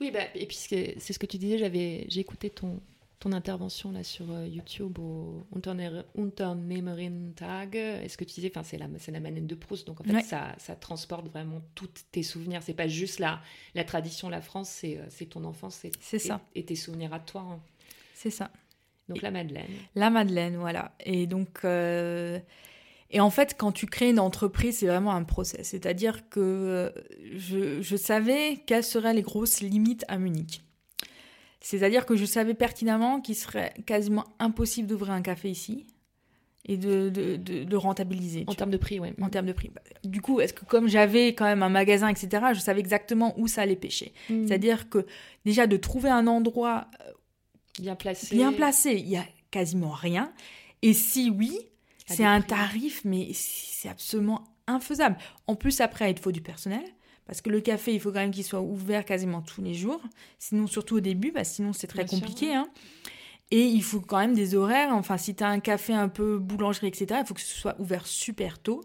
Oui, 0.00 0.10
bah, 0.10 0.20
et 0.34 0.46
puis 0.46 0.56
c'est 0.56 0.98
ce 1.00 1.18
que 1.18 1.26
tu 1.26 1.38
disais, 1.38 1.58
j'avais 1.58 2.06
j'ai 2.08 2.20
écouté 2.20 2.50
ton, 2.50 2.80
ton 3.20 3.32
intervention 3.32 3.90
là 3.90 4.04
sur 4.04 4.30
euh, 4.30 4.46
YouTube 4.46 4.98
au 4.98 5.44
Unternehmerin 5.52 7.32
Tag. 7.34 7.74
Est-ce 7.76 8.16
que 8.16 8.24
tu 8.24 8.34
disais, 8.34 8.52
enfin 8.54 8.62
c'est 8.62 8.78
la 8.78 8.86
la 9.18 9.30
de 9.30 9.54
Proust, 9.54 9.86
donc 9.86 10.00
en 10.00 10.04
fait 10.04 10.22
ça, 10.22 10.54
ça 10.58 10.76
transporte 10.76 11.28
vraiment 11.28 11.60
tous 11.74 11.90
tes 12.12 12.22
souvenirs. 12.22 12.62
C'est 12.62 12.74
pas 12.74 12.88
juste 12.88 13.18
la 13.18 13.40
la 13.74 13.84
tradition, 13.84 14.28
la 14.28 14.40
France, 14.40 14.68
c'est 14.68 14.98
euh, 14.98 15.26
ton 15.28 15.44
enfance, 15.44 15.84
c'est 16.00 16.18
ça 16.18 16.40
et, 16.54 16.64
tes 16.64 16.76
souvenirs 16.76 17.12
à 17.12 17.20
toi. 17.20 17.40
Hein. 17.40 17.60
C'est 18.14 18.30
ça. 18.30 18.50
Donc 19.08 19.22
la 19.22 19.30
Madeleine. 19.30 19.70
La 19.94 20.10
Madeleine, 20.10 20.56
voilà. 20.56 20.94
Et 21.00 21.26
donc 21.26 21.60
euh, 21.64 22.38
et 23.10 23.20
en 23.20 23.30
fait, 23.30 23.56
quand 23.58 23.72
tu 23.72 23.86
crées 23.86 24.10
une 24.10 24.20
entreprise, 24.20 24.78
c'est 24.78 24.86
vraiment 24.86 25.12
un 25.12 25.24
process. 25.24 25.68
C'est-à-dire 25.68 26.28
que 26.28 26.92
je, 27.34 27.80
je, 27.80 27.96
savais 27.96 28.62
quelles 28.66 28.84
seraient 28.84 29.14
les 29.14 29.22
grosses 29.22 29.60
limites 29.62 30.04
à 30.08 30.18
Munich. 30.18 30.60
C'est-à-dire 31.60 32.06
que 32.06 32.16
je 32.16 32.24
savais 32.24 32.54
pertinemment 32.54 33.20
qu'il 33.20 33.34
serait 33.34 33.74
quasiment 33.86 34.24
impossible 34.38 34.88
d'ouvrir 34.88 35.12
un 35.12 35.22
café 35.22 35.50
ici 35.50 35.86
et 36.64 36.76
de, 36.76 37.08
de, 37.08 37.36
de, 37.36 37.76
rentabiliser. 37.76 38.44
En 38.46 38.54
termes 38.54 38.70
de 38.70 38.76
prix, 38.76 39.00
oui. 39.00 39.08
En 39.20 39.30
termes 39.30 39.46
de 39.46 39.52
prix. 39.52 39.70
Du 40.04 40.20
coup, 40.20 40.40
est-ce 40.40 40.52
que 40.52 40.64
comme 40.66 40.86
j'avais 40.86 41.28
quand 41.28 41.46
même 41.46 41.62
un 41.62 41.70
magasin, 41.70 42.08
etc., 42.08 42.48
je 42.52 42.60
savais 42.60 42.80
exactement 42.80 43.34
où 43.38 43.48
ça 43.48 43.62
allait 43.62 43.76
pêcher. 43.76 44.12
Hmm. 44.28 44.46
C'est-à-dire 44.46 44.90
que 44.90 45.06
déjà 45.46 45.66
de 45.66 45.76
trouver 45.76 46.10
un 46.10 46.26
endroit 46.26 46.88
euh, 47.00 47.12
bien 47.80 47.96
placé, 47.96 48.36
bien 48.36 48.52
placé, 48.52 48.92
il 48.92 49.08
y 49.08 49.16
a 49.16 49.24
quasiment 49.50 49.90
rien. 49.90 50.32
Et 50.82 50.92
si 50.92 51.30
oui, 51.30 51.58
c'est 52.06 52.24
un 52.24 52.40
tarif, 52.40 53.02
mais 53.04 53.30
c'est 53.32 53.88
absolument 53.88 54.44
infaisable. 54.66 55.16
En 55.46 55.56
plus, 55.56 55.80
après, 55.80 56.10
il 56.10 56.18
faut 56.18 56.32
du 56.32 56.42
personnel. 56.42 56.84
Parce 57.28 57.42
que 57.42 57.50
le 57.50 57.60
café, 57.60 57.92
il 57.92 58.00
faut 58.00 58.10
quand 58.10 58.20
même 58.20 58.30
qu'il 58.30 58.42
soit 58.42 58.62
ouvert 58.62 59.04
quasiment 59.04 59.42
tous 59.42 59.60
les 59.60 59.74
jours. 59.74 60.00
Sinon, 60.38 60.66
surtout 60.66 60.96
au 60.96 61.00
début, 61.00 61.30
parce 61.30 61.50
sinon 61.50 61.74
c'est 61.74 61.86
très 61.86 62.06
compliqué. 62.06 62.54
Hein. 62.54 62.68
Et 63.50 63.64
il 63.64 63.82
faut 63.82 64.00
quand 64.00 64.18
même 64.18 64.34
des 64.34 64.54
horaires. 64.54 64.94
Enfin, 64.94 65.18
si 65.18 65.34
tu 65.34 65.44
as 65.44 65.48
un 65.48 65.60
café 65.60 65.92
un 65.92 66.08
peu 66.08 66.38
boulangerie, 66.38 66.88
etc., 66.88 67.20
il 67.20 67.26
faut 67.26 67.34
que 67.34 67.42
ce 67.42 67.54
soit 67.54 67.76
ouvert 67.78 68.06
super 68.06 68.58
tôt. 68.58 68.80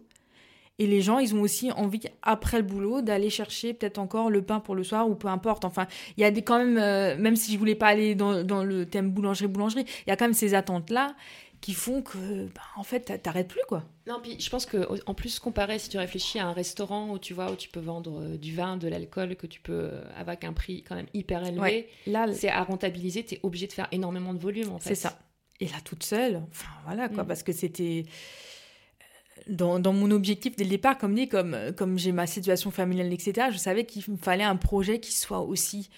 Et 0.78 0.88
les 0.88 1.02
gens, 1.02 1.20
ils 1.20 1.36
ont 1.36 1.42
aussi 1.42 1.72
envie, 1.72 2.02
après 2.22 2.58
le 2.58 2.64
boulot, 2.64 3.02
d'aller 3.02 3.30
chercher 3.30 3.74
peut-être 3.74 4.00
encore 4.00 4.30
le 4.30 4.42
pain 4.42 4.60
pour 4.60 4.76
le 4.76 4.84
soir 4.84 5.08
ou 5.08 5.16
peu 5.16 5.30
importe. 5.30 5.64
Enfin, 5.64 5.88
il 6.18 6.22
y 6.22 6.24
a 6.26 6.32
des, 6.32 6.42
quand 6.42 6.58
même, 6.58 6.78
euh, 6.78 7.16
même 7.18 7.38
si 7.38 7.54
je 7.54 7.58
voulais 7.58 7.76
pas 7.76 7.88
aller 7.88 8.16
dans, 8.16 8.44
dans 8.44 8.64
le 8.64 8.86
thème 8.86 9.12
boulangerie-boulangerie, 9.12 9.86
il 10.06 10.10
y 10.10 10.12
a 10.12 10.18
quand 10.18 10.26
même 10.26 10.34
ces 10.34 10.54
attentes-là 10.54 11.16
qui 11.64 11.74
font 11.74 12.02
que, 12.02 12.48
bah, 12.48 12.62
en 12.76 12.84
fait, 12.84 13.22
t'arrêtes 13.24 13.48
plus, 13.48 13.62
quoi. 13.70 13.86
Non, 14.06 14.20
puis 14.22 14.38
je 14.38 14.50
pense 14.50 14.66
que 14.66 14.86
en 15.06 15.14
plus, 15.14 15.40
comparé, 15.40 15.80
si 15.80 15.88
tu 15.88 15.98
réfléchis 15.98 16.38
à 16.38 16.46
un 16.46 16.52
restaurant 16.52 17.12
où 17.12 17.20
tu 17.20 17.34
vois, 17.34 17.50
où 17.50 17.56
tu 17.56 17.70
peux 17.70 17.80
vendre 17.80 18.22
euh, 18.22 18.38
du 18.38 18.54
vin, 18.54 18.76
de 18.76 18.90
l'alcool, 18.90 19.38
que 19.38 19.48
tu 19.48 19.62
peux, 19.62 19.72
euh, 19.72 20.04
avec 20.18 20.44
un 20.44 20.52
prix 20.52 20.84
quand 20.84 20.96
même 20.96 21.08
hyper 21.14 21.46
élevé, 21.46 21.88
là, 22.06 22.28
c'est 22.34 22.50
à 22.50 22.62
rentabiliser, 22.64 23.24
tu 23.24 23.36
es 23.36 23.40
obligé 23.44 23.68
de 23.68 23.72
faire 23.72 23.88
énormément 23.94 24.34
de 24.34 24.40
volume, 24.40 24.74
en 24.74 24.80
fait. 24.80 24.90
C'est 24.90 25.04
ça. 25.04 25.18
Et 25.62 25.68
là, 25.68 25.78
toute 25.86 26.04
seule, 26.04 26.44
enfin, 26.52 26.68
voilà, 26.86 27.08
quoi, 27.08 27.24
mm. 27.24 27.28
parce 27.28 27.44
que 27.44 27.54
c'était... 27.54 28.04
Euh, 28.04 29.42
dans, 29.48 29.80
dans, 29.80 29.94
mon 29.94 30.12
objectif 30.12 30.58
dès 30.58 30.66
le 30.66 30.70
départ, 30.70 30.98
comme 30.98 31.16
dit, 31.16 31.30
comme, 31.30 31.58
comme 31.78 31.98
j'ai 31.98 32.12
ma 32.12 32.28
situation 32.28 32.72
familiale, 32.72 33.14
etc., 33.14 33.48
je 33.54 33.58
savais 33.58 33.86
qu'il 33.86 34.04
me 34.12 34.18
fallait 34.18 34.44
un 34.44 34.58
projet 34.58 35.00
qui 35.00 35.14
soit 35.14 35.40
aussi 35.40 35.90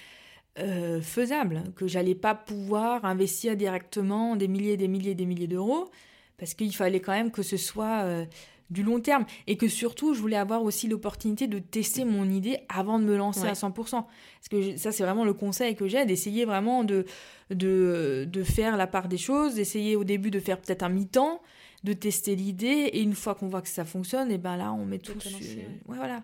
euh, 0.59 1.01
faisable, 1.01 1.63
que 1.75 1.87
j'allais 1.87 2.15
pas 2.15 2.33
pouvoir 2.33 3.03
investir 3.03 3.57
directement 3.57 4.35
des 4.35 4.47
milliers, 4.47 4.77
des 4.77 4.87
milliers, 4.87 5.15
des 5.15 5.25
milliers 5.25 5.47
d'euros, 5.47 5.89
parce 6.37 6.53
qu'il 6.53 6.73
fallait 6.73 7.01
quand 7.01 7.11
même 7.11 7.31
que 7.31 7.43
ce 7.43 7.57
soit 7.57 8.03
euh, 8.03 8.25
du 8.69 8.83
long 8.83 8.99
terme 8.99 9.25
et 9.47 9.57
que 9.57 9.67
surtout 9.67 10.13
je 10.13 10.21
voulais 10.21 10.37
avoir 10.37 10.63
aussi 10.63 10.87
l'opportunité 10.87 11.47
de 11.47 11.59
tester 11.59 12.05
mon 12.05 12.29
idée 12.29 12.59
avant 12.69 12.99
de 12.99 13.03
me 13.03 13.15
lancer 13.17 13.47
à 13.47 13.53
100%. 13.53 13.73
Parce 13.73 14.05
que 14.49 14.77
ça 14.77 14.91
c'est 14.91 15.03
vraiment 15.03 15.25
le 15.25 15.33
conseil 15.33 15.75
que 15.75 15.87
j'ai, 15.87 16.05
d'essayer 16.05 16.45
vraiment 16.45 16.83
de, 16.83 17.05
de, 17.49 18.25
de 18.29 18.43
faire 18.43 18.77
la 18.77 18.87
part 18.87 19.07
des 19.07 19.17
choses, 19.17 19.55
d'essayer 19.55 19.95
au 19.95 20.03
début 20.03 20.31
de 20.31 20.39
faire 20.39 20.59
peut-être 20.59 20.83
un 20.83 20.89
mi-temps, 20.89 21.41
de 21.83 21.93
tester 21.93 22.35
l'idée 22.35 22.89
et 22.93 23.01
une 23.01 23.13
fois 23.13 23.35
qu'on 23.35 23.47
voit 23.47 23.61
que 23.61 23.67
ça 23.67 23.85
fonctionne, 23.85 24.31
et 24.31 24.37
ben 24.37 24.57
là 24.57 24.73
on 24.73 24.85
met 24.85 24.99
tout 24.99 25.19
sur... 25.19 25.37
voilà. 25.85 26.23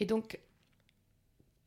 Et 0.00 0.06
donc 0.06 0.38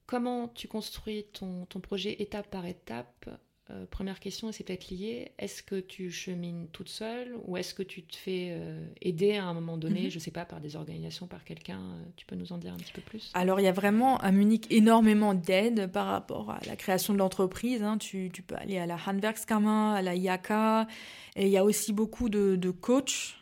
Comment 0.07 0.49
tu 0.49 0.67
construis 0.67 1.25
ton, 1.33 1.65
projet 1.81 2.21
étape 2.21 2.47
par 2.51 2.67
étape 2.67 3.27
euh, 3.71 3.87
Première 3.89 4.19
question, 4.19 4.49
et 4.49 4.51
c'est 4.51 4.63
peut-être 4.63 4.91
lié, 4.91 5.31
est-ce 5.39 5.63
que 5.63 5.79
tu 5.79 6.11
chemines 6.11 6.67
toute 6.71 6.89
seule 6.89 7.35
ou 7.45 7.57
est-ce 7.57 7.73
que 7.73 7.81
tu 7.81 8.03
te 8.03 8.15
fais 8.15 8.49
euh, 8.51 8.85
aider 9.01 9.35
à 9.35 9.45
un 9.45 9.55
moment 9.55 9.77
donné, 9.77 10.03
mhm. 10.03 10.09
je 10.11 10.15
ne 10.15 10.19
sais 10.19 10.29
pas, 10.29 10.45
par 10.45 10.61
des 10.61 10.75
organisations, 10.75 11.25
par 11.25 11.43
quelqu'un 11.43 11.79
euh, 11.79 12.03
Tu 12.17 12.27
peux 12.27 12.35
nous 12.35 12.53
en 12.53 12.59
dire 12.59 12.71
un 12.71 12.77
petit 12.77 12.93
peu 12.93 13.01
plus? 13.01 13.31
Alors, 13.33 13.59
il 13.59 13.63
y 13.63 13.67
a 13.67 13.71
vraiment 13.71 14.19
à 14.19 14.31
Munich 14.31 14.67
énormément 14.69 15.33
d'aide 15.33 15.91
par 15.91 16.05
rapport 16.05 16.51
à 16.51 16.59
la 16.67 16.75
création 16.75 17.13
de 17.13 17.17
l'entreprise. 17.17 17.81
Hein. 17.81 17.97
Tu, 17.97 18.29
peux 18.45 18.55
aller 18.55 18.77
à 18.77 18.85
la 18.85 18.97
Handwerkskammer, 19.03 19.97
à 19.97 20.03
la 20.03 20.15
IAKA, 20.15 20.87
et 21.35 21.47
il 21.47 21.51
y 21.51 21.57
a 21.57 21.63
aussi 21.63 21.93
beaucoup 21.93 22.29
de, 22.29 22.55
de 22.55 22.69
coachs 22.69 23.37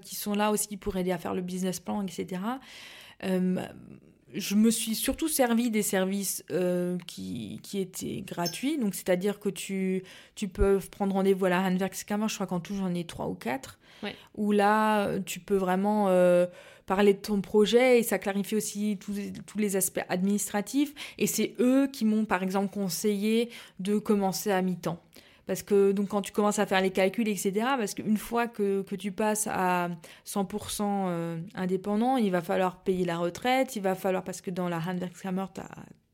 qui 0.00 0.14
sont 0.14 0.32
là 0.32 0.52
aussi 0.52 0.76
pour 0.76 0.96
aider 0.96 1.10
à 1.10 1.18
faire 1.18 1.34
le 1.34 1.42
business 1.42 1.80
plan, 1.80 2.00
etc 2.00 2.40
je 4.36 4.54
me 4.54 4.70
suis 4.70 4.94
surtout 4.94 5.28
servi 5.28 5.70
des 5.70 5.82
services 5.82 6.44
euh, 6.50 6.98
qui, 7.06 7.60
qui, 7.62 7.80
étaient 7.80 8.22
gratuits. 8.26 8.78
Donc, 8.78 8.94
c'est-à-dire 8.94 9.40
que 9.40 9.48
tu, 9.48 10.02
tu 10.34 10.48
peux 10.48 10.78
prendre 10.90 11.14
rendez-vous 11.14 11.46
à 11.46 11.48
la 11.48 11.60
Handwerkskammer, 11.62 12.28
je 12.28 12.34
crois 12.34 12.46
qu'en 12.46 12.60
tout, 12.60 12.74
j'en 12.74 12.94
ai 12.94 13.04
trois 13.04 13.28
ou 13.28 13.34
quatre. 13.34 13.78
Où 14.36 14.52
là, 14.52 15.18
tu 15.20 15.40
peux 15.40 15.56
vraiment 15.56 16.08
euh, 16.10 16.46
parler 16.86 17.14
de 17.14 17.18
ton 17.18 17.40
projet 17.40 17.98
et 17.98 18.02
ça 18.02 18.18
clarifie 18.18 18.54
aussi 18.54 18.98
tous, 19.00 19.14
tous 19.46 19.58
les 19.58 19.74
aspects 19.74 20.04
administratifs. 20.08 20.94
Et 21.18 21.26
c'est 21.26 21.54
eux 21.58 21.88
qui 21.92 22.04
m'ont, 22.04 22.24
par 22.24 22.42
exemple, 22.42 22.72
conseillé 22.72 23.50
de 23.80 23.98
commencer 23.98 24.52
à 24.52 24.62
mi-temps. 24.62 25.02
Parce 25.46 25.62
que 25.62 25.92
donc 25.92 26.08
quand 26.08 26.22
tu 26.22 26.32
commences 26.32 26.58
à 26.58 26.66
faire 26.66 26.80
les 26.80 26.90
calculs, 26.90 27.28
etc., 27.28 27.52
parce 27.78 27.94
qu'une 27.94 28.16
fois 28.16 28.48
que, 28.48 28.82
que, 28.82 28.96
tu 28.96 29.12
passes 29.12 29.46
à 29.46 29.90
100% 30.26 30.82
euh, 30.82 31.40
indépendant, 31.54 32.16
il 32.16 32.32
va 32.32 32.42
falloir 32.42 32.82
payer 32.82 33.04
la 33.04 33.16
retraite, 33.16 33.76
il 33.76 33.82
va 33.82 33.94
falloir, 33.94 34.24
parce 34.24 34.40
que 34.40 34.50
dans 34.50 34.68
la 34.68 34.78
Handwerkskammer, 34.78 35.46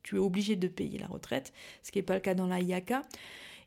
tu 0.02 0.16
es 0.16 0.18
obligé 0.18 0.54
de 0.56 0.68
payer 0.68 0.98
la 0.98 1.06
retraite, 1.06 1.54
ce 1.82 1.90
qui 1.90 1.98
n'est 1.98 2.02
pas 2.02 2.14
le 2.14 2.20
cas 2.20 2.34
dans 2.34 2.46
la 2.46 2.60
IAK. 2.60 2.92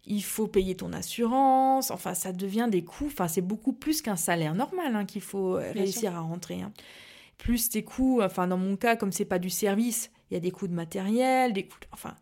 Il 0.08 0.24
faut 0.24 0.46
payer 0.46 0.76
ton 0.76 0.94
assurance, 0.94 1.90
enfin 1.90 2.14
ça 2.14 2.32
devient 2.32 2.68
des 2.70 2.84
coûts, 2.84 3.08
enfin 3.08 3.28
c'est 3.28 3.42
beaucoup 3.42 3.74
plus 3.74 4.04
qu'un 4.04 4.16
salaire 4.16 4.54
normal 4.54 4.96
hein, 4.96 5.06
qu'il 5.06 5.24
faut 5.24 5.54
réussir 5.54 6.16
à 6.16 6.20
rentrer. 6.20 6.62
Hein. 6.62 6.72
Plus 7.40 7.70
tes 7.70 7.84
coûts, 7.84 8.22
enfin 8.22 8.46
dans 8.46 8.58
mon 8.58 8.76
cas, 8.76 8.96
comme 8.96 9.12
c'est 9.12 9.26
pas 9.26 9.40
du 9.40 9.50
service, 9.50 10.12
il 10.30 10.36
y 10.36 10.38
a 10.38 10.40
des 10.40 10.52
coûts 10.52 10.68
de 10.68 10.76
matériel, 10.76 11.54
des 11.54 11.66
coûts, 11.66 11.80
enfin 11.92 12.14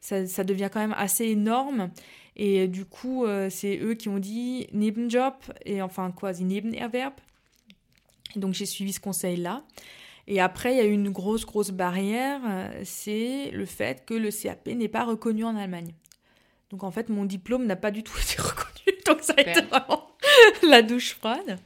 ça, 0.00 0.26
ça 0.26 0.44
devient 0.44 0.68
quand 0.70 0.80
même 0.80 0.94
assez 0.98 1.24
énorme. 1.24 1.90
Et 2.42 2.68
du 2.68 2.86
coup, 2.86 3.26
euh, 3.26 3.50
c'est 3.50 3.78
eux 3.82 3.92
qui 3.92 4.08
ont 4.08 4.18
dit 4.18 4.66
Nebenjob, 4.72 5.34
et 5.66 5.82
enfin 5.82 6.10
quasi 6.10 6.44
Nebenerwerb. 6.44 7.12
Donc 8.34 8.54
j'ai 8.54 8.64
suivi 8.64 8.94
ce 8.94 9.00
conseil-là. 9.00 9.62
Et 10.26 10.40
après, 10.40 10.72
il 10.72 10.78
y 10.78 10.80
a 10.80 10.86
eu 10.86 10.92
une 10.92 11.10
grosse, 11.10 11.44
grosse 11.44 11.70
barrière, 11.70 12.40
euh, 12.48 12.80
c'est 12.82 13.50
le 13.50 13.66
fait 13.66 14.06
que 14.06 14.14
le 14.14 14.30
CAP 14.30 14.68
n'est 14.68 14.88
pas 14.88 15.04
reconnu 15.04 15.44
en 15.44 15.54
Allemagne. 15.54 15.92
Donc 16.70 16.82
en 16.82 16.90
fait, 16.90 17.10
mon 17.10 17.26
diplôme 17.26 17.66
n'a 17.66 17.76
pas 17.76 17.90
du 17.90 18.02
tout 18.02 18.16
été 18.22 18.40
reconnu. 18.40 18.98
Donc 19.04 19.18
ça 19.20 19.34
a 19.36 19.40
été 19.42 19.60
vraiment 19.60 20.08
la 20.62 20.80
douche 20.80 21.16
froide. 21.16 21.58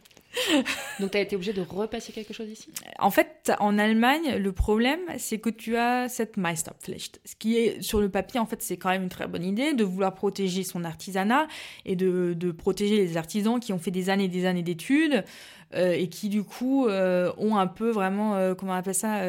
Donc, 1.00 1.12
tu 1.12 1.16
as 1.16 1.20
été 1.20 1.36
obligé 1.36 1.52
de 1.52 1.62
repasser 1.62 2.12
quelque 2.12 2.32
chose 2.32 2.48
ici? 2.48 2.70
En 2.98 3.10
fait, 3.10 3.52
en 3.58 3.78
Allemagne, 3.78 4.36
le 4.36 4.52
problème, 4.52 5.00
c'est 5.18 5.38
que 5.38 5.50
tu 5.50 5.76
as 5.76 6.08
cette 6.08 6.36
Meisterpflicht. 6.36 7.20
Ce 7.24 7.34
qui 7.36 7.56
est, 7.56 7.82
sur 7.82 8.00
le 8.00 8.08
papier, 8.08 8.40
en 8.40 8.46
fait, 8.46 8.62
c'est 8.62 8.76
quand 8.76 8.90
même 8.90 9.04
une 9.04 9.08
très 9.08 9.26
bonne 9.26 9.44
idée 9.44 9.74
de 9.74 9.84
vouloir 9.84 10.14
protéger 10.14 10.64
son 10.64 10.84
artisanat 10.84 11.46
et 11.84 11.96
de, 11.96 12.34
de 12.34 12.52
protéger 12.52 12.96
les 12.96 13.16
artisans 13.16 13.60
qui 13.60 13.72
ont 13.72 13.78
fait 13.78 13.90
des 13.90 14.10
années 14.10 14.24
et 14.24 14.28
des 14.28 14.46
années 14.46 14.62
d'études 14.62 15.24
euh, 15.74 15.92
et 15.92 16.08
qui, 16.08 16.28
du 16.28 16.44
coup, 16.44 16.86
euh, 16.86 17.32
ont 17.38 17.56
un 17.56 17.66
peu 17.66 17.90
vraiment, 17.90 18.36
euh, 18.36 18.54
comment 18.54 18.72
on 18.72 18.76
appelle 18.76 18.94
ça, 18.94 19.20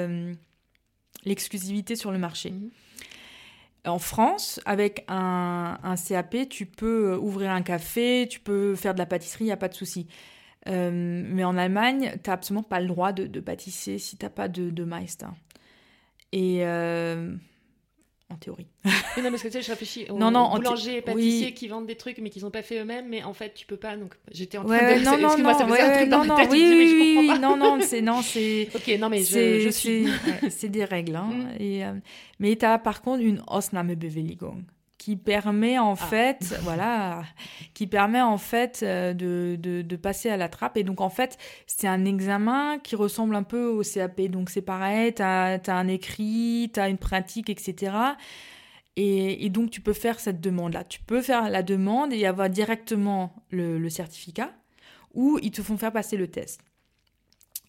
l'exclusivité 1.23 1.95
sur 1.95 2.11
le 2.11 2.17
marché. 2.17 2.51
Mhm. 2.51 2.69
En 3.85 3.99
France, 3.99 4.59
avec 4.65 5.05
un, 5.07 5.77
un, 5.83 5.95
CAP, 5.95 6.49
tu 6.49 6.65
peux 6.65 7.15
ouvrir 7.15 7.51
un 7.51 7.61
café, 7.61 8.27
tu 8.27 8.39
peux 8.39 8.73
faire 8.73 8.95
de 8.95 8.99
la 8.99 9.05
pâtisserie, 9.05 9.43
il 9.43 9.47
n'y 9.47 9.53
a 9.53 9.57
pas 9.57 9.67
de 9.67 9.75
souci. 9.75 10.07
Euh, 10.67 10.91
mais 10.91 11.43
en 11.43 11.57
Allemagne, 11.57 12.13
tu 12.23 12.29
n'as 12.29 12.33
absolument 12.33 12.63
pas 12.63 12.79
le 12.79 12.87
droit 12.87 13.11
de, 13.11 13.27
de 13.27 13.39
pâtisser 13.39 13.99
si 13.99 14.17
tu 14.17 14.25
n'as 14.25 14.31
pas 14.31 14.47
de, 14.47 14.69
de 14.69 14.83
Meister. 14.83 15.27
Et 16.31 16.65
euh, 16.65 17.35
en 18.29 18.35
théorie. 18.35 18.67
Oui, 18.83 19.23
non, 19.23 19.29
parce 19.29 19.43
que 19.43 19.47
tu 19.47 19.53
sais, 19.53 19.61
je 19.61 19.69
réfléchis 19.69 20.05
aux 20.09 20.17
non, 20.17 20.31
non, 20.31 20.55
boulangers 20.55 20.97
et 20.97 21.01
pâtissiers 21.01 21.53
qui 21.53 21.67
vendent 21.67 21.85
des 21.85 21.95
trucs 21.95 22.17
mais 22.17 22.29
qu'ils 22.29 22.43
n'ont 22.43 22.51
pas 22.51 22.63
fait 22.63 22.79
eux-mêmes, 22.79 23.07
mais 23.07 23.23
en 23.23 23.33
fait, 23.33 23.53
tu 23.53 23.65
peux 23.67 23.77
pas. 23.77 23.95
Donc, 23.95 24.15
j'étais 24.31 24.57
en 24.57 24.65
train 24.65 24.77
ouais, 24.77 24.99
de. 24.99 25.05
Non, 25.05 25.11
non, 25.17 25.37
non, 25.37 25.57
ça 25.57 25.65
ouais, 25.67 26.05
non, 26.07 26.25
non, 26.25 26.35
oui, 26.49 26.67
oui, 26.69 27.15
oui, 27.17 27.39
non, 27.39 27.55
non, 27.55 27.79
c'est 27.81 28.01
non, 28.01 28.21
c'est. 28.21 28.69
ok, 28.75 28.97
non, 28.99 29.09
mais 29.09 29.23
je, 29.23 29.59
je 29.59 29.69
suis. 29.69 30.07
C'est 30.49 30.69
des 30.69 30.85
règles, 30.85 31.15
hein. 31.15 31.29
Mm. 31.31 31.61
Et, 31.61 31.85
euh, 31.85 31.93
mais 32.39 32.55
tu 32.55 32.65
as 32.65 32.79
par 32.79 33.01
contre 33.01 33.21
une 33.21 33.41
qui 35.05 35.17
permet 35.17 35.77
en 35.77 35.91
ah. 35.91 35.95
fait, 35.95 36.57
voilà, 36.63 37.25
qui 37.75 37.85
permet 37.85 38.21
en 38.21 38.39
fait 38.39 38.79
euh, 38.81 39.13
de, 39.13 39.55
de, 39.55 39.95
passer 39.97 40.31
à 40.31 40.37
la 40.37 40.49
trappe. 40.49 40.77
Et 40.77 40.83
donc 40.83 40.99
en 40.99 41.11
fait, 41.11 41.37
c'est 41.67 41.87
un 41.87 42.05
examen 42.05 42.79
qui 42.79 42.95
ressemble 42.95 43.35
un 43.35 43.43
peu 43.43 43.67
au 43.67 43.83
CAP. 43.83 44.19
Donc 44.21 44.49
c'est 44.49 44.63
pareil, 44.63 45.13
tu 45.13 45.21
as, 45.21 45.59
un 45.67 45.87
écrit, 45.87 46.71
tu 46.73 46.79
as 46.79 46.89
une 46.89 46.97
pratique, 46.97 47.51
etc. 47.51 47.95
Et, 48.95 49.47
donc 49.51 49.69
tu 49.69 49.79
peux 49.79 49.93
faire 49.93 50.19
cette 50.19 50.41
demande-là. 50.41 50.83
Tu 50.83 51.01
peux 51.01 51.21
faire 51.21 51.51
la 51.51 51.61
demande 51.61 52.11
et 52.11 52.25
avoir 52.25 52.49
directement 52.49 53.35
le, 53.51 53.77
le 53.77 53.89
certificat 53.91 54.53
ou 55.13 55.37
ils 55.43 55.51
te 55.51 55.61
font 55.61 55.77
faire 55.77 55.91
passer 55.91 56.17
le 56.17 56.29
test. 56.29 56.61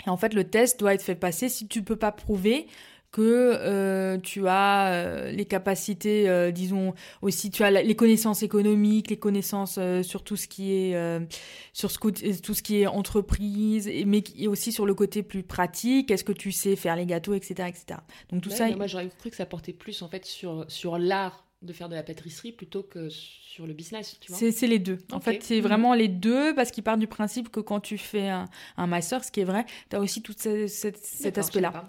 Et 0.06 0.08
en 0.08 0.16
fait, 0.16 0.32
le 0.32 0.44
test 0.44 0.80
doit 0.80 0.94
être 0.94 1.02
fait 1.02 1.14
passer 1.14 1.50
si 1.50 1.68
tu 1.68 1.80
ne 1.80 1.84
peux 1.84 1.96
pas 1.96 2.12
prouver 2.12 2.66
que 3.12 3.22
euh, 3.22 4.18
tu 4.18 4.46
as 4.46 4.92
euh, 4.92 5.30
les 5.30 5.44
capacités, 5.44 6.28
euh, 6.28 6.50
disons 6.50 6.94
aussi, 7.22 7.50
tu 7.50 7.62
as 7.62 7.70
les 7.70 7.96
connaissances 7.96 8.42
économiques, 8.42 9.10
les 9.10 9.18
connaissances 9.18 9.78
sur 10.02 10.22
tout 10.22 10.36
ce 10.36 10.48
qui 10.48 10.72
est 10.72 11.26
sur 11.72 11.90
ce, 11.90 12.40
tout 12.40 12.54
ce 12.54 12.62
qui 12.62 12.80
est 12.80 12.86
entreprise, 12.86 13.90
mais 14.06 14.22
aussi 14.46 14.72
sur 14.72 14.86
le 14.86 14.94
côté 14.94 15.22
plus 15.22 15.42
pratique. 15.42 16.10
Est-ce 16.10 16.24
que 16.24 16.32
tu 16.32 16.52
sais 16.52 16.76
faire 16.76 16.96
les 16.96 17.06
gâteaux, 17.06 17.34
etc., 17.34 17.68
etc. 17.68 18.00
Donc 18.30 18.42
tout 18.42 18.50
ça. 18.50 18.68
Moi, 18.74 18.86
j'aurais 18.86 19.08
cru 19.18 19.30
que 19.30 19.36
ça 19.36 19.46
portait 19.46 19.72
plus 19.72 20.02
en 20.02 20.08
fait 20.08 20.24
sur 20.24 20.64
sur 20.68 20.98
l'art 20.98 21.46
de 21.62 21.72
faire 21.72 21.88
de 21.88 21.94
la 21.94 22.02
pâtisserie 22.02 22.52
plutôt 22.52 22.82
que 22.82 23.08
sur 23.08 23.66
le 23.66 23.72
business, 23.72 24.18
tu 24.20 24.30
vois 24.30 24.38
C'est 24.38 24.66
les 24.66 24.78
deux. 24.78 24.98
En 25.12 25.20
fait, 25.20 25.42
c'est 25.42 25.60
vraiment 25.60 25.94
les 25.94 26.08
deux 26.08 26.54
parce 26.54 26.70
qu'ils 26.70 26.84
partent 26.84 27.00
du 27.00 27.06
principe 27.06 27.48
que 27.50 27.60
quand 27.60 27.80
tu 27.80 27.98
fais 27.98 28.28
un, 28.28 28.46
un 28.76 28.86
master, 28.86 29.24
ce 29.24 29.30
qui 29.30 29.40
est 29.40 29.44
vrai, 29.44 29.64
tu 29.90 29.96
as 29.96 30.00
aussi 30.00 30.22
tout 30.22 30.34
cet 30.36 31.38
aspect-là. 31.38 31.88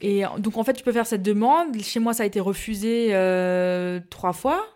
Et 0.00 0.22
donc, 0.38 0.56
en 0.56 0.64
fait, 0.64 0.74
tu 0.74 0.82
peux 0.82 0.92
faire 0.92 1.06
cette 1.06 1.22
demande. 1.22 1.80
Chez 1.82 2.00
moi, 2.00 2.14
ça 2.14 2.22
a 2.22 2.26
été 2.26 2.40
refusé 2.40 3.08
euh, 3.10 4.00
trois 4.10 4.32
fois. 4.32 4.66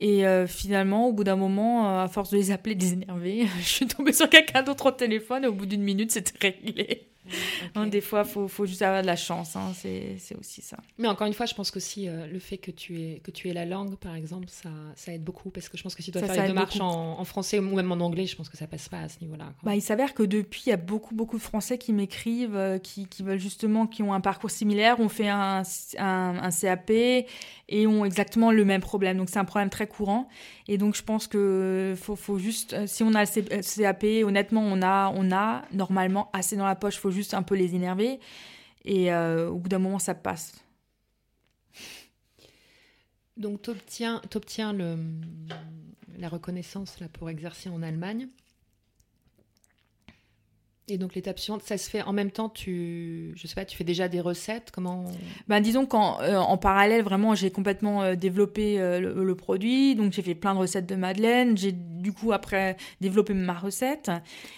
Et 0.00 0.26
euh, 0.26 0.46
finalement, 0.46 1.08
au 1.08 1.12
bout 1.12 1.24
d'un 1.24 1.36
moment, 1.36 1.88
euh, 1.88 2.04
à 2.04 2.08
force 2.08 2.30
de 2.30 2.36
les 2.36 2.50
appeler, 2.50 2.74
de 2.74 2.82
les 2.82 2.92
énerver, 2.92 3.46
je 3.58 3.64
suis 3.64 3.86
tombée 3.86 4.12
sur 4.12 4.28
quelqu'un 4.28 4.62
d'autre 4.62 4.86
au 4.86 4.90
téléphone 4.90 5.44
et 5.44 5.46
au 5.46 5.52
bout 5.52 5.66
d'une 5.66 5.82
minute, 5.82 6.12
c'était 6.12 6.38
réglé. 6.40 7.08
Hein, 7.74 7.86
des 7.86 8.00
fois, 8.00 8.22
il 8.24 8.30
faut, 8.30 8.48
faut, 8.48 8.66
juste 8.66 8.82
avoir 8.82 9.02
de 9.02 9.06
la 9.06 9.16
chance. 9.16 9.56
Hein, 9.56 9.72
c'est 9.74 10.16
aussi 10.38 10.62
ça. 10.62 10.76
Mais 10.98 11.08
encore 11.08 11.26
une 11.26 11.32
fois, 11.32 11.46
je 11.46 11.54
pense 11.54 11.70
qu'aussi 11.70 12.08
euh, 12.08 12.26
le 12.26 12.38
fait 12.38 12.58
que 12.58 12.70
tu, 12.70 13.00
aies, 13.00 13.20
que 13.22 13.30
tu 13.30 13.48
aies 13.48 13.52
la 13.52 13.66
langue, 13.66 13.96
par 13.96 14.14
exemple, 14.14 14.46
ça, 14.48 14.70
ça 14.94 15.12
aide 15.12 15.24
beaucoup. 15.24 15.50
Parce 15.50 15.68
que 15.68 15.76
je 15.76 15.82
pense 15.82 15.94
que 15.94 16.02
si 16.02 16.12
tu 16.12 16.18
dois 16.18 16.28
faire 16.28 16.42
les 16.42 16.48
démarches 16.48 16.80
en, 16.80 17.18
en, 17.18 17.24
français 17.24 17.58
ou 17.58 17.74
même 17.74 17.90
en 17.92 17.96
anglais, 17.96 18.26
je 18.26 18.36
pense 18.36 18.48
que 18.48 18.56
ça 18.56 18.66
passe 18.66 18.88
pas 18.88 19.00
à 19.00 19.08
ce 19.08 19.20
niveau-là. 19.20 19.52
Bah, 19.62 19.74
il 19.74 19.82
s'avère 19.82 20.14
que 20.14 20.22
depuis, 20.22 20.64
il 20.66 20.70
y 20.70 20.72
a 20.72 20.76
beaucoup, 20.76 21.14
beaucoup 21.14 21.36
de 21.36 21.42
Français 21.42 21.78
qui 21.78 21.92
m'écrivent, 21.92 22.56
euh, 22.56 22.78
qui, 22.78 23.06
qui, 23.06 23.22
veulent 23.22 23.38
justement, 23.38 23.86
qui 23.86 24.02
ont 24.02 24.14
un 24.14 24.20
parcours 24.20 24.50
similaire, 24.50 25.00
ont 25.00 25.08
fait 25.08 25.28
un, 25.28 25.62
un, 25.98 26.38
un 26.42 26.50
CAP 26.50 26.90
et 27.68 27.86
ont 27.86 28.04
exactement 28.04 28.52
le 28.52 28.64
même 28.64 28.80
problème. 28.80 29.16
Donc, 29.16 29.28
c'est 29.28 29.38
un 29.38 29.44
problème 29.44 29.70
très 29.70 29.86
courant. 29.86 30.28
Et 30.68 30.78
donc, 30.78 30.96
je 30.96 31.02
pense 31.02 31.26
que 31.26 31.94
faut, 31.96 32.16
faut 32.16 32.38
juste, 32.38 32.72
euh, 32.72 32.86
si 32.86 33.02
on 33.02 33.14
a 33.14 33.24
le 33.24 33.62
CAP, 33.62 34.04
honnêtement, 34.24 34.62
on 34.62 34.82
a, 34.82 35.12
on 35.14 35.32
a 35.32 35.62
normalement 35.72 36.30
assez 36.32 36.56
dans 36.56 36.66
la 36.66 36.74
poche. 36.74 36.96
Il 36.96 37.00
faut 37.00 37.10
juste 37.16 37.34
un 37.34 37.42
peu 37.42 37.56
les 37.56 37.74
énerver. 37.74 38.20
Et 38.84 39.12
euh, 39.12 39.48
au 39.48 39.56
bout 39.56 39.68
d'un 39.68 39.80
moment, 39.80 39.98
ça 39.98 40.14
passe. 40.14 40.54
Donc, 43.36 43.62
tu 43.62 43.70
obtiens, 43.70 44.72
la 46.18 46.28
reconnaissance 46.28 46.98
pour 47.12 47.28
exercer 47.28 47.68
en 47.68 47.82
Allemagne. 47.82 48.28
Et 50.88 50.98
donc 50.98 51.16
l'étape 51.16 51.40
suivante, 51.40 51.62
ça 51.64 51.78
se 51.78 51.90
fait 51.90 52.02
en 52.02 52.12
même 52.12 52.30
temps. 52.30 52.48
Tu, 52.48 53.32
je 53.34 53.48
sais 53.48 53.56
pas, 53.56 53.64
tu 53.64 53.76
fais 53.76 53.82
déjà 53.82 54.06
des 54.06 54.20
recettes. 54.20 54.70
Comment 54.72 55.04
Ben 55.48 55.60
disons 55.60 55.84
qu'en 55.84 56.20
euh, 56.20 56.36
en 56.36 56.56
parallèle, 56.58 57.02
vraiment, 57.02 57.34
j'ai 57.34 57.50
complètement 57.50 58.04
euh, 58.04 58.14
développé 58.14 58.78
euh, 58.78 59.00
le, 59.00 59.34
produit. 59.34 59.96
Donc 59.96 60.12
j'ai 60.12 60.22
fait 60.22 60.36
plein 60.36 60.54
de 60.54 60.60
recettes 60.60 60.86
de 60.86 60.94
madeleine. 60.94 61.58
J'ai 61.58 61.72
du 61.72 62.12
coup 62.12 62.30
après 62.32 62.76
développé 63.00 63.34
ma 63.34 63.54
recette. 63.54 64.12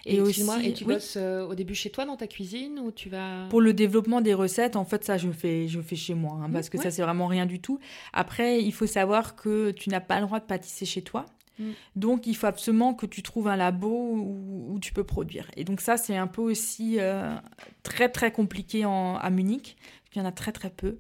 Et, 0.05 0.21
aussi. 0.21 0.45
Et 0.65 0.75
tu 0.75 0.85
bosses 0.85 1.17
au 1.17 1.55
début 1.55 1.75
chez 1.75 1.89
toi 1.89 2.05
dans 2.05 2.17
ta 2.17 2.27
cuisine 2.27 2.79
ou 2.79 2.93
tu 2.93 3.09
vas 3.09 3.47
Pour 3.49 3.63
le 3.63 3.73
développement 3.73 4.21
des 4.21 4.35
recettes, 4.35 4.77
en 4.77 4.85
fait, 4.85 5.05
ça 5.05 5.17
je 5.17 5.31
fais, 5.31 5.67
je 5.67 5.81
fais 5.81 5.97
chez 5.97 6.13
moi, 6.13 6.39
hein, 6.43 6.51
parce 6.53 6.69
que 6.69 6.77
ça 6.77 6.91
c'est 6.91 7.03
vraiment 7.03 7.27
rien 7.27 7.47
du 7.47 7.59
tout. 7.59 7.79
Après, 8.13 8.63
il 8.63 8.73
faut 8.73 8.87
savoir 8.87 9.35
que 9.35 9.71
tu 9.71 9.89
n'as 9.89 10.01
pas 10.01 10.21
le 10.21 10.27
droit 10.27 10.41
de 10.41 10.45
pâtisser 10.45 10.85
chez 10.85 11.01
toi. 11.01 11.25
Mm. 11.59 11.71
Donc, 11.97 12.27
il 12.27 12.35
faut 12.35 12.47
absolument 12.47 12.95
que 12.95 13.07
tu 13.07 13.23
trouves 13.23 13.49
un 13.49 13.57
labo 13.57 13.89
où, 13.89 14.79
tu 14.81 14.93
peux 14.93 15.05
produire. 15.05 15.51
Et 15.57 15.65
donc, 15.65 15.81
ça, 15.81 15.97
c'est 15.97 16.17
un 16.17 16.27
peu 16.27 16.43
aussi 16.43 16.97
euh, 16.99 17.35
très, 17.83 18.09
très 18.09 18.31
compliqué 18.31 18.85
en, 18.85 19.17
à 19.17 19.31
Munich. 19.31 19.77
Il 20.15 20.19
y 20.19 20.21
en 20.21 20.25
a 20.25 20.33
très, 20.33 20.53
très 20.53 20.71
peu. 20.71 20.99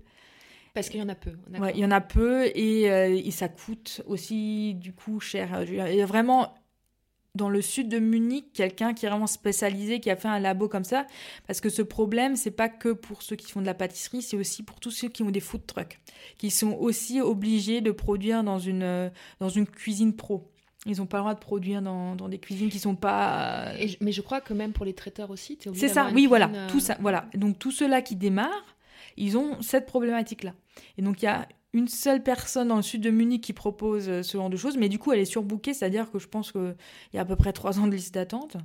Parce 0.75 0.89
qu'il 0.89 1.01
y 1.01 1.03
en 1.03 1.09
a 1.09 1.15
peu. 1.15 1.33
Ouais, 1.59 1.73
il 1.75 1.81
y 1.81 1.85
en 1.85 1.91
a 1.91 2.01
peu 2.01 2.47
et, 2.55 2.91
euh, 2.91 3.09
et, 3.09 3.31
ça 3.31 3.49
coûte 3.49 4.03
aussi, 4.07 4.75
du 4.75 4.93
coup, 4.93 5.19
cher. 5.19 5.65
Il 5.67 5.75
y 5.75 6.03
a 6.03 6.07
vraiment 6.07 6.55
dans 7.35 7.49
le 7.49 7.63
sud 7.63 7.89
de 7.89 7.99
Munich 7.99 8.47
quelqu'un 8.53 8.95
qui 8.95 9.07
est 9.07 9.09
vraiment 9.09 9.27
spécialisé, 9.27 10.01
qui 10.01 10.11
a 10.11 10.17
fait 10.17 10.29
un 10.29 10.41
labo 10.41 10.69
comme 10.69 10.85
ça. 10.85 11.07
Parce 11.47 11.61
que 11.61 11.69
ce 11.69 11.83
problème, 11.83 12.37
c'est 12.37 12.51
pas 12.51 12.69
que 12.69 12.91
pour 12.91 13.23
ceux 13.23 13.37
qui 13.37 13.51
font 13.51 13.61
de 13.61 13.67
la 13.67 13.75
pâtisserie, 13.75 14.23
c'est 14.23 14.37
aussi 14.37 14.63
pour 14.63 14.81
tous 14.81 14.91
ceux 14.91 15.09
qui 15.09 15.23
ont 15.23 15.31
des 15.31 15.41
food 15.41 15.67
trucks, 15.67 15.99
qui 16.39 16.51
sont 16.51 16.73
aussi 16.73 17.21
obligés 17.21 17.81
de 17.81 17.91
produire 17.91 18.43
dans 18.43 18.59
une, 18.59 18.83
euh, 18.83 19.11
dans 19.41 19.49
une 19.49 19.67
cuisine 19.67 20.15
pro. 20.15 20.51
Ils 20.87 20.99
n'ont 20.99 21.07
pas 21.07 21.19
le 21.19 21.23
droit 21.23 21.35
de 21.35 21.41
produire 21.41 21.83
dans, 21.83 22.15
dans, 22.15 22.29
des 22.29 22.39
cuisines 22.39 22.71
qui 22.71 22.79
sont 22.79 22.95
pas. 22.95 23.73
Euh, 23.73 23.87
mais 24.01 24.13
je 24.13 24.23
crois 24.23 24.41
que 24.41 24.55
même 24.55 24.73
pour 24.73 24.85
les 24.85 24.95
traiteurs 24.95 25.31
aussi, 25.31 25.59
C'est 25.75 25.89
ça, 25.89 26.11
oui, 26.15 26.27
voilà. 26.27 26.51
Tout 26.69 26.81
ça, 26.81 26.97
voilà. 27.01 27.27
Donc 27.35 27.59
tous 27.59 27.73
ceux-là 27.73 28.01
qui 28.01 28.17
démarrent, 28.17 28.77
ils 29.17 29.37
ont 29.37 29.61
cette 29.61 29.87
problématique-là. 29.87 30.55
Et 30.97 31.03
donc 31.03 31.21
il 31.21 31.27
y 31.27 31.29
a 31.29 31.49
une 31.79 31.89
seule 31.89 32.23
personne 32.23 32.69
dans 32.69 32.77
le 32.77 32.83
sud 32.83 33.01
de 33.01 33.11
Munich 33.11 33.43
qui 33.43 33.53
propose 33.53 34.09
euh, 34.09 34.23
ce 34.23 34.37
genre 34.37 34.51
de 34.51 34.57
choses, 34.57 34.77
mais 34.77 34.89
du 34.89 34.99
coup, 34.99 35.13
elle 35.13 35.21
est 35.21 35.25
surbookée, 35.25 35.73
c'est-à-dire 35.75 36.11
que 36.11 36.19
je 36.19 36.27
pense 36.27 36.53
qu'il 36.53 36.75
y 37.15 37.19
a 37.19 37.23
à 37.23 37.25
peu 37.25 37.37
près 37.37 37.53
trois 37.53 37.79
ans 37.79 37.87
de 37.87 37.93
liste 37.93 38.15
d'attente. 38.15 38.57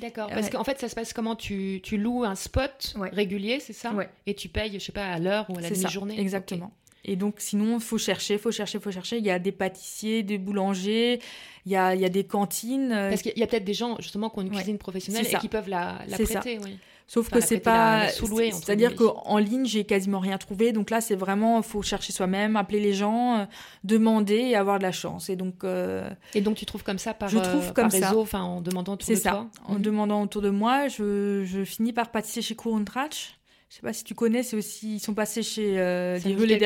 D'accord, 0.00 0.28
parce 0.28 0.48
qu'en 0.48 0.64
fait, 0.64 0.78
ça 0.78 0.88
se 0.88 0.94
passe 0.94 1.12
comment? 1.12 1.36
Tu, 1.36 1.80
tu 1.82 1.98
loues 1.98 2.24
un 2.24 2.34
spot 2.34 2.94
régulier, 3.12 3.60
c'est 3.60 3.72
ça? 3.72 3.94
Et 4.26 4.34
tu 4.34 4.48
payes, 4.48 4.72
je 4.72 4.78
sais 4.78 4.92
pas, 4.92 5.06
à 5.06 5.18
l'heure 5.18 5.48
ou 5.50 5.58
à 5.58 5.60
la 5.60 5.70
demi-journée? 5.70 6.18
Exactement. 6.18 6.72
Et 7.04 7.16
donc, 7.16 7.36
sinon, 7.38 7.74
il 7.74 7.80
faut 7.80 7.98
chercher, 7.98 8.38
faut 8.38 8.50
chercher, 8.50 8.78
faut 8.78 8.90
chercher. 8.90 9.18
Il 9.18 9.24
y 9.24 9.30
a 9.30 9.38
des 9.38 9.52
pâtissiers, 9.52 10.22
des 10.22 10.38
boulangers, 10.38 11.20
il 11.66 11.72
y 11.72 11.76
a, 11.76 11.94
il 11.94 12.00
y 12.00 12.04
a 12.04 12.08
des 12.08 12.24
cantines. 12.24 12.92
Euh, 12.92 13.10
parce 13.10 13.22
qu'il 13.22 13.36
y 13.36 13.42
a 13.42 13.46
peut-être 13.46 13.64
des 13.64 13.74
gens, 13.74 13.96
justement, 14.00 14.30
qui 14.30 14.38
ont 14.38 14.42
une 14.42 14.50
cuisine 14.50 14.78
professionnelle 14.78 15.26
et 15.30 15.38
qui 15.38 15.48
peuvent 15.48 15.68
la, 15.68 15.98
la 16.08 16.18
prêter. 16.18 16.58
Oui. 16.62 16.78
Sauf 17.10 17.28
que 17.28 17.40
c'est 17.40 17.58
pas. 17.58 18.06
C'est-à-dire 18.08 18.94
qu'en 18.94 19.38
ligne, 19.38 19.66
j'ai 19.66 19.82
quasiment 19.82 20.20
rien 20.20 20.38
trouvé. 20.38 20.70
Donc 20.70 20.90
là, 20.90 21.00
c'est 21.00 21.16
vraiment, 21.16 21.56
il 21.56 21.64
faut 21.64 21.82
chercher 21.82 22.12
soi-même, 22.12 22.54
appeler 22.54 22.78
les 22.78 22.92
gens, 22.92 23.40
euh, 23.40 23.44
demander 23.82 24.36
et 24.36 24.54
avoir 24.54 24.78
de 24.78 24.84
la 24.84 24.92
chance. 24.92 25.28
Et 25.28 25.34
donc. 25.34 25.64
Euh, 25.64 26.08
et 26.34 26.40
donc, 26.40 26.56
tu 26.56 26.66
trouves 26.66 26.84
comme 26.84 26.98
ça 26.98 27.12
par, 27.12 27.28
je 27.28 27.38
trouve 27.38 27.66
euh, 27.66 27.72
comme 27.72 27.88
réseau, 27.88 28.20
enfin, 28.20 28.42
en 28.42 28.60
demandant 28.60 28.92
autour 28.92 29.10
de 29.10 29.16
ça. 29.16 29.30
toi 29.30 29.50
En 29.66 29.74
mhm. 29.74 29.82
demandant 29.82 30.22
autour 30.22 30.40
de 30.40 30.50
moi, 30.50 30.86
je, 30.86 31.42
je 31.44 31.64
finis 31.64 31.92
par 31.92 32.12
pâtisser 32.12 32.42
chez 32.42 32.54
Courontrach. 32.54 33.39
Je 33.70 33.76
sais 33.76 33.82
pas 33.82 33.92
si 33.92 34.02
tu 34.04 34.14
connais, 34.14 34.42
c'est 34.42 34.56
aussi 34.56 34.96
ils 34.96 35.00
sont 35.00 35.14
passés 35.14 35.44
chez 35.44 35.78
euh, 35.78 36.18
les 36.18 36.58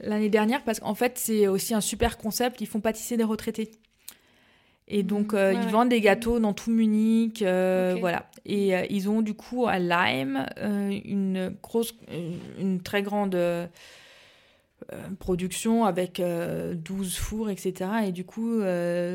l'année 0.00 0.30
dernière 0.30 0.64
parce 0.64 0.80
qu'en 0.80 0.94
fait 0.94 1.18
c'est 1.18 1.46
aussi 1.46 1.74
un 1.74 1.82
super 1.82 2.16
concept. 2.18 2.60
Ils 2.62 2.66
font 2.66 2.80
pâtisser 2.80 3.16
des 3.16 3.24
retraités. 3.24 3.70
Et 4.86 5.02
donc, 5.02 5.32
mmh. 5.32 5.36
euh, 5.36 5.52
ils 5.52 5.68
vendent 5.68 5.88
des 5.88 6.00
gâteaux 6.00 6.38
dans 6.38 6.52
tout 6.52 6.70
Munich, 6.70 7.42
euh, 7.42 7.96
voilà. 7.98 8.28
Et 8.44 8.76
euh, 8.76 8.84
ils 8.90 9.08
ont 9.08 9.22
du 9.22 9.34
coup 9.34 9.66
à 9.66 9.78
Lyme 9.78 10.46
une 10.60 11.56
grosse, 11.62 11.94
une 12.58 12.82
très 12.82 13.02
grande 13.02 13.38
production 15.18 15.84
avec 15.84 16.20
12 16.20 17.16
fours, 17.16 17.50
etc. 17.50 17.90
Et 18.06 18.12
du 18.12 18.24
coup, 18.24 18.60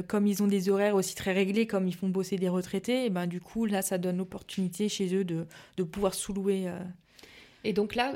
comme 0.07 0.27
ils 0.27 0.41
ont 0.41 0.47
des 0.47 0.69
horaires 0.69 0.95
aussi 0.95 1.15
très 1.15 1.31
réglés, 1.31 1.67
comme 1.67 1.87
ils 1.87 1.95
font 1.95 2.09
bosser 2.09 2.37
des 2.37 2.49
retraités, 2.49 3.05
et 3.05 3.09
ben, 3.09 3.27
du 3.27 3.39
coup, 3.39 3.65
là, 3.65 3.81
ça 3.81 3.97
donne 3.97 4.17
l'opportunité 4.17 4.89
chez 4.89 5.13
eux 5.15 5.23
de, 5.23 5.45
de 5.77 5.83
pouvoir 5.83 6.13
sous-louer. 6.13 6.71
Et 7.63 7.73
donc 7.73 7.95
là, 7.95 8.13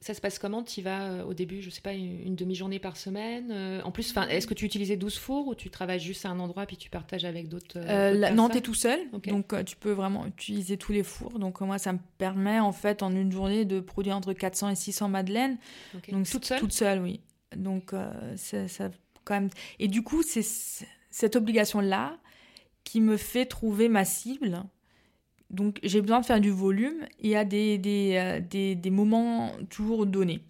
ça 0.00 0.14
se 0.14 0.20
passe 0.20 0.38
comment 0.38 0.62
Tu 0.62 0.80
vas 0.80 1.02
euh, 1.02 1.24
au 1.24 1.34
début, 1.34 1.60
je 1.60 1.70
sais 1.70 1.80
pas, 1.80 1.92
une, 1.92 2.36
demi-journée 2.36 2.78
par 2.78 2.96
semaine 2.96 3.50
euh, 3.50 3.82
En 3.82 3.90
plus, 3.90 4.14
est-ce 4.30 4.46
que 4.46 4.54
tu 4.54 4.64
utilisais 4.64 4.96
12 4.96 5.18
fours 5.18 5.48
ou 5.48 5.54
tu 5.54 5.70
travailles 5.70 5.98
juste 5.98 6.24
à 6.24 6.30
un 6.30 6.38
endroit 6.38 6.66
puis 6.66 6.76
tu 6.76 6.88
partages 6.88 7.24
avec 7.24 7.48
d'autres 7.48 7.76
euh, 7.76 8.30
Non, 8.30 8.48
tu 8.48 8.58
es 8.58 8.60
tout 8.60 8.74
seul. 8.74 9.00
Donc, 9.26 9.54
tu 9.64 9.76
peux 9.76 9.92
vraiment 9.92 10.26
utiliser 10.26 10.76
tous 10.76 10.92
les 10.92 11.02
fours. 11.02 11.38
Donc, 11.38 11.60
moi, 11.60 11.78
ça 11.78 11.92
me 11.92 11.98
permet, 12.18 12.60
en 12.60 12.72
fait, 12.72 13.02
en 13.02 13.10
une 13.10 13.32
journée, 13.32 13.64
de 13.64 13.80
produire 13.80 14.16
entre 14.16 14.32
400 14.32 14.70
et 14.70 14.74
600 14.74 15.08
madeleines. 15.08 15.58
Donc, 16.10 16.28
toute 16.28 16.44
seule? 16.44 16.60
Toute 16.60 16.72
seule, 16.72 17.00
oui. 17.00 17.20
Donc, 17.56 17.92
ça, 18.36 18.90
quand 19.24 19.34
même... 19.34 19.50
Et 19.78 19.88
du 19.88 20.02
coup, 20.02 20.22
c'est 20.22 20.46
cette 21.10 21.36
obligation-là 21.36 22.18
qui 22.84 23.00
me 23.00 23.16
fait 23.16 23.46
trouver 23.46 23.88
ma 23.88 24.04
cible 24.04 24.62
donc 25.50 25.78
j'ai 25.82 26.00
besoin 26.00 26.20
de 26.20 26.26
faire 26.26 26.40
du 26.40 26.50
volume 26.50 27.06
et 27.20 27.36
à 27.36 27.44
des, 27.44 27.78
des, 27.78 28.14
euh, 28.16 28.40
des, 28.40 28.74
des 28.74 28.90
moments 28.90 29.52
toujours 29.70 30.06
donnés. 30.06 30.40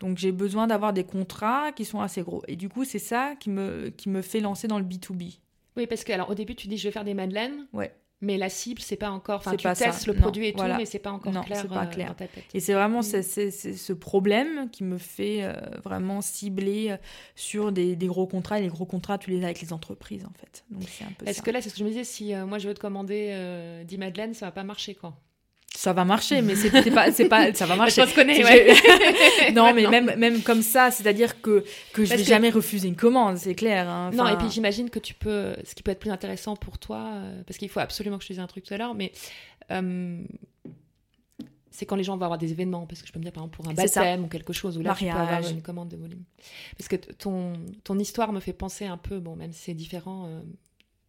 Donc 0.00 0.18
j'ai 0.18 0.32
besoin 0.32 0.66
d'avoir 0.66 0.92
des 0.92 1.04
contrats 1.04 1.72
qui 1.72 1.84
sont 1.84 2.00
assez 2.00 2.22
gros. 2.22 2.42
Et 2.48 2.56
du 2.56 2.68
coup, 2.68 2.84
c'est 2.84 2.98
ça 2.98 3.34
qui 3.38 3.50
me, 3.50 3.90
qui 3.90 4.08
me 4.08 4.22
fait 4.22 4.40
lancer 4.40 4.66
dans 4.66 4.78
le 4.78 4.84
B2B. 4.84 5.38
Oui, 5.76 5.86
parce 5.86 6.04
que 6.04 6.12
alors, 6.12 6.30
au 6.30 6.34
début, 6.34 6.54
tu 6.54 6.68
dis 6.68 6.78
je 6.78 6.88
vais 6.88 6.92
faire 6.92 7.04
des 7.04 7.14
madeleines. 7.14 7.66
Ouais 7.72 7.92
mais 8.20 8.36
la 8.36 8.48
cible 8.48 8.80
c'est 8.80 8.96
pas 8.96 9.10
encore 9.10 9.38
enfin 9.38 9.56
tu 9.56 9.62
pas 9.62 9.74
testes 9.74 10.06
le 10.06 10.14
produit 10.14 10.48
et 10.48 10.52
tout 10.52 10.62
mais 10.62 10.84
c'est 10.84 10.98
pas 10.98 11.10
encore 11.10 11.32
clair, 11.44 11.66
pas 11.68 11.86
clair. 11.86 12.06
Euh, 12.06 12.08
dans 12.10 12.14
ta 12.14 12.26
tête. 12.26 12.44
et 12.52 12.60
c'est 12.60 12.74
vraiment 12.74 13.00
mm. 13.00 13.22
ce 13.22 13.92
problème 13.92 14.68
qui 14.70 14.84
me 14.84 14.98
fait 14.98 15.42
euh, 15.42 15.54
vraiment 15.82 16.20
cibler 16.20 16.90
euh, 16.90 16.96
sur 17.34 17.72
des, 17.72 17.96
gros 17.96 18.26
contrats 18.26 18.58
et 18.58 18.62
les 18.62 18.68
gros 18.68 18.86
contrats 18.86 19.18
tu 19.18 19.30
les 19.30 19.42
as 19.42 19.46
avec 19.46 19.60
les 19.60 19.72
entreprises 19.72 20.24
en 20.24 20.32
fait 20.38 20.64
donc 20.70 20.82
c'est 20.88 21.04
un 21.04 21.12
peu 21.16 21.26
est-ce 21.26 21.42
que 21.42 21.50
là 21.50 21.62
c'est 21.62 21.70
ce 21.70 21.74
que 21.74 21.80
je 21.80 21.84
me 21.84 21.90
disais 21.90 22.04
si 22.04 22.34
moi 22.34 22.58
je 22.58 22.68
veux 22.68 22.74
te 22.74 22.80
commander 22.80 23.84
10 23.86 23.98
madeleines 23.98 24.34
ça 24.34 24.46
va 24.46 24.52
pas 24.52 24.64
marcher 24.64 24.94
quoi 24.94 25.16
ça 25.76 25.92
va 25.92 26.04
marcher, 26.04 26.42
mais 26.42 26.56
c'est 26.56 26.90
pas, 26.90 27.12
c'est 27.12 27.28
pas, 27.28 27.54
ça 27.54 27.64
va 27.64 27.76
marcher. 27.76 28.04
Je 28.06 28.14
connais, 28.14 28.44
ouais. 28.44 29.52
non, 29.52 29.72
mais 29.72 29.86
même, 29.86 30.14
même 30.16 30.42
comme 30.42 30.62
ça, 30.62 30.90
c'est-à-dire 30.90 31.40
que, 31.40 31.64
que 31.92 32.04
je 32.04 32.14
vais 32.14 32.24
jamais 32.24 32.50
refuser 32.50 32.88
une 32.88 32.96
commande, 32.96 33.36
c'est 33.38 33.54
clair. 33.54 33.88
Hein. 33.88 34.10
Non, 34.12 34.26
et 34.26 34.36
puis 34.36 34.50
j'imagine 34.50 34.90
que 34.90 34.98
tu 34.98 35.14
peux, 35.14 35.54
ce 35.64 35.74
qui 35.74 35.82
peut 35.82 35.92
être 35.92 36.00
plus 36.00 36.10
intéressant 36.10 36.56
pour 36.56 36.78
toi, 36.78 37.10
euh, 37.14 37.42
parce 37.46 37.58
qu'il 37.58 37.68
faut 37.68 37.80
absolument 37.80 38.18
que 38.18 38.24
je 38.24 38.28
te 38.28 38.32
dise 38.32 38.40
un 38.40 38.46
truc 38.46 38.64
tout 38.64 38.74
à 38.74 38.78
l'heure, 38.78 38.94
mais 38.94 39.12
euh, 39.70 40.22
c'est 41.70 41.86
quand 41.86 41.96
les 41.96 42.04
gens 42.04 42.16
vont 42.16 42.24
avoir 42.24 42.38
des 42.38 42.50
événements, 42.50 42.86
parce 42.86 43.00
que 43.00 43.06
je 43.06 43.12
peux 43.12 43.18
me 43.18 43.24
dire 43.24 43.32
par 43.32 43.44
exemple 43.44 43.56
pour 43.56 43.68
un 43.68 43.74
baptême 43.74 44.24
ou 44.24 44.28
quelque 44.28 44.52
chose, 44.52 44.76
où 44.76 44.82
là 44.82 44.94
tu 44.98 45.04
peux 45.04 45.10
avoir 45.10 45.48
une 45.48 45.62
commande 45.62 45.88
de 45.88 45.96
volume. 45.96 46.24
Parce 46.76 46.88
que 46.88 46.96
ton, 46.96 47.52
ton 47.84 47.98
histoire 47.98 48.32
me 48.32 48.40
fait 48.40 48.52
penser 48.52 48.86
un 48.86 48.98
peu, 48.98 49.20
bon, 49.20 49.36
même 49.36 49.52
si 49.52 49.62
c'est 49.62 49.74
différent, 49.74 50.26
euh, 50.26 50.40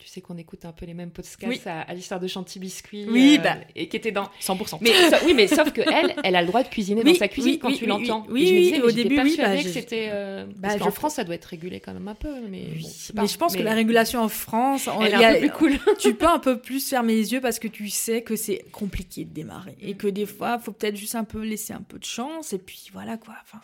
tu 0.02 0.08
sais 0.08 0.20
qu'on 0.20 0.38
écoute 0.38 0.66
un 0.66 0.72
peu 0.72 0.88
les 0.88 0.96
mêmes 0.96 1.12
podcasts 1.12 1.68
à, 1.68 1.94
l'histoire 1.94 2.20
de 2.20 2.28
Chanty 2.28 2.58
Biscuit. 2.58 3.06
Oui, 3.08 3.38
euh, 3.38 3.44
bah, 3.44 3.58
et 3.76 3.88
qui 3.88 3.98
était 3.98 4.12
dans 4.12 4.30
100%. 4.42 4.80
Mais 4.82 4.92
oui, 5.26 5.34
mais 5.36 5.48
sauf 5.48 5.72
que 5.72 5.82
elle, 5.82 6.16
elle 6.24 6.36
a 6.36 6.42
le 6.42 6.48
droit 6.48 6.64
de 6.64 6.70
cuisiner 6.70 7.04
dans 7.04 7.14
sa 7.14 7.28
cuisine 7.28 7.60
quand 7.60 7.72
tu 7.72 7.86
l'entends. 7.86 8.26
Oui, 8.30 8.48
oui, 8.52 8.72
oui 8.74 8.82
au 8.82 8.92
début, 8.92 9.20
oui. 9.22 9.36
Bah, 9.38 9.56
que 9.56 9.70
c'était. 9.70 10.10
Euh, 10.12 10.46
bah, 10.58 10.70
parce 10.70 10.78
qu'en 10.80 10.92
France, 10.92 11.16
ça 11.16 11.24
doit 11.24 11.36
être 11.36 11.46
régulé 11.46 11.80
quand 11.80 11.94
même 11.94 12.08
un 12.08 12.16
peu. 12.16 12.34
Mais, 12.50 12.64
mais 13.14 13.28
je 13.28 13.38
pense 13.38 13.56
que 13.56 13.62
la 13.62 13.74
régulation 13.74 14.22
en 14.22 14.30
France, 14.30 14.90
elle 15.02 15.14
est 15.14 15.26
un 15.26 15.34
peu 15.34 15.40
plus 15.40 15.52
cool. 15.52 15.80
tu 16.00 16.16
peux 16.16 16.28
un 16.28 16.40
peu 16.40 16.58
plus 16.58 16.90
fermer 16.90 17.14
les 17.14 17.34
yeux 17.34 17.42
parce 17.42 17.60
que 17.60 17.68
tu 17.68 17.90
sais 17.90 18.24
que 18.24 18.36
c'est 18.36 18.66
compliqué 18.72 19.26
de 19.26 19.34
démarrer 19.34 19.78
et 19.82 19.94
que 19.94 20.08
des 20.08 20.26
fois, 20.26 20.58
il 20.60 20.64
faut 20.64 20.72
peut-être 20.72 20.96
juste 20.96 21.16
un 21.16 21.26
peu 21.26 21.44
laisser 21.44 21.74
un 21.74 21.84
peu 21.88 22.00
de 22.00 22.06
chance 22.06 22.54
et 22.54 22.58
puis 22.58 22.90
voilà 22.92 23.18
quoi. 23.18 23.36
Enfin. 23.44 23.62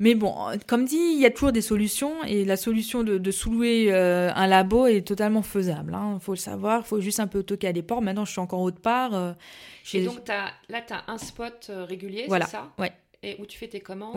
Mais 0.00 0.14
bon, 0.14 0.34
comme 0.66 0.84
dit, 0.84 0.96
il 0.96 1.20
y 1.20 1.26
a 1.26 1.30
toujours 1.30 1.52
des 1.52 1.60
solutions 1.60 2.24
et 2.24 2.44
la 2.44 2.56
solution 2.56 3.04
de, 3.04 3.18
de 3.18 3.30
sous-louer 3.30 3.92
euh, 3.92 4.30
un 4.34 4.46
labo 4.46 4.86
est 4.86 5.06
totalement 5.06 5.42
faisable. 5.42 5.92
Il 5.92 5.96
hein. 5.96 6.18
faut 6.20 6.32
le 6.32 6.38
savoir, 6.38 6.80
il 6.84 6.86
faut 6.86 7.00
juste 7.00 7.20
un 7.20 7.26
peu 7.26 7.42
toquer 7.42 7.68
à 7.68 7.72
des 7.72 7.82
portes. 7.82 8.02
Maintenant, 8.02 8.24
je 8.24 8.32
suis 8.32 8.40
encore 8.40 8.60
haute 8.60 8.80
part. 8.80 9.14
Euh, 9.14 9.32
et 9.92 10.04
donc, 10.04 10.28
as, 10.28 10.50
là, 10.68 10.80
tu 10.82 10.92
as 10.92 11.04
un 11.06 11.18
spot 11.18 11.68
euh, 11.70 11.84
régulier, 11.84 12.24
voilà. 12.26 12.46
c'est 12.46 12.52
ça? 12.52 12.72
Ouais. 12.78 12.92
Et 13.22 13.36
où 13.38 13.46
tu 13.46 13.56
fais 13.56 13.68
tes 13.68 13.80
commandes? 13.80 14.16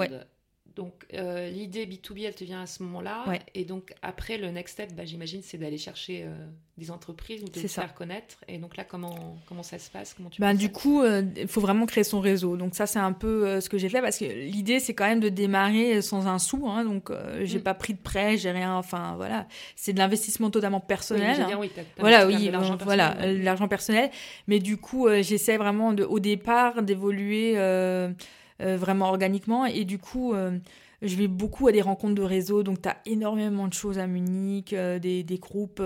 Donc 0.78 0.94
euh, 1.16 1.50
l'idée 1.50 1.88
B2B, 1.88 2.26
elle 2.28 2.36
te 2.36 2.44
vient 2.44 2.62
à 2.62 2.68
ce 2.68 2.84
moment-là. 2.84 3.26
Et 3.56 3.66
donc 3.66 3.96
après, 4.04 4.38
le 4.38 4.52
next 4.52 4.74
step, 4.74 4.94
bah, 4.94 5.06
j'imagine, 5.06 5.42
c'est 5.44 5.58
d'aller 5.58 5.80
chercher 5.80 6.24
euh, 6.24 6.46
des 6.78 6.92
entreprises 6.92 7.44
ou 7.44 7.50
de 7.50 7.60
les 7.60 7.68
faire 7.68 7.96
connaître. 7.96 8.38
Et 8.48 8.60
donc 8.60 8.78
là, 8.78 8.84
comment, 8.84 9.38
comment 9.48 9.64
ça 9.64 9.80
se 9.80 9.90
passe? 9.90 10.14
Comment 10.14 10.30
tu 10.30 10.40
ben, 10.40 10.54
Du 10.54 10.72
coup, 10.72 11.02
euh, 11.02 11.24
il 11.36 11.48
faut 11.48 11.62
vraiment 11.62 11.88
créer 11.88 12.04
son 12.04 12.20
réseau. 12.20 12.58
Donc 12.58 12.76
ça, 12.76 12.86
c'est 12.86 13.00
un 13.00 13.12
peu 13.12 13.60
ce 13.60 13.70
que 13.70 13.80
j'ai 13.80 13.90
fait 13.90 14.02
parce 14.02 14.20
que 14.20 14.26
l'idée, 14.26 14.80
c'est 14.80 14.94
quand 14.94 15.08
même 15.08 15.20
de 15.20 15.30
démarrer 15.30 16.04
sans 16.04 16.28
un 16.28 16.38
sou. 16.38 16.68
Hein, 16.70 16.86
donc 16.86 17.12
j'ai 17.42 17.58
mm. 17.58 17.64
pas 17.64 17.74
pris 17.74 17.96
de 17.96 18.00
prêt, 18.00 18.38
j'ai 18.38 18.52
rien. 18.52 18.76
Enfin 18.76 19.16
voilà, 19.18 19.48
c'est 19.76 19.94
de 19.94 19.98
l'investissement 19.98 20.52
totalement 20.52 20.80
personnel. 20.80 21.44
Oui, 21.60 21.72
voilà, 21.98 22.28
oui, 22.28 22.52
voilà, 22.82 23.18
l'argent 23.34 23.68
personnel. 23.68 24.12
Mais 24.46 24.60
du 24.60 24.78
coup, 24.78 25.10
j'essaie 25.22 25.58
vraiment 25.58 25.92
de, 25.92 26.04
au 26.04 26.20
départ 26.20 26.84
d'évoluer 26.84 27.56
vraiment 28.60 29.10
organiquement. 29.10 29.66
Et 29.66 29.86
du 29.86 30.00
coup, 30.00 30.34
euh, 30.34 30.58
je 31.02 31.16
vais 31.16 31.28
beaucoup 31.28 31.68
à 31.68 31.72
des 31.72 31.82
rencontres 31.82 32.16
de 32.16 32.24
réseau. 32.24 32.64
Donc, 32.64 32.82
tu 32.82 32.90
as 32.90 32.98
énormément 33.06 33.68
de 33.68 33.74
choses 33.74 34.00
à 34.00 34.08
Munich, 34.08 34.74
euh, 34.74 35.00
des, 35.00 35.24
des, 35.24 35.38
groupes 35.38 35.82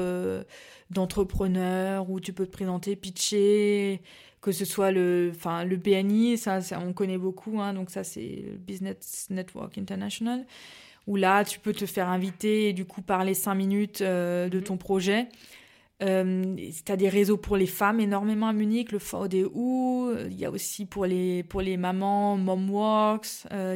d'entrepreneurs 0.89 2.09
où 2.09 2.19
tu 2.19 2.33
peux 2.33 2.45
te 2.45 2.51
présenter, 2.51 2.95
pitcher 2.95 4.01
que 4.41 4.51
ce 4.51 4.65
soit 4.65 4.89
le, 4.91 5.31
enfin, 5.35 5.65
le 5.65 5.75
BNI, 5.75 6.35
ça, 6.35 6.61
on 6.83 6.93
connaît 6.93 7.19
beaucoup, 7.19 7.61
hein, 7.61 7.75
donc 7.75 7.91
ça 7.91 8.03
c'est 8.03 8.43
Business 8.57 9.27
Network 9.29 9.77
International, 9.77 10.43
où 11.05 11.15
là 11.15 11.45
tu 11.45 11.59
peux 11.59 11.73
te 11.73 11.85
faire 11.85 12.09
inviter 12.09 12.69
et 12.69 12.73
du 12.73 12.85
coup 12.85 13.03
parler 13.03 13.35
cinq 13.35 13.53
minutes 13.53 14.01
de 14.01 14.49
mm-hmm. 14.49 14.63
ton 14.63 14.77
projet. 14.77 15.27
Euh, 16.01 16.55
tu 16.85 16.91
as 16.91 16.97
des 16.97 17.09
réseaux 17.09 17.37
pour 17.37 17.57
les 17.57 17.67
femmes 17.67 17.99
énormément 17.99 18.47
à 18.47 18.53
Munich, 18.53 18.91
le 18.91 18.97
VDU. 18.97 20.29
Il 20.29 20.39
y 20.39 20.45
a 20.45 20.51
aussi 20.51 20.85
pour 20.85 21.05
les, 21.05 21.43
pour 21.43 21.61
les 21.61 21.77
mamans, 21.77 22.37
Momworks. 22.37 23.45
Euh, 23.51 23.75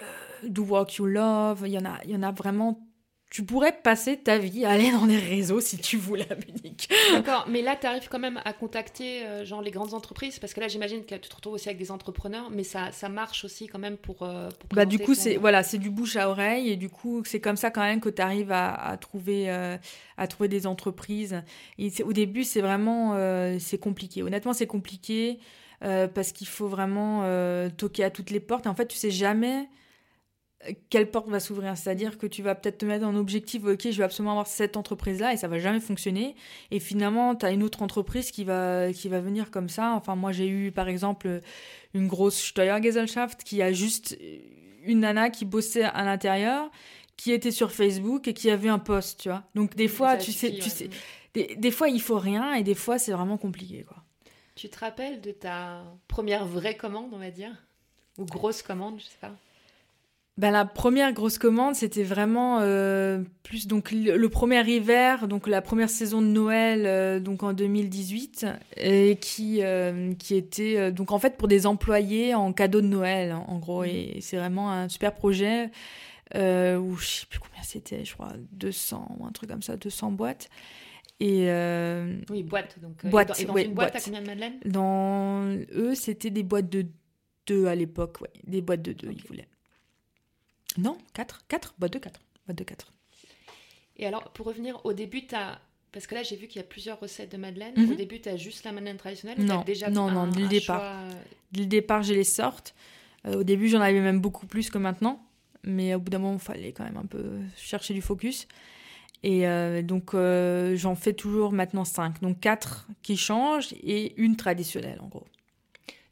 euh, 0.00 0.04
Do 0.48 0.64
Work 0.64 0.96
You 0.96 1.06
Love. 1.06 1.62
Il 1.66 1.72
y 1.72 1.78
il 2.04 2.10
y 2.10 2.16
en 2.16 2.22
a 2.22 2.32
vraiment 2.32 2.89
tu 3.30 3.44
pourrais 3.44 3.70
passer 3.70 4.16
ta 4.16 4.38
vie 4.38 4.64
à 4.64 4.70
aller 4.70 4.90
dans 4.90 5.06
les 5.06 5.16
réseaux 5.16 5.60
si 5.60 5.78
tu 5.78 5.96
voulais 5.96 6.26
à 6.32 6.34
Munich. 6.34 6.88
D'accord, 7.12 7.46
mais 7.48 7.62
là, 7.62 7.76
tu 7.80 7.86
arrives 7.86 8.08
quand 8.08 8.18
même 8.18 8.40
à 8.44 8.52
contacter 8.52 9.24
euh, 9.24 9.44
genre 9.44 9.62
les 9.62 9.70
grandes 9.70 9.94
entreprises 9.94 10.40
parce 10.40 10.52
que 10.52 10.58
là, 10.58 10.66
j'imagine 10.66 11.04
que 11.04 11.14
tu 11.14 11.28
te 11.28 11.36
retrouves 11.36 11.54
aussi 11.54 11.68
avec 11.68 11.78
des 11.78 11.92
entrepreneurs, 11.92 12.50
mais 12.50 12.64
ça, 12.64 12.90
ça 12.90 13.08
marche 13.08 13.44
aussi 13.44 13.68
quand 13.68 13.78
même 13.78 13.96
pour. 13.96 14.24
Euh, 14.24 14.48
bah, 14.74 14.84
du 14.84 14.98
coup, 14.98 15.14
c'est 15.14 15.36
voilà, 15.36 15.62
c'est 15.62 15.78
du 15.78 15.90
bouche 15.90 16.16
à 16.16 16.28
oreille 16.28 16.70
et 16.70 16.76
du 16.76 16.88
coup, 16.88 17.22
c'est 17.24 17.40
comme 17.40 17.56
ça 17.56 17.70
quand 17.70 17.82
même 17.82 18.00
que 18.00 18.08
tu 18.08 18.20
arrives 18.20 18.50
à, 18.50 18.74
à 18.74 18.96
trouver, 18.96 19.48
euh, 19.48 19.76
à 20.16 20.26
trouver 20.26 20.48
des 20.48 20.66
entreprises. 20.66 21.40
Et 21.78 21.92
au 22.02 22.12
début, 22.12 22.42
c'est 22.42 22.60
vraiment 22.60 23.16
c'est 23.60 23.78
compliqué. 23.78 24.24
Honnêtement, 24.24 24.52
c'est 24.52 24.66
compliqué 24.66 25.38
parce 25.80 26.32
qu'il 26.32 26.48
faut 26.48 26.68
vraiment 26.68 27.24
toquer 27.76 28.02
à 28.02 28.10
toutes 28.10 28.30
les 28.30 28.40
portes. 28.40 28.66
Et 28.66 28.68
en 28.68 28.74
fait, 28.74 28.88
tu 28.88 28.96
sais 28.96 29.10
jamais 29.10 29.68
quelle 30.90 31.10
porte 31.10 31.28
va 31.28 31.40
s'ouvrir 31.40 31.76
C'est-à-dire 31.76 32.18
que 32.18 32.26
tu 32.26 32.42
vas 32.42 32.54
peut-être 32.54 32.78
te 32.78 32.84
mettre 32.84 33.06
en 33.06 33.16
objectif, 33.16 33.64
ok, 33.64 33.90
je 33.90 33.96
vais 33.96 34.04
absolument 34.04 34.32
avoir 34.32 34.46
cette 34.46 34.76
entreprise-là 34.76 35.32
et 35.32 35.36
ça 35.36 35.48
va 35.48 35.58
jamais 35.58 35.80
fonctionner. 35.80 36.34
Et 36.70 36.80
finalement, 36.80 37.34
tu 37.34 37.46
as 37.46 37.50
une 37.50 37.62
autre 37.62 37.82
entreprise 37.82 38.30
qui 38.30 38.44
va, 38.44 38.92
qui 38.92 39.08
va 39.08 39.20
venir 39.20 39.50
comme 39.50 39.68
ça. 39.68 39.94
Enfin, 39.94 40.16
moi, 40.16 40.32
j'ai 40.32 40.48
eu 40.48 40.70
par 40.70 40.88
exemple 40.88 41.40
une 41.94 42.08
grosse 42.08 42.38
Steuergesellschaft 42.38 43.42
qui 43.42 43.62
a 43.62 43.72
juste 43.72 44.18
une 44.84 45.00
nana 45.00 45.30
qui 45.30 45.44
bossait 45.44 45.84
à 45.84 46.04
l'intérieur, 46.04 46.70
qui 47.16 47.32
était 47.32 47.50
sur 47.50 47.72
Facebook 47.72 48.28
et 48.28 48.34
qui 48.34 48.50
avait 48.50 48.68
un 48.68 48.78
poste, 48.78 49.20
tu 49.20 49.28
vois. 49.28 49.44
Donc 49.54 49.76
des 49.76 49.88
fois, 49.88 50.16
tu 50.16 50.32
sais, 50.32 50.52
tu 50.52 50.70
sais, 50.70 50.90
des, 51.34 51.54
des, 51.56 51.70
fois 51.70 51.88
il 51.88 52.00
faut 52.00 52.18
rien 52.18 52.54
et 52.54 52.62
des 52.62 52.74
fois 52.74 52.98
c'est 52.98 53.12
vraiment 53.12 53.36
compliqué, 53.36 53.84
quoi. 53.84 53.98
Tu 54.56 54.68
te 54.68 54.78
rappelles 54.78 55.20
de 55.20 55.30
ta 55.30 55.84
première 56.08 56.46
vraie 56.46 56.76
commande, 56.76 57.10
on 57.12 57.18
va 57.18 57.30
dire, 57.30 57.52
ou 58.18 58.24
grosse 58.26 58.62
commande, 58.62 58.98
je 58.98 59.04
sais 59.04 59.18
pas? 59.20 59.34
Ben, 60.40 60.52
la 60.52 60.64
première 60.64 61.12
grosse 61.12 61.36
commande, 61.36 61.74
c'était 61.74 62.02
vraiment 62.02 62.60
euh, 62.62 63.22
plus 63.42 63.66
donc 63.66 63.92
le, 63.92 64.26
premier 64.28 64.66
hiver, 64.66 65.28
donc 65.28 65.46
la 65.46 65.60
première 65.60 65.90
saison 65.90 66.22
de 66.22 66.28
Noël, 66.28 66.86
euh, 66.86 67.20
donc 67.20 67.42
en 67.42 67.52
2018, 67.52 68.46
et 68.78 69.16
qui 69.20 69.58
euh, 69.62 70.14
qui 70.14 70.36
était 70.36 70.92
donc 70.92 71.12
en 71.12 71.18
fait 71.18 71.36
pour 71.36 71.46
des 71.46 71.66
employés 71.66 72.34
en 72.34 72.54
cadeau 72.54 72.80
de 72.80 72.86
Noël, 72.86 73.34
en 73.34 73.58
gros, 73.58 73.84
et 73.84 74.18
c'est 74.22 74.38
vraiment 74.38 74.72
un 74.72 74.88
super 74.88 75.14
projet 75.14 75.70
où 76.34 76.96
je 76.96 77.06
sais 77.06 77.26
plus 77.26 77.40
combien 77.40 77.62
c'était, 77.62 78.04
je 78.06 78.14
crois 78.14 78.32
200 78.52 79.16
ou 79.18 79.26
un 79.26 79.32
truc 79.32 79.50
comme 79.50 79.62
ça, 79.62 79.76
200 79.76 80.12
boîtes. 80.12 80.48
Et 81.18 81.50
oui, 82.30 82.44
boîte 82.44 82.78
donc. 82.80 83.04
Boîte, 83.04 83.38
et 83.40 83.44
dans, 83.44 83.56
une 83.56 83.74
boîte, 83.74 83.94
à 83.94 84.00
combien 84.00 84.22
de 84.22 84.26
madeleines? 84.26 84.60
Dans 84.64 85.44
eux, 85.74 85.94
c'était 85.94 86.30
des 86.30 86.44
boîtes 86.44 86.70
de 86.70 86.86
deux 87.46 87.66
à 87.66 87.74
l'époque, 87.74 88.22
ouais, 88.22 88.30
des 88.46 88.62
boîtes 88.62 88.80
de 88.80 88.94
deux, 88.94 89.10
ils 89.10 89.26
voulaient. 89.26 89.48
Non, 90.78 90.96
4 91.14 91.46
4 91.48 91.74
Boîte 91.78 91.92
de 91.92 91.98
4. 91.98 92.20
Boîte 92.46 92.58
de 92.58 92.64
4. 92.64 92.92
Et 93.96 94.06
alors, 94.06 94.30
pour 94.32 94.46
revenir 94.46 94.80
au 94.84 94.92
début, 94.92 95.26
tu 95.26 95.34
as. 95.34 95.60
Parce 95.92 96.06
que 96.06 96.14
là, 96.14 96.22
j'ai 96.22 96.36
vu 96.36 96.46
qu'il 96.46 96.60
y 96.60 96.64
a 96.64 96.66
plusieurs 96.66 97.00
recettes 97.00 97.32
de 97.32 97.36
madeleine. 97.36 97.74
Au 97.76 97.80
mhm. 97.80 97.96
début, 97.96 98.20
tu 98.20 98.28
as 98.28 98.36
juste 98.36 98.64
la 98.64 98.72
madeleine 98.72 98.96
traditionnelle 98.96 99.44
Non, 99.44 99.62
déjà 99.62 99.90
non, 99.90 100.10
non, 100.10 100.28
dès 100.28 100.42
le 100.42 100.48
départ. 100.48 101.04
Dès 101.50 101.62
le 101.62 101.66
départ, 101.66 102.02
j'ai 102.02 102.14
les 102.14 102.24
sortes. 102.24 102.74
au 103.26 103.42
début, 103.42 103.68
j'en 103.68 103.80
avais 103.80 104.00
même 104.00 104.20
beaucoup 104.20 104.46
plus 104.46 104.70
que 104.70 104.78
maintenant. 104.78 105.20
Mais 105.64 105.94
au 105.94 105.98
bout 105.98 106.10
d'un 106.10 106.20
moment, 106.20 106.34
il 106.34 106.40
fallait 106.40 106.72
quand 106.72 106.84
même 106.84 106.96
un 106.96 107.06
peu 107.06 107.40
chercher 107.56 107.92
du 107.92 108.02
focus. 108.02 108.46
Et 109.24 109.44
donc, 109.82 110.12
j'en 110.14 110.94
fais 110.94 111.12
toujours 111.12 111.50
maintenant 111.50 111.84
5. 111.84 112.20
Donc, 112.20 112.38
4 112.38 112.86
qui 113.02 113.16
changent 113.16 113.72
et 113.82 114.14
une 114.16 114.36
traditionnelle, 114.36 115.00
en 115.00 115.08
gros. 115.08 115.26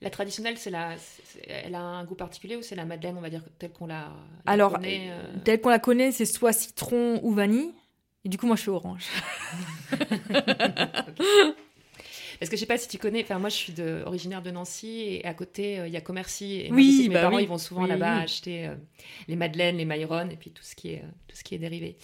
La 0.01 0.11
traditionnelle, 0.11 0.57
c'est 0.59 0.71
la, 0.71 0.95
elle 1.49 1.75
a 1.75 1.81
un 1.81 2.05
goût 2.05 2.15
particulier 2.15 2.57
ou 2.57 2.63
c'est 2.63 2.77
la 2.77 2.85
madeleine, 2.85 3.17
on 3.19 3.21
va 3.21 3.31
dire, 3.31 3.43
telle 3.59 3.73
qu'on 3.73 3.87
la, 3.87 4.13
Alors, 4.47 4.75
connaît 4.75 5.11
telle 5.45 5.61
qu'on 5.61 5.71
la 5.71 5.81
connaît, 5.81 6.13
c'est 6.13 6.25
soit 6.25 6.53
citron 6.53 7.21
ou 7.25 7.33
vanille. 7.33 7.73
Et 8.25 8.29
du 8.29 8.39
coup, 8.39 8.47
moi, 8.47 8.57
je 8.57 8.63
fais 8.63 8.71
orange. 8.71 9.07
Parce 12.39 12.51
que 12.51 12.57
je 12.57 12.61
sais 12.61 12.67
pas 12.67 12.79
si 12.79 12.89
tu 12.89 12.99
connais, 12.99 13.23
enfin 13.23 13.39
moi 13.39 13.49
je 13.49 13.57
suis 13.57 13.73
de, 13.73 14.03
originaire 14.07 14.43
de 14.43 14.51
Nancy 14.51 15.01
et 15.01 15.25
à 15.25 15.35
côté 15.35 15.81
euh, 15.81 15.89
il 15.89 15.93
y 15.93 15.97
a 15.97 16.01
Commercy 16.01 16.61
et 16.61 16.73
oui, 16.73 17.07
mes 17.09 17.15
bah 17.15 17.23
parents 17.23 17.39
ils 17.39 17.49
vont 17.49 17.59
souvent 17.59 17.85
là-bas 17.85 18.19
acheter 18.19 18.69
euh, 18.69 18.75
les 19.27 19.35
madeleines, 19.35 19.77
les 19.77 19.85
maïrons 19.85 20.29
et 20.31 20.37
puis 20.37 20.51
tout 20.51 20.63
ce 20.63 20.77
qui 20.77 20.93
est, 20.93 20.99
euh, 20.99 21.09
tout 21.27 21.37
ce 21.37 21.43
qui 21.43 21.57
est 21.57 21.59
dérivé. 21.59 21.97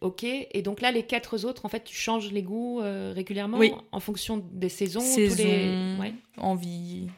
Ok, 0.00 0.24
et 0.24 0.62
donc 0.62 0.80
là 0.80 0.90
les 0.92 1.02
quatre 1.02 1.44
autres 1.44 1.64
en 1.64 1.68
fait 1.68 1.84
tu 1.84 1.96
changes 1.96 2.30
les 2.30 2.42
goûts 2.42 2.80
régulièrement 3.14 3.60
en 3.92 4.00
fonction 4.00 4.44
des 4.52 4.68
saisons, 4.68 5.00
Saison, 5.00 5.44
les... 5.44 5.96
ouais. 6.00 6.14
envie. 6.36 7.08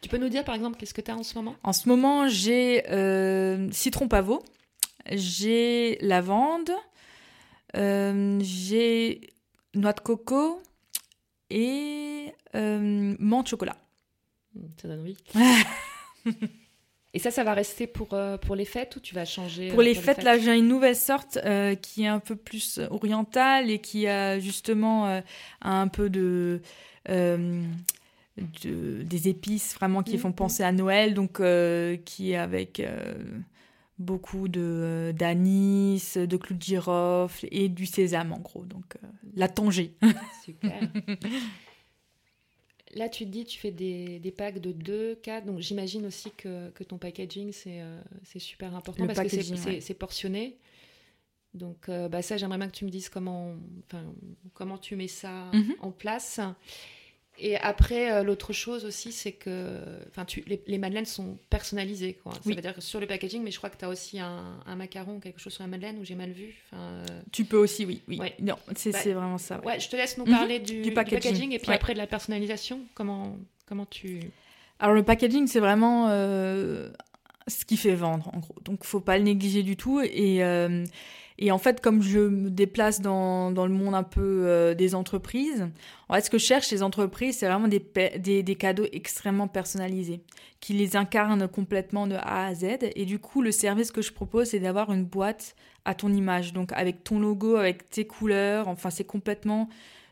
Tu 0.00 0.08
peux 0.08 0.18
nous 0.18 0.28
dire 0.28 0.44
par 0.44 0.54
exemple 0.54 0.76
qu'est-ce 0.78 0.94
que 0.94 1.00
tu 1.00 1.10
as 1.10 1.16
en 1.16 1.22
ce 1.22 1.34
moment? 1.34 1.54
En 1.62 1.72
ce 1.72 1.88
moment 1.88 2.28
j'ai 2.28 2.82
citron 3.72 4.08
pavot, 4.08 4.42
j'ai 5.10 5.98
lavande, 6.00 6.70
j'ai 7.74 9.20
noix 9.74 9.92
de 9.92 10.00
coco, 10.00 10.60
et 11.50 12.32
euh, 12.54 13.14
menthe 13.18 13.48
chocolat. 13.48 13.76
Ça 14.80 14.88
donne 14.88 15.00
envie. 15.00 15.16
et 17.16 17.18
ça, 17.18 17.30
ça 17.30 17.44
va 17.44 17.54
rester 17.54 17.86
pour, 17.86 18.12
euh, 18.12 18.36
pour 18.36 18.54
les 18.54 18.66
fêtes 18.66 18.94
ou 18.96 19.00
tu 19.00 19.14
vas 19.14 19.24
changer 19.24 19.70
Pour, 19.70 19.80
euh, 19.80 19.84
les, 19.84 19.94
fêtes, 19.94 20.22
là, 20.22 20.38
j'ai 20.38 20.54
une 20.54 20.68
nouvelle 20.68 20.94
sorte 20.94 21.38
euh, 21.46 21.74
qui 21.74 22.02
est 22.02 22.08
un 22.08 22.18
peu 22.18 22.36
plus 22.36 22.78
orientale 22.90 23.70
et 23.70 23.78
qui 23.78 24.06
a 24.06 24.38
justement 24.38 25.22
un 25.62 25.88
peu 25.88 26.10
de, 26.10 26.60
de, 27.08 27.62
des 29.02 29.28
épices 29.28 29.74
vraiment 29.76 30.02
qui 30.02 30.18
font 30.18 30.28
hmm, 30.28 30.34
penser 30.34 30.62
à 30.62 30.72
Noël, 30.72 31.14
donc 31.14 31.40
qui 32.04 32.32
est 32.32 32.36
avec 32.36 32.86
beaucoup 33.98 34.48
de 34.48 35.14
d'anis, 35.18 36.16
de 36.16 36.36
clous 36.36 36.56
de 36.56 36.62
girofle 36.62 37.48
et 37.50 37.70
du 37.70 37.86
sésame 37.86 38.34
en 38.34 38.40
gros. 38.40 38.64
Donc 38.64 38.98
la 39.34 39.48
tangée. 39.48 39.94
Super. 40.44 40.80
Là, 42.96 43.10
tu 43.10 43.26
te 43.26 43.30
dis, 43.30 43.44
tu 43.44 43.58
fais 43.58 43.70
des, 43.70 44.18
des 44.20 44.30
packs 44.30 44.58
de 44.58 44.72
2, 44.72 45.16
4, 45.22 45.44
donc 45.44 45.60
j'imagine 45.60 46.06
aussi 46.06 46.30
que, 46.30 46.70
que, 46.70 46.82
ton 46.82 46.96
packaging, 46.96 47.52
c'est 47.52 47.82
euh, 47.82 48.00
super 48.38 48.74
important 48.74 49.06
parce 49.06 49.20
que 49.20 49.80
c'est 49.80 49.94
portionné. 49.94 50.56
Donc, 51.52 51.88
euh, 51.88 52.08
bah, 52.08 52.22
ça, 52.22 52.38
j'aimerais 52.38 52.58
bien 52.58 52.68
que 52.68 52.76
tu 52.76 52.86
me 52.86 52.90
dises 52.90 53.10
comment, 53.10 53.54
comment 54.54 54.78
tu 54.78 54.96
mets 54.96 55.08
ça 55.08 55.50
mhm. 55.52 55.74
en 55.80 55.90
place. 55.90 56.40
Et 57.38 57.56
après, 57.56 58.10
euh, 58.10 58.22
l'autre 58.22 58.52
chose 58.52 58.84
aussi, 58.84 59.12
c'est 59.12 59.32
que 59.32 59.80
tu, 60.26 60.42
les, 60.46 60.60
les, 60.66 60.78
madeleines 60.78 61.04
sont 61.04 61.38
personnalisées. 61.50 62.14
Quoi. 62.22 62.32
Ça 62.32 62.40
veut 62.44 62.54
dire 62.54 62.74
que 62.74 62.80
sur 62.80 62.98
le 62.98 63.06
packaging, 63.06 63.42
mais 63.42 63.50
je 63.50 63.58
crois 63.58 63.68
que 63.68 63.76
tu 63.76 63.84
as 63.84 63.88
aussi 63.88 64.18
un, 64.18 64.58
un, 64.64 64.76
macaron, 64.76 65.20
quelque 65.20 65.40
chose 65.40 65.52
sur 65.52 65.62
la 65.62 65.68
madeleine 65.68 65.98
où 65.98 66.04
j'ai 66.04 66.14
mal 66.14 66.30
vu. 66.30 66.54
Euh, 66.72 67.04
tu 67.32 67.44
peux 67.44 67.58
aussi, 67.58 67.84
oui. 67.84 68.02
oui. 68.08 68.18
Non, 68.40 68.56
c'est 68.74 68.92
bah, 68.92 68.98
vraiment 69.02 69.38
ça. 69.38 69.60
Ouais. 69.64 69.78
je 69.78 69.88
te 69.88 69.96
laisse 69.96 70.16
nous 70.16 70.24
mhm. 70.24 70.32
parler 70.32 70.60
du, 70.60 70.80
du, 70.80 70.92
packaging. 70.92 71.52
et 71.52 71.58
puis 71.58 71.72
après 71.72 71.92
de 71.92 71.98
la 71.98 72.06
personnalisation. 72.06 72.80
Comment, 72.94 73.38
comment 73.66 73.86
tu. 73.86 74.20
Alors, 74.78 74.94
le 74.94 75.02
packaging, 75.02 75.46
c'est 75.46 75.60
vraiment 75.60 76.08
euh, 76.08 76.88
ce 77.48 77.64
qui 77.64 77.76
fait 77.76 77.94
vendre, 77.94 78.30
en 78.34 78.38
gros. 78.38 78.56
Donc, 78.64 78.84
faut 78.84 79.00
pas 79.00 79.18
le 79.18 79.24
négliger 79.24 79.62
du 79.62 79.76
tout. 79.76 80.00
Et. 80.00 80.42
Et 81.38 81.50
en 81.52 81.58
fait, 81.58 81.80
comme 81.80 82.02
je 82.02 82.18
me 82.18 82.50
déplace 82.50 83.00
dans, 83.00 83.50
dans 83.50 83.66
le 83.66 83.72
monde 83.72 83.94
un 83.94 84.02
peu 84.02 84.44
euh, 84.46 84.74
des 84.74 84.94
entreprises, 84.94 85.68
en 86.08 86.14
fait, 86.14 86.22
ce 86.22 86.30
que 86.30 86.38
je 86.38 86.44
cherche 86.44 86.70
les 86.70 86.82
entreprises, 86.82 87.38
c'est 87.38 87.46
vraiment 87.46 87.68
des, 87.68 87.84
des, 88.18 88.42
des, 88.42 88.54
cadeaux 88.54 88.86
extrêmement 88.92 89.48
personnalisés, 89.48 90.22
qui 90.60 90.72
les 90.72 90.96
incarnent 90.96 91.46
complètement 91.46 92.06
de 92.06 92.14
A 92.14 92.46
à 92.46 92.54
Z. 92.54 92.78
Et 92.94 93.04
du 93.04 93.18
coup, 93.18 93.42
le 93.42 93.52
service 93.52 93.92
que 93.92 94.00
je 94.00 94.12
propose, 94.12 94.48
c'est 94.48 94.60
d'avoir 94.60 94.92
une 94.92 95.04
boîte 95.04 95.56
à 95.84 95.94
ton 95.94 96.12
image, 96.12 96.52
donc 96.52 96.72
avec 96.72 97.04
ton 97.04 97.18
logo, 97.20 97.56
avec 97.56 97.90
tes 97.90 98.06
couleurs. 98.06 98.68
Enfin, 98.68 98.90
c'est 98.90 99.04
complètement 99.04 99.68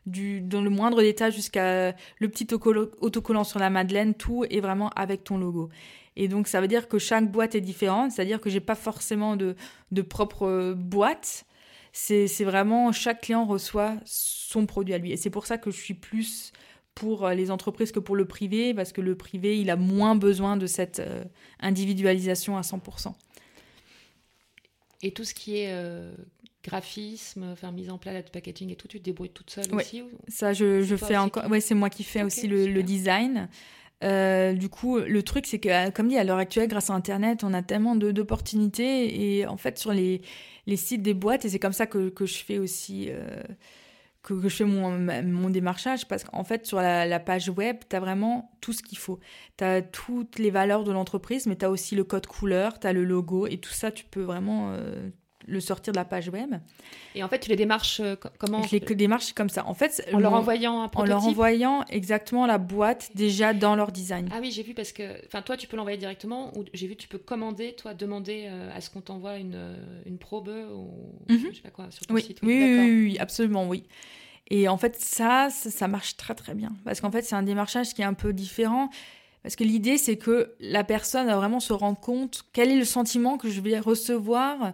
du, 0.06 0.40
dans 0.40 0.60
le 0.60 0.70
moindre 0.70 1.00
détail 1.00 1.32
jusqu'à 1.32 1.94
le 2.18 2.28
petit 2.28 2.46
autocollant 2.52 3.44
sur 3.44 3.58
la 3.58 3.70
Madeleine, 3.70 4.14
tout 4.14 4.44
est 4.48 4.60
vraiment 4.60 4.90
avec 4.90 5.24
ton 5.24 5.38
logo. 5.38 5.70
Et 6.16 6.28
donc, 6.28 6.46
ça 6.46 6.60
veut 6.60 6.68
dire 6.68 6.88
que 6.88 6.98
chaque 6.98 7.30
boîte 7.30 7.54
est 7.54 7.60
différente, 7.60 8.12
c'est-à-dire 8.12 8.40
que 8.40 8.48
j'ai 8.48 8.60
pas 8.60 8.74
forcément 8.74 9.36
de, 9.36 9.56
de 9.90 10.02
propre 10.02 10.46
euh, 10.46 10.74
boîte. 10.74 11.44
C'est 11.92 12.26
vraiment 12.44 12.90
chaque 12.90 13.20
client 13.22 13.44
reçoit 13.44 13.96
son 14.04 14.66
produit 14.66 14.94
à 14.94 14.98
lui. 14.98 15.12
Et 15.12 15.16
c'est 15.16 15.30
pour 15.30 15.46
ça 15.46 15.58
que 15.58 15.70
je 15.70 15.80
suis 15.80 15.94
plus 15.94 16.52
pour 16.94 17.24
euh, 17.24 17.34
les 17.34 17.50
entreprises 17.50 17.92
que 17.92 18.00
pour 18.00 18.16
le 18.16 18.24
privé, 18.24 18.74
parce 18.74 18.92
que 18.92 19.00
le 19.00 19.16
privé, 19.16 19.60
il 19.60 19.70
a 19.70 19.76
moins 19.76 20.16
besoin 20.16 20.56
de 20.56 20.66
cette 20.66 21.00
euh, 21.00 21.24
individualisation 21.60 22.56
à 22.56 22.62
100%. 22.62 23.12
Et 25.02 25.12
tout 25.12 25.24
ce 25.24 25.34
qui 25.34 25.58
est 25.58 25.70
graphisme, 26.64 27.54
mise 27.74 27.90
en 27.90 27.98
place 27.98 28.24
de 28.24 28.30
packaging 28.30 28.70
et 28.70 28.76
tout, 28.76 28.88
tu 28.88 28.98
te 28.98 29.04
débrouilles 29.04 29.28
toute 29.28 29.50
seule 29.50 29.66
aussi 29.74 30.02
Ça, 30.28 30.54
je, 30.54 30.82
je 30.82 30.96
fais 30.96 31.18
encore. 31.18 31.48
Ouais, 31.50 31.60
c'est 31.60 31.74
moi 31.74 31.90
qui 31.90 32.02
fais 32.04 32.22
aussi 32.22 32.46
le, 32.46 32.66
le, 32.66 32.82
design. 32.82 33.50
Euh, 34.04 34.52
du 34.52 34.68
coup, 34.68 34.98
le 34.98 35.22
truc, 35.22 35.46
c'est 35.46 35.58
que, 35.58 35.68
euh, 35.68 35.90
comme 35.90 36.08
dit, 36.08 36.18
à 36.18 36.24
l'heure 36.24 36.38
actuelle, 36.38 36.68
grâce 36.68 36.90
à 36.90 36.94
Internet, 36.94 37.42
on 37.42 37.54
a 37.54 37.62
tellement 37.62 37.96
d'opportunités. 37.96 39.38
Et 39.38 39.46
en 39.46 39.56
fait, 39.56 39.78
sur 39.78 39.92
les, 39.92 40.20
les, 40.66 40.76
sites 40.76 41.02
des 41.02 41.14
boîtes, 41.14 41.44
et 41.44 41.48
c'est 41.48 41.58
comme 41.58 41.72
ça 41.72 41.86
que, 41.86 42.10
que, 42.10 42.26
je 42.26 42.36
fais 42.44 42.58
aussi. 42.58 43.08
Euh, 43.10 43.42
que, 44.22 44.40
je 44.42 44.48
fais 44.48 44.64
mon, 44.64 44.98
mon 45.22 45.50
démarchage, 45.50 46.06
parce 46.06 46.24
qu'en 46.24 46.44
fait, 46.44 46.66
sur 46.66 46.78
la, 46.78 47.06
la 47.06 47.20
page 47.20 47.48
web, 47.48 47.78
tu 47.88 47.96
as 47.96 48.00
vraiment 48.00 48.52
tout 48.60 48.72
ce 48.72 48.82
qu'il 48.82 48.98
faut. 48.98 49.20
Tu 49.56 49.64
as 49.64 49.82
toutes 49.82 50.38
les 50.38 50.50
valeurs 50.50 50.84
de 50.84 50.92
l'entreprise, 50.92 51.46
mais 51.46 51.56
tu 51.56 51.64
as 51.64 51.70
aussi 51.70 51.94
le 51.94 52.04
code 52.04 52.26
couleur, 52.26 52.78
tu 52.78 52.86
as 52.86 52.92
le 52.92 53.04
logo, 53.04 53.46
et 53.46 53.58
tout 53.58 53.72
ça, 53.72 53.90
tu 53.90 54.04
peux 54.04 54.22
vraiment 54.22 54.76
le 55.46 55.60
sortir 55.60 55.92
de 55.92 55.98
la 55.98 56.04
page 56.04 56.28
web. 56.28 56.54
Et 57.14 57.22
en 57.22 57.28
fait, 57.28 57.40
tu 57.40 57.50
les 57.50 57.56
démarches 57.56 58.00
euh, 58.00 58.16
comment 58.38 58.62
Je 58.62 58.76
les 58.76 58.80
démarche 58.80 59.32
comme 59.32 59.48
ça. 59.48 59.66
En 59.66 59.74
fait, 59.74 60.06
en 60.12 60.18
leur 60.18 60.32
envoyant 60.32 60.82
un 60.82 60.88
prototype. 60.88 61.14
En 61.14 61.18
leur 61.18 61.28
envoyant 61.28 61.84
exactement 61.90 62.46
la 62.46 62.58
boîte 62.58 63.10
déjà 63.14 63.52
dans 63.52 63.76
leur 63.76 63.92
design. 63.92 64.28
Ah 64.32 64.38
oui, 64.40 64.50
j'ai 64.50 64.62
vu 64.62 64.74
parce 64.74 64.92
que, 64.92 65.24
enfin, 65.26 65.42
toi, 65.42 65.56
tu 65.56 65.66
peux 65.66 65.76
l'envoyer 65.76 65.98
directement 65.98 66.56
ou 66.56 66.64
j'ai 66.72 66.86
vu, 66.86 66.96
tu 66.96 67.08
peux 67.08 67.18
commander, 67.18 67.74
toi, 67.74 67.94
demander 67.94 68.46
euh, 68.46 68.74
à 68.74 68.80
ce 68.80 68.90
qu'on 68.90 69.00
t'envoie 69.00 69.36
une, 69.36 69.54
euh, 69.54 69.76
une 70.06 70.18
probe 70.18 70.48
ou 70.48 71.32
mhm. 71.32 71.48
je 71.50 71.56
sais 71.56 71.62
pas 71.62 71.70
quoi 71.70 71.90
sur 71.90 72.06
ton 72.06 72.16
site. 72.16 72.40
Oui, 72.42 72.62
oui, 72.62 73.04
oui, 73.04 73.18
absolument, 73.18 73.68
oui. 73.68 73.84
Et 74.48 74.68
en 74.68 74.76
fait, 74.76 74.96
ça, 75.00 75.48
ça, 75.50 75.88
marche 75.88 76.16
très 76.16 76.34
très 76.34 76.54
bien 76.54 76.72
parce 76.84 77.00
qu'en 77.00 77.10
fait, 77.10 77.22
c'est 77.22 77.34
un 77.34 77.42
démarchage 77.42 77.94
qui 77.94 78.02
est 78.02 78.06
un 78.06 78.14
peu 78.14 78.32
différent. 78.32 78.90
Parce 79.42 79.56
que 79.56 79.64
l'idée, 79.64 79.98
c'est 79.98 80.16
que 80.16 80.54
la 80.58 80.84
personne 80.84 81.26
va 81.26 81.36
vraiment 81.36 81.60
se 81.60 81.74
rendre 81.74 82.00
compte 82.00 82.44
quel 82.54 82.70
est 82.70 82.78
le 82.78 82.84
sentiment 82.84 83.36
que 83.36 83.50
je 83.50 83.60
vais 83.60 83.78
recevoir 83.78 84.72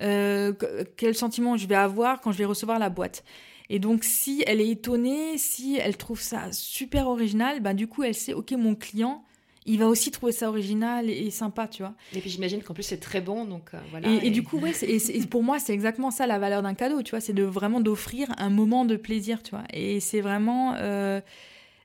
euh, 0.00 0.52
quel 0.96 1.14
sentiment 1.14 1.56
je 1.56 1.66
vais 1.66 1.74
avoir 1.74 2.20
quand 2.20 2.32
je 2.32 2.38
vais 2.38 2.44
recevoir 2.44 2.78
la 2.78 2.90
boîte. 2.90 3.24
Et 3.68 3.78
donc, 3.78 4.02
si 4.02 4.42
elle 4.46 4.60
est 4.60 4.68
étonnée, 4.68 5.38
si 5.38 5.76
elle 5.76 5.96
trouve 5.96 6.20
ça 6.20 6.50
super 6.50 7.06
original, 7.06 7.60
ben, 7.60 7.74
du 7.74 7.86
coup, 7.86 8.02
elle 8.02 8.14
sait, 8.14 8.32
OK, 8.32 8.50
mon 8.52 8.74
client, 8.74 9.24
il 9.66 9.78
va 9.78 9.86
aussi 9.86 10.10
trouver 10.10 10.32
ça 10.32 10.48
original 10.48 11.08
et, 11.08 11.30
sympa, 11.30 11.68
tu 11.68 11.82
vois. 11.82 11.94
Et 12.14 12.20
puis 12.20 12.30
j'imagine 12.30 12.62
qu'en 12.62 12.74
plus 12.74 12.82
c'est 12.82 12.98
très 12.98 13.20
bon, 13.20 13.44
donc 13.44 13.70
euh, 13.74 13.78
voilà. 13.90 14.08
Et, 14.08 14.30
du 14.30 14.42
coup, 14.42 14.58
ouais, 14.58 14.72
et 14.82 15.26
pour 15.26 15.42
moi 15.42 15.58
c'est 15.58 15.74
exactement 15.74 16.10
ça 16.10 16.26
la 16.26 16.38
valeur 16.38 16.62
d'un 16.62 16.74
cadeau, 16.74 17.02
tu 17.02 17.10
vois, 17.10 17.20
c'est 17.20 17.32
de 17.32 17.42
vraiment 17.42 17.80
d'offrir 17.80 18.28
un 18.38 18.50
moment 18.50 18.84
de 18.84 18.96
plaisir, 18.96 19.42
tu 19.42 19.50
vois. 19.50 19.64
Et 19.72 20.00
c'est 20.00 20.22
vraiment 20.22 20.74
euh, 20.76 21.20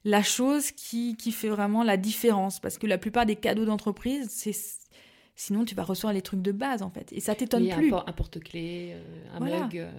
la 0.06 0.24
chose 0.24 0.72
qui, 0.72 1.18
qui 1.18 1.32
fait 1.32 1.50
vraiment 1.50 1.84
la 1.84 1.98
différence, 1.98 2.60
parce 2.60 2.78
que 2.78 2.88
la 2.88 2.98
plupart 2.98 3.26
des 3.26 3.36
cadeaux 3.36 3.66
d'entreprise, 3.66 4.28
c'est 4.30 4.54
Sinon, 5.36 5.66
tu 5.66 5.76
vas 5.76 5.84
recevoir 5.84 6.14
les 6.14 6.22
trucs 6.22 6.42
de 6.42 6.52
base, 6.52 6.82
en 6.82 6.90
fait. 6.90 7.12
Et 7.12 7.20
ça 7.20 7.36
t'étonne 7.36 7.68
plus. 7.70 7.94
Un, 7.94 8.14
porte-clés, 8.14 8.94
euh, 8.94 9.36
un 9.36 9.40
mug. 9.42 9.78
Euh, 9.78 9.92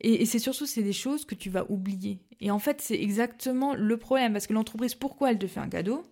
et, 0.00 0.26
c'est 0.26 0.38
surtout, 0.38 0.66
c'est 0.66 0.82
des 0.82 0.92
choses 0.92 1.24
que 1.24 1.34
tu 1.34 1.50
vas 1.50 1.68
oublier. 1.70 2.20
Et 2.40 2.50
en 2.50 2.60
fait, 2.60 2.80
c'est 2.80 3.00
exactement 3.00 3.74
le 3.74 3.96
problème. 3.96 4.32
Parce 4.32 4.46
que 4.46 4.52
l'entreprise, 4.52 4.94
pourquoi 4.94 5.32
elle 5.32 5.38
te 5.38 5.46
fait 5.48 5.60
un 5.60 5.68
cadeau? 5.68 6.04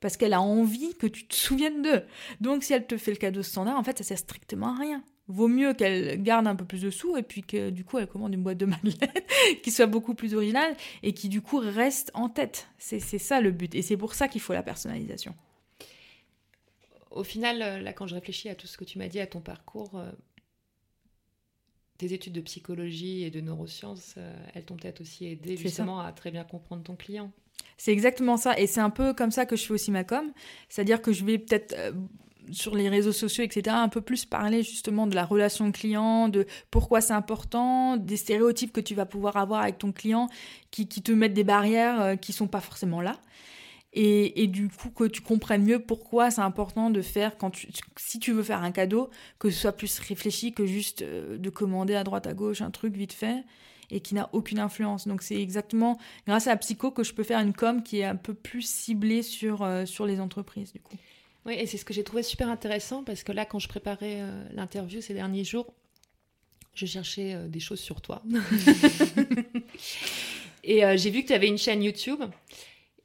Parce 0.00 0.16
qu'elle 0.16 0.32
a 0.32 0.40
envie 0.40 0.94
que 0.94 1.06
tu 1.06 1.26
te 1.26 1.34
souviennes 1.34 1.82
d'eux. 1.82 2.02
Donc, 2.40 2.64
si 2.64 2.72
elle 2.72 2.86
te 2.86 2.96
fait 2.96 3.12
le 3.12 3.16
cadeau 3.16 3.42
standard, 3.42 3.78
en 3.78 3.84
fait, 3.84 3.98
ça 3.98 4.04
sert 4.04 4.18
strictement 4.18 4.74
à 4.74 4.78
rien. 4.78 5.04
Vaut 5.28 5.48
mieux 5.48 5.72
qu'elle 5.72 6.20
garde 6.22 6.46
un 6.46 6.56
peu 6.56 6.64
plus 6.64 6.82
de 6.82 6.90
sous 6.90 7.16
et 7.16 7.22
puis 7.22 7.42
que 7.42 7.70
du 7.70 7.82
coup 7.82 7.96
elle 7.98 8.06
commande 8.06 8.34
une 8.34 8.42
boîte 8.42 8.58
de 8.58 8.66
madeleine 8.66 9.10
qui 9.62 9.70
soit 9.70 9.86
beaucoup 9.86 10.14
plus 10.14 10.34
originale 10.34 10.76
et 11.02 11.14
qui 11.14 11.30
du 11.30 11.40
coup 11.40 11.56
reste 11.56 12.10
en 12.12 12.28
tête. 12.28 12.68
C'est 12.76 13.00
ça 13.00 13.40
le 13.40 13.50
but. 13.50 13.74
Et 13.74 13.80
c'est 13.80 13.96
pour 13.96 14.12
ça 14.12 14.28
qu'il 14.28 14.42
faut 14.42 14.52
la 14.52 14.62
personnalisation 14.62 15.34
au 17.14 17.24
final, 17.24 17.62
euh, 17.62 17.80
là, 17.80 17.92
quand 17.92 18.06
je 18.06 18.14
réfléchis 18.14 18.48
à 18.48 18.54
tout 18.54 18.66
ce 18.66 18.76
que 18.76 18.84
tu 18.84 18.98
m'as 18.98 19.08
dit, 19.08 19.20
à 19.20 19.26
ton 19.26 19.40
parcours, 19.40 19.98
euh, 19.98 20.10
tes 21.98 22.12
études 22.12 22.32
de 22.32 22.40
psychologie 22.40 23.22
et 23.22 23.30
de 23.30 23.40
neurosciences, 23.40 24.16
elles 24.52 24.64
t'ont 24.64 24.76
peut-être 24.76 25.00
aussi 25.00 25.26
aidé 25.26 25.56
justement 25.56 26.00
à 26.00 26.12
très 26.12 26.32
bien 26.32 26.42
comprendre 26.42 26.82
ton 26.82 26.96
client. 26.96 27.30
C'est 27.76 27.92
exactement 27.92 28.36
ça. 28.36 28.58
Et 28.58 28.66
c'est 28.66 28.80
un 28.80 28.90
peu 28.90 29.14
comme 29.14 29.30
ça 29.30 29.46
que 29.46 29.54
je 29.54 29.64
fais 29.64 29.74
aussi 29.74 29.92
ma 29.92 30.02
com. 30.02 30.32
C'est-à-dire 30.68 31.00
que 31.00 31.12
je 31.12 31.24
vais 31.24 31.38
peut-être 31.38 31.74
sur 32.52 32.74
les 32.74 32.88
réseaux 32.88 33.12
sociaux, 33.12 33.44
etc., 33.44 33.76
un 33.78 33.88
peu 33.88 34.00
plus 34.00 34.24
parler 34.24 34.62
justement 34.62 35.06
de 35.06 35.14
la 35.14 35.24
relation 35.24 35.70
client, 35.72 36.28
de 36.28 36.46
pourquoi 36.70 37.00
c'est 37.00 37.12
important, 37.12 37.96
des 37.96 38.16
stéréotypes 38.16 38.72
que 38.72 38.80
tu 38.80 38.94
vas 38.94 39.06
pouvoir 39.06 39.36
avoir 39.36 39.62
avec 39.62 39.78
ton 39.78 39.92
client 39.92 40.28
qui, 40.70 40.86
te 40.86 41.12
mettent 41.12 41.34
des 41.34 41.44
barrières 41.44 42.00
euh, 42.00 42.16
qui 42.16 42.32
sont 42.32 42.48
pas 42.48 42.60
forcément 42.60 43.00
là. 43.00 43.18
Et, 43.96 44.48
du 44.48 44.68
coup, 44.68 44.90
que 44.90 45.04
tu 45.04 45.20
comprennes 45.20 45.62
mieux 45.62 45.78
pourquoi 45.78 46.32
c'est 46.32 46.40
important 46.40 46.90
de 46.90 47.00
faire, 47.00 47.38
quand 47.38 47.50
tu, 47.50 47.68
si 47.96 48.18
tu 48.18 48.32
veux 48.32 48.42
faire 48.42 48.64
un 48.64 48.72
cadeau, 48.72 49.08
que 49.38 49.50
ce 49.50 49.60
soit 49.60 49.72
plus 49.72 50.00
réfléchi 50.00 50.52
que 50.52 50.66
juste 50.66 51.02
euh, 51.02 51.38
de 51.38 51.48
commander 51.48 51.94
à 51.94 52.02
droite, 52.02 52.26
à 52.26 52.34
gauche 52.34 52.60
un 52.60 52.72
truc 52.72 52.96
vite 52.96 53.12
fait 53.12 53.44
et 53.90 54.00
qui 54.00 54.14
n'a 54.14 54.28
aucune 54.32 54.58
influence. 54.58 55.06
Donc 55.06 55.22
c'est 55.22 55.40
exactement 55.40 55.98
grâce 56.26 56.46
à 56.46 56.50
la 56.50 56.56
psycho 56.56 56.90
que 56.90 57.04
je 57.04 57.14
peux 57.14 57.22
faire 57.22 57.40
une 57.40 57.52
com 57.52 57.82
qui 57.82 58.00
est 58.00 58.04
un 58.04 58.16
peu 58.16 58.34
plus 58.34 58.62
ciblée 58.62 59.22
sur, 59.22 59.62
euh, 59.62 59.86
sur 59.86 60.06
les 60.06 60.20
entreprises 60.20 60.72
du 60.72 60.80
coup. 60.80 60.96
Oui, 61.46 61.54
et 61.58 61.66
c'est 61.66 61.76
ce 61.76 61.84
que 61.84 61.92
j'ai 61.92 62.04
trouvé 62.04 62.22
super 62.22 62.48
intéressant 62.48 63.04
parce 63.04 63.22
que 63.22 63.32
là, 63.32 63.44
quand 63.44 63.58
je 63.58 63.68
préparais 63.68 64.20
euh, 64.20 64.44
l'interview 64.52 65.00
ces 65.00 65.14
derniers 65.14 65.44
jours, 65.44 65.74
je 66.74 66.86
cherchais 66.86 67.34
euh, 67.34 67.48
des 67.48 67.60
choses 67.60 67.80
sur 67.80 68.00
toi. 68.00 68.22
et 70.64 70.82
j'ai 70.96 71.10
vu 71.10 71.22
que 71.22 71.28
tu 71.28 71.34
avais 71.34 71.48
une 71.48 71.58
chaîne 71.58 71.82
YouTube. 71.82 72.22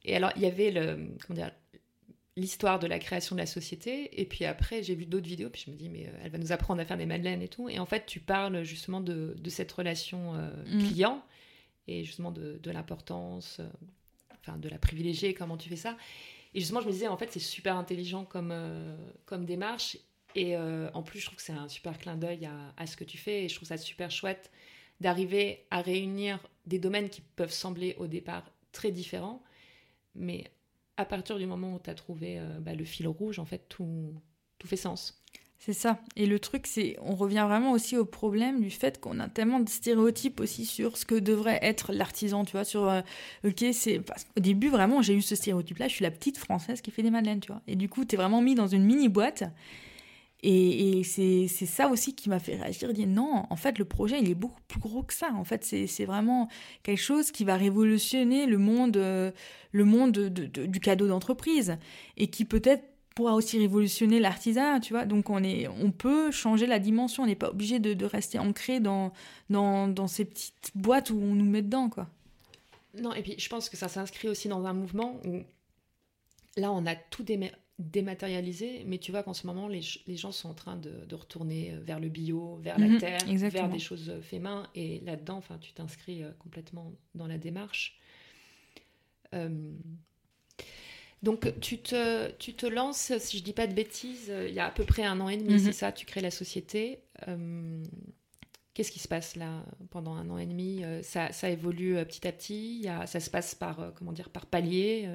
Et 0.05 0.15
alors, 0.15 0.31
il 0.35 0.41
y 0.41 0.45
avait 0.45 0.71
le, 0.71 1.09
l'histoire 2.35 2.79
de 2.79 2.87
la 2.87 2.99
création 2.99 3.35
de 3.35 3.41
la 3.41 3.45
société. 3.45 4.21
Et 4.21 4.25
puis 4.25 4.45
après, 4.45 4.83
j'ai 4.83 4.95
vu 4.95 5.05
d'autres 5.05 5.27
vidéos. 5.27 5.49
Puis 5.49 5.63
je 5.65 5.71
me 5.71 5.75
dis, 5.75 5.89
mais 5.89 6.09
elle 6.23 6.31
va 6.31 6.37
nous 6.37 6.51
apprendre 6.51 6.81
à 6.81 6.85
faire 6.85 6.97
des 6.97 7.05
madeleines 7.05 7.41
et 7.41 7.49
tout. 7.49 7.69
Et 7.69 7.79
en 7.79 7.85
fait, 7.85 8.05
tu 8.05 8.19
parles 8.19 8.63
justement 8.63 9.01
de, 9.01 9.35
de 9.37 9.49
cette 9.49 9.71
relation 9.71 10.33
mm. 10.65 10.87
client 10.87 11.23
et 11.87 12.03
justement 12.03 12.31
de, 12.31 12.59
de 12.61 12.71
l'importance, 12.71 13.59
enfin, 14.39 14.57
de 14.57 14.69
la 14.69 14.77
privilégier, 14.77 15.33
comment 15.33 15.57
tu 15.57 15.69
fais 15.69 15.75
ça. 15.75 15.97
Et 16.53 16.59
justement, 16.59 16.81
je 16.81 16.87
me 16.87 16.91
disais, 16.91 17.07
en 17.07 17.17
fait, 17.17 17.31
c'est 17.31 17.39
super 17.39 17.75
intelligent 17.75 18.25
comme, 18.25 18.51
euh, 18.51 18.95
comme 19.25 19.45
démarche. 19.45 19.97
Et 20.35 20.55
euh, 20.55 20.89
en 20.93 21.03
plus, 21.03 21.19
je 21.19 21.25
trouve 21.25 21.37
que 21.37 21.43
c'est 21.43 21.53
un 21.53 21.67
super 21.67 21.97
clin 21.97 22.15
d'œil 22.15 22.45
à, 22.45 22.73
à, 22.77 22.87
ce 22.87 22.97
que 22.97 23.03
tu 23.03 23.17
fais. 23.17 23.45
Et 23.45 23.49
je 23.49 23.55
trouve 23.55 23.67
ça 23.67 23.77
super 23.77 24.09
chouette 24.11 24.51
d'arriver 24.99 25.65
à 25.71 25.81
réunir 25.81 26.39
des 26.65 26.79
domaines 26.79 27.09
qui 27.09 27.21
peuvent 27.21 27.51
sembler 27.51 27.95
au 27.99 28.07
départ 28.07 28.43
très 28.71 28.91
différents. 28.91 29.43
Mais 30.19 30.43
à 30.97 31.05
partir 31.05 31.37
du 31.39 31.47
moment 31.47 31.73
où 31.75 31.79
tu 31.79 31.89
as 31.89 31.95
trouvé 31.95 32.37
euh, 32.37 32.59
bah, 32.59 32.75
le 32.75 32.83
fil 32.83 33.07
rouge, 33.07 33.39
en 33.39 33.45
fait, 33.45 33.65
tout, 33.69 34.13
tout 34.59 34.67
fait 34.67 34.75
sens. 34.75 35.23
C'est 35.57 35.73
ça. 35.73 35.99
Et 36.15 36.25
le 36.25 36.39
truc, 36.39 36.67
c'est, 36.67 36.95
on 37.01 37.15
revient 37.15 37.45
vraiment 37.47 37.71
aussi 37.71 37.97
au 37.97 38.05
problème 38.05 38.61
du 38.61 38.69
fait 38.69 39.01
qu'on 39.01 39.19
a 39.19 39.27
tellement 39.27 39.59
de 39.59 39.67
stéréotypes 39.67 40.39
aussi 40.39 40.65
sur 40.65 40.97
ce 40.97 41.05
que 41.05 41.15
devrait 41.15 41.59
être 41.61 41.91
l'artisan, 41.91 42.45
tu 42.45 42.53
vois, 42.53 42.63
sur, 42.63 42.87
euh, 42.87 43.01
ok, 43.43 43.65
c'est, 43.73 43.99
au 44.37 44.39
début, 44.39 44.69
vraiment, 44.69 45.01
j'ai 45.01 45.13
eu 45.13 45.21
ce 45.21 45.35
stéréotype-là, 45.35 45.89
je 45.89 45.95
suis 45.95 46.03
la 46.03 46.11
petite 46.11 46.37
française 46.37 46.79
qui 46.79 46.91
fait 46.91 47.03
des 47.03 47.11
madeleines, 47.11 47.41
tu 47.41 47.51
vois. 47.51 47.61
Et 47.67 47.75
du 47.75 47.89
coup, 47.89 48.05
t'es 48.05 48.15
vraiment 48.15 48.41
mis 48.41 48.55
dans 48.55 48.67
une 48.67 48.85
mini-boîte. 48.85 49.43
Et, 50.41 51.03
c'est, 51.03 51.47
ça 51.47 51.89
aussi 51.89 52.15
qui 52.15 52.29
m'a 52.29 52.39
fait 52.39 52.55
réagir, 52.55 52.93
dire 52.93 53.07
non, 53.07 53.45
en 53.49 53.55
fait, 53.55 53.77
le 53.77 53.85
projet, 53.85 54.19
il 54.21 54.29
est 54.29 54.35
beaucoup 54.35 54.61
plus 54.67 54.79
gros 54.79 55.03
que 55.03 55.13
ça. 55.13 55.31
En 55.33 55.43
fait, 55.43 55.65
c'est, 55.65 56.05
vraiment 56.05 56.47
quelque 56.83 57.01
chose 57.01 57.31
qui 57.31 57.43
va 57.43 57.55
révolutionner 57.55 58.45
le 58.45 58.57
monde, 58.57 58.97
euh, 58.97 59.31
le 59.71 59.85
monde 59.85 60.11
du 60.11 60.79
cadeau 60.79 61.07
d'entreprise. 61.07 61.77
Et 62.15 62.27
qui 62.27 62.45
peut-être 62.45 62.83
pourra 63.15 63.33
aussi 63.33 63.59
révolutionner 63.59 64.21
l'artisanat, 64.21 64.79
tu 64.79 64.93
vois. 64.93 65.05
Donc 65.05 65.29
on, 65.29 65.43
est, 65.43 65.67
on 65.67 65.91
peut 65.91 66.31
changer 66.31 66.67
la 66.67 66.79
dimension, 66.79 67.23
on 67.23 67.25
n'est 67.25 67.35
pas 67.35 67.49
obligé 67.49 67.79
de, 67.79 68.05
rester 68.05 68.39
ancré 68.39 68.79
dans, 68.79 69.11
dans, 69.49 69.89
dans, 69.89 70.07
ces 70.07 70.23
petites 70.23 70.71
boîtes 70.73 71.09
où 71.09 71.19
on 71.21 71.35
nous 71.35 71.45
met 71.45 71.61
dedans, 71.61 71.89
quoi. 71.89 72.07
Non, 72.97 73.13
et 73.13 73.21
puis 73.21 73.35
je 73.37 73.49
pense 73.49 73.67
que 73.69 73.75
ça 73.75 73.89
s'inscrit 73.89 74.29
aussi 74.29 74.47
dans 74.47 74.65
un 74.65 74.73
mouvement 74.73 75.19
où 75.25 75.41
là 76.57 76.71
on 76.71 76.85
a 76.85 76.95
tout 76.95 77.23
dématérialisé, 77.79 78.83
mais 78.85 78.97
tu 78.97 79.11
vois 79.11 79.23
qu'en 79.23 79.33
ce 79.33 79.47
moment 79.47 79.67
les, 79.67 79.81
les, 80.05 80.17
gens 80.17 80.31
sont 80.31 80.49
en 80.49 80.53
train 80.53 80.75
de, 80.75 81.05
de, 81.07 81.15
retourner 81.15 81.75
vers 81.81 81.99
le 81.99 82.09
bio, 82.09 82.57
vers 82.61 82.77
la 82.77 82.87
mhm, 82.87 82.97
terre, 82.99 83.21
vers 83.25 83.69
des 83.69 83.79
choses 83.79 84.13
fait 84.21 84.39
main, 84.39 84.69
et 84.75 84.99
là-dedans, 85.05 85.41
tu 85.61 85.73
t'inscris 85.73 86.23
euh, 86.23 86.31
complètement 86.39 86.91
dans 87.15 87.27
la 87.27 87.37
démarche. 87.37 87.97
Euh, 89.33 89.71
donc 91.21 91.51
tu 91.59 91.79
te, 91.79 92.31
tu 92.37 92.53
te 92.53 92.65
lances, 92.65 93.11
si 93.17 93.37
je 93.37 93.43
dis 93.43 93.53
pas 93.53 93.67
de 93.67 93.73
bêtises, 93.73 94.27
euh, 94.29 94.47
il 94.47 94.53
y 94.53 94.59
a 94.59 94.67
à 94.67 94.71
peu 94.71 94.85
près 94.85 95.03
un 95.03 95.19
an 95.19 95.27
et 95.27 95.37
demi, 95.37 95.53
mhm. 95.53 95.59
c'est 95.59 95.73
ça, 95.73 95.91
tu 95.91 96.05
crées 96.05 96.21
la 96.21 96.31
société. 96.31 96.99
Euh, 97.27 97.83
qu'est-ce 98.73 98.91
qui 98.91 98.99
se 98.99 99.07
passe 99.09 99.35
là 99.35 99.65
pendant 99.89 100.13
un 100.13 100.29
an 100.29 100.37
et 100.37 100.45
demi? 100.45 100.83
Euh, 100.83 101.01
ça, 101.03 101.31
ça, 101.33 101.49
évolue 101.49 101.95
petit 102.05 102.25
à 102.25 102.31
petit, 102.31 102.87
ça 103.05 103.19
se 103.19 103.29
passe 103.29 103.53
par, 103.53 103.93
comment 103.95 104.13
dire, 104.13 104.29
par 104.29 104.45
palier? 104.45 105.09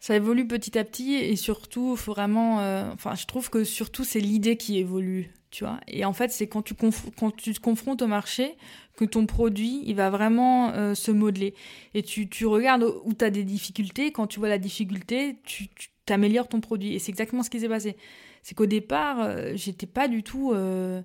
Ça 0.00 0.14
évolue 0.14 0.46
petit 0.46 0.78
à 0.78 0.84
petit 0.84 1.14
et 1.14 1.36
surtout, 1.36 1.94
vraiment. 1.94 2.56
enfin, 2.92 3.14
je 3.14 3.26
trouve 3.26 3.50
que 3.50 3.64
surtout, 3.64 4.04
c'est 4.04 4.20
l'idée 4.20 4.56
qui 4.56 4.78
évolue 4.78 5.32
tu 5.56 5.64
vois. 5.64 5.80
Et 5.88 6.04
en 6.04 6.12
fait, 6.12 6.30
c'est 6.30 6.46
quand 6.46 6.60
tu, 6.60 6.74
quand 6.74 7.34
tu 7.34 7.54
te 7.54 7.60
confrontes 7.60 8.02
au 8.02 8.06
marché 8.06 8.56
que 8.94 9.06
ton 9.06 9.24
produit, 9.24 9.82
il 9.86 9.94
va 9.94 10.10
vraiment 10.10 10.70
euh, 10.72 10.94
se 10.94 11.10
modeler. 11.10 11.54
Et 11.94 12.02
tu, 12.02 12.28
tu 12.28 12.44
regardes 12.46 12.84
où 13.04 13.14
tu 13.14 13.24
as 13.24 13.30
des 13.30 13.42
difficultés. 13.42 14.12
Quand 14.12 14.26
tu 14.26 14.38
vois 14.38 14.50
la 14.50 14.58
difficulté, 14.58 15.38
tu, 15.44 15.68
tu 15.68 16.12
améliores 16.12 16.48
ton 16.48 16.60
produit. 16.60 16.94
Et 16.94 16.98
c'est 16.98 17.10
exactement 17.10 17.42
ce 17.42 17.48
qui 17.48 17.60
s'est 17.60 17.70
passé. 17.70 17.96
C'est 18.42 18.54
qu'au 18.54 18.66
départ, 18.66 19.20
euh, 19.20 19.52
j'étais 19.54 19.86
pas 19.86 20.08
du 20.08 20.22
tout 20.22 20.52
euh, 20.52 21.00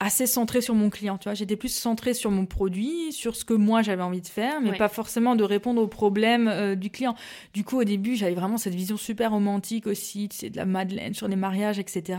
assez 0.00 0.26
centrée 0.26 0.60
sur 0.60 0.74
mon 0.74 0.90
client, 0.90 1.18
tu 1.18 1.24
vois. 1.24 1.34
J'étais 1.34 1.56
plus 1.56 1.74
centrée 1.74 2.14
sur 2.14 2.30
mon 2.30 2.46
produit, 2.46 3.12
sur 3.12 3.36
ce 3.36 3.44
que 3.44 3.54
moi 3.54 3.82
j'avais 3.82 4.02
envie 4.02 4.20
de 4.20 4.26
faire, 4.26 4.60
mais 4.60 4.76
pas 4.76 4.88
forcément 4.88 5.36
de 5.36 5.44
répondre 5.44 5.80
aux 5.80 5.88
problèmes 5.88 6.74
du 6.74 6.90
client. 6.90 7.14
Du 7.54 7.64
coup, 7.64 7.80
au 7.80 7.84
début, 7.84 8.16
j'avais 8.16 8.34
vraiment 8.34 8.58
cette 8.58 8.74
vision 8.74 8.96
super 8.96 9.30
romantique 9.30 9.86
aussi, 9.86 10.28
tu 10.28 10.36
sais, 10.36 10.50
de 10.50 10.56
la 10.56 10.66
Madeleine 10.66 11.14
sur 11.14 11.28
les 11.28 11.36
mariages, 11.36 11.78
etc. 11.78 12.18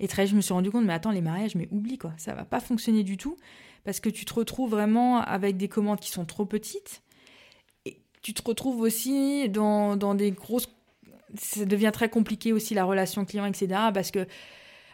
Et 0.00 0.08
très, 0.08 0.26
je 0.26 0.34
me 0.34 0.40
suis 0.40 0.52
rendu 0.52 0.70
compte, 0.70 0.84
mais 0.84 0.92
attends, 0.92 1.10
les 1.10 1.20
mariages, 1.20 1.54
mais 1.54 1.68
oublie 1.70 1.98
quoi, 1.98 2.12
ça 2.16 2.34
va 2.34 2.44
pas 2.44 2.60
fonctionner 2.60 3.02
du 3.02 3.16
tout 3.16 3.36
parce 3.84 4.00
que 4.00 4.10
tu 4.10 4.24
te 4.24 4.34
retrouves 4.34 4.70
vraiment 4.70 5.20
avec 5.20 5.56
des 5.56 5.68
commandes 5.68 6.00
qui 6.00 6.10
sont 6.10 6.24
trop 6.24 6.44
petites. 6.44 7.02
Et 7.86 8.02
tu 8.20 8.34
te 8.34 8.42
retrouves 8.46 8.80
aussi 8.80 9.48
dans, 9.48 9.96
dans 9.96 10.14
des 10.14 10.30
grosses. 10.30 10.68
Ça 11.34 11.64
devient 11.64 11.90
très 11.92 12.08
compliqué 12.08 12.52
aussi 12.52 12.74
la 12.74 12.84
relation 12.84 13.24
client, 13.24 13.46
etc. 13.46 13.68
Parce 13.94 14.10
que 14.10 14.26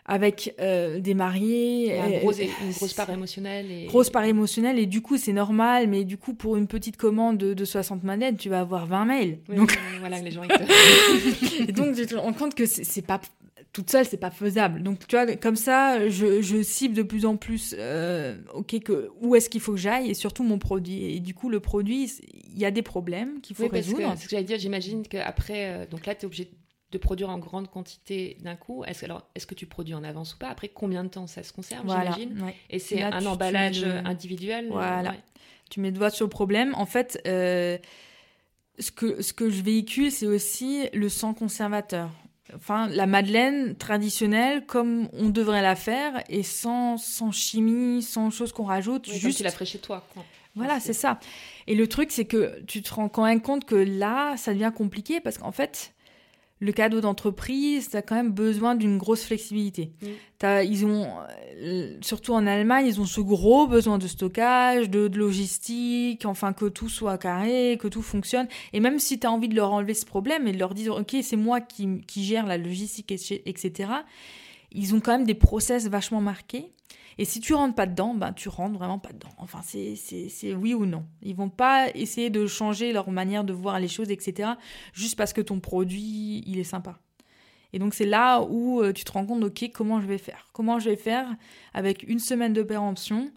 avec 0.07 0.55
euh, 0.61 1.01
des 1.01 1.15
mariés. 1.15 1.97
Une 1.97 2.73
grosse 2.73 2.93
part 2.95 3.11
émotionnelle. 3.11 3.71
Et... 3.71 3.87
Grosse 3.87 4.11
part 4.11 4.25
émotionnelle, 4.25 4.79
et 4.79 4.87
du 4.87 5.01
coup, 5.01 5.17
c'est 5.17 5.33
normal, 5.33 5.89
mais 5.89 6.05
du 6.05 6.19
coup, 6.19 6.35
pour 6.35 6.57
une 6.57 6.67
petite 6.67 6.97
commande 6.97 7.39
de, 7.39 7.55
de 7.55 7.65
60 7.65 8.05
manettes, 8.05 8.37
tu 8.37 8.49
vas 8.49 8.61
avoir 8.61 8.87
20 8.87 9.05
mails. 9.05 9.39
donc, 9.49 9.79
voilà, 10.01 10.21
les 10.21 10.31
gens. 10.31 10.43
et 11.69 11.73
donc, 11.73 11.95
tu 11.95 12.07
te 12.07 12.17
rends 12.17 12.33
compte 12.33 12.55
que 12.55 12.67
c'est 12.67 13.03
pas 13.03 13.21
toute 13.75 13.91
seule, 13.91 14.07
c'est 14.07 14.17
pas 14.17 14.31
faisable. 14.31 14.83
Donc, 14.83 15.07
tu 15.07 15.17
vois, 15.17 15.27
comme 15.37 15.57
ça, 15.57 16.09
je, 16.09 16.41
je 16.41 16.63
cible 16.63 16.95
de 16.95 17.03
plus 17.03 17.27
en 17.27 17.37
plus, 17.37 17.75
euh, 17.77 18.37
ok, 18.55 18.79
que, 18.81 19.11
où 19.21 19.35
est-ce 19.35 19.51
qu'il 19.51 19.61
faut 19.61 19.73
que 19.73 19.79
j'aille 19.79 20.11
et 20.11 20.15
surtout 20.15 20.45
mon 20.45 20.59
produit. 20.59 21.17
Et 21.17 21.21
du 21.21 21.35
coup, 21.35 21.51
le 21.51 21.59
produit, 21.59 22.11
il 22.53 22.59
y 22.59 22.65
a 22.65 22.71
des 22.71 22.83
problèmes 22.83 23.41
qu'il 23.41 23.57
faut 23.57 23.67
résoudre. 23.67 24.15
C'est 24.17 24.23
ce 24.23 24.25
que 24.25 24.31
j'allais 24.31 24.45
dire. 24.45 24.59
J'imagine 24.59 25.03
qu'après, 25.07 25.67
euh, 25.67 25.87
donc 25.91 26.07
là, 26.07 26.15
tu 26.15 26.23
es 26.23 26.25
obligé 26.27 26.51
de 26.95 26.99
produire 26.99 27.29
en 27.29 27.39
grande 27.39 27.69
quantité 27.71 28.39
d'un 28.41 28.57
coup. 28.57 28.85
Est-ce 28.85 29.05
alors 29.05 29.23
est-ce 29.35 29.47
que 29.47 29.55
tu 29.55 29.67
produis 29.67 29.95
en 29.95 30.05
avance 30.05 30.35
ou 30.35 30.39
pas? 30.39 30.49
Après, 30.49 30.69
combien 30.69 31.05
de 31.05 31.09
temps 31.11 31.27
ça 31.27 31.43
se 31.43 31.53
conserve 31.53 31.83
J'imagine? 31.83 32.53
Et 32.71 32.79
c'est 32.79 33.03
un 33.03 33.27
emballage 33.27 33.85
individuel. 33.85 34.69
Voilà. 34.71 35.15
Tu 35.71 35.81
mets 35.81 35.91
le 35.91 35.97
doigt 35.97 36.11
sur 36.11 36.25
le 36.25 36.31
problème. 36.31 36.75
En 36.77 36.87
fait. 36.87 37.21
Euh, 37.27 37.79
ce 38.81 38.91
que, 38.91 39.23
ce 39.23 39.33
que 39.33 39.51
je 39.51 39.63
véhicule, 39.63 40.11
c'est 40.11 40.27
aussi 40.27 40.89
le 40.93 41.09
sang 41.09 41.33
conservateur 41.33 42.11
enfin 42.55 42.89
la 42.89 43.07
madeleine 43.07 43.75
traditionnelle 43.77 44.67
comme 44.67 45.09
on 45.13 45.29
devrait 45.29 45.63
la 45.63 45.77
faire 45.77 46.23
et 46.29 46.43
sans, 46.43 46.99
sans 46.99 47.33
chimie, 47.33 48.03
sans 48.03 48.31
choses 48.31 48.53
qu'on 48.53 48.65
rajoute. 48.65 49.11
juste 49.11 49.39
tu 49.39 49.45
la 49.45 49.51
ferais 49.51 49.65
chez 49.65 49.79
toi. 49.79 50.07
Voilà, 50.57 50.79
c'est 50.79 50.93
ça. 50.93 51.19
Et 51.67 51.75
le 51.75 51.89
truc, 51.89 52.13
c'est 52.13 52.27
que 52.27 52.61
tu 52.67 52.81
te 52.81 52.95
rends 52.95 53.09
quand 53.09 53.25
même 53.25 53.41
compte 53.41 53.65
que 53.65 53.75
là, 53.75 54.37
ça 54.37 54.53
devient 54.53 54.73
compliqué 54.75 55.21
parce 55.21 55.37
qu'en 55.37 55.51
fait, 55.51 55.94
le 56.65 56.73
cadeau 56.73 57.03
d'entreprise, 57.03 57.91
tu 57.91 57.97
as 57.97 58.03
quand 58.03 58.15
même 58.15 58.33
besoin 58.33 58.75
d'une 58.75 58.97
grosse 58.97 59.25
flexibilité. 59.25 59.93
Mm. 60.01 60.47
ils 60.65 60.87
ont, 60.87 61.09
euh, 61.63 61.97
surtout 62.01 62.33
en 62.33 62.47
Allemagne, 62.47 62.87
ils 62.87 63.01
ont 63.03 63.05
ce 63.05 63.21
gros 63.21 63.67
besoin 63.67 63.99
de 63.99 64.07
stockage, 64.07 64.89
de, 64.89 65.11
logistique, 65.15 66.25
enfin 66.25 66.55
que 66.55 66.65
tout 66.65 66.89
soit 66.89 67.19
carré, 67.19 67.79
que 67.79 67.89
tout 67.89 68.01
fonctionne. 68.01 68.49
Et 68.73 68.81
même 68.81 68.99
si 68.99 69.21
tu 69.21 69.27
as 69.27 69.31
envie 69.31 69.49
de 69.49 69.55
leur 69.55 69.73
enlever 69.73 69.93
ce 69.93 70.07
problème 70.07 70.49
et 70.49 70.53
de 70.53 70.59
leur 70.59 70.73
dire, 70.73 70.95
OK, 70.95 71.15
c'est 71.23 71.37
moi 71.37 71.61
qui, 71.61 72.01
qui 72.07 72.25
gère 72.25 72.47
la 72.47 72.57
logistique, 72.57 73.13
etc., 73.13 73.91
ils 74.73 74.95
ont 74.95 75.01
quand 75.01 75.13
même 75.13 75.27
des 75.27 75.35
process 75.35 75.87
vachement 75.87 76.21
marqués. 76.21 76.73
Et 77.19 77.25
si 77.25 77.41
tu 77.41 77.55
rentres 77.55 77.75
pas 77.75 77.87
dedans, 77.87 78.15
ben 78.15 78.33
tu 78.33 78.49
rentres 78.49 78.79
vraiment 78.79 78.99
pas 78.99 79.13
dedans. 79.13 79.31
Enfin, 79.39 79.61
c'est 79.63 80.55
oui 80.55 80.75
ou 80.75 80.87
non. 80.87 81.05
Ils 81.23 81.35
vont 81.35 81.51
pas 81.51 81.89
essayer 81.95 82.31
de 82.31 82.47
changer 82.47 82.93
leur 82.93 83.11
manière 83.11 83.45
de 83.45 83.53
voir 83.53 83.81
les 83.81 83.89
choses, 83.89 84.11
etc. 84.11 84.51
Juste 84.93 85.17
parce 85.17 85.33
que 85.33 85.41
ton 85.41 85.61
produit, 85.61 86.43
il 86.47 86.59
est 86.59 86.65
sympa. 86.65 86.99
Et 87.73 87.79
donc 87.81 87.93
c'est 87.93 88.07
là 88.07 88.41
où 88.41 88.83
euh, 88.83 88.93
tu 88.93 89.05
te 89.05 89.11
rends 89.11 89.27
compte, 89.27 89.43
ok, 89.43 89.71
comment 89.75 90.01
je 90.01 90.07
vais 90.07 90.19
faire? 90.19 90.47
Comment 90.53 90.79
je 90.79 90.91
vais 90.91 90.97
faire 90.97 91.27
avec 91.73 92.05
une 92.05 92.21
semaine 92.21 92.53
de 92.53 92.63
péremption? 92.63 93.31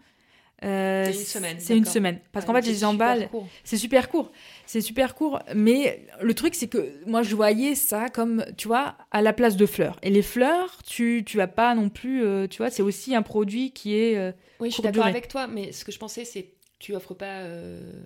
Euh, 0.64 1.04
c'est 1.06 1.12
une 1.12 1.24
semaine. 1.24 1.56
C'est 1.58 1.76
une 1.76 1.84
semaine. 1.84 2.20
Parce 2.32 2.44
qu'en 2.44 2.54
fait, 2.54 2.62
les. 2.62 3.28
C'est 3.64 3.76
super 3.76 4.08
court. 4.08 4.30
C'est 4.68 4.82
super 4.82 5.14
court. 5.14 5.40
Mais 5.54 6.06
le 6.20 6.34
truc, 6.34 6.54
c'est 6.54 6.68
que 6.68 6.92
moi, 7.06 7.22
je 7.22 7.34
voyais 7.34 7.74
ça 7.74 8.10
comme, 8.10 8.44
tu 8.58 8.68
vois, 8.68 8.96
à 9.10 9.22
la 9.22 9.32
place 9.32 9.56
de 9.56 9.64
fleurs. 9.64 9.98
Et 10.02 10.10
les 10.10 10.22
fleurs, 10.22 10.82
tu, 10.84 11.24
tu 11.26 11.38
vas 11.38 11.46
pas 11.46 11.74
non 11.74 11.88
plus, 11.88 12.22
euh, 12.22 12.46
tu 12.46 12.58
vois, 12.58 12.68
c'est 12.68 12.82
aussi 12.82 13.14
un 13.14 13.22
produit 13.22 13.72
qui 13.72 13.94
est. 13.94 14.34
oui, 14.60 14.68
je 14.68 14.74
suis 14.74 14.82
d'accord 14.82 15.06
avec 15.06 15.28
toi. 15.28 15.46
Mais 15.46 15.72
ce 15.72 15.84
que 15.84 15.92
je 15.92 15.98
pensais, 15.98 16.24
c'est 16.26 16.52
tu 16.78 16.94
offres 16.94 17.14
pas 17.14 17.44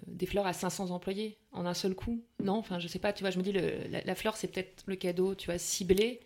des 0.07 0.27
fleurs 0.27 0.47
à 0.47 0.53
500 0.53 0.91
employés 0.91 1.37
en 1.51 1.67
un 1.67 1.75
seul 1.75 1.95
coup. 1.95 2.23
Non, 2.43 2.55
enfin, 2.55 2.79
je 2.79 2.89
sais 2.89 2.99
pas, 2.99 3.13
tu 3.13 3.25
vois, 3.25 3.31
je 3.31 3.39
me 3.39 3.43
dis, 3.43 3.53
le, 3.53 3.73
la, 3.91 4.15
fleur, 4.15 4.37
c'est 4.37 4.49
peut-être 4.49 4.85
le 4.87 4.97
cadeau, 4.97 5.35
tu 5.35 5.47
vois, 5.47 5.59
ciblé. 5.59 6.21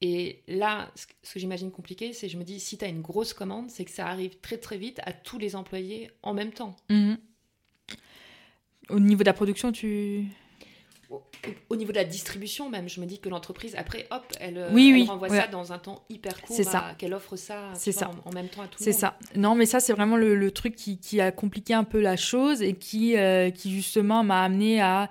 Et 0.00 0.42
là, 0.48 0.92
ce 0.94 1.32
que 1.32 1.40
j'imagine 1.40 1.70
compliqué, 1.70 2.12
c'est 2.12 2.28
je 2.28 2.36
me 2.36 2.44
dis, 2.44 2.60
si 2.60 2.76
tu 2.76 2.84
as 2.84 2.88
une 2.88 3.00
grosse 3.00 3.32
commande, 3.32 3.70
c'est 3.70 3.86
que 3.86 3.90
ça 3.90 4.06
arrive 4.06 4.38
très 4.40 4.58
très 4.58 4.76
vite 4.76 5.00
à 5.04 5.14
tous 5.14 5.38
les 5.38 5.56
employés 5.56 6.10
en 6.22 6.34
même 6.34 6.52
temps. 6.52 6.76
Mhm. 6.90 7.16
Au 8.90 9.00
niveau 9.00 9.22
de 9.22 9.26
la 9.26 9.32
production, 9.32 9.72
tu 9.72 10.26
au 11.68 11.76
niveau 11.76 11.92
de 11.92 11.96
la 11.96 12.04
distribution 12.04 12.70
même, 12.70 12.88
je 12.88 13.00
me 13.00 13.06
dis 13.06 13.18
que 13.18 13.28
l'entreprise, 13.28 13.74
après, 13.76 14.06
hop, 14.10 14.24
elle, 14.40 14.58
euh, 14.58 14.70
oui, 14.72 15.04
renvoie 15.06 15.28
ça 15.28 15.46
dans 15.46 15.72
un 15.72 15.78
temps 15.78 16.02
hyper 16.08 16.40
court, 16.40 16.56
qu'elle 16.98 17.14
offre 17.14 17.36
ça, 17.36 17.72
ça. 17.74 18.10
En, 18.24 18.32
même 18.32 18.48
temps 18.48 18.62
à 18.62 18.66
tout 18.66 18.78
le 18.80 18.84
monde. 18.84 18.92
C'est 18.92 18.92
ça. 18.92 19.18
Non, 19.36 19.54
mais 19.54 19.66
ça, 19.66 19.80
c'est 19.80 19.92
vraiment 19.92 20.16
le, 20.16 20.50
truc 20.50 20.74
qui, 20.74 21.20
a 21.20 21.32
compliqué 21.32 21.74
un 21.74 21.84
peu 21.84 22.00
la 22.00 22.16
chose 22.16 22.62
et 22.62 22.74
qui, 22.74 23.16
euh, 23.16 23.50
qui 23.50 23.72
justement 23.72 24.22
m'a 24.24 24.42
amené 24.42 24.80
à 24.80 25.08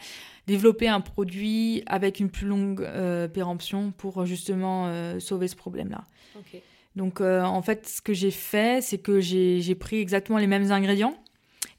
développer 0.48 0.88
un 0.88 1.02
produit 1.02 1.84
avec 1.86 2.20
une 2.20 2.30
plus 2.30 2.48
longue 2.48 2.82
euh, 2.82 3.28
péremption 3.28 3.92
pour 3.92 4.26
justement 4.26 5.20
sauver 5.20 5.48
ce 5.48 5.56
problème-là. 5.56 6.04
Donc, 6.96 7.22
en 7.22 7.62
fait, 7.62 7.88
ce 7.88 8.02
que 8.02 8.14
j'ai 8.14 8.32
fait, 8.32 8.84
c'est 8.84 9.00
que 9.00 9.20
j'ai 9.20 9.76
pris 9.76 10.00
exactement 10.00 10.38
les 10.38 10.48
mêmes 10.48 10.72
ingrédients 10.72 11.18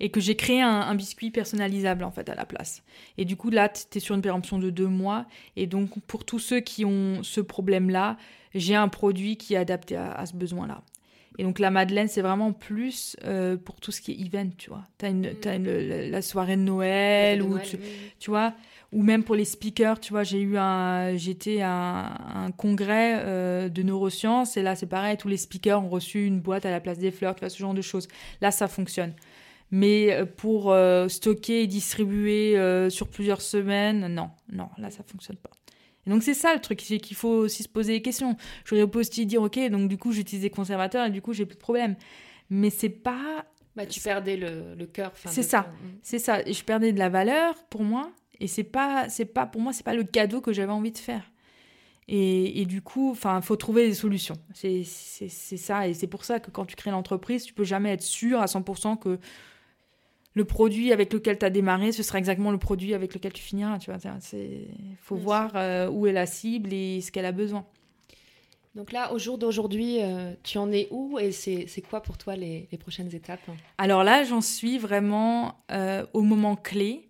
et 0.00 0.10
que 0.10 0.20
j'ai 0.20 0.36
créé 0.36 0.60
un, 0.62 0.94
biscuit 0.94 1.30
personnalisable 1.30 2.04
en 2.04 2.10
fait 2.10 2.28
à 2.28 2.34
la 2.34 2.44
place. 2.44 2.82
Et 3.18 3.24
du 3.24 3.36
coup 3.36 3.50
là, 3.50 3.68
tu 3.68 3.98
es 3.98 4.00
sur 4.00 4.14
une 4.14 4.22
péremption 4.22 4.58
de 4.58 4.70
deux 4.70 4.86
mois 4.86 5.26
et 5.56 5.66
donc 5.66 5.98
pour 6.06 6.24
tous 6.24 6.38
ceux 6.38 6.60
qui 6.60 6.84
ont 6.84 7.22
ce 7.22 7.40
problème-là, 7.40 8.16
j'ai 8.54 8.74
un 8.74 8.88
produit 8.88 9.36
qui 9.36 9.54
est 9.54 9.58
adapté 9.58 9.96
à, 9.96 10.24
ce 10.26 10.34
besoin-là. 10.34 10.82
Et 11.38 11.42
donc 11.42 11.58
la 11.58 11.72
Madeleine, 11.72 12.06
c'est 12.06 12.22
vraiment 12.22 12.52
plus 12.52 13.16
euh, 13.24 13.56
pour 13.56 13.80
tout 13.80 13.90
ce 13.90 14.00
qui 14.00 14.12
est 14.12 14.20
event, 14.20 14.50
tu 14.56 14.70
vois. 14.70 14.84
Tu 14.98 15.06
as, 15.06 15.08
une, 15.08 15.32
mm. 15.32 16.10
la 16.10 16.22
soirée 16.22 16.56
de 16.56 16.62
Noël, 16.62 17.42
ou 17.42 17.58
tu, 18.20 18.30
vois, 18.30 18.54
ou 18.92 19.02
même 19.02 19.24
pour 19.24 19.34
les 19.34 19.44
speakers, 19.44 19.98
tu 19.98 20.12
vois, 20.12 20.22
j'ai 20.22 20.40
eu 20.40 20.56
un, 20.56 21.16
j'étais 21.16 21.60
à 21.60 22.44
un, 22.44 22.52
congrès 22.52 23.16
euh, 23.24 23.68
de 23.68 23.82
neurosciences 23.82 24.56
et 24.56 24.62
là 24.62 24.76
c'est 24.76 24.86
pareil, 24.86 25.16
tous 25.16 25.26
les 25.26 25.36
speakers 25.36 25.82
ont 25.82 25.88
reçu 25.88 26.24
une 26.24 26.40
boîte 26.40 26.64
à 26.64 26.70
la 26.70 26.80
place 26.80 26.98
des 26.98 27.10
fleurs, 27.10 27.34
tu 27.34 27.40
vois, 27.40 27.50
ce 27.50 27.58
genre 27.58 27.74
de 27.74 27.82
choses. 27.82 28.06
Là, 28.40 28.52
ça 28.52 28.68
fonctionne. 28.68 29.12
Mais 29.70 30.12
euh, 30.12 30.27
pour 30.27 30.70
euh, 30.70 31.09
stocker 31.09 31.62
et 31.62 31.66
distribuer 31.66 32.57
euh, 32.57 32.91
sur 32.91 33.09
plusieurs 33.09 33.43
semaines, 33.43 34.07
non, 34.09 34.31
non, 34.53 34.69
là 34.78 34.91
ça 34.91 35.03
fonctionne 35.03 35.36
pas. 35.36 35.51
Et 36.07 36.11
donc 36.11 36.23
c'est 36.23 36.35
ça 36.35 36.55
le 36.55 36.61
truc, 36.61 36.82
c'est 36.82 36.99
qu'il 36.99 37.16
faut 37.16 37.28
aussi 37.28 37.62
se 37.62 37.69
poser 37.69 37.95
des 37.95 38.03
questions. 38.03 38.36
J'aurais 38.65 38.86
pu 38.86 38.99
aussi 38.99 39.27
dire, 39.27 39.43
ok, 39.43 39.59
donc 39.70 39.89
du 39.89 39.97
coup 39.97 40.12
j'utilise 40.12 40.43
des 40.43 40.51
conservateurs 40.51 41.07
et 41.07 41.11
du 41.11 41.23
coup 41.23 41.32
j'ai 41.32 41.47
plus 41.47 41.57
de 41.57 41.61
problème. 41.61 41.97
Mais 42.51 42.70
c'est 42.70 42.91
pas... 42.91 43.47
Bah, 43.74 43.86
tu 43.86 44.01
perdais 44.01 44.36
le, 44.36 44.74
le 44.77 44.86
cœur. 44.86 45.12
C'est 45.24 45.43
ça, 45.43 45.62
mm. 45.62 45.89
c'est 46.03 46.19
ça. 46.20 46.45
Je 46.45 46.62
perdais 46.62 46.93
de 46.93 46.99
la 46.99 47.09
valeur 47.09 47.65
pour 47.65 47.82
moi. 47.82 48.12
Et 48.41 48.47
c'est 48.47 48.65
pas, 48.65 49.09
c'est 49.09 49.24
pas, 49.24 49.47
pour 49.47 49.61
moi, 49.61 49.73
c'est 49.73 49.85
pas 49.85 49.95
le 49.95 50.05
cadeau 50.05 50.41
que 50.41 50.53
j'avais 50.53 50.73
envie 50.73 50.93
de 50.93 50.99
faire. 50.99 51.23
Et, 52.09 52.61
et, 52.61 52.66
du 52.66 52.82
coup, 52.82 53.11
enfin, 53.11 53.41
faut 53.41 53.57
trouver 53.57 53.89
des 53.89 53.95
solutions. 53.95 54.36
C'est 54.53 54.85
ça, 54.85 55.89
et 55.89 55.95
c'est 55.95 56.07
pour 56.07 56.24
ça 56.24 56.39
que 56.39 56.51
quand 56.51 56.66
tu 56.66 56.77
crées 56.77 56.91
l'entreprise, 56.91 57.45
tu 57.45 57.55
peux 57.55 57.65
jamais 57.65 57.93
être 57.93 58.03
sûr 58.03 58.41
à 58.41 58.45
100% 58.45 58.99
que 58.99 59.19
le 60.35 60.44
produit 60.44 60.93
avec 60.93 61.12
lequel 61.12 61.39
tu 61.39 61.47
as 61.47 61.51
démarré, 61.51 61.93
ce 61.93 62.02
sera 62.02 62.19
exactement 62.19 62.51
le 62.51 62.59
produit 62.59 62.93
avec 62.93 63.15
lequel 63.15 63.32
tu 63.32 63.43
finiras. 63.43 63.78
Tu 63.78 63.90
vois, 63.90 64.01
il 64.32 64.97
faut 65.01 65.16
voir 65.16 65.52
euh, 65.55 65.89
où 65.89 66.06
est 66.06 66.12
la 66.12 66.27
cible 66.27 66.73
et 66.73 67.01
ce 67.01 67.12
qu'elle 67.12 67.27
a 67.27 67.32
besoin. 67.32 67.65
Donc 68.74 68.90
là, 68.90 69.12
au 69.12 69.19
jour 69.19 69.39
d'aujourd'hui, 69.39 70.02
euh, 70.02 70.35
tu 70.43 70.59
en 70.59 70.73
es 70.73 70.89
où 70.90 71.20
et 71.20 71.31
c'est 71.31 71.82
quoi 71.89 72.02
pour 72.02 72.19
toi 72.19 72.35
les, 72.35 72.69
prochaines 72.81 73.15
étapes? 73.15 73.40
Alors 73.78 74.02
là, 74.02 74.24
j'en 74.24 74.40
suis 74.40 74.78
vraiment 74.78 75.61
euh, 75.70 76.05
au 76.12 76.23
moment 76.23 76.56
clé 76.56 77.09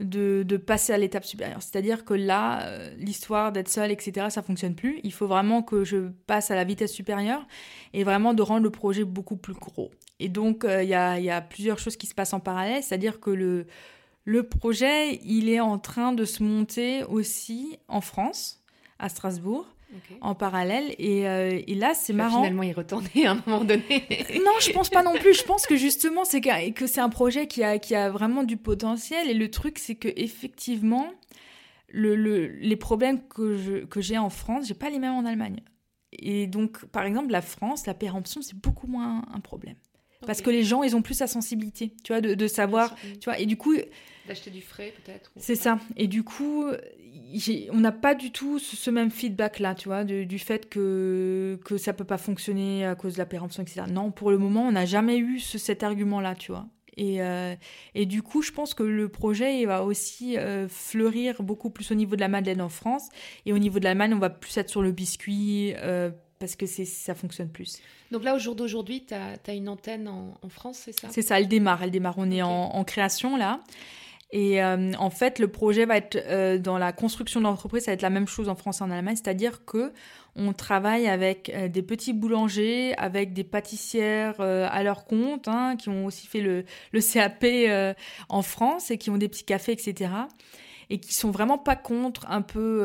de, 0.00 0.42
de 0.42 0.56
passer 0.56 0.94
à 0.94 0.98
l'étape 0.98 1.26
supérieure. 1.26 1.60
C'est-à-dire 1.60 2.06
que 2.06 2.14
là, 2.14 2.88
l'histoire 2.96 3.52
d'être 3.52 3.68
seule, 3.68 3.90
etc., 3.90 4.28
ça 4.30 4.40
fonctionne 4.40 4.74
plus. 4.74 5.00
Il 5.04 5.12
faut 5.12 5.26
vraiment 5.26 5.62
que 5.62 5.84
je 5.84 6.08
passe 6.26 6.50
à 6.50 6.54
la 6.54 6.64
vitesse 6.64 6.92
supérieure 6.92 7.46
et 7.92 8.02
vraiment 8.02 8.32
de 8.32 8.40
rendre 8.40 8.62
le 8.62 8.70
projet 8.70 9.04
beaucoup 9.04 9.36
plus 9.36 9.52
gros. 9.52 9.90
Et 10.22 10.28
donc, 10.28 10.64
euh, 10.64 10.84
il 10.84 10.88
y, 10.88 10.94
a, 10.94 11.40
plusieurs 11.40 11.80
choses 11.80 11.96
qui 11.96 12.06
se 12.06 12.14
passent 12.14 12.32
en 12.32 12.38
parallèle, 12.38 12.80
c'est-à-dire 12.80 13.18
que 13.18 13.30
le, 13.30 13.66
le 14.24 14.44
projet, 14.44 15.16
il 15.24 15.48
est 15.48 15.58
en 15.58 15.80
train 15.80 16.12
de 16.12 16.24
se 16.24 16.44
monter 16.44 17.02
aussi 17.02 17.76
en 17.88 18.00
France, 18.00 18.62
à 19.00 19.08
Strasbourg. 19.08 19.66
en 20.20 20.36
parallèle. 20.36 20.94
Et, 20.98 21.26
euh, 21.28 21.60
là, 21.66 21.92
c'est 21.94 22.12
marrant. 22.12 22.38
Finalement, 22.38 22.62
y 22.62 22.72
retourner 22.72 23.26
à 23.26 23.32
un 23.32 23.42
moment 23.44 23.64
donné. 23.64 24.06
non, 24.44 24.52
je 24.60 24.70
pense 24.70 24.90
pas 24.90 25.02
non 25.02 25.14
plus. 25.14 25.34
Je 25.34 25.42
pense 25.42 25.66
que 25.66 25.74
justement, 25.74 26.24
c'est 26.24 26.40
que, 26.40 26.70
que 26.70 26.86
c'est 26.86 27.00
un 27.00 27.08
projet 27.08 27.48
qui 27.48 27.64
a, 27.64 27.80
qui 27.80 27.96
a 27.96 28.08
vraiment 28.08 28.44
du 28.44 28.56
potentiel. 28.56 29.28
Et 29.28 29.34
le 29.34 29.50
truc, 29.50 29.80
c'est 29.80 29.96
que 29.96 30.08
effectivement, 30.14 31.10
le, 31.88 32.14
les 32.14 32.76
problèmes 32.76 33.26
que, 33.26 33.84
que 33.86 34.00
j'ai 34.00 34.18
en 34.18 34.30
France, 34.30 34.68
j'ai 34.68 34.74
pas 34.74 34.88
les 34.88 35.00
mêmes 35.00 35.14
en 35.14 35.24
Allemagne. 35.24 35.58
Et 36.12 36.46
donc, 36.46 36.84
par 36.86 37.02
exemple, 37.02 37.32
la 37.32 37.42
France, 37.42 37.86
la 37.86 37.94
péremption, 37.94 38.40
c'est 38.40 38.56
beaucoup 38.56 38.86
moins 38.86 39.24
un 39.34 39.40
problème. 39.40 39.76
Parce 40.26 40.42
que 40.42 40.50
les 40.50 40.62
gens, 40.62 40.82
ils 40.82 40.96
ont 40.96 41.02
plus 41.02 41.14
sa 41.14 41.26
sensibilité, 41.26 41.92
tu 42.04 42.12
vois, 42.12 42.20
de, 42.20 42.46
savoir, 42.46 42.94
tu 43.20 43.24
vois, 43.24 43.38
et 43.38 43.46
du 43.46 43.56
coup... 43.56 43.74
D'acheter 44.26 44.50
du 44.50 44.60
frais, 44.60 44.92
peut-être. 45.04 45.32
C'est 45.36 45.56
ça. 45.56 45.78
Et 45.96 46.06
du 46.06 46.22
coup, 46.22 46.66
on 47.70 47.80
n'a 47.80 47.92
pas 47.92 48.14
du 48.14 48.30
tout 48.30 48.58
ce, 48.58 48.90
même 48.90 49.10
feedback-là, 49.10 49.74
tu 49.74 49.88
vois, 49.88 50.04
du 50.04 50.38
fait 50.38 50.68
que, 50.68 51.58
que 51.64 51.76
ça 51.76 51.92
peut 51.92 52.04
pas 52.04 52.18
fonctionner 52.18 52.86
à 52.86 52.94
cause 52.94 53.14
de 53.14 53.18
la 53.18 53.26
péremption, 53.26 53.62
etc. 53.62 53.82
Non, 53.90 54.10
pour 54.10 54.30
le 54.30 54.38
moment, 54.38 54.62
on 54.62 54.72
n'a 54.72 54.86
jamais 54.86 55.18
eu 55.18 55.40
cet 55.40 55.82
argument-là, 55.82 56.34
tu 56.34 56.52
vois. 56.52 56.66
Et, 56.96 57.22
euh, 57.22 57.54
et, 57.94 58.06
du 58.06 58.22
coup, 58.22 58.42
je 58.42 58.52
pense 58.52 58.74
que 58.74 58.82
le 58.82 59.08
projet 59.08 59.60
il 59.60 59.66
va 59.66 59.84
aussi 59.84 60.36
euh, 60.36 60.68
fleurir 60.68 61.42
beaucoup 61.42 61.70
plus 61.70 61.90
au 61.90 61.94
niveau 61.94 62.16
de 62.16 62.20
la 62.20 62.28
Madeleine 62.28 62.60
en 62.60 62.68
France. 62.68 63.08
Et 63.46 63.52
au 63.52 63.58
niveau 63.58 63.78
de 63.78 63.84
l'Allemagne, 63.84 64.12
on 64.14 64.18
va 64.18 64.30
plus 64.30 64.56
être 64.58 64.68
sur 64.68 64.82
le 64.82 64.92
biscuit, 64.92 65.74
euh, 65.78 66.10
parce 66.42 66.56
que 66.56 66.66
ça 66.66 67.14
fonctionne 67.14 67.50
plus. 67.50 67.78
Donc 68.10 68.24
là, 68.24 68.34
au 68.34 68.38
jour 68.40 68.56
d'aujourd'hui, 68.56 69.06
tu 69.06 69.14
as, 69.14 69.54
une 69.54 69.68
antenne 69.68 70.08
en, 70.08 70.48
France, 70.48 70.80
c'est 70.84 70.98
ça? 70.98 71.06
C'est 71.08 71.22
ça, 71.22 71.38
elle 71.38 71.46
démarre, 71.46 71.84
elle 71.84 71.92
démarre. 71.92 72.14
On 72.16 72.32
est 72.32 72.42
en, 72.42 72.82
création 72.82 73.36
là. 73.36 73.60
Et 74.32 74.60
euh, 74.60 74.90
en 74.98 75.10
fait, 75.10 75.38
le 75.38 75.46
projet 75.46 75.84
va 75.84 75.98
être 75.98 76.16
euh, 76.16 76.58
dans 76.58 76.78
la 76.78 76.92
construction 76.92 77.38
de 77.38 77.44
l'entreprise, 77.44 77.84
ça 77.84 77.92
va 77.92 77.94
être 77.94 78.02
la 78.02 78.10
même 78.10 78.26
chose 78.26 78.48
en 78.48 78.56
France 78.56 78.80
et 78.80 78.82
en 78.82 78.90
Allemagne, 78.90 79.14
c'est-à-dire 79.14 79.64
que 79.64 79.92
on 80.34 80.52
travaille 80.52 81.06
avec 81.06 81.52
euh, 81.54 81.68
des 81.68 81.82
petits 81.82 82.12
boulangers, 82.12 82.92
avec 82.96 83.34
des 83.34 83.44
pâtissières 83.44 84.40
à 84.40 84.82
leur 84.82 85.04
compte, 85.04 85.46
hein, 85.46 85.76
qui 85.76 85.90
ont 85.90 86.06
aussi 86.06 86.26
fait 86.26 86.40
le, 86.40 86.64
le 86.90 87.00
CAP 87.00 87.44
en 88.28 88.42
France 88.42 88.90
et 88.90 88.98
qui 88.98 89.10
ont 89.10 89.16
des 89.16 89.28
petits 89.28 89.44
cafés, 89.44 89.72
etc. 89.72 90.10
Et 90.90 90.98
qui 90.98 91.14
sont 91.14 91.30
vraiment 91.30 91.58
pas 91.58 91.76
contre 91.76 92.28
un 92.28 92.42
peu 92.42 92.82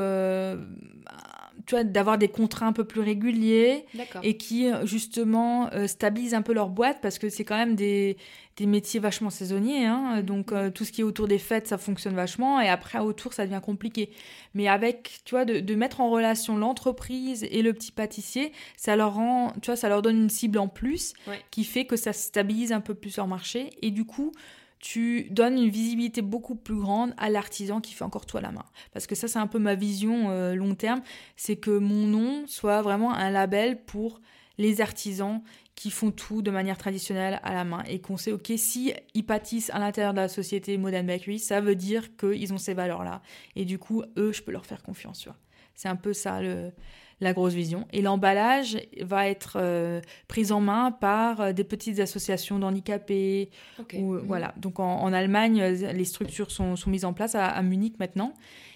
tu 1.68 1.76
vois, 1.76 1.84
d'avoir 1.84 2.18
des 2.18 2.30
contrats 2.30 2.66
un 2.66 2.72
peu 2.72 2.86
plus 2.86 3.02
réguliers 3.02 3.86
et 4.24 4.38
qui 4.38 4.72
justement 4.86 5.70
euh, 5.74 5.86
stabilisent 5.86 6.34
un 6.34 6.42
peu 6.42 6.54
leur 6.54 6.70
boîte 6.70 7.00
parce 7.02 7.20
que 7.20 7.28
c'est 7.28 7.44
quand 7.44 7.58
même 7.58 7.76
des, 7.76 8.16
des, 8.56 8.66
métiers 8.66 9.02
vachement 9.02 9.30
saisonniers. 9.30 9.86
Hein, 9.86 10.22
donc 10.22 10.54
euh, 10.54 10.72
tout 10.72 10.86
ce 10.86 10.94
qui 10.94 11.02
est 11.02 11.04
autour 11.04 11.28
des 11.28 11.38
fêtes, 11.38 11.68
ça 11.68 11.78
fonctionne 11.78 12.16
vachement 12.16 12.62
et 12.62 12.70
après 12.70 13.00
autour, 13.00 13.34
ça 13.34 13.46
devient 13.46 13.60
compliqué. 13.62 14.12
Mais 14.54 14.70
avec, 14.70 15.20
tu 15.26 15.36
vois, 15.36 15.44
de, 15.44 15.60
de 15.60 15.76
mettre 15.76 16.00
en 16.00 16.10
relation 16.10 16.58
l'entreprise 16.58 17.46
et 17.52 17.62
le 17.62 17.74
petit 17.74 17.92
pâtissier, 17.92 18.54
ça 18.78 18.96
leur 18.96 19.16
rend, 19.16 19.52
tu 19.62 19.66
vois, 19.66 19.76
ça 19.76 19.90
leur 19.90 20.02
donne 20.02 20.18
une 20.18 20.30
cible 20.30 20.60
en 20.60 20.70
plus 20.70 21.14
qui 21.52 21.66
fait 21.66 21.84
que 21.84 21.98
ça 21.98 22.14
stabilise 22.14 22.72
un 22.72 22.82
peu 22.82 22.94
plus 22.94 23.18
leur 23.18 23.28
marché 23.28 23.72
et 23.82 23.92
du 23.92 24.06
coup, 24.06 24.32
tu 24.80 25.28
donnes 25.32 25.58
une 25.58 25.70
visibilité 25.70 26.22
beaucoup 26.22 26.56
plus 26.56 26.76
grande 26.76 27.14
à 27.18 27.30
l'artisan 27.30 27.82
qui 27.82 27.94
fait 27.94 28.04
encore 28.04 28.26
tout 28.26 28.38
à 28.38 28.42
la 28.42 28.52
main. 28.52 28.66
Parce 28.94 29.08
que 29.08 29.16
ça, 29.16 29.28
c'est 29.28 29.40
un 29.40 29.48
peu 29.48 29.60
ma 29.60 29.76
vision 29.76 30.30
euh, 30.30 30.56
long 30.56 30.76
terme, 30.76 31.02
c'est 31.36 31.56
que 31.56 31.78
mon 31.78 32.06
nom 32.06 32.46
soit 32.48 32.82
vraiment 32.82 33.14
un 33.14 33.30
label 33.30 33.84
pour 33.84 34.22
les 34.58 34.82
artisans 34.82 35.42
qui 35.76 35.92
font 35.92 36.12
tout 36.12 36.42
de 36.42 36.50
manière 36.50 36.78
traditionnelle 36.78 37.40
à 37.44 37.54
la 37.54 37.64
main 37.64 37.84
et 37.88 38.00
qu'on 38.00 38.18
sait, 38.18 38.32
ok, 38.32 38.52
si 38.58 38.94
ils 39.14 39.26
pâtissent 39.26 39.70
à 39.70 39.78
l'intérieur 39.78 40.14
de 40.14 40.22
la 40.22 40.28
société 40.28 40.78
Modern 40.78 41.06
Bakery, 41.06 41.38
ça 41.38 41.62
veut 41.62 41.76
dire 41.76 42.16
qu'ils 42.18 42.52
ont 42.54 42.58
ces 42.58 42.74
valeurs-là. 42.74 43.22
Et 43.56 43.64
du 43.64 43.78
coup, 43.78 44.04
eux, 44.18 44.34
je 44.34 44.42
peux 44.42 44.52
leur 44.52 44.66
faire 44.66 44.82
confiance, 44.82 45.28
C'est 45.76 45.88
un 45.88 45.96
peu 45.96 46.14
ça 46.14 46.42
le, 46.42 46.72
la 47.20 47.34
grosse 47.34 47.54
vision. 47.54 47.88
Et 47.94 48.02
l'emballage 48.02 48.78
va 49.02 49.28
être 49.28 49.58
euh, 49.60 50.02
pris 50.28 50.52
en 50.52 50.60
main 50.60 50.92
par 50.92 51.42
euh, 51.42 51.52
des 51.52 51.64
petites 51.64 52.00
associations 52.00 52.60
d'handicapés. 52.60 53.50
Ou, 53.94 54.14
mhm. 54.14 54.20
Voilà. 54.26 54.54
Donc 54.58 54.80
en, 54.80 55.12
Allemagne, 55.14 55.64
les 55.64 56.06
structures 56.06 56.52
sont, 56.52 56.76
sont 56.76 56.90
mises 56.90 57.06
en 57.06 57.14
place 57.14 57.36
à, 57.36 57.62
Munich 57.62 57.96
maintenant. 58.00 58.34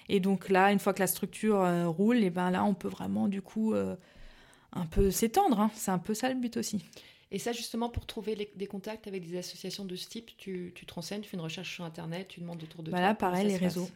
Et 0.10 0.20
donc 0.20 0.50
là, 0.50 0.72
une 0.72 0.80
fois 0.80 0.94
que 0.94 1.00
la 1.00 1.08
structure 1.08 1.66
roule, 1.88 2.18
et 2.18 2.30
ben 2.30 2.52
là, 2.52 2.66
on 2.66 2.74
peut 2.74 2.90
vraiment 2.90 3.28
du 3.28 3.42
coup 3.42 3.74
un 3.74 4.86
peu 4.88 5.12
s'étendre. 5.12 5.60
Hein. 5.60 5.72
C'est 5.74 5.92
un 5.92 6.00
peu 6.00 6.14
ça 6.14 6.28
le 6.30 6.36
but 6.36 6.58
aussi. 6.58 6.84
Et 7.34 7.40
ça, 7.40 7.54
justement, 7.54 7.90
pour 7.90 8.06
trouver 8.06 8.52
des 8.54 8.68
contacts 8.68 9.08
avec 9.08 9.26
des 9.26 9.38
associations 9.38 9.86
de 9.86 9.96
ce 9.96 10.06
type, 10.10 10.32
tu, 10.38 10.74
tu 10.76 10.86
te 10.86 10.94
renseignes, 10.94 11.22
tu 11.22 11.30
fais 11.30 11.38
une 11.38 11.44
recherche 11.44 11.74
sur 11.74 11.86
Internet, 11.86 12.28
tu 12.28 12.42
demandes 12.42 12.62
autour 12.62 12.84
de 12.84 12.90
voilà, 12.90 13.16
toi. 13.16 13.30
Voilà, 13.30 13.44
pareil, 13.44 13.48
les 13.48 13.58
réseaux. 13.58 13.88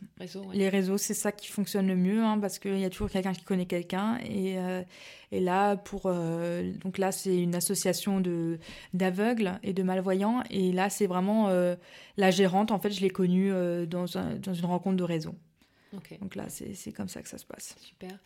Les 0.54 0.70
réseaux, 0.70 0.98
c'est 0.98 1.14
ça 1.14 1.34
qui 1.34 1.48
fonctionne 1.48 1.88
le 1.88 1.98
mieux, 1.98 2.24
hein, 2.24 2.40
parce 2.40 2.60
qu'il 2.60 2.80
y 2.80 2.86
a 2.86 2.90
toujours 2.90 3.10
quelqu'un 3.10 3.34
qui 3.34 3.44
connaît 3.44 3.66
quelqu'un. 3.66 4.20
Et, 4.20 4.58
euh, 4.58 4.84
et 5.34 5.42
là, 5.42 5.76
pour, 5.76 6.04
euh, 6.06 6.72
donc 6.76 6.98
là, 6.98 7.12
c'est 7.12 7.38
une 7.38 7.56
association 7.56 8.22
de 8.22 8.58
d'aveugles 8.94 9.60
et 9.64 9.74
de 9.74 9.84
malvoyants. 9.84 10.42
Et 10.50 10.72
là, 10.72 10.90
c'est 10.90 11.08
vraiment 11.08 11.50
euh, 11.50 11.76
la 12.16 12.32
gérante. 12.32 12.72
En 12.72 12.80
fait, 12.80 12.92
je 12.92 13.02
l'ai 13.02 13.10
connue 13.10 13.50
dans, 13.86 14.06
dans 14.40 14.54
une 14.54 14.66
rencontre 14.66 14.96
de 14.96 15.04
réseau. 15.04 15.36
Donc 16.22 16.36
là, 16.36 16.46
c'est 16.48 16.94
comme 16.94 17.10
ça 17.10 17.22
que 17.22 17.28
ça 17.28 17.38
se 17.38 17.46
passe. 17.46 17.76
Super. 17.82 18.18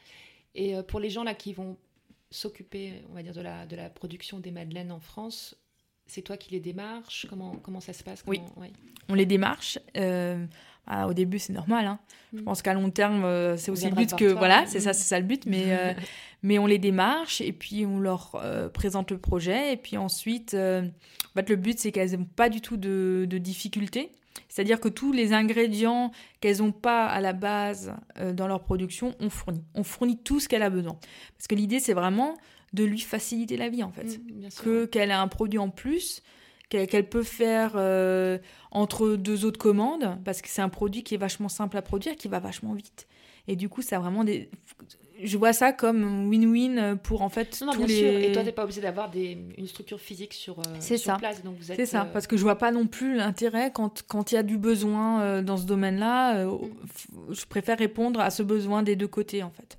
Et 0.54 0.76
pour 0.88 1.00
les 1.00 1.10
gens 1.10 1.24
là 1.24 1.34
qui 1.34 1.54
vont 1.54 1.78
s'occuper, 2.32 3.02
on 3.10 3.14
va 3.14 3.24
dire, 3.24 3.34
de 3.34 3.42
la, 3.42 3.66
de 3.66 3.76
la 3.76 3.90
production 3.90 4.40
des 4.40 4.52
madeleines 4.52 4.92
en 4.92 5.00
France, 5.00 5.56
c'est 6.10 6.22
toi 6.22 6.38
qui 6.38 6.52
les 6.52 6.60
démarches? 6.60 7.28
Comment, 7.30 7.56
comment 7.58 7.80
ça 7.80 7.94
se 7.94 8.04
passe? 8.04 8.24
Oui, 8.28 8.42
on 9.08 9.14
les 9.14 9.26
démarche. 9.26 9.80
Euh, 9.96 10.46
ah, 10.88 11.08
au 11.08 11.14
début, 11.14 11.38
c'est 11.38 11.54
normal. 11.54 11.86
Hein. 11.86 12.00
Je 12.34 12.40
mm. 12.40 12.44
pense 12.44 12.62
qu'à 12.62 12.74
long 12.74 12.90
terme, 12.90 13.24
euh, 13.24 13.58
c'est 13.58 13.72
aussi 13.72 13.90
le 13.90 13.96
but 13.96 14.16
que... 14.16 14.26
Voilà, 14.26 14.66
c'est 14.66 14.80
ça, 14.80 14.94
c'est 14.94 15.08
ça 15.08 15.20
le 15.20 15.26
but. 15.26 15.46
Mais, 15.46 15.66
euh, 15.68 15.94
mais 16.44 16.58
on 16.58 16.66
les 16.66 16.80
démarche 16.80 17.42
et 17.42 17.52
puis 17.52 17.86
on 17.86 18.00
leur 18.00 18.44
présente 18.74 19.12
le 19.12 19.20
projet. 19.20 19.74
Et 19.74 19.78
puis 19.78 19.98
ensuite, 19.98 20.56
en 20.56 21.34
fait, 21.36 21.50
le 21.50 21.56
but, 21.56 21.80
c'est 21.80 21.92
qu'elles 21.92 22.18
n'ont 22.18 22.26
pas 22.26 22.50
du 22.50 22.62
tout 22.62 22.78
de, 22.78 23.28
de 23.30 23.38
difficultés. 23.38 24.12
C'est-à-dire 24.48 24.80
que 24.80 24.90
tous 24.90 25.12
les 25.12 25.34
ingrédients 25.34 26.12
qu'elles 26.42 26.58
n'ont 26.58 26.72
pas 26.72 27.06
à 27.06 27.22
la 27.22 27.34
base 27.34 27.94
euh, 28.18 28.34
dans 28.34 28.48
leur 28.48 28.62
production, 28.62 29.16
on 29.20 29.30
fournit. 29.30 29.64
On 29.76 29.84
fournit 29.84 30.18
tout 30.18 30.40
ce 30.40 30.48
qu'elle 30.48 30.64
a 30.64 30.70
besoin. 30.70 30.98
Parce 31.38 31.48
que 31.48 31.56
l'idée, 31.56 31.80
c'est 31.80 31.94
vraiment 31.94 32.38
de 32.74 32.84
lui 32.84 33.00
faciliter 33.00 33.58
la 33.58 33.70
vie, 33.70 33.84
en 33.84 33.92
fait. 33.92 34.20
Mm, 34.20 34.50
que 34.64 34.86
qu'elle 34.86 35.12
a 35.12 35.22
un 35.22 35.28
produit 35.28 35.60
en 35.60 35.70
plus 35.70 36.22
qu'elle 36.70 37.10
peut 37.10 37.24
faire 37.24 37.74
euh, 37.76 38.38
entre 38.70 39.16
deux 39.16 39.44
autres 39.44 39.58
commandes, 39.58 40.20
parce 40.24 40.42
que 40.42 40.50
c'est 40.50 40.62
un 40.62 40.70
produit 40.70 41.04
qui 41.04 41.16
est 41.16 41.18
vachement 41.18 41.50
simple 41.50 41.76
à 41.78 41.82
produire, 41.82 42.16
qui 42.16 42.28
va 42.28 42.40
vachement 42.40 42.74
vite. 42.74 43.08
Et 43.48 43.56
du 43.56 43.70
coup, 43.70 43.82
ça 43.82 43.96
a 43.96 44.00
vraiment 44.00 44.24
des 44.24 44.52
je 45.22 45.38
vois 45.38 45.54
ça 45.54 45.74
comme 45.74 46.30
win-win 46.30 46.98
pour 46.98 47.22
en 47.22 47.30
fait 47.30 47.62
non, 47.62 47.74
tous 47.74 47.86
les... 47.86 48.00
Sûr. 48.00 48.08
Et 48.08 48.32
toi, 48.32 48.44
t'es 48.44 48.52
pas 48.52 48.64
obligé 48.64 48.82
d'avoir 48.82 49.10
des... 49.10 49.38
une 49.58 49.68
structure 49.68 50.00
physique 50.00 50.34
sur, 50.34 50.60
euh, 50.60 50.82
sur 50.82 50.98
ça. 50.98 51.16
place. 51.18 51.42
C'est 51.62 51.86
ça, 51.86 52.02
euh, 52.02 52.14
parce 52.14 52.28
que 52.28 52.38
je 52.38 52.44
vois 52.44 52.58
pas 52.58 52.72
non 52.72 52.88
plus 52.88 53.16
l'intérêt 53.16 53.72
quand 53.74 54.32
il 54.32 54.36
y 54.36 54.38
a 54.38 54.44
du 54.44 54.58
besoin 54.58 55.22
euh, 55.22 55.42
dans 55.42 55.58
ce 55.58 55.66
domaine-là. 55.66 56.46
Mm. 56.46 56.60
Je 57.32 57.46
préfère 57.46 57.78
répondre 57.78 58.20
à 58.20 58.30
ce 58.30 58.44
besoin 58.44 58.84
des 58.84 58.96
deux 58.96 59.08
côtés 59.08 59.44
en 59.44 59.52
fait. 59.52 59.78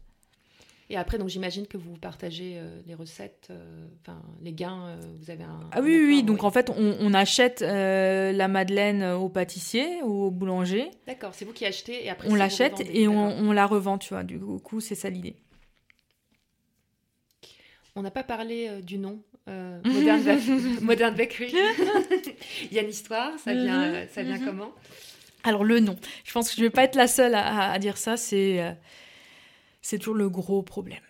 Et 0.92 0.96
après, 0.96 1.18
donc 1.18 1.28
j'imagine 1.28 1.68
que 1.68 1.76
vous 1.76 1.96
partagez 1.96 2.54
euh, 2.56 2.80
les 2.84 2.96
recettes, 2.96 3.46
euh, 3.50 3.86
enfin 4.00 4.20
les 4.42 4.52
gains, 4.52 4.88
euh, 4.88 5.00
vous 5.20 5.30
avez 5.30 5.44
un. 5.44 5.60
Ah 5.70 5.80
oui, 5.80 5.94
oui, 5.94 6.06
oui. 6.06 6.22
donc 6.24 6.42
en 6.42 6.50
fait, 6.50 6.68
on, 6.76 7.14
achète 7.14 7.60
la 7.60 8.48
madeleine 8.48 9.04
au 9.04 9.28
pâtissier 9.28 10.02
ou 10.02 10.24
au 10.24 10.30
boulanger. 10.32 10.90
D'accord, 11.06 11.30
c'est 11.32 11.44
vous 11.44 11.52
qui 11.52 11.64
achetez 11.64 12.04
et 12.04 12.10
après. 12.10 12.28
On 12.28 12.34
l'achète 12.34 12.82
et 12.92 13.06
on, 13.06 13.52
la 13.52 13.66
revend, 13.66 13.98
tu 13.98 14.14
vois. 14.14 14.24
Du 14.24 14.40
coup, 14.40 14.80
c'est 14.80 14.96
ça 14.96 15.10
l'idée. 15.10 15.36
On 17.94 18.02
n'a 18.02 18.10
pas 18.10 18.24
parlé 18.24 18.82
du 18.82 18.98
nom. 18.98 19.22
Modern, 20.82 21.14
Bakery. 21.14 21.54
Il 22.70 22.72
y 22.72 22.80
a 22.80 22.82
une 22.82 22.90
histoire, 22.90 23.38
ça 23.38 23.52
vient, 23.52 23.92
mhm. 23.92 24.08
ça 24.12 24.22
vient 24.24 24.38
mhm. 24.38 24.44
comment? 24.44 24.72
Alors 25.44 25.64
le 25.64 25.80
nom, 25.80 25.96
je 26.24 26.32
pense 26.32 26.50
que 26.50 26.56
je 26.56 26.60
ne 26.60 26.66
vais 26.66 26.70
pas 26.70 26.82
être 26.82 26.96
la 26.96 27.06
seule 27.06 27.34
à, 27.34 27.70
à 27.72 27.78
dire 27.78 27.96
ça, 27.96 28.16
c'est 28.16 28.76
c'est 29.82 29.98
toujours 29.98 30.14
le 30.14 30.28
gros 30.28 30.62
problème. 30.62 31.00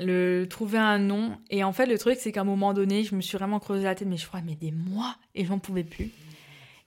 Le 0.00 0.44
trouver 0.44 0.78
un 0.78 0.98
nom. 0.98 1.38
Et 1.50 1.64
en 1.64 1.72
fait, 1.72 1.86
le 1.86 1.98
truc, 1.98 2.18
c'est 2.20 2.30
qu'à 2.30 2.42
un 2.42 2.44
moment 2.44 2.72
donné, 2.72 3.02
je 3.02 3.14
me 3.14 3.20
suis 3.20 3.36
vraiment 3.36 3.58
creusé 3.58 3.84
la 3.84 3.94
tête, 3.94 4.06
mais 4.06 4.16
je 4.16 4.26
crois, 4.26 4.40
mais 4.42 4.54
des 4.54 4.70
mois, 4.70 5.16
et 5.34 5.44
j'en 5.44 5.58
pouvais 5.58 5.84
plus. 5.84 6.10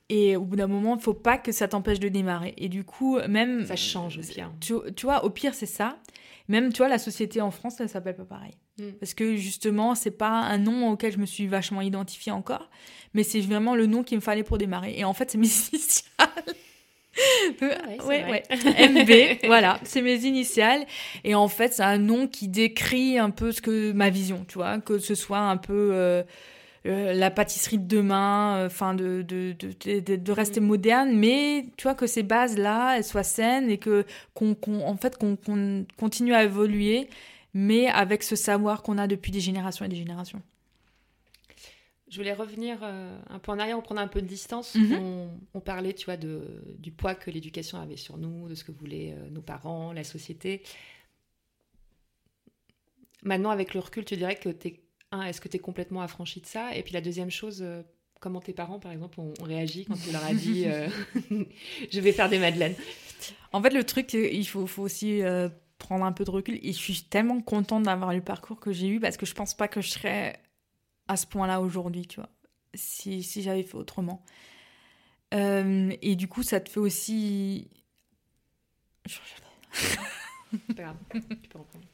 Et 0.08 0.36
au 0.36 0.44
bout 0.44 0.56
d'un 0.56 0.68
moment, 0.68 0.96
il 0.98 1.02
faut 1.02 1.14
pas 1.14 1.38
que 1.38 1.52
ça 1.52 1.68
t'empêche 1.68 2.00
de 2.00 2.10
démarrer. 2.10 2.54
Et 2.58 2.70
du 2.70 2.84
coup, 2.84 3.18
même. 3.30 3.66
Ça 3.66 3.76
change 3.76 4.18
aussi. 4.18 4.42
Hein. 4.42 4.54
Tu, 4.60 4.74
tu, 4.96 5.06
vois, 5.06 5.24
au 5.24 5.30
pire, 5.30 5.54
c'est 5.54 5.66
ça. 5.66 5.98
Même, 6.48 6.74
tu 6.74 6.80
vois, 6.80 6.90
la 6.90 7.00
société 7.00 7.40
en 7.40 7.52
France, 7.52 7.80
elle 7.80 7.90
s'appelle 7.90 8.16
pas 8.16 8.26
pareil. 8.26 8.56
Mm. 8.78 8.92
Parce 9.00 9.14
que 9.14 9.36
justement, 9.36 9.96
c'est 9.96 10.12
pas 10.12 10.32
un 10.32 10.58
nom 10.58 10.90
auquel 10.90 11.14
je 11.14 11.18
me 11.18 11.26
suis 11.26 11.48
vachement 11.48 11.82
identifiée 11.82 12.32
encore, 12.32 12.70
mais 13.14 13.24
c'est 13.24 13.40
vraiment 13.42 13.76
le 13.76 13.86
nom 13.86 14.04
qu'il 14.04 14.18
me 14.18 14.22
fallait 14.22 14.44
pour 14.44 14.58
démarrer. 14.58 14.96
Et 14.98 15.06
en 15.06 15.14
fait, 15.14 15.32
c'est 15.32 15.38
mes 15.38 15.48
initiales. 17.62 18.06
Ouais, 18.06 18.26
ouais, 18.26 18.44
MB, 19.42 19.46
voilà, 19.48 19.80
c'est 19.84 20.02
mes 20.02 20.26
initiales. 20.26 20.86
Et 21.24 21.36
en 21.36 21.48
fait, 21.48 21.74
c'est 21.74 21.84
un 21.84 21.98
nom 21.98 22.28
qui 22.28 22.48
décrit 22.48 23.18
un 23.18 23.30
peu 23.30 23.52
ce 23.52 23.62
que 23.62 23.92
ma 23.92 24.10
vision, 24.10 24.46
tu 24.48 24.56
vois, 24.56 24.80
que 24.80 25.00
ce 25.00 25.16
soit 25.16 25.40
un 25.40 25.58
peu 25.58 25.92
euh, 25.94 26.24
euh, 26.88 27.14
la 27.14 27.30
pâtisserie 27.30 27.78
de 27.78 27.88
demain, 27.88 28.58
euh, 28.58 28.66
enfin 28.66 28.96
de, 28.96 29.22
de, 29.22 29.54
de, 29.60 30.16
de, 30.16 30.32
rester 30.32 30.60
mm. 30.60 30.66
moderne, 30.66 31.12
mais 31.14 31.68
tu 31.78 31.84
vois 31.84 31.94
que 31.94 32.08
ces 32.08 32.24
bases-là, 32.24 32.98
elles 32.98 33.04
soient 33.04 33.22
saines 33.22 33.70
et 33.70 33.78
que 33.78 34.04
qu'on, 34.34 34.56
en 34.84 34.98
fait 34.98 35.16
qu'on, 35.16 35.38
continue 36.00 36.34
à 36.34 36.44
évoluer, 36.44 37.08
mais 37.54 37.88
avec 37.88 38.24
ce 38.24 38.36
savoir 38.36 38.82
qu'on 38.82 38.98
a 38.98 39.06
depuis 39.06 39.32
des 39.32 39.42
générations 39.42 39.86
et 39.86 39.90
des 39.90 39.96
générations. 39.96 40.42
Je 42.12 42.18
voulais 42.18 42.34
revenir 42.34 42.80
euh, 42.84 43.18
un 43.30 43.40
peu 43.40 43.54
en 43.54 43.58
arrière, 43.58 43.78
on 43.80 43.82
prendre 43.82 44.02
un 44.02 44.08
peu 44.08 44.22
de 44.22 44.28
distance. 44.28 44.76
Mhm. 44.76 45.30
on, 45.54 45.60
parlait, 45.62 45.94
tu 45.94 46.06
vois, 46.06 46.18
de, 46.18 46.62
du 46.78 46.92
poids 46.92 47.16
que 47.16 47.32
l'éducation 47.32 47.80
avait 47.80 47.96
sur 47.96 48.18
nous, 48.18 48.50
de 48.50 48.56
ce 48.56 48.66
que 48.66 48.74
voulaient 48.74 49.16
euh, 49.18 49.30
nos 49.30 49.42
parents, 49.42 49.94
la 49.94 50.04
société. 50.04 50.62
Maintenant, 53.24 53.50
avec 53.50 53.74
le 53.74 53.80
recul, 53.80 54.04
tu 54.04 54.18
dirais 54.18 54.36
que 54.36 54.50
es, 54.50 54.82
un, 55.14 55.22
est-ce 55.22 55.40
que 55.40 55.48
tu 55.48 55.56
es 55.56 55.60
complètement 55.60 56.02
affranchi 56.02 56.42
de 56.42 56.48
ça? 56.48 56.76
Et 56.76 56.84
puis 56.84 56.92
la 56.92 57.00
deuxième 57.00 57.32
chose, 57.32 57.62
euh, 57.62 57.82
comment 58.20 58.42
tes 58.42 58.52
parents, 58.52 58.80
par 58.80 58.92
exemple, 58.92 59.22
ont, 59.22 59.34
réagi 59.42 59.86
quand 59.86 59.96
tu 59.96 60.12
leur 60.12 60.26
as 60.26 60.34
dit 60.34 60.66
je 61.92 62.00
vais 62.02 62.12
faire 62.12 62.28
des 62.28 62.40
madeleines 62.40 62.76
En 63.54 63.64
fait, 63.64 63.70
le 63.70 63.86
truc, 63.86 64.12
il 64.12 64.46
faut, 64.46 64.68
faut 64.68 64.82
aussi 64.82 65.22
prendre 65.78 66.04
un 66.04 66.12
peu 66.12 66.26
de 66.26 66.32
recul. 66.32 66.60
Et 66.62 66.74
je 66.74 66.78
suis 66.78 67.04
tellement 67.04 67.40
contente 67.40 67.84
d'avoir 67.84 68.14
le 68.14 68.22
parcours 68.22 68.60
que 68.60 68.74
j'ai 68.74 68.90
eu 68.90 69.00
parce 69.00 69.16
que 69.16 69.26
je 69.26 69.34
pense 69.34 69.54
pas 69.54 69.70
que 69.70 69.80
je 69.80 69.92
serais 69.92 70.38
à 71.12 71.18
ce 71.18 71.28
point-là 71.28 71.60
aujourd'hui, 71.60 72.08
tu 72.08 72.22
vois, 72.22 72.30
si, 72.74 73.22
si 73.22 73.42
j'avais 73.42 73.64
fait 73.64 73.76
autrement. 73.76 74.24
Euh, 75.34 75.94
et 76.02 76.16
du 76.16 76.30
coup, 76.30 76.42
ça 76.42 76.62
te 76.62 76.70
fait 76.70 76.80
aussi. 76.80 77.70
Pas 80.74 80.84
grave, 80.84 80.96
tu 81.12 81.50
peux 81.50 81.60
reprendre 81.60 81.86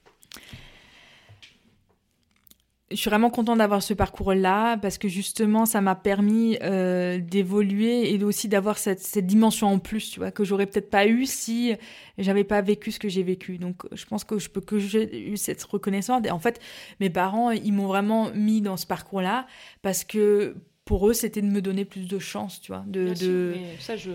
je 2.90 2.96
suis 2.96 3.10
vraiment 3.10 3.30
contente 3.30 3.58
d'avoir 3.58 3.84
ce 3.84 3.94
parcours-là 3.94 4.78
parce 4.78 4.98
que 4.98 5.10
justement, 5.10 5.66
ça 5.66 5.82
m'a 5.82 5.96
permis 5.96 6.58
euh, 6.62 7.20
d'évoluer 7.20 8.14
et 8.14 8.24
aussi 8.24 8.48
d'avoir 8.48 8.78
cette, 8.78 9.02
cette, 9.02 9.26
dimension 9.26 9.68
en 9.68 9.80
plus, 9.80 10.12
tu 10.12 10.20
vois, 10.20 10.32
que 10.32 10.46
j'aurais 10.46 10.68
peut-être 10.68 10.90
pas 10.90 11.06
eu 11.06 11.26
si 11.26 11.76
j'avais 12.18 12.46
pas 12.46 12.62
vécu 12.62 12.92
ce 12.92 13.00
que 13.00 13.10
j'ai 13.10 13.24
vécu. 13.24 13.58
Donc, 13.58 13.84
je 13.92 14.06
pense 14.06 14.24
que 14.24 14.40
je 14.40 14.50
peux 14.50 14.62
que 14.62 14.80
j'ai 14.80 15.30
eu 15.30 15.36
cette 15.36 15.62
reconnaissance. 15.64 16.26
Et 16.26 16.32
en 16.32 16.40
fait, 16.40 16.62
mes 17.02 17.10
parents, 17.10 17.52
ils 17.52 17.74
m'ont 17.74 17.88
vraiment 17.88 18.32
mis 18.34 18.62
dans 18.62 18.78
ce 18.78 18.86
parcours-là 18.86 19.48
parce 19.82 20.06
que 20.06 20.56
pour 20.86 21.10
eux, 21.10 21.14
c'était 21.14 21.42
de 21.42 21.48
me 21.48 21.62
donner 21.62 21.84
plus 21.84 22.08
de 22.08 22.20
chance, 22.20 22.62
tu 22.62 22.72
vois, 22.72 22.86
de. 22.88 23.14
de... 23.14 23.56
ça, 23.80 23.98
je 23.98 24.12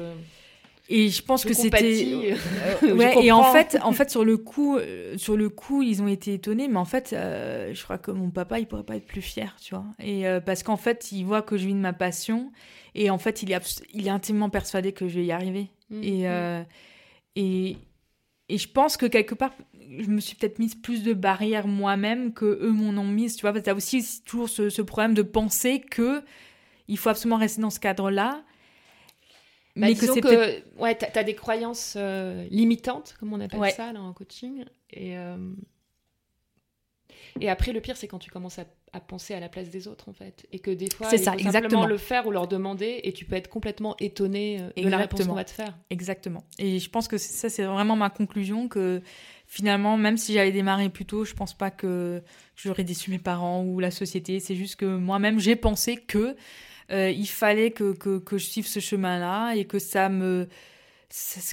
et 0.88 1.09
je 1.09 1.22
pense 1.22 1.44
que 1.44 1.54
c'était 1.54 2.34
euh, 2.82 2.94
ouais, 2.94 3.24
et 3.24 3.30
en 3.30 3.52
fait 3.52 3.78
en 3.82 3.92
fait 3.92 4.10
sur 4.10 4.24
le 4.24 4.36
coup 4.36 4.76
euh, 4.76 5.16
sur 5.16 5.36
le 5.36 5.48
coup 5.48 5.82
ils 5.82 6.02
ont 6.02 6.09
été 6.09 6.34
étonnés 6.34 6.66
mais 6.66 6.78
en 6.78 6.84
fait 6.84 7.12
euh, 7.12 7.72
je 7.72 7.82
crois 7.84 7.98
que 7.98 8.10
mon 8.10 8.30
papa 8.30 8.59
il 8.59 8.66
pourrait 8.66 8.82
pas 8.82 8.96
être 8.96 9.06
plus 9.06 9.22
fier 9.22 9.56
tu 9.60 9.74
vois. 9.74 9.86
Et 10.00 10.24
parce 10.44 10.62
qu'en 10.62 10.76
fait 10.76 11.12
il 11.12 11.24
voit 11.24 11.42
que 11.42 11.56
je 11.56 11.66
vis 11.66 11.74
de 11.74 11.78
ma 11.78 11.92
passion 11.92 12.50
et 12.94 13.10
en 13.10 13.18
fait 13.18 13.42
il 13.42 13.52
est 13.52 13.82
il 13.94 14.06
est 14.06 14.10
intimement 14.10 14.50
persuadé 14.50 14.92
que 14.92 15.09
je 15.09 15.20
vais 15.20 15.26
y 15.26 15.32
arriver. 15.32 15.68
Mmh, 15.90 16.02
et, 16.02 16.28
mmh. 16.28 16.66
et 17.36 17.76
et 18.48 18.59
je 18.59 18.68
pense 18.68 18.96
que 18.96 19.06
quelque 19.06 19.34
part 19.34 19.52
je 19.98 20.09
me 20.09 20.20
suis 20.20 20.34
peut-être 20.34 20.59
mise 20.59 20.74
plus 20.74 21.04
de 21.04 21.12
barrières 21.12 21.68
moi-même 21.68 22.32
que 22.32 22.59
eux 22.60 22.72
m'en 22.72 23.00
ont 23.00 23.06
mise 23.06 23.36
tu 23.36 23.42
vois. 23.42 23.52
Parce 23.52 23.62
que 23.62 23.70
t'as 23.70 23.76
aussi 23.76 24.22
toujours 24.24 24.48
ce, 24.48 24.68
ce 24.68 24.82
problème 24.82 25.14
de 25.14 25.22
penser 25.22 25.80
que 25.80 26.22
il 26.88 26.98
faut 26.98 27.09
absolument 27.09 27.38
rester 27.38 27.62
dans 27.62 27.70
ce 27.70 27.80
cadre 27.80 28.10
là 28.10 28.42
bah, 29.74 29.86
mais 29.86 29.94
que 29.94 30.06
c'est 30.06 30.20
que 30.20 30.78
ouais, 30.78 30.96
tu 30.96 31.06
as, 31.18 31.24
des 31.24 31.34
croyances 31.34 31.94
euh, 31.96 32.46
limitantes, 32.50 33.14
comme 33.18 33.32
on 33.32 33.40
appelle 33.40 33.70
ça 33.70 33.92
là, 33.92 34.00
en 34.00 34.12
coaching. 34.12 34.64
Et, 34.90 35.16
euh, 35.16 35.36
et 37.40 37.48
après, 37.48 37.72
le 37.72 37.80
pire, 37.80 37.96
c'est 37.96 38.06
quand 38.06 38.18
tu 38.18 38.30
commences 38.30 38.58
à, 38.58 38.66
à 38.92 39.00
penser 39.00 39.32
à 39.32 39.40
la 39.40 39.48
place 39.48 39.70
des 39.70 39.88
autres 39.88 40.08
en 40.08 40.12
fait. 40.12 40.46
Et 40.52 40.58
que 40.58 40.70
des 40.70 40.88
fois 40.90 41.08
c'est 41.08 41.18
ça 41.18 41.34
exactement. 41.36 41.86
le 41.86 41.96
faire 41.96 42.26
ou 42.26 42.30
leur 42.30 42.46
demander 42.46 43.00
et 43.04 43.12
tu 43.12 43.24
peux 43.24 43.36
être 43.36 43.48
complètement 43.48 43.96
étonné 44.00 44.58
euh, 44.60 44.82
de 44.82 44.88
la 44.88 44.98
réponse 44.98 45.26
qu'on 45.26 45.34
va 45.34 45.44
te 45.44 45.50
faire. 45.50 45.78
Exactement. 45.88 46.44
Et 46.58 46.78
je 46.78 46.90
pense 46.90 47.08
que 47.08 47.16
ça 47.16 47.48
c'est 47.48 47.64
vraiment 47.64 47.96
ma 47.96 48.10
conclusion 48.10 48.68
que 48.68 49.00
finalement 49.46 49.96
même 49.96 50.18
si 50.18 50.34
j'avais 50.34 50.52
démarré 50.52 50.90
plus 50.90 51.06
tôt 51.06 51.24
je 51.24 51.32
pense 51.32 51.54
pas 51.54 51.70
que 51.70 52.22
j'aurais 52.54 52.84
déçu 52.84 53.10
mes 53.10 53.18
parents 53.18 53.64
ou 53.64 53.80
la 53.80 53.90
société. 53.90 54.40
C'est 54.40 54.56
juste 54.56 54.76
que 54.76 54.96
moi-même 54.96 55.38
j'ai 55.38 55.56
pensé 55.56 55.96
que 55.96 56.36
euh, 56.90 57.10
il 57.10 57.28
fallait 57.28 57.70
que, 57.70 57.92
que, 57.92 58.18
que 58.18 58.38
je 58.38 58.46
suive 58.46 58.66
ce 58.66 58.80
chemin 58.80 59.18
là 59.18 59.54
et 59.54 59.64
que 59.64 59.78
ça 59.78 60.09
me 60.09 60.48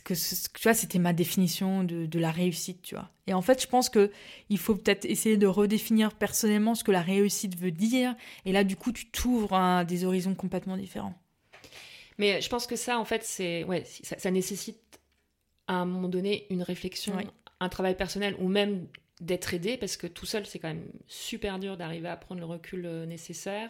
que 0.06 0.14
tu 0.14 0.64
vois 0.64 0.74
c'était 0.74 1.00
ma 1.00 1.12
définition 1.12 1.84
de, 1.84 2.06
de, 2.06 2.20
la 2.20 2.32
réussite 2.32 2.82
tu 2.82 2.96
vois. 2.96 3.10
Et 3.28 3.34
en 3.34 3.42
fait 3.42 3.62
je 3.62 3.68
pense 3.68 3.90
que 3.90 4.10
il 4.50 4.58
faut 4.58 4.76
peut-être 4.76 5.04
essayer 5.06 5.36
de 5.36 5.48
redéfinir 5.48 6.14
personnellement 6.14 6.76
ce 6.76 6.84
que 6.84 6.92
la 6.92 7.02
réussite 7.02 7.58
veut 7.58 7.72
dire. 7.72 8.16
Et 8.46 8.54
là 8.54 8.64
du 8.64 8.78
coup 8.78 8.94
tu 8.94 9.08
t'ouvres 9.08 9.54
à 9.54 9.84
des 9.84 10.06
horizons 10.06 10.34
complètement 10.34 10.78
différents. 10.78 11.14
Mais 12.18 12.42
je 12.42 12.50
pense 12.50 12.68
que 12.68 12.78
ça 12.78 13.00
en 13.00 13.06
fait 13.06 13.24
c'est 13.24 13.66
ouais 13.66 13.84
ça, 13.84 14.32
nécessite 14.32 14.80
à 15.68 15.74
un 15.74 15.86
moment 15.86 16.08
donné 16.08 16.48
une 16.50 16.64
réflexion 16.64 17.14
un 17.60 17.70
travail 17.70 17.98
personnel 17.98 18.36
ou 18.40 18.48
même 18.48 18.88
d'être 19.20 19.54
aidé 19.54 19.76
parce 19.76 19.98
que 19.98 20.08
tout 20.08 20.26
seul 20.26 20.46
c'est 20.46 20.60
quand 20.60 20.70
même 20.70 20.88
super 21.08 21.60
dur 21.60 21.76
d'arriver 21.76 22.08
à 22.08 22.16
prendre 22.16 22.40
le 22.40 22.46
recul 22.46 22.86
euh, 22.86 23.06
nécessaire 23.06 23.70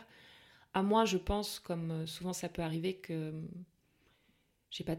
à 0.74 0.84
moi 0.84 1.06
je 1.06 1.18
pense 1.18 1.60
comme 1.60 1.92
euh, 1.92 2.06
souvent 2.06 2.34
ça 2.34 2.50
peut 2.50 2.62
arriver 2.62 2.96
que 2.96 3.34
je 4.70 4.78
sais 4.78 4.84
pas, 4.84 4.96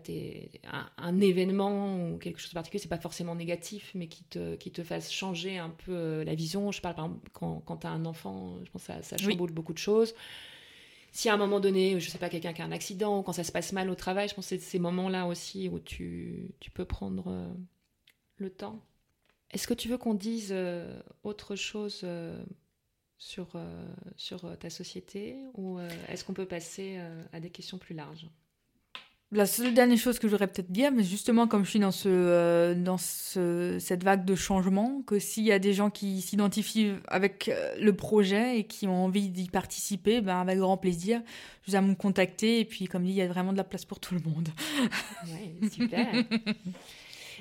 un, 0.73 0.91
un, 0.99 1.21
événement 1.21 2.11
ou 2.11 2.19
quelque 2.19 2.41
chose 2.41 2.51
de 2.51 2.55
particulier, 2.55 2.83
c'est 2.83 2.89
pas 2.89 2.99
forcément 2.99 3.37
négatif, 3.37 3.93
mais 3.95 4.09
qui 4.09 4.25
te, 4.25 4.57
qui 4.57 4.73
te 4.73 4.83
fasse 4.83 5.13
changer 5.13 5.59
un 5.59 5.71
peu 5.71 5.93
euh, 5.93 6.25
la 6.25 6.35
vision. 6.35 6.73
Je 6.73 6.81
parle 6.81 6.97
par 6.97 7.05
exemple, 7.05 7.31
quand, 7.33 7.61
quand 7.61 7.77
tu 7.77 7.87
as 7.87 7.91
un 7.91 8.05
enfant, 8.05 8.59
je 8.65 8.71
pense 8.71 8.83
que 8.83 8.87
ça, 8.93 9.03
ça 9.03 9.17
chamboule 9.17 9.53
beaucoup 9.53 9.73
de 9.73 9.79
choses. 9.79 10.15
Si 11.13 11.29
à 11.29 11.35
un 11.35 11.37
moment 11.37 11.61
donné, 11.61 12.01
je 12.01 12.11
sais 12.11 12.19
pas, 12.19 12.29
quelqu'un 12.29 12.53
qui 12.53 12.63
a 12.63 12.65
un 12.65 12.73
accident, 12.73 13.21
ou 13.21 13.23
quand 13.23 13.33
ça 13.33 13.45
se 13.45 13.53
passe 13.53 13.73
mal 13.73 13.91
au 13.91 13.95
travail, 13.95 14.29
je 14.29 14.35
pense 14.35 14.47
que 14.47 14.57
c'est 14.57 14.59
ces 14.59 14.81
moments-là 14.81 15.27
aussi 15.27 15.69
où 15.69 15.79
tu, 15.79 16.51
tu 16.59 16.73
peux 16.73 16.85
prendre 16.85 17.29
euh, 17.29 17.53
le 18.39 18.51
temps. 18.51 18.81
Est-ce 19.53 19.69
que 19.69 19.75
tu 19.75 19.89
veux 19.89 19.99
qu'on 19.99 20.15
dise 20.15 20.55
autre 21.25 21.57
chose 21.57 22.05
sur, 23.21 23.49
sur 24.17 24.59
ta 24.59 24.71
société 24.71 25.37
ou 25.55 25.79
est-ce 26.09 26.25
qu'on 26.25 26.33
peut 26.33 26.47
passer 26.47 26.99
à 27.33 27.39
des 27.39 27.51
questions 27.51 27.79
plus 27.79 27.95
larges? 27.95 28.27
La 29.33 29.47
seule 29.47 29.75
dernière 29.75 29.97
chose 29.97 30.19
que 30.19 30.27
j'aurais 30.27 30.49
peut-être 30.49 30.73
dire, 30.73 30.91
mais 30.91 31.05
justement 31.05 31.47
comme 31.47 31.65
je 31.65 31.71
suis 31.71 31.79
dans, 31.79 31.93
ce, 31.93 32.09
euh, 32.09 32.75
dans 32.75 32.99
ce, 32.99 33.77
cette 33.79 34.03
vague 34.03 34.25
de 34.25 34.35
changement, 34.35 35.03
que 35.07 35.21
s'il 35.21 35.45
y 35.45 35.53
a 35.53 35.61
des 35.61 35.73
gens 35.73 35.89
qui 35.89 36.21
s'identifient 36.21 36.95
avec 37.07 37.49
euh, 37.49 37.73
le 37.79 37.95
projet 37.95 38.59
et 38.59 38.65
qui 38.65 38.89
ont 38.89 39.05
envie 39.05 39.29
d'y 39.29 39.49
participer, 39.49 40.21
ben 40.21 40.41
avec 40.41 40.59
grand 40.59 40.77
plaisir, 40.77 41.23
je 41.63 41.71
vous 41.71 41.77
à 41.77 41.81
me 41.81 41.95
contacter. 41.95 42.59
Et 42.59 42.65
puis, 42.65 42.87
comme 42.87 43.05
dit, 43.05 43.11
il 43.11 43.17
y 43.17 43.23
a 43.23 43.29
vraiment 43.29 43.53
de 43.53 43.57
la 43.57 43.63
place 43.63 43.85
pour 43.85 44.01
tout 44.01 44.15
le 44.15 44.21
monde. 44.21 44.49
Ouais, 45.27 45.69
super. 45.71 46.09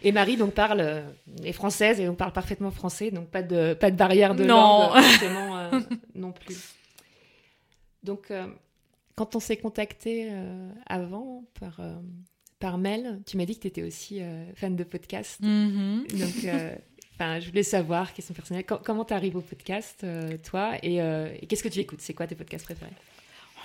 Et 0.03 0.11
Marie 0.11 0.37
donc 0.37 0.53
parle 0.53 0.81
euh, 0.81 1.01
est 1.43 1.51
française 1.51 1.99
et 1.99 2.05
donc 2.05 2.17
parle 2.17 2.33
parfaitement 2.33 2.71
français, 2.71 3.11
donc 3.11 3.27
pas 3.29 3.43
de 3.43 3.73
pas 3.73 3.91
de 3.91 3.95
barrière 3.95 4.35
de 4.35 4.43
non. 4.43 4.91
langue 4.93 5.83
non 6.15 6.31
plus. 6.31 6.75
Donc 8.03 8.31
quand 9.19 9.35
on 9.35 9.41
s'est 9.41 9.57
contacté 9.57 10.29
euh, 10.31 10.69
avant 10.85 11.43
par, 11.59 11.81
euh, 11.81 11.93
par 12.57 12.77
mail, 12.77 13.19
tu 13.25 13.35
m'as 13.35 13.43
dit 13.43 13.57
que 13.57 13.63
tu 13.63 13.67
étais 13.67 13.83
aussi 13.83 14.21
euh, 14.21 14.45
fan 14.55 14.77
de 14.77 14.85
podcast. 14.85 15.41
Mm-hmm. 15.41 16.17
Donc, 16.17 17.41
je 17.41 17.49
voulais 17.49 17.63
savoir, 17.63 18.13
question 18.13 18.33
personnelle, 18.33 18.63
comment 18.63 19.03
tu 19.03 19.13
arrives 19.13 19.35
au 19.35 19.41
podcast, 19.41 20.05
toi, 20.45 20.77
et, 20.81 21.45
qu'est-ce 21.49 21.63
que 21.63 21.67
tu 21.67 21.79
écoutes? 21.79 21.99
C'est 21.99 22.13
quoi 22.13 22.27
tes 22.27 22.35
podcasts 22.35 22.63
préférés? 22.63 22.93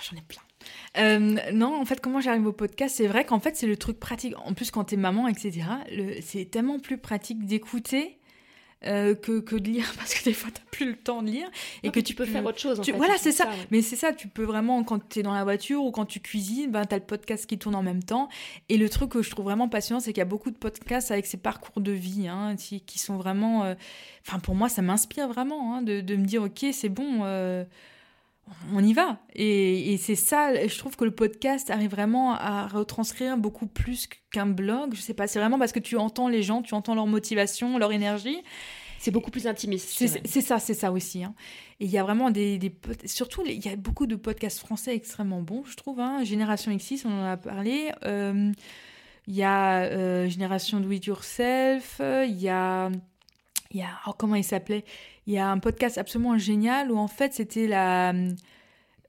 J'en 0.01 0.17
ai 0.17 0.21
plein. 0.21 1.51
non, 1.53 1.79
en 1.79 1.85
fait, 1.85 1.99
comment 1.99 2.21
j'arrive 2.21 2.45
au 2.45 2.53
podcast 2.53 2.95
C'est 2.95 3.07
vrai 3.07 3.25
qu'en 3.25 3.39
fait, 3.39 3.55
c'est 3.55 3.67
le 3.67 3.77
truc 3.77 3.99
pratique. 3.99 4.33
En 4.37 4.53
plus, 4.53 4.71
quand 4.71 4.85
t'es 4.85 4.97
maman, 4.97 5.27
etc., 5.27 5.65
c'est 6.21 6.45
tellement 6.51 6.79
plus 6.79 6.97
pratique 6.97 7.45
d'écouter 7.45 8.19
euh, 8.87 9.15
que, 9.15 9.39
que, 9.39 9.55
de 9.55 9.69
lire 9.69 9.91
parce 9.97 10.13
que 10.13 10.23
des 10.25 10.33
fois 10.33 10.51
tu 10.51 10.61
n'as 10.61 10.67
plus 10.69 10.85
le 10.85 10.95
temps 10.95 11.23
de 11.23 11.29
lire 11.29 11.49
et 11.81 11.89
que 11.89 11.99
tu 11.99 12.13
peux 12.13 12.25
faire 12.25 12.45
autre 12.45 12.59
chose. 12.59 12.79
En 12.79 12.83
fait, 12.83 12.91
voilà, 12.91 13.17
c'est 13.17 13.31
ça. 13.31 13.49
Mais 13.71 13.81
c'est 13.81 13.95
ça, 13.95 14.13
tu 14.13 14.27
peux 14.27 14.43
vraiment, 14.43 14.83
quand 14.83 15.09
tu 15.09 15.19
es 15.19 15.23
dans 15.23 15.33
la 15.33 15.43
voiture 15.43 15.83
ou 15.83 15.91
quand 15.91 16.05
tu 16.05 16.19
cuisines, 16.19 16.69
ben, 16.69 16.85
tu 16.85 16.93
as 16.93 16.99
le 16.99 17.03
podcast 17.03 17.47
qui 17.47 17.57
tourne 17.57 17.73
en 17.73 17.81
même 17.81 18.03
temps. 18.03 18.29
Et 18.69 18.77
le 18.77 18.87
truc 18.87 19.11
que 19.11 19.23
je 19.23 19.29
trouve 19.31 19.45
vraiment 19.45 19.69
passionnant, 19.69 19.99
c'est 19.99 20.11
qu'il 20.11 20.19
y 20.19 20.21
a 20.21 20.25
beaucoup 20.25 20.51
de 20.51 20.57
podcasts 20.57 21.09
avec 21.09 21.25
ces 21.25 21.37
parcours 21.37 21.81
de 21.81 21.91
vie 21.91 22.27
hein, 22.27 22.55
qui, 22.57 22.81
qui, 22.81 22.99
sont 22.99 23.17
vraiment. 23.17 23.63
Euh, 23.63 23.73
enfin, 24.27 24.37
pour 24.39 24.53
moi, 24.53 24.69
ça 24.69 24.83
m'inspire 24.83 25.27
vraiment 25.29 25.75
hein, 25.75 25.81
de, 25.81 26.01
de, 26.01 26.15
me 26.15 26.25
dire, 26.25 26.43
ok, 26.43 26.65
c'est 26.71 26.89
bon. 26.89 27.21
Euh, 27.23 27.63
on 28.73 28.83
y 28.83 28.93
va. 28.93 29.19
Et, 29.33 29.93
et 29.93 29.97
c'est 29.97 30.15
ça, 30.15 30.67
je 30.67 30.77
trouve 30.77 30.95
que 30.95 31.05
le 31.05 31.11
podcast 31.11 31.69
arrive 31.69 31.91
vraiment 31.91 32.33
à 32.33 32.67
retranscrire 32.67 33.37
beaucoup 33.37 33.67
plus 33.67 34.07
qu'un 34.31 34.45
blog. 34.45 34.93
Je 34.93 35.01
sais 35.01 35.13
pas, 35.13 35.27
c'est 35.27 35.39
vraiment 35.39 35.59
parce 35.59 35.71
que 35.71 35.79
tu 35.79 35.97
entends 35.97 36.27
les 36.27 36.43
gens, 36.43 36.61
tu 36.61 36.73
entends 36.73 36.95
leur 36.95 37.07
motivation, 37.07 37.77
leur 37.77 37.91
énergie. 37.91 38.37
C'est 38.99 39.11
beaucoup 39.11 39.29
plus 39.29 39.45
intimiste. 39.45 39.89
C'est 40.25 40.41
ça, 40.41 40.57
c'est 40.57 40.73
ça 40.73 40.91
aussi. 40.91 41.23
Hein. 41.23 41.35
Et 41.79 41.85
il 41.85 41.91
y 41.91 41.97
a 41.97 42.03
vraiment 42.03 42.31
des, 42.31 42.57
des 42.57 42.75
surtout 43.05 43.43
il 43.45 43.63
y 43.63 43.69
a 43.69 43.75
beaucoup 43.75 44.07
de 44.07 44.15
podcasts 44.15 44.59
français 44.59 44.95
extrêmement 44.95 45.41
bons, 45.41 45.63
je 45.65 45.75
trouve. 45.75 45.99
Hein. 45.99 46.23
Génération 46.23 46.71
X6, 46.71 47.03
on 47.05 47.11
en 47.11 47.25
a 47.25 47.37
parlé. 47.37 47.91
Euh, 48.03 48.51
il 49.27 49.35
y 49.35 49.43
a 49.43 49.83
euh, 49.83 50.27
Génération 50.27 50.79
Do 50.79 50.89
It 50.91 51.05
Yourself. 51.05 51.99
Il 51.99 52.41
y 52.41 52.49
a, 52.49 52.89
il 53.71 53.79
y 53.79 53.83
a 53.83 53.89
oh, 54.07 54.11
comment 54.17 54.35
il 54.35 54.43
s'appelait? 54.43 54.85
Il 55.27 55.33
y 55.33 55.37
a 55.37 55.49
un 55.49 55.59
podcast 55.59 55.97
absolument 55.97 56.37
génial 56.37 56.91
où 56.91 56.97
en 56.97 57.07
fait 57.07 57.33
c'était 57.33 57.67
la 57.67 58.13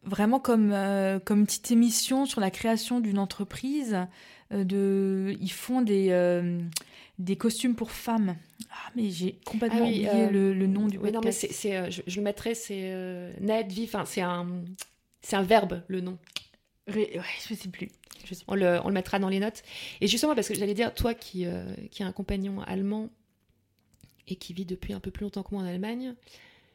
vraiment 0.06 0.40
comme 0.40 0.72
euh, 0.72 1.18
comme 1.18 1.40
une 1.40 1.46
petite 1.46 1.70
émission 1.70 2.24
sur 2.24 2.40
la 2.40 2.50
création 2.50 3.00
d'une 3.00 3.18
entreprise. 3.18 4.06
Euh, 4.52 4.62
de, 4.62 5.36
ils 5.40 5.50
font 5.50 5.82
des 5.82 6.08
euh, 6.10 6.60
des 7.18 7.36
costumes 7.36 7.74
pour 7.74 7.90
femmes. 7.90 8.36
Ah 8.70 8.90
mais 8.94 9.10
j'ai 9.10 9.38
complètement 9.44 9.80
ah 9.82 9.88
oublié 9.88 10.28
le, 10.30 10.54
le, 10.54 10.66
nom 10.66 10.86
du 10.86 10.98
podcast. 10.98 11.14
non 11.14 11.20
mais 11.24 11.32
c'est, 11.32 11.90
je, 11.90 12.02
je, 12.06 12.16
le 12.16 12.22
mettrai 12.22 12.54
c'est 12.54 13.32
vie. 13.68 13.84
Enfin 13.84 14.04
c'est 14.06 14.20
un 14.20 14.46
c'est 15.20 15.36
un 15.36 15.42
verbe 15.42 15.82
le 15.88 16.00
nom. 16.00 16.18
Ouais, 16.94 17.20
je 17.48 17.54
sais 17.54 17.68
plus. 17.68 17.88
Je 18.24 18.34
sais 18.34 18.44
On, 18.46 18.54
le, 18.54 18.80
on 18.84 18.88
le 18.88 18.94
mettra 18.94 19.18
dans 19.18 19.28
les 19.28 19.40
notes. 19.40 19.62
Et 20.00 20.06
justement 20.06 20.36
parce 20.36 20.48
que 20.48 20.54
j'allais 20.54 20.74
dire 20.74 20.94
toi 20.94 21.14
qui 21.14 21.46
qui 21.90 22.02
a 22.04 22.06
un 22.06 22.12
compagnon 22.12 22.62
allemand 22.62 23.10
et 24.28 24.36
qui 24.36 24.52
vit 24.52 24.64
depuis 24.64 24.92
un 24.92 25.00
peu 25.00 25.10
plus 25.10 25.24
longtemps 25.24 25.42
que 25.42 25.54
moi 25.54 25.62
en 25.62 25.66
Allemagne, 25.66 26.14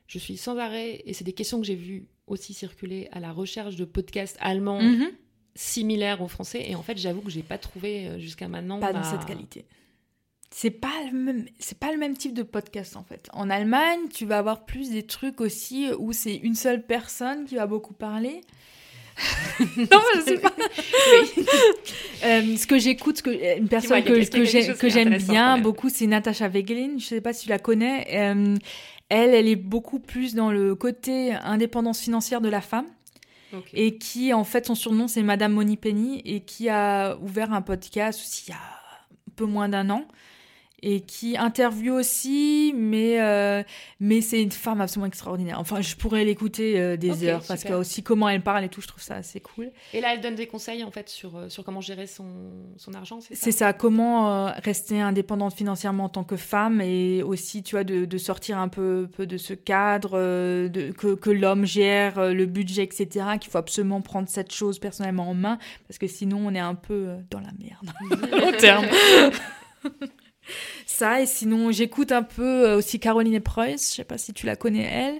je 0.08 0.20
suis 0.20 0.38
sans 0.38 0.58
arrêt, 0.58 1.02
et 1.06 1.14
c'est 1.14 1.24
des 1.24 1.34
questions 1.34 1.60
que 1.60 1.66
j'ai 1.66 1.76
vues 1.76 2.06
aussi 2.28 2.54
circuler 2.54 3.08
à 3.12 3.20
la 3.20 3.32
recherche 3.32 3.76
de 3.76 3.86
podcasts 3.86 4.38
allemands 4.40 4.82
mhm. 4.82 5.10
similaires 5.56 6.22
aux 6.22 6.28
français, 6.28 6.70
et 6.70 6.76
en 6.76 6.84
fait 6.84 6.98
j'avoue 6.98 7.22
que 7.22 7.32
j'ai 7.32 7.44
pas 7.44 7.58
trouvé 7.58 8.08
euh, 8.08 8.20
jusqu'à 8.20 8.48
maintenant. 8.48 8.80
Pas 8.80 8.94
dans 8.94 9.04
cette 9.04 9.26
qualité. 9.26 9.66
C'est 10.54 10.72
pas 10.72 10.94
le 11.10 11.18
même, 11.18 11.46
c'est 11.60 11.80
pas 11.80 11.94
le 11.94 11.98
même 11.98 12.18
type 12.18 12.34
de 12.34 12.44
podcast 12.44 12.98
en 12.98 13.04
fait. 13.04 13.30
En 13.32 13.50
Allemagne, 13.50 14.10
tu 14.14 14.26
vas 14.26 14.38
avoir 14.38 14.66
plus 14.66 14.90
des 14.90 15.04
trucs 15.04 15.40
aussi 15.40 15.88
où 15.98 16.12
c'est 16.12 16.36
une 16.36 16.56
seule 16.56 16.86
personne 16.86 17.46
qui 17.46 17.56
va 17.56 17.68
beaucoup 17.68 17.94
parler. 17.94 18.42
Non, 19.78 20.00
je 20.16 20.22
sais 20.22 20.38
pas. 20.38 20.54
Euh, 22.24 22.56
ce 22.56 22.68
que 22.68 22.78
j'écoute, 22.78 23.24
que, 23.24 23.58
une 23.58 23.68
personne 23.68 24.04
que, 24.04 24.78
que 24.78 24.90
j'aime 24.90 25.18
bien 25.18 25.58
beaucoup, 25.58 25.90
c'est 25.90 26.06
Natasha 26.06 26.48
Wegelin. 26.50 27.00
Je 27.00 27.06
sais 27.06 27.20
pas 27.20 27.34
si 27.34 27.46
tu 27.46 27.50
la 27.50 27.58
connais. 27.58 28.06
Euh, 28.14 28.58
elle, 29.10 29.34
elle 29.34 29.48
est 29.48 29.56
beaucoup 29.56 29.98
plus 29.98 30.36
dans 30.36 30.52
le 30.52 30.76
côté 30.76 31.34
indépendance 31.34 32.00
financière 32.00 32.40
de 32.40 32.48
la 32.48 32.62
femme. 32.62 32.86
Et 33.74 33.98
qui, 33.98 34.34
en 34.34 34.44
fait, 34.44 34.68
son 34.68 34.76
surnom, 34.76 35.08
c'est 35.08 35.24
Madame 35.24 35.60
Penny 35.78 36.22
et 36.24 36.42
qui 36.42 36.70
a 36.70 37.18
ouvert 37.18 37.52
un 37.54 37.64
podcast 37.64 38.22
aussi 38.22 38.46
il 38.48 38.52
y 38.52 38.54
a 38.54 38.58
un 38.58 39.34
peu 39.36 39.46
moins 39.46 39.68
d'un 39.68 39.90
an 39.90 40.06
et 40.84 41.02
qui 41.02 41.38
interviewe 41.38 41.92
aussi, 41.92 42.74
mais, 42.76 43.22
euh, 43.22 43.62
mais 44.00 44.22
c'est 44.22 44.42
une 44.42 44.52
femme 44.52 44.82
absolument 44.82 45.08
extraordinaire. 45.08 45.60
Enfin, 45.60 45.82
je 45.82 45.96
pourrais 45.96 46.26
l'écouter 46.26 46.80
euh, 46.80 46.98
des 46.98 47.24
heures 47.28 47.44
parce 47.48 47.64
que 47.64 47.74
aussi 47.74 48.02
comment 48.02 48.28
elle 48.28 48.42
parle 48.42 48.64
et 48.64 48.70
tout, 48.70 48.82
je 48.82 48.88
trouve 48.88 49.04
ça 49.04 49.16
assez 49.16 49.40
cool. 49.40 49.72
Et 49.94 50.02
là, 50.02 50.14
elle 50.14 50.22
donne 50.22 50.36
des 50.36 50.48
conseils 50.48 50.84
en 50.84 50.90
fait 50.90 51.08
sur, 51.08 51.38
euh, 51.38 51.50
sur 51.50 51.64
comment 51.64 51.82
gérer 51.82 52.08
son, 52.08 52.26
son 52.78 52.94
argent, 52.96 53.22
c'est 53.22 53.36
ça? 53.36 53.42
C'est 53.44 53.52
ça, 53.52 53.74
comment 53.74 54.52
rester 54.64 55.00
indépendante 55.00 55.54
financièrement 55.54 56.06
en 56.06 56.10
tant 56.10 56.24
que 56.24 56.36
femme 56.36 56.82
et 56.82 57.22
aussi, 57.22 57.62
tu 57.62 57.76
vois, 57.76 57.84
de, 57.84 58.06
de 58.06 58.18
sortir 58.18 58.58
un 58.58 58.68
peu, 58.68 59.08
peu 59.16 59.28
de 59.28 59.38
ce 59.38 59.54
cadre, 59.54 60.18
de, 60.68 60.92
que, 60.92 61.14
que 61.14 61.30
l'homme 61.30 61.66
gère 61.66 62.34
le 62.34 62.46
budget, 62.46 62.84
etc., 62.84 63.26
qu'il 63.40 63.52
faut 63.52 63.58
absolument 63.60 64.02
prendre 64.02 64.28
cette 64.28 64.52
chose 64.52 64.80
personnellement 64.80 65.30
en 65.30 65.34
main 65.36 65.60
parce 65.88 65.98
que 66.00 66.08
sinon 66.08 66.42
on 66.46 66.56
est 66.56 66.60
un 66.60 66.76
peu 66.76 67.10
dans 67.30 67.40
la 67.40 67.52
merde 67.60 68.44
en 68.44 68.52
termes. 68.58 68.88
ça, 70.86 71.22
et 71.22 71.26
sinon 71.26 71.72
j'écoute 71.72 72.12
un 72.12 72.24
peu 72.24 72.68
euh, 72.68 72.78
aussi 72.78 73.00
Caroline 73.00 73.40
Preuss, 73.40 73.90
je 73.92 73.96
sais 73.96 74.04
pas 74.04 74.18
si 74.18 74.34
tu 74.34 74.46
la 74.46 74.56
connais 74.56 74.84
elle. 74.84 75.20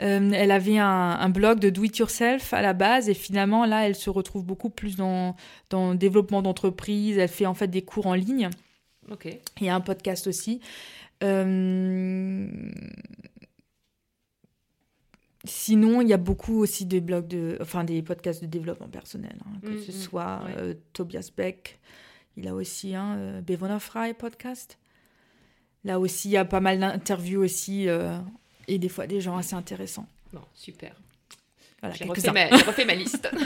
Euh, 0.00 0.30
elle 0.34 0.50
avait 0.50 0.78
un, 0.78 1.28
blog 1.28 1.60
de 1.60 1.70
do 1.70 1.84
it 1.84 1.96
yourself 1.98 2.52
à 2.52 2.62
la 2.62 2.72
base 2.72 3.08
et 3.08 3.14
finalement 3.14 3.64
là 3.64 3.86
elle 3.86 3.94
se 3.94 4.10
retrouve 4.10 4.44
beaucoup 4.44 4.68
plus 4.70 4.96
dans, 4.96 5.36
dans 5.70 5.92
le 5.92 5.96
développement 5.96 6.42
d'entreprise. 6.42 7.16
Elle 7.18 7.28
fait 7.28 7.46
en 7.46 7.54
fait 7.54 7.68
des 7.68 7.82
cours 7.82 8.06
en 8.08 8.14
ligne. 8.14 8.50
Ok. 9.10 9.28
Il 9.60 9.66
y 9.66 9.68
a 9.68 9.74
un 9.74 9.80
podcast 9.80 10.26
aussi. 10.26 10.60
Euh, 11.22 12.48
Sinon, 15.46 16.00
il 16.00 16.08
y 16.08 16.14
a 16.14 16.18
beaucoup 16.18 16.58
aussi 16.60 16.86
des 16.86 17.02
blogs 17.02 17.26
de, 17.26 17.58
enfin 17.60 17.84
des 17.84 18.00
podcasts 18.02 18.40
de 18.40 18.46
développement 18.46 18.88
personnel, 18.88 19.36
hein, 19.44 19.58
que 19.62 19.72
Mm, 19.72 19.82
ce 19.82 19.90
mm, 19.90 19.94
soit 19.94 20.40
ouais. 20.46 20.54
euh, 20.56 20.74
Tobias 20.94 21.30
Beck, 21.36 21.78
il 22.36 22.48
a 22.48 22.54
aussi 22.54 22.94
un 22.94 23.16
euh, 23.16 23.40
Bevona 23.40 23.78
Fry 23.78 24.14
podcast. 24.14 24.78
Là 25.84 26.00
aussi, 26.00 26.28
il 26.28 26.32
y 26.32 26.36
a 26.36 26.44
pas 26.44 26.60
mal 26.60 26.78
d'interviews 26.80 27.42
aussi 27.42 27.88
euh, 27.88 28.18
et 28.68 28.78
des 28.78 28.88
fois 28.88 29.06
des 29.06 29.20
gens 29.20 29.36
assez 29.36 29.54
intéressants. 29.54 30.06
Bon, 30.32 30.40
super. 30.54 30.94
Voilà, 31.80 31.94
J'ai 31.94 32.04
refait, 32.04 32.22
quelques-uns. 32.22 32.32
ma, 32.32 32.56
j'ai 32.56 32.64
refait 32.64 32.84
ma 32.86 32.94
liste. 32.94 33.28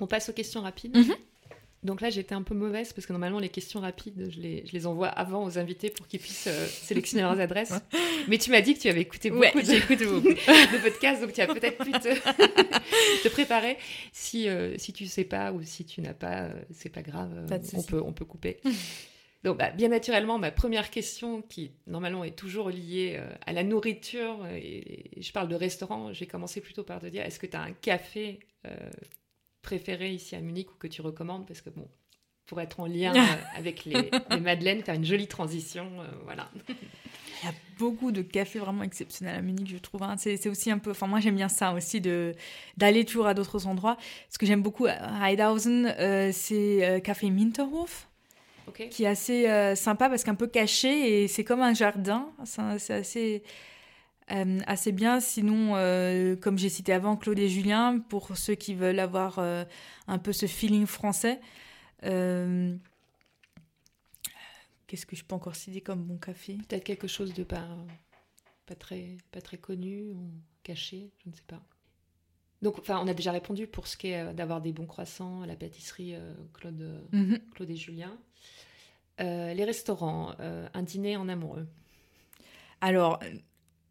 On 0.00 0.06
passe 0.06 0.28
aux 0.28 0.32
questions 0.32 0.60
rapides. 0.62 0.96
Mhm. 0.96 1.14
Donc 1.82 2.00
là, 2.00 2.10
j'étais 2.10 2.34
un 2.34 2.42
peu 2.42 2.54
mauvaise 2.54 2.92
parce 2.92 3.06
que 3.06 3.12
normalement, 3.12 3.40
les 3.40 3.48
questions 3.48 3.80
rapides, 3.80 4.28
je 4.30 4.40
les, 4.40 4.64
je 4.66 4.72
les 4.72 4.86
envoie 4.86 5.08
avant 5.08 5.44
aux 5.44 5.58
invités 5.58 5.90
pour 5.90 6.06
qu'ils 6.06 6.20
puissent 6.20 6.46
euh, 6.46 6.66
sélectionner 6.66 7.22
leurs 7.22 7.40
adresses. 7.40 7.72
Mais 8.28 8.38
tu 8.38 8.50
m'as 8.50 8.60
dit 8.60 8.74
que 8.74 8.80
tu 8.80 8.88
avais 8.88 9.00
écouté 9.00 9.30
beaucoup, 9.30 9.42
Ouais, 9.42 9.52
de, 9.52 10.04
beaucoup. 10.06 10.28
de 10.28 10.82
podcasts, 10.82 11.22
donc 11.22 11.32
tu 11.32 11.40
as 11.40 11.48
peut-être 11.48 11.84
pu 11.84 11.90
te, 11.90 13.22
te 13.24 13.28
préparer. 13.28 13.78
Si, 14.12 14.48
euh, 14.48 14.76
si 14.78 14.92
tu 14.92 15.06
sais 15.06 15.24
pas 15.24 15.52
ou 15.52 15.62
si 15.62 15.84
tu 15.84 16.00
n'as 16.02 16.14
pas, 16.14 16.42
euh, 16.44 16.62
c'est 16.70 16.88
pas 16.90 17.02
grave, 17.02 17.32
euh, 17.36 17.46
Pas 17.48 17.58
on, 17.74 17.82
peut, 17.82 18.00
on 18.04 18.12
peut 18.12 18.24
couper. 18.24 18.60
Donc, 19.42 19.58
bah, 19.58 19.70
bien 19.70 19.88
naturellement, 19.88 20.38
ma 20.38 20.52
première 20.52 20.88
question, 20.90 21.42
qui 21.42 21.72
normalement 21.88 22.22
est 22.22 22.36
toujours 22.36 22.70
liée 22.70 23.16
euh, 23.18 23.28
à 23.44 23.52
la 23.52 23.64
nourriture, 23.64 24.46
et, 24.54 25.18
et 25.18 25.22
je 25.22 25.32
parle 25.32 25.48
de 25.48 25.56
restaurant, 25.56 26.12
j'ai 26.12 26.26
commencé 26.26 26.60
plutôt 26.60 26.84
par 26.84 27.00
te 27.00 27.06
dire 27.06 27.24
est-ce 27.24 27.40
que 27.40 27.46
tu 27.46 27.56
as 27.56 27.62
un 27.62 27.72
café 27.72 28.38
euh, 28.66 28.70
préféré 29.62 30.12
ici 30.12 30.34
à 30.36 30.40
Munich 30.40 30.70
ou 30.70 30.74
que 30.78 30.86
tu 30.88 31.00
recommandes 31.02 31.46
Parce 31.46 31.60
que, 31.60 31.70
bon, 31.70 31.88
pour 32.46 32.60
être 32.60 32.80
en 32.80 32.86
lien 32.86 33.14
euh, 33.16 33.42
avec 33.56 33.84
les, 33.84 34.10
les 34.30 34.40
Madeleines, 34.40 34.82
faire 34.82 34.94
une 34.94 35.04
jolie 35.04 35.28
transition, 35.28 35.86
euh, 36.00 36.06
voilà. 36.24 36.50
Il 37.42 37.46
y 37.46 37.48
a 37.48 37.54
beaucoup 37.76 38.12
de 38.12 38.22
cafés 38.22 38.60
vraiment 38.60 38.84
exceptionnels 38.84 39.34
à 39.36 39.42
Munich, 39.42 39.68
je 39.68 39.78
trouve. 39.78 40.04
hein. 40.04 40.14
C'est 40.16 40.48
aussi 40.48 40.70
un 40.70 40.78
peu. 40.78 40.92
Enfin, 40.92 41.08
moi, 41.08 41.18
j'aime 41.18 41.34
bien 41.34 41.48
ça 41.48 41.72
aussi, 41.72 42.00
de 42.00 42.34
d'aller 42.76 43.04
toujours 43.04 43.26
à 43.26 43.34
d'autres 43.34 43.66
endroits. 43.66 43.96
Ce 44.30 44.38
que 44.38 44.46
j'aime 44.46 44.62
beaucoup 44.62 44.86
à 44.86 45.28
Heidhausen, 45.28 45.92
euh, 45.98 46.30
c'est 46.32 46.86
euh, 46.88 47.00
Café 47.00 47.30
Minterhof, 47.30 48.08
qui 48.90 49.02
est 49.02 49.08
assez 49.08 49.74
sympa 49.74 50.08
parce 50.08 50.22
qu'un 50.22 50.36
peu 50.36 50.46
caché 50.46 51.24
et 51.24 51.26
c'est 51.26 51.42
comme 51.42 51.62
un 51.62 51.74
jardin. 51.74 52.28
C'est 52.44 52.92
assez. 52.94 53.42
Euh, 54.30 54.60
assez 54.66 54.92
bien. 54.92 55.20
Sinon, 55.20 55.76
euh, 55.76 56.36
comme 56.36 56.58
j'ai 56.58 56.68
cité 56.68 56.92
avant, 56.92 57.16
Claude 57.16 57.38
et 57.38 57.48
Julien, 57.48 57.98
pour 57.98 58.36
ceux 58.36 58.54
qui 58.54 58.74
veulent 58.74 59.00
avoir 59.00 59.38
euh, 59.38 59.64
un 60.06 60.18
peu 60.18 60.32
ce 60.32 60.46
feeling 60.46 60.86
français. 60.86 61.40
Qu'est-ce 62.02 62.76
que 65.06 65.16
je 65.16 65.24
peux 65.24 65.34
encore 65.34 65.56
citer 65.56 65.80
comme 65.80 66.02
bon 66.02 66.18
café? 66.18 66.58
Peut-être 66.68 66.84
quelque 66.84 67.08
chose 67.08 67.32
de 67.32 67.44
pas, 67.44 67.66
pas, 68.66 68.74
très, 68.74 69.16
pas 69.30 69.40
très 69.40 69.56
connu 69.56 70.10
ou 70.10 70.30
caché, 70.62 71.10
je 71.24 71.30
ne 71.30 71.34
sais 71.34 71.44
pas. 71.46 71.62
Donc, 72.60 72.78
enfin, 72.78 73.00
on 73.02 73.08
a 73.08 73.14
déjà 73.14 73.32
répondu 73.32 73.66
pour 73.66 73.86
ce 73.86 73.96
qui 73.96 74.08
est 74.08 74.34
d'avoir 74.34 74.60
des 74.60 74.72
bons 74.72 74.86
croissants 74.86 75.42
à 75.42 75.46
la 75.46 75.56
pâtisserie 75.56 76.14
Claude, 76.52 77.02
Mhm. 77.12 77.38
Claude 77.54 77.70
et 77.70 77.76
Julien. 77.76 78.16
Les 79.18 79.64
restaurants, 79.64 80.34
un 80.38 80.82
dîner 80.82 81.16
en 81.16 81.28
amoureux. 81.28 81.66
Alors, 82.80 83.20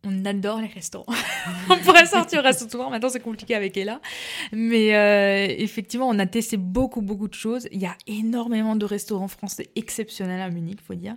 on 0.03 0.26
adore 0.26 0.61
les 0.61 0.68
restaurants. 0.68 1.14
on 1.69 1.78
pourrait 1.78 2.06
sortir 2.06 2.40
au 2.40 2.44
restaurant. 2.44 2.90
Maintenant, 2.90 3.10
c'est 3.10 3.19
compliqué 3.19 3.56
avec 3.56 3.78
Ella. 3.78 4.02
Mais 4.52 4.95
euh, 4.95 5.53
effectivement, 5.57 6.07
on 6.10 6.18
a 6.19 6.26
testé 6.26 6.57
beaucoup, 6.57 7.02
beaucoup 7.02 7.28
de 7.28 7.34
choses. 7.34 7.68
Il 7.72 7.82
y 7.82 7.86
a 7.86 7.95
énormément 8.07 8.76
de 8.76 8.86
restaurants 8.86 9.28
français 9.28 9.69
exceptionnels 9.76 10.41
à 10.41 10.49
Munich, 10.49 10.80
faut 10.86 10.95
dire. 10.95 11.15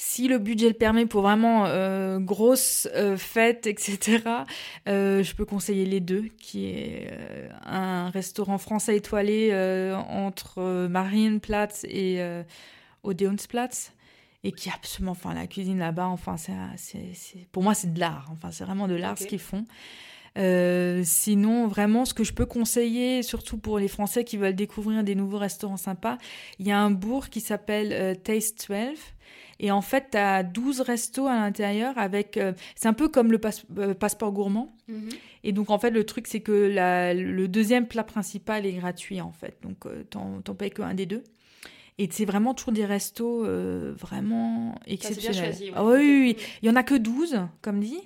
Si 0.00 0.28
le 0.28 0.38
budget 0.38 0.68
le 0.68 0.74
permet 0.74 1.06
pour 1.06 1.22
vraiment 1.22 1.66
euh, 1.66 2.20
grosse 2.20 2.88
euh, 2.94 3.16
fête, 3.16 3.66
etc., 3.66 4.22
je 4.86 5.34
peux 5.34 5.44
conseiller 5.44 5.86
les 5.86 6.00
deux, 6.00 6.28
qui 6.38 6.66
est 6.66 7.10
un 7.66 8.08
restaurant 8.10 8.58
français 8.58 8.96
étoilé 8.96 9.52
entre 10.08 10.86
Marienplatz 10.88 11.84
et 11.84 12.22
Odeonsplatz 13.02 13.92
et 14.44 14.52
qui 14.52 14.70
absolument, 14.70 15.12
enfin 15.12 15.34
la 15.34 15.46
cuisine 15.46 15.78
là-bas, 15.78 16.06
enfin 16.08 16.36
c'est, 16.36 16.52
pour 17.52 17.62
moi 17.62 17.74
c'est 17.74 17.92
de 17.92 17.98
l'art, 18.00 18.28
enfin 18.32 18.50
c'est 18.50 18.64
vraiment 18.64 18.86
de 18.88 18.94
l'art 18.94 19.18
ce 19.18 19.24
qu'ils 19.28 19.38
font. 19.40 19.64
Euh, 20.36 21.02
sinon, 21.04 21.66
vraiment, 21.66 22.04
ce 22.04 22.14
que 22.14 22.22
je 22.22 22.32
peux 22.32 22.46
conseiller, 22.46 23.22
surtout 23.24 23.58
pour 23.58 23.78
les 23.80 23.88
Français 23.88 24.22
qui 24.22 24.36
veulent 24.36 24.54
découvrir 24.54 25.02
des 25.02 25.16
nouveaux 25.16 25.38
restaurants 25.38 25.76
sympas, 25.78 26.16
il 26.60 26.66
y 26.68 26.70
a 26.70 26.78
un 26.78 26.90
bourg 26.92 27.28
qui 27.28 27.40
s'appelle 27.40 27.92
euh, 27.92 28.14
Taste 28.14 28.68
12. 28.70 28.96
Et 29.58 29.72
en 29.72 29.80
fait, 29.80 30.10
tu 30.12 30.16
as 30.18 30.44
12 30.44 30.80
restos 30.82 31.26
à 31.26 31.34
l'intérieur 31.34 31.98
avec. 31.98 32.36
euh, 32.36 32.52
c'est 32.76 32.86
un 32.86 32.92
peu 32.92 33.08
comme 33.08 33.32
le 33.32 33.38
passe- 33.38 33.66
passeport 33.98 34.30
gourmand. 34.30 34.76
Et 35.42 35.50
donc, 35.50 35.70
en 35.70 35.78
fait, 35.80 35.90
le 35.90 36.04
truc, 36.04 36.28
c'est 36.28 36.40
que 36.40 36.52
la- 36.52 37.14
le 37.14 37.48
deuxième 37.48 37.88
plat 37.88 38.04
principal 38.04 38.64
est 38.66 38.74
gratuit, 38.74 39.20
en 39.20 39.32
fait. 39.32 39.56
Donc, 39.62 39.78
t'en, 40.10 40.40
t'en 40.42 40.54
payes 40.54 40.70
qu'un 40.70 40.94
des 40.94 41.06
deux. 41.06 41.24
Et 41.98 42.08
c'est 42.12 42.24
vraiment 42.24 42.54
toujours 42.54 42.72
des 42.72 42.84
restos 42.84 43.44
euh, 43.44 43.92
vraiment 43.98 44.74
c'est 44.76 45.18
bien 45.18 45.32
exceptionnels. 45.32 45.50
choisi, 45.50 45.70
ouais. 45.70 45.76
Ah 45.76 45.84
oui, 45.84 46.34
oui. 46.38 46.44
Il 46.62 46.68
y 46.68 46.70
en 46.70 46.76
a 46.76 46.82
que 46.84 46.94
12, 46.94 47.40
comme 47.62 47.80
dit. 47.80 48.00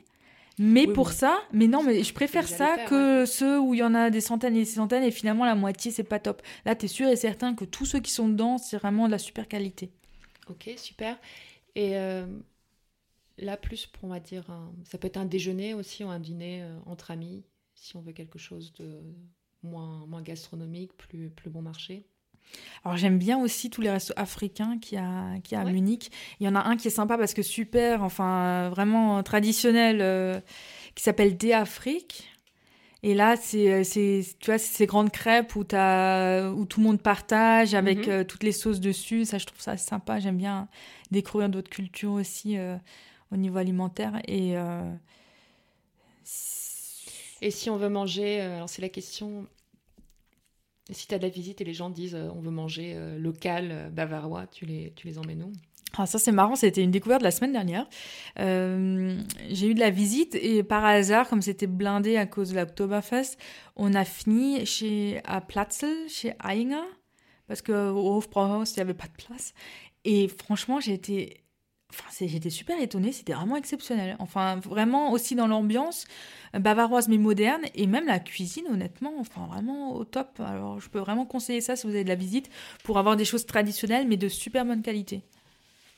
Mais 0.59 0.87
Oui, 0.87 0.93
pour 0.95 1.13
ça, 1.13 1.39
mais 1.53 1.67
non, 1.69 1.83
mais 1.83 2.03
je 2.05 2.15
préfère 2.15 2.49
ça 2.49 2.77
faire, 2.77 2.89
que 2.89 3.25
ceux 3.27 3.61
où 3.61 3.75
il 3.75 3.79
y 3.81 3.83
en 3.83 3.95
a 3.95 4.11
des 4.11 4.21
centaines 4.21 4.57
et 4.57 4.61
des 4.61 4.65
centaines 4.67 5.03
et 5.05 5.11
finalement 5.11 5.45
la 5.47 5.55
moitié, 5.57 5.91
c'est 5.91 6.05
pas 6.05 6.21
top. 6.21 6.43
Là, 6.67 6.77
tu 6.77 6.87
es 6.87 6.89
sûr 6.89 7.09
et 7.09 7.17
certain 7.17 7.55
que 7.55 7.65
tous 7.65 7.87
ceux 7.87 8.01
qui 8.01 8.13
sont 8.13 8.29
dedans, 8.29 8.59
c'est 8.59 8.77
vraiment 8.79 9.07
de 9.07 9.13
la 9.13 9.19
super 9.19 9.49
qualité. 9.49 9.91
Ok, 10.49 10.71
super. 10.77 11.19
Et 11.77 11.97
euh, 11.99 12.27
là, 13.39 13.57
plus 13.57 13.87
pour, 13.87 14.05
on 14.05 14.09
va 14.09 14.21
dire, 14.21 14.49
un- 14.51 14.73
ça 14.85 14.99
peut 14.99 15.07
être 15.07 15.17
un 15.17 15.25
déjeuner 15.27 15.75
aussi 15.75 16.05
ou 16.05 16.09
un 16.11 16.21
dîner 16.21 16.63
euh, 16.63 16.79
entre 16.87 17.11
amis, 17.11 17.45
si 17.75 17.97
on 17.97 18.01
veut 18.03 18.13
quelque 18.13 18.39
chose 18.39 18.73
de 18.75 19.01
moins, 19.63 20.07
moins 20.07 20.23
gastronomique, 20.23 20.97
plus, 20.97 21.31
plus 21.31 21.51
bon 21.51 21.63
marché. 21.63 22.07
Alors 22.85 22.97
j'aime 22.97 23.19
bien 23.19 23.39
aussi 23.39 23.71
tous 23.71 23.81
les 23.81 23.91
restos 23.91 24.13
africains 24.17 24.79
qu'il 24.79 24.99
y 24.99 25.01
a, 25.01 25.35
y 25.51 25.55
a 25.55 25.61
à. 25.61 25.65
Munich. 25.65 26.11
Il 26.41 26.47
y 26.47 26.49
en 26.49 26.55
a 26.57 26.61
un 26.65 26.77
qui 26.77 26.89
est 26.89 26.91
sympa 26.93 27.17
parce 27.17 27.33
que 27.35 27.43
super, 27.43 28.03
enfin 28.03 28.69
vraiment 28.71 29.23
traditionnel, 29.23 29.99
euh, 30.01 30.41
qui 30.95 31.03
s'appelle 31.05 31.37
Dé 31.37 31.53
Afrique. 31.53 32.29
Et 33.05 33.15
là, 33.15 33.35
c'est, 33.37 33.73
euh, 33.73 33.83
tu 34.39 34.47
vois, 34.47 34.59
ces 34.59 34.87
grandes 34.87 35.11
crêpes 35.11 35.57
où, 35.57 35.65
t'as, 35.65 36.49
où 36.51 36.67
tout 36.67 36.79
le 36.81 36.87
monde 36.87 37.01
partage 37.03 37.75
avec 37.75 38.07
Mhm. 38.07 38.13
euh, 38.13 38.25
toutes 38.25 38.45
les 38.45 38.53
sauces 38.53 38.79
dessus. 38.81 39.25
Ça, 39.25 39.39
je 39.39 39.47
trouve 39.47 39.61
ça 39.61 39.77
sympa. 39.77 40.21
J'aime 40.21 40.37
bien 40.37 40.69
découvrir 41.11 41.49
d'autres 41.49 41.71
cultures 41.71 42.13
aussi 42.13 42.57
euh, 42.59 42.77
au 43.33 43.37
niveau 43.37 43.59
alimentaire. 43.59 44.21
Et 44.29 44.55
Et 47.41 47.51
si 47.51 47.71
on 47.71 47.77
veut 47.77 47.89
manger, 47.89 48.41
alors 48.41 48.69
c'est 48.69 48.83
la 48.83 48.89
question, 48.89 49.47
si 50.91 51.07
tu 51.07 51.15
as 51.15 51.19
de 51.19 51.23
la 51.23 51.29
visite 51.29 51.61
et 51.61 51.65
les 51.65 51.75
gens 51.75 51.91
disent 51.91 52.15
euh, 52.15 52.29
on 52.35 52.41
veut 52.41 52.51
manger 52.51 52.95
euh, 52.95 53.19
local, 53.19 53.69
euh, 53.71 53.91
bavarois, 53.91 54.47
tu 54.47 54.67
les, 54.67 54.93
tu 54.97 55.07
les 55.07 55.19
emmènes 55.19 55.45
où? 55.45 55.53
Ah, 55.97 56.07
ça 56.07 56.19
c'est 56.19 56.33
marrant, 56.33 56.57
c'était 56.57 56.83
une 56.83 56.91
découverte 56.91 57.23
la 57.23 57.31
semaine 57.31 57.53
dernière. 57.53 57.87
J'ai 58.39 59.67
eu 59.67 59.75
de 59.75 59.81
la 59.81 59.91
visite 59.91 60.35
et 60.35 60.63
par 60.63 60.85
hasard, 60.87 61.29
comme 61.29 61.43
c'était 61.43 61.67
blindé 61.67 62.17
à 62.17 62.25
cause 62.25 62.51
de 62.51 62.55
l'Oktoberfest, 62.57 63.37
on 63.77 63.93
a 63.93 64.07
fini 64.07 64.65
chez, 64.65 65.21
à 65.25 65.43
Platzl, 65.43 66.09
chez 66.09 66.33
Ainger, 66.43 66.89
parce 67.47 67.61
qu'au 67.61 68.17
Hofbrauhaus, 68.17 68.65
il 68.73 68.77
n'y 68.77 68.81
avait 68.81 68.95
pas 68.95 69.07
de 69.07 69.23
place. 69.23 69.53
Et 70.07 70.29
franchement, 70.29 70.81
j'ai 70.81 70.95
été, 70.95 71.45
enfin, 71.93 72.27
j'étais 72.27 72.51
super 72.51 72.81
étonnée, 72.81 73.13
c'était 73.13 73.33
vraiment 73.33 73.57
exceptionnel. 73.57 74.17
Enfin, 74.19 74.57
vraiment 74.57 75.13
aussi 75.13 75.35
dans 75.35 75.47
l'ambiance 75.47 76.07
euh, 76.55 76.59
bavaroise 76.59 77.09
mais 77.09 77.19
moderne 77.19 77.63
et 77.75 77.87
même 77.87 78.07
la 78.07 78.19
cuisine, 78.19 78.65
honnêtement, 78.71 79.13
enfin, 79.19 79.47
vraiment 79.47 79.95
au 79.95 80.05
top. 80.05 80.41
Alors, 80.41 80.81
je 80.81 80.89
peux 80.89 80.99
vraiment 80.99 81.27
conseiller 81.27 81.61
ça 81.61 81.77
si 81.77 81.87
vous 81.87 81.93
avez 81.95 82.05
de 82.05 82.09
la 82.09 82.15
visite 82.15 82.51
pour 82.85 82.99
avoir 82.99 83.17
des 83.17 83.25
choses 83.25 83.47
traditionnelles 83.47 84.07
mais 84.09 84.17
de 84.17 84.29
super 84.29 84.65
bonne 84.65 84.83
qualité. 84.83 85.23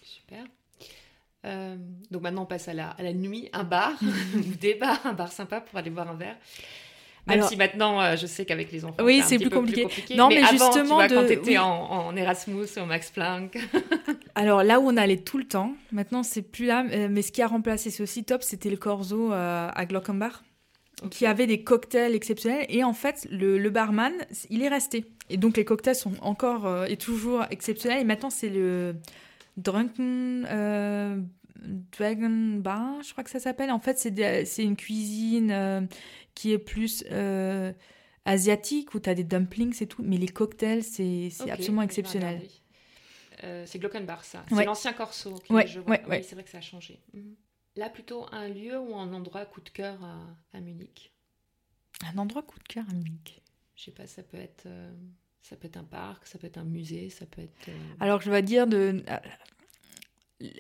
Super. 0.03 0.45
Euh, 1.45 1.77
donc 2.11 2.23
maintenant 2.23 2.43
on 2.43 2.47
passe 2.47 2.69
à 2.69 2.75
la, 2.75 2.91
à 2.91 3.03
la 3.03 3.13
nuit, 3.13 3.51
un 3.53 3.65
bar, 3.65 3.93
des 4.61 4.75
bars, 4.75 5.05
un 5.05 5.13
bar 5.13 5.31
sympa 5.31 5.61
pour 5.61 5.79
aller 5.79 5.91
boire 5.91 6.11
un 6.11 6.15
verre. 6.15 6.37
Même 7.27 7.39
Alors- 7.39 7.49
si 7.49 7.57
maintenant 7.57 8.01
euh, 8.03 8.17
je 8.17 8.27
sais 8.27 8.45
qu'avec 8.45 8.71
les 8.71 8.85
enfants 8.85 9.03
Oui, 9.03 9.23
c'est 9.25 9.39
plus 9.39 9.49
peu 9.49 9.57
compliqué. 9.57 9.87
Non, 10.15 10.29
mais 10.29 10.39
avant, 10.39 10.49
tu 10.49 10.53
justement 10.57 10.95
vois, 10.97 11.09
quand 11.09 11.23
de- 11.23 11.27
tu 11.29 11.33
étais 11.33 11.51
oui. 11.53 11.59
en, 11.59 11.65
en 11.91 12.17
Erasmus 12.17 12.67
au 12.81 12.85
Max 12.85 13.11
Planck. 13.11 13.57
Alors 14.35 14.63
là 14.63 14.79
où 14.81 14.89
on 14.91 14.97
allait 14.99 15.17
tout 15.17 15.39
le 15.39 15.45
temps, 15.45 15.75
maintenant 15.93 16.23
c'est 16.23 16.43
plus 16.43 16.67
là, 16.67 16.85
euh, 16.91 17.09
mais 17.11 17.23
ce 17.23 17.33
qui 17.33 17.41
a 17.41 17.47
remplacé, 17.47 17.89
c'est 17.91 18.03
aussi 18.03 18.25
top, 18.25 18.43
c'était 18.43 18.69
le 18.69 18.77
Corso 18.77 19.33
euh, 19.33 19.69
à 19.75 19.87
Glockenbach, 19.87 20.43
qui 21.11 21.25
avait 21.25 21.47
des 21.47 21.63
cocktails 21.63 22.15
exceptionnels. 22.15 22.67
Et 22.69 22.85
en 22.85 22.93
fait, 22.93 23.27
le, 23.31 23.57
le 23.59 23.71
barman, 23.71 24.13
il 24.51 24.63
est 24.63 24.69
resté. 24.69 25.07
Et 25.31 25.39
donc 25.39 25.57
les 25.57 25.65
cocktails 25.65 25.97
sont 25.97 26.13
encore 26.21 26.67
euh, 26.67 26.85
et 26.85 26.99
toujours 26.99 27.45
exceptionnels. 27.51 28.01
Et 28.03 28.05
maintenant 28.05 28.29
c'est 28.31 28.51
le 28.51 28.97
Drunken 29.57 30.47
Dragon 31.99 32.59
Bar, 32.59 33.03
je 33.03 33.13
crois 33.13 33.25
que 33.25 33.31
ça 33.31 33.41
s'appelle. 33.41 33.71
En 33.71 33.79
fait, 33.81 33.99
c'est 33.99 34.63
une 34.63 34.77
cuisine 34.77 35.89
qui 36.35 36.53
est 36.53 36.59
plus 36.59 37.05
euh, 37.11 37.73
asiatique, 38.25 38.95
où 38.95 39.01
tu 39.01 39.11
as 39.11 39.15
des 39.15 39.25
dumplings 39.25 39.83
et 39.83 39.87
tout. 39.87 40.03
Mais 40.03 40.17
les 40.17 40.29
cocktails, 40.29 40.83
c'est 40.83 41.31
c'est 41.31 41.45
Ok, 41.45 41.51
absolument 41.51 41.83
exceptionnel. 41.83 42.41
regarder. 43.43 43.67
c'est 43.67 43.79
Glockenbach, 43.79 44.25
ça. 44.25 44.45
C'est 44.49 44.65
l'ancien 44.65 44.93
Corso. 44.93 45.35
Ouais, 45.51 45.67
je 45.67 45.81
ouais, 45.81 46.03
oui, 46.09 46.25
c'est 46.25 46.35
vrai 46.35 46.45
que 46.45 46.51
ça 46.51 46.59
a 46.59 46.63
changé. 46.63 47.01
Mhm. 47.13 47.35
Là, 47.77 47.91
plutôt 47.91 48.27
un 48.31 48.49
lieu 48.49 48.79
ou 48.79 48.95
un 48.95 49.13
endroit 49.13 49.45
coup 49.47 49.61
de 49.61 49.69
cœur 49.69 49.99
à, 50.53 50.61
Munich? 50.61 51.13
Un 52.05 52.19
endroit 52.19 52.43
coup 52.43 52.59
de 52.61 52.69
cœur 52.69 52.85
à 52.89 52.93
Munich 52.93 53.43
Je 53.75 53.85
sais 53.85 53.91
pas, 53.91 54.07
ça 54.07 54.23
peut 54.23 54.37
être, 54.37 54.69
ça 55.43 55.57
peut 55.57 55.67
être 55.67 55.77
un 55.77 55.85
parc, 55.85 56.27
ça 56.29 56.39
peut 56.39 56.47
être 56.47 56.59
un 56.59 56.65
musée, 56.65 57.11
ça 57.11 57.27
peut 57.27 57.43
être. 57.43 57.71
Alors, 57.99 58.21
je 58.21 58.31
vais 58.31 58.43
dire 58.43 58.69
de 58.69 59.03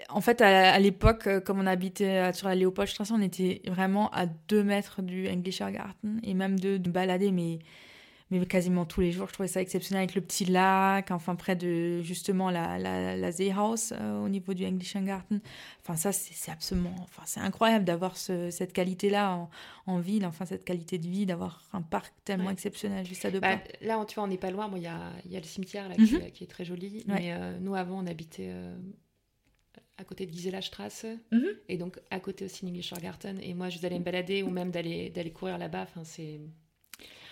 en 0.09 0.20
fait, 0.20 0.40
à, 0.40 0.78
l'époque, 0.78 1.26
euh, 1.26 1.40
comme 1.40 1.59
on 1.59 1.66
habitait 1.66 2.32
sur 2.32 2.48
la 2.48 2.55
Léopoldstrasse, 2.55 3.10
on 3.10 3.20
était 3.20 3.60
vraiment 3.66 4.10
à 4.12 4.26
deux 4.26 4.62
mètres 4.62 5.02
du 5.02 5.28
Englischer 5.28 5.70
Garten 5.72 6.20
et 6.22 6.34
même 6.34 6.59
de, 6.59 6.78
balader, 6.78 7.32
mais, 7.32 7.59
mais 8.30 8.44
quasiment 8.46 8.84
tous 8.84 9.01
les 9.01 9.10
jours. 9.10 9.26
Je 9.28 9.32
trouvais 9.32 9.48
ça 9.48 9.60
exceptionnel 9.60 10.05
avec 10.05 10.14
le 10.14 10.20
petit 10.20 10.44
lac, 10.44 11.10
enfin 11.10 11.34
près 11.34 11.56
de 11.56 12.02
justement 12.02 12.51
la, 12.51 12.78
la, 12.78 13.16
la 13.16 13.32
Seehaus 13.32 13.92
euh, 13.92 14.24
au 14.24 14.28
niveau 14.28 14.55
du 14.55 14.64
Englischer 14.64 15.01
Garten. 15.02 15.40
Enfin, 15.82 15.96
ça, 15.96 16.12
c'est 16.12 16.52
absolument, 16.52 16.94
enfin, 17.01 17.22
c'est 17.26 17.40
incroyable 17.40 17.84
d'avoir 17.84 18.16
cette 18.16 18.72
qualité-là 18.72 19.48
en, 19.86 19.98
ville, 19.98 20.24
enfin, 20.24 20.44
cette 20.46 20.64
qualité 20.64 20.98
de 20.98 21.09
vie, 21.09 21.26
d'avoir 21.26 21.62
un 21.72 21.82
parc 21.82 22.14
tellement 22.24 22.51
exceptionnel 22.51 23.05
juste 23.05 23.24
à 23.24 23.32
deux 23.32 23.40
bah, 23.40 23.56
pas. 23.56 23.86
Là, 23.86 24.02
tu 24.06 24.14
vois, 24.14 24.24
on 24.24 24.28
n'est 24.28 24.38
pas 24.38 24.52
loin. 24.52 24.70
Il 24.76 24.82
y, 24.82 24.86
a, 24.86 25.01
y, 25.28 25.36
a, 25.36 25.40
le 25.40 25.44
cimetière 25.44 25.88
là, 25.88 25.96
qui, 25.96 26.14
mhm. 26.14 26.22
est 26.22 26.51
très 26.51 26.64
joli, 26.64 27.05
mais 27.09 27.32
euh, 27.32 27.59
nous, 27.60 27.74
avant, 27.74 27.98
on 27.98 28.06
habitait 28.06 28.52
à 29.97 30.05
côté 30.05 30.27
de 30.27 30.33
Gisela 30.33 30.61
Strasse 30.61 31.07
mhm. 31.31 31.49
et 31.69 31.77
donc 31.77 32.01
à 32.11 32.21
côté 32.21 32.45
aussi 32.45 32.65
de 32.66 33.01
Garten. 33.01 33.39
Et 33.41 33.55
moi, 33.55 33.69
je 33.69 33.79
vous 33.79 33.87
allais 33.87 33.99
me 33.99 34.05
balader 34.05 34.43
ou 34.43 34.51
même 34.51 34.71
d'aller 34.71 35.11
d'aller 35.11 35.33
courir 35.33 35.59
là-bas. 35.59 35.83
Enfin, 35.83 36.05
c'est 36.05 36.41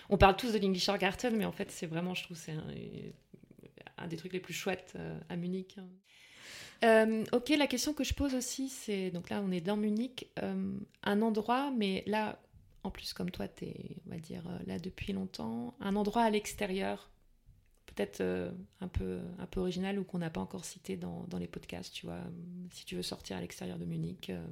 on 0.08 0.18
parle 0.18 0.36
tous 0.36 0.52
de 0.52 0.98
Garten, 0.98 1.36
mais 1.36 1.44
en 1.44 1.52
fait, 1.52 1.70
c'est 1.70 1.86
vraiment, 1.86 2.14
je 2.14 2.24
trouve, 2.24 2.36
c'est 2.36 2.52
un, 3.96 4.06
des 4.08 4.16
trucs 4.16 4.32
les 4.32 4.40
plus 4.40 4.52
chouettes 4.52 4.92
euh, 4.96 5.18
à 5.28 5.36
Munich. 5.36 5.76
Euh, 6.84 7.24
ok, 7.32 7.48
la 7.50 7.66
question 7.66 7.94
que 7.94 8.04
je 8.04 8.12
pose 8.12 8.34
aussi, 8.34 8.68
c'est 8.68 9.10
donc 9.10 9.30
là, 9.30 9.40
on 9.42 9.50
est 9.50 9.60
dans 9.60 9.76
Munich, 9.76 10.28
euh, 10.42 10.74
un 11.02 11.22
endroit, 11.22 11.72
mais 11.74 12.02
là, 12.06 12.38
en 12.82 12.90
plus, 12.90 13.14
comme 13.14 13.30
toi, 13.30 13.48
tu 13.48 13.66
es, 13.66 13.96
on 14.06 14.10
va 14.10 14.18
dire, 14.18 14.42
là 14.66 14.78
depuis 14.78 15.12
longtemps, 15.12 15.74
un 15.80 15.96
endroit 15.96 16.22
à 16.22 16.30
l'extérieur 16.30 17.10
peut-être 17.94 18.20
euh, 18.20 18.50
un, 18.80 18.88
peu, 18.88 19.18
un 19.38 19.46
peu 19.46 19.60
original 19.60 19.98
ou 19.98 20.04
qu'on 20.04 20.18
n'a 20.18 20.30
pas 20.30 20.40
encore 20.40 20.64
cité 20.64 20.96
dans, 20.96 21.24
dans, 21.28 21.38
les 21.38 21.46
podcasts, 21.46 21.92
tu 21.92 22.06
vois. 22.06 22.18
Si 22.70 22.84
tu 22.84 22.96
veux 22.96 23.02
sortir 23.02 23.36
à 23.36 23.40
l'extérieur 23.40 23.78
de 23.78 23.84
Munich, 23.84 24.30
euh, 24.30 24.44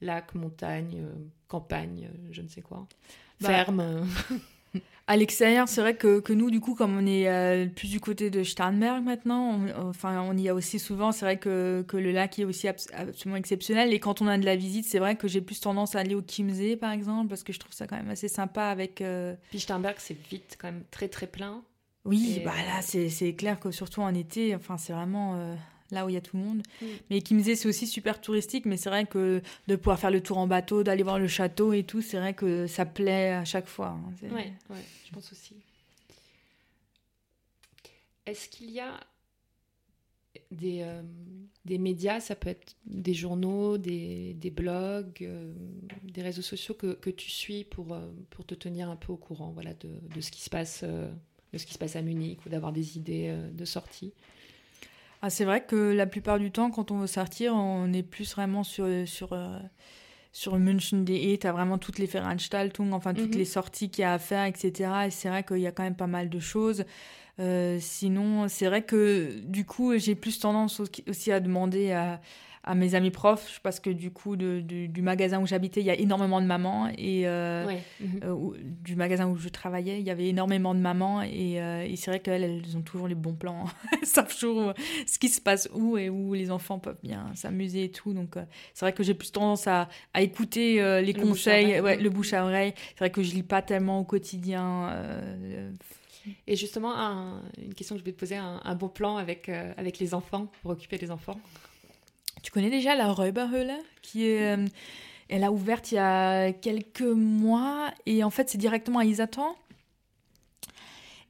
lac, 0.00 0.34
montagne, 0.34 0.96
euh, 0.98 1.12
campagne, 1.48 2.08
je 2.30 2.42
ne 2.42 2.48
sais 2.48 2.60
quoi, 2.60 2.86
bah, 3.40 3.48
ferme. 3.48 4.06
à 5.06 5.16
l'extérieur, 5.16 5.68
c'est 5.68 5.80
vrai 5.80 5.96
que, 5.96 6.20
que, 6.20 6.32
nous, 6.32 6.50
du 6.50 6.60
coup, 6.60 6.74
comme 6.74 6.96
on 6.96 7.06
est 7.06 7.68
plus 7.74 7.90
du 7.90 8.00
côté 8.00 8.30
de 8.30 8.44
Starnberg 8.44 9.02
maintenant, 9.02 9.58
on, 9.58 9.88
enfin, 9.88 10.22
on 10.22 10.36
y 10.36 10.48
a 10.48 10.54
aussi 10.54 10.78
souvent, 10.78 11.10
c'est 11.10 11.24
vrai 11.24 11.38
que, 11.38 11.84
que, 11.88 11.96
le 11.96 12.12
lac 12.12 12.38
est 12.38 12.44
aussi 12.44 12.68
absolument 12.68 13.36
exceptionnel. 13.36 13.92
Et 13.92 14.00
quand 14.00 14.20
on 14.20 14.28
a 14.28 14.36
de 14.36 14.44
la 14.44 14.56
visite, 14.56 14.84
c'est 14.86 14.98
vrai 14.98 15.16
que 15.16 15.26
j'ai 15.26 15.40
plus 15.40 15.60
tendance 15.60 15.96
à 15.96 16.00
aller 16.00 16.14
au 16.14 16.22
Chiemsee, 16.22 16.76
par 16.76 16.92
exemple, 16.92 17.28
parce 17.28 17.42
que 17.42 17.52
je 17.52 17.58
trouve 17.58 17.72
ça 17.72 17.86
quand 17.86 17.96
même 17.96 18.10
assez 18.10 18.28
sympa 18.28 18.64
avec... 18.64 19.02
Puis 19.50 19.60
Starnberg, 19.60 19.96
c'est 19.98 20.16
vite 20.28 20.58
quand 20.60 20.68
même 20.68 20.84
très 20.90 21.08
très 21.08 21.26
plein. 21.26 21.62
Oui, 22.08 22.40
bah 22.42 22.54
là, 22.66 22.80
euh, 22.94 23.08
c'est 23.10 23.34
clair 23.34 23.60
que 23.60 23.70
surtout 23.70 24.00
en 24.00 24.14
été, 24.14 24.54
enfin, 24.54 24.78
c'est 24.78 24.94
vraiment 24.94 25.36
euh, 25.36 25.54
là 25.90 26.06
où 26.06 26.08
il 26.08 26.14
y 26.14 26.16
a 26.16 26.22
tout 26.22 26.38
le 26.38 26.42
monde. 26.42 26.62
Mais 27.10 27.20
Kimsey, 27.20 27.54
c'est 27.54 27.68
aussi 27.68 27.86
super 27.86 28.20
touristique, 28.20 28.64
mais 28.64 28.78
c'est 28.78 28.88
vrai 28.88 29.04
que 29.04 29.42
de 29.66 29.76
pouvoir 29.76 29.98
faire 29.98 30.10
le 30.10 30.22
tour 30.22 30.38
en 30.38 30.46
bateau, 30.46 30.82
d'aller 30.82 31.02
voir 31.02 31.18
le 31.18 31.28
château 31.28 31.74
et 31.74 31.82
tout, 31.82 32.00
c'est 32.00 32.18
vrai 32.18 32.32
que 32.32 32.66
ça 32.66 32.86
plaît 32.86 33.32
à 33.32 33.44
chaque 33.44 33.66
fois. 33.66 33.88
Hein, 33.88 34.12
oui, 34.22 34.30
ouais, 34.70 34.84
je 35.06 35.12
pense 35.12 35.30
aussi. 35.32 35.54
Est-ce 38.24 38.48
qu'il 38.48 38.70
y 38.70 38.80
a 38.80 38.98
des, 40.50 40.80
euh, 40.82 41.02
des 41.66 41.76
médias, 41.76 42.20
ça 42.20 42.36
peut 42.36 42.48
être 42.48 42.74
des 42.86 43.14
journaux, 43.14 43.76
des, 43.76 44.32
des 44.32 44.50
blogs, 44.50 45.28
des 46.04 46.22
réseaux 46.22 46.42
sociaux 46.42 46.74
que, 46.74 46.94
que, 46.94 47.10
tu 47.10 47.28
suis 47.28 47.64
pour, 47.64 47.98
pour 48.30 48.46
te 48.46 48.54
tenir 48.54 48.88
un 48.88 48.96
peu 48.96 49.12
au 49.12 49.16
courant 49.18 49.50
voilà, 49.52 49.74
de, 49.74 49.90
de 50.14 50.20
ce 50.22 50.30
qui 50.30 50.40
se 50.40 50.50
passe 50.50 50.84
de 51.52 51.58
ce 51.58 51.66
qui 51.66 51.74
se 51.74 51.78
passe 51.78 51.96
à 51.96 52.02
Munich 52.02 52.38
ou 52.46 52.48
d'avoir 52.48 52.72
des 52.72 52.96
idées 52.96 53.28
euh, 53.28 53.50
de 53.50 53.64
sortie 53.64 54.12
ah, 55.22 55.30
C'est 55.30 55.44
vrai 55.44 55.64
que 55.64 55.76
la 55.76 56.06
plupart 56.06 56.38
du 56.38 56.50
temps, 56.50 56.70
quand 56.70 56.90
on 56.90 56.98
veut 56.98 57.06
sortir, 57.06 57.54
on 57.54 57.92
est 57.92 58.02
plus 58.02 58.32
vraiment 58.32 58.64
sur, 58.64 58.86
sur, 59.06 59.32
euh, 59.32 59.58
sur 60.32 60.58
München.de. 60.58 61.36
Tu 61.36 61.46
as 61.46 61.52
vraiment 61.52 61.78
toutes 61.78 61.98
les 61.98 62.06
Veranstaltungen, 62.06 62.92
enfin 62.92 63.14
toutes 63.14 63.32
mhm. 63.32 63.38
les 63.38 63.44
sorties 63.44 63.90
qu'il 63.90 64.02
y 64.02 64.04
a 64.04 64.12
à 64.12 64.18
faire, 64.18 64.44
etc. 64.44 64.90
Et 65.06 65.10
c'est 65.10 65.28
vrai 65.28 65.44
qu'il 65.44 65.58
y 65.58 65.66
a 65.66 65.72
quand 65.72 65.84
même 65.84 65.96
pas 65.96 66.06
mal 66.06 66.28
de 66.28 66.38
choses. 66.38 66.84
Euh, 67.40 67.78
sinon, 67.80 68.48
c'est 68.48 68.66
vrai 68.66 68.82
que 68.82 69.40
du 69.44 69.64
coup, 69.64 69.96
j'ai 69.96 70.14
plus 70.14 70.38
tendance 70.40 70.82
aussi 71.08 71.30
à 71.30 71.40
demander 71.40 71.92
à, 71.92 72.20
à 72.68 72.74
mes 72.74 72.94
amis 72.94 73.10
profs 73.10 73.60
parce 73.62 73.80
que 73.80 73.88
du 73.88 74.10
coup 74.10 74.36
de, 74.36 74.60
du 74.60 75.00
magasin 75.00 75.40
où 75.40 75.46
j'habitais 75.46 75.80
il 75.80 75.86
y 75.86 75.90
a 75.90 75.98
énormément 75.98 76.38
de 76.38 76.46
mamans 76.46 76.88
et 76.98 77.26
euh, 77.26 77.64
mhm. 77.98 78.20
euh, 78.22 78.50
du 78.84 78.94
magasin 78.94 79.26
où 79.26 79.36
je 79.38 79.48
travaillais 79.48 80.00
il 80.00 80.06
y 80.06 80.10
avait 80.10 80.28
énormément 80.28 80.74
de 80.74 80.80
mamans 80.80 81.22
et, 81.22 81.62
euh, 81.62 81.86
et 81.88 81.96
c'est 81.96 82.10
vrai 82.10 82.20
qu'elles 82.20 82.44
elles 82.44 82.76
ont 82.76 82.82
toujours 82.82 83.08
les 83.08 83.14
bons 83.14 83.32
plans 83.32 83.64
elles 83.92 84.06
savent 84.06 84.36
toujours 84.36 84.74
ce 85.06 85.18
qui 85.18 85.30
se 85.30 85.40
passe 85.40 85.70
où 85.72 85.96
et 85.96 86.10
où 86.10 86.34
les 86.34 86.50
enfants 86.50 86.78
peuvent 86.78 87.00
bien 87.02 87.30
s'amuser 87.34 87.84
et 87.84 87.90
tout. 87.90 88.12
Donc 88.12 88.34
c'est 88.74 88.84
vrai 88.84 88.92
que 88.92 89.02
j'ai 89.02 89.14
plus 89.14 89.32
tendance 89.32 89.66
à, 89.66 89.88
à 90.12 90.20
écouter 90.20 91.00
les 91.00 91.14
conseils 91.14 91.80
ouais, 91.80 91.96
le 91.96 92.10
bouche 92.10 92.34
à 92.34 92.44
oreille. 92.44 92.74
C'est 92.90 92.98
vrai 92.98 93.10
que 93.10 93.22
je 93.22 93.32
lis 93.32 93.42
pas 93.42 93.62
tellement 93.62 94.00
au 94.00 94.04
quotidien 94.04 94.94
et 96.46 96.56
justement, 96.56 96.92
une 97.56 97.72
question 97.72 97.94
que 97.94 98.00
je 98.00 98.04
vais 98.04 98.12
te 98.12 98.18
poser, 98.18 98.36
un, 98.36 98.60
un 98.62 98.74
bon 98.74 98.88
plan 98.88 99.16
avec, 99.16 99.48
avec 99.48 99.98
les 99.98 100.12
enfants, 100.12 100.50
pour 100.60 100.72
occuper 100.72 100.98
les 100.98 101.10
enfants? 101.10 101.40
Tu 102.48 102.52
connais 102.52 102.70
déjà 102.70 102.94
la 102.94 103.12
Räuberhöhle 103.12 103.74
qui 104.00 104.26
est, 104.26 104.56
euh, 104.56 104.64
Elle 105.28 105.44
a 105.44 105.52
ouverte 105.52 105.92
il 105.92 105.96
y 105.96 105.98
a 105.98 106.50
quelques 106.50 107.02
mois 107.02 107.90
et 108.06 108.24
en 108.24 108.30
fait 108.30 108.48
c'est 108.48 108.56
directement 108.56 109.00
à 109.00 109.04
Isatan. 109.04 109.54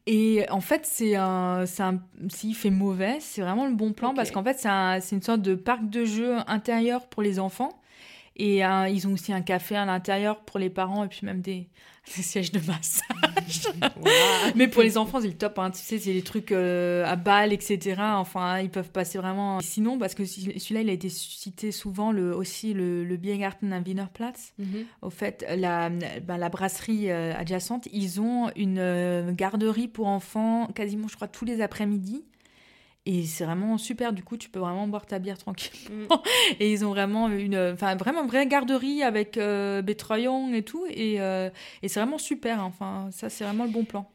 Et 0.06 0.46
en 0.48 0.60
fait, 0.60 0.86
c'est 0.86 1.16
un, 1.16 1.64
un 1.80 1.98
s'il 2.28 2.54
fait 2.54 2.70
mauvais, 2.70 3.16
c'est 3.18 3.40
vraiment 3.40 3.66
le 3.66 3.74
bon 3.74 3.92
plan 3.92 4.14
parce 4.14 4.30
qu'en 4.30 4.44
fait, 4.44 4.58
c'est 4.60 5.16
une 5.16 5.22
sorte 5.22 5.42
de 5.42 5.56
parc 5.56 5.90
de 5.90 6.04
jeux 6.04 6.36
intérieur 6.46 7.08
pour 7.08 7.22
les 7.22 7.40
enfants. 7.40 7.80
Et 8.38 8.64
euh, 8.64 8.88
ils 8.88 9.06
ont 9.08 9.12
aussi 9.12 9.32
un 9.32 9.42
café 9.42 9.74
à 9.74 9.84
l'intérieur 9.84 10.40
pour 10.44 10.60
les 10.60 10.70
parents 10.70 11.04
et 11.04 11.08
puis 11.08 11.20
même 11.24 11.40
des, 11.40 11.68
des 12.16 12.22
sièges 12.22 12.52
de 12.52 12.60
massage. 12.60 13.72
Mais 14.54 14.68
pour 14.68 14.82
les 14.82 14.96
enfants, 14.96 15.20
c'est 15.20 15.26
le 15.26 15.36
top. 15.36 15.58
Hein. 15.58 15.72
Tu 15.72 15.80
sais, 15.80 15.98
c'est 15.98 16.12
des 16.12 16.22
trucs 16.22 16.52
euh, 16.52 17.04
à 17.04 17.16
balles, 17.16 17.52
etc. 17.52 18.00
Enfin, 18.00 18.60
ils 18.60 18.70
peuvent 18.70 18.90
passer 18.90 19.18
vraiment. 19.18 19.60
Sinon, 19.60 19.98
parce 19.98 20.14
que 20.14 20.24
celui-là, 20.24 20.82
il 20.82 20.88
a 20.88 20.92
été 20.92 21.08
cité 21.08 21.72
souvent 21.72 22.12
le, 22.12 22.34
aussi 22.34 22.74
le, 22.74 23.04
le 23.04 23.16
Biergarten 23.16 23.72
am 23.72 23.82
Wienerplatz. 23.84 24.52
Mhm. 24.58 24.84
Au 25.02 25.10
fait, 25.10 25.44
la, 25.56 25.90
ben, 25.90 26.36
la 26.36 26.48
brasserie 26.48 27.10
euh, 27.10 27.34
adjacente, 27.34 27.88
ils 27.92 28.20
ont 28.20 28.50
une 28.54 29.32
garderie 29.32 29.88
pour 29.88 30.06
enfants 30.06 30.68
quasiment, 30.74 31.08
je 31.08 31.16
crois, 31.16 31.28
tous 31.28 31.44
les 31.44 31.60
après-midi. 31.60 32.24
Et 33.10 33.24
c'est 33.24 33.46
vraiment 33.46 33.78
super, 33.78 34.12
du 34.12 34.22
coup, 34.22 34.36
tu 34.36 34.50
peux 34.50 34.58
vraiment 34.58 34.86
boire 34.86 35.06
ta 35.06 35.18
bière 35.18 35.38
tranquillement. 35.38 36.16
Mm. 36.16 36.20
et 36.60 36.70
ils 36.70 36.84
ont 36.84 36.90
vraiment 36.90 37.30
une, 37.30 37.56
enfin, 37.72 37.96
vraiment 37.96 38.22
une 38.22 38.28
vraie 38.28 38.46
garderie 38.46 39.02
avec 39.02 39.38
euh, 39.38 39.82
et 39.82 40.62
tout. 40.62 40.84
Et, 40.90 41.18
euh, 41.18 41.48
et 41.82 41.88
c'est 41.88 42.00
vraiment 42.00 42.18
super, 42.18 42.60
hein. 42.60 42.66
enfin, 42.66 43.08
ça, 43.10 43.30
c'est 43.30 43.44
vraiment 43.44 43.64
le 43.64 43.70
bon 43.70 43.84
plan. 43.84 44.10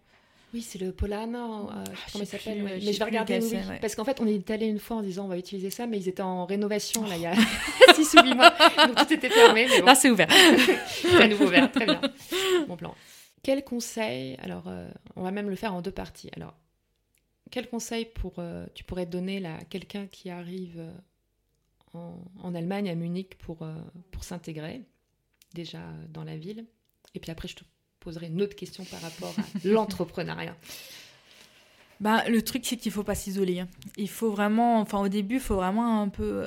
Oui, 0.53 0.61
c'est 0.61 0.79
le 0.79 0.91
Polana, 0.91 1.43
euh, 1.43 1.49
ah, 1.71 1.83
comment 2.11 2.23
il 2.23 2.27
s'appelle 2.27 2.61
Mais 2.63 2.79
je 2.79 2.99
vais 2.99 3.05
regarder, 3.05 3.39
oui, 3.39 3.57
parce 3.81 3.95
qu'en 3.95 4.05
fait, 4.05 4.21
on 4.21 4.27
est 4.27 4.51
allé 4.51 4.67
une 4.67 4.77
fois 4.77 4.97
en 4.97 5.01
disant 5.01 5.25
on 5.25 5.29
va 5.29 5.39
utiliser 5.39 5.71
ça, 5.71 5.87
mais 5.87 5.97
ils 5.97 6.07
étaient 6.07 6.21
en 6.21 6.45
rénovation, 6.45 7.01
là, 7.07 7.15
il 7.15 7.23
y 7.23 7.25
a 7.25 7.33
6 7.95 8.13
ou 8.19 8.23
8 8.23 8.35
mois, 8.35 8.53
donc 8.85 8.95
tout 8.95 9.11
était 9.11 9.31
fermé. 9.31 9.65
Mais 9.67 9.81
Là, 9.81 9.95
c'est 9.95 10.11
ouvert. 10.11 10.27
c'est 10.85 11.23
à 11.23 11.27
nouveau 11.27 11.45
ouvert, 11.45 11.71
très 11.71 11.85
bien. 11.85 11.99
Bon 12.67 12.77
plan. 12.77 12.93
Quel 13.41 13.63
conseil 13.63 14.37
Alors, 14.43 14.65
euh, 14.67 14.87
on 15.15 15.23
va 15.23 15.31
même 15.31 15.49
le 15.49 15.55
faire 15.55 15.73
en 15.73 15.81
deux 15.81 15.91
parties. 15.91 16.29
Alors, 16.35 16.53
quel 17.51 17.69
conseil 17.69 18.05
pour, 18.05 18.35
euh, 18.39 18.65
tu 18.73 18.83
pourrais 18.83 19.05
donner 19.05 19.45
à 19.45 19.63
quelqu'un 19.65 20.07
qui 20.07 20.29
arrive 20.29 20.79
euh, 20.79 22.11
en, 22.41 22.55
Allemagne, 22.55 22.89
à 22.89 22.95
Munich, 22.95 23.37
pour, 23.37 23.61
euh, 23.61 23.75
pour 24.11 24.23
s'intégrer 24.23 24.81
déjà 25.53 25.81
dans 26.09 26.23
la 26.23 26.37
ville? 26.37 26.65
Et 27.13 27.19
puis 27.19 27.31
après, 27.31 27.47
je 27.47 27.55
te 27.57 27.63
poserai 27.99 28.27
une 28.27 28.41
autre 28.41 28.55
question 28.55 28.83
par 28.85 29.01
rapport 29.01 29.35
à 29.37 29.43
l'entrepreneuriat. 29.67 30.55
Bah, 31.99 32.27
le 32.27 32.41
truc, 32.41 32.65
c'est 32.65 32.75
qu'il 32.75 32.89
ne 32.89 32.95
faut 32.95 33.03
pas 33.03 33.15
s'isoler. 33.15 33.59
Hein. 33.59 33.67
Il 33.97 34.09
faut 34.09 34.31
vraiment, 34.31 34.79
enfin 34.79 34.99
au 34.99 35.07
début, 35.07 35.35
il 35.35 35.41
faut 35.41 35.55
vraiment 35.55 36.01
un 36.01 36.09
peu 36.09 36.43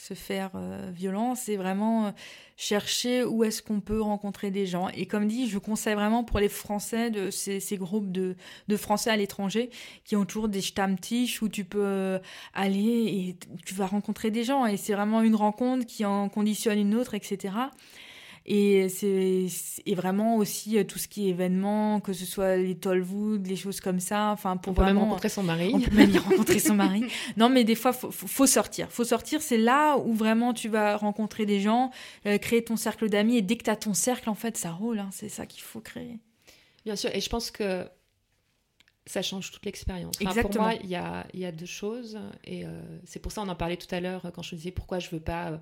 se 0.00 0.14
faire 0.14 0.50
euh, 0.54 0.90
violence 0.94 1.48
et 1.48 1.56
vraiment 1.56 2.06
euh, 2.06 2.10
chercher 2.56 3.22
où 3.24 3.44
est-ce 3.44 3.62
qu'on 3.62 3.80
peut 3.80 4.00
rencontrer 4.00 4.50
des 4.50 4.66
gens. 4.66 4.88
Et 4.88 5.06
comme 5.06 5.26
dit, 5.26 5.48
je 5.48 5.58
conseille 5.58 5.94
vraiment 5.94 6.24
pour 6.24 6.38
les 6.38 6.48
Français, 6.48 7.10
de 7.10 7.30
ces, 7.30 7.60
groupes 7.76 8.10
de, 8.10 8.36
de, 8.68 8.76
Français 8.76 9.10
à 9.10 9.16
l'étranger, 9.16 9.70
qui 10.04 10.16
ont 10.16 10.24
toujours 10.24 10.48
des 10.48 10.62
Stammtisch 10.62 11.42
où 11.42 11.48
tu 11.48 11.64
peux 11.64 11.84
euh, 11.84 12.18
aller 12.54 12.78
et 12.78 13.36
tu 13.66 13.74
vas 13.74 13.86
rencontrer 13.86 14.30
des 14.30 14.44
gens. 14.44 14.64
Et 14.64 14.76
c'est 14.76 14.94
vraiment 14.94 15.20
une 15.20 15.34
rencontre 15.34 15.84
qui 15.84 16.04
en 16.04 16.28
conditionne 16.28 16.78
une 16.78 16.94
autre, 16.94 17.14
etc. 17.14 17.52
Et 18.46 18.88
c'est 18.88 19.46
et 19.84 19.94
vraiment 19.94 20.36
aussi 20.36 20.78
euh, 20.78 20.84
tout 20.84 20.98
ce 20.98 21.08
qui 21.08 21.26
est 21.26 21.30
événement, 21.30 22.00
que 22.00 22.12
ce 22.12 22.24
soit 22.24 22.56
les 22.56 22.74
Tollwood, 22.74 23.46
les 23.46 23.56
choses 23.56 23.80
comme 23.80 24.00
ça. 24.00 24.30
Enfin, 24.32 24.56
pour 24.56 24.72
on 24.72 24.74
peut 24.74 24.82
vraiment 24.82 25.00
même 25.00 25.08
rencontrer 25.10 25.28
son 25.28 25.42
mari. 25.42 25.72
On 25.74 25.80
peut 25.80 25.94
même 25.94 26.10
y 26.10 26.18
rencontrer 26.18 26.58
son 26.58 26.74
mari. 26.74 27.04
Non, 27.36 27.48
mais 27.48 27.64
des 27.64 27.74
fois, 27.74 27.92
faut, 27.92 28.10
faut, 28.10 28.46
sortir. 28.46 28.90
Faut 28.90 29.04
sortir. 29.04 29.42
C'est 29.42 29.58
là 29.58 29.96
où 29.98 30.14
vraiment 30.14 30.54
tu 30.54 30.68
vas 30.68 30.96
rencontrer 30.96 31.46
des 31.46 31.60
gens, 31.60 31.90
euh, 32.26 32.38
créer 32.38 32.64
ton 32.64 32.76
cercle 32.76 33.08
d'amis. 33.08 33.36
Et 33.36 33.42
dès 33.42 33.56
que 33.56 33.64
tu 33.64 33.70
as 33.70 33.76
ton 33.76 33.94
cercle, 33.94 34.28
en 34.30 34.34
fait, 34.34 34.56
ça 34.56 34.72
roule. 34.72 34.98
Hein. 34.98 35.10
C'est 35.12 35.28
ça 35.28 35.46
qu'il 35.46 35.62
faut 35.62 35.80
créer. 35.80 36.18
Bien 36.84 36.96
sûr. 36.96 37.10
Et 37.14 37.20
je 37.20 37.28
pense 37.28 37.50
que 37.50 37.86
ça 39.06 39.22
change 39.22 39.50
toute 39.50 39.64
l'expérience. 39.66 40.14
Exactement. 40.20 40.50
Pour 40.50 40.62
moi, 40.62 40.74
il 40.82 40.88
y 40.88 40.96
a, 40.96 41.26
y 41.34 41.44
a, 41.44 41.52
deux 41.52 41.66
choses. 41.66 42.18
Et 42.44 42.64
euh, 42.64 42.80
c'est 43.04 43.20
pour 43.20 43.32
ça, 43.32 43.42
on 43.42 43.48
en 43.48 43.54
parlait 43.54 43.76
tout 43.76 43.92
à 43.94 44.00
l'heure 44.00 44.30
quand 44.34 44.42
je 44.42 44.54
disais 44.54 44.70
pourquoi 44.70 44.98
je 44.98 45.10
veux 45.10 45.20
pas 45.20 45.60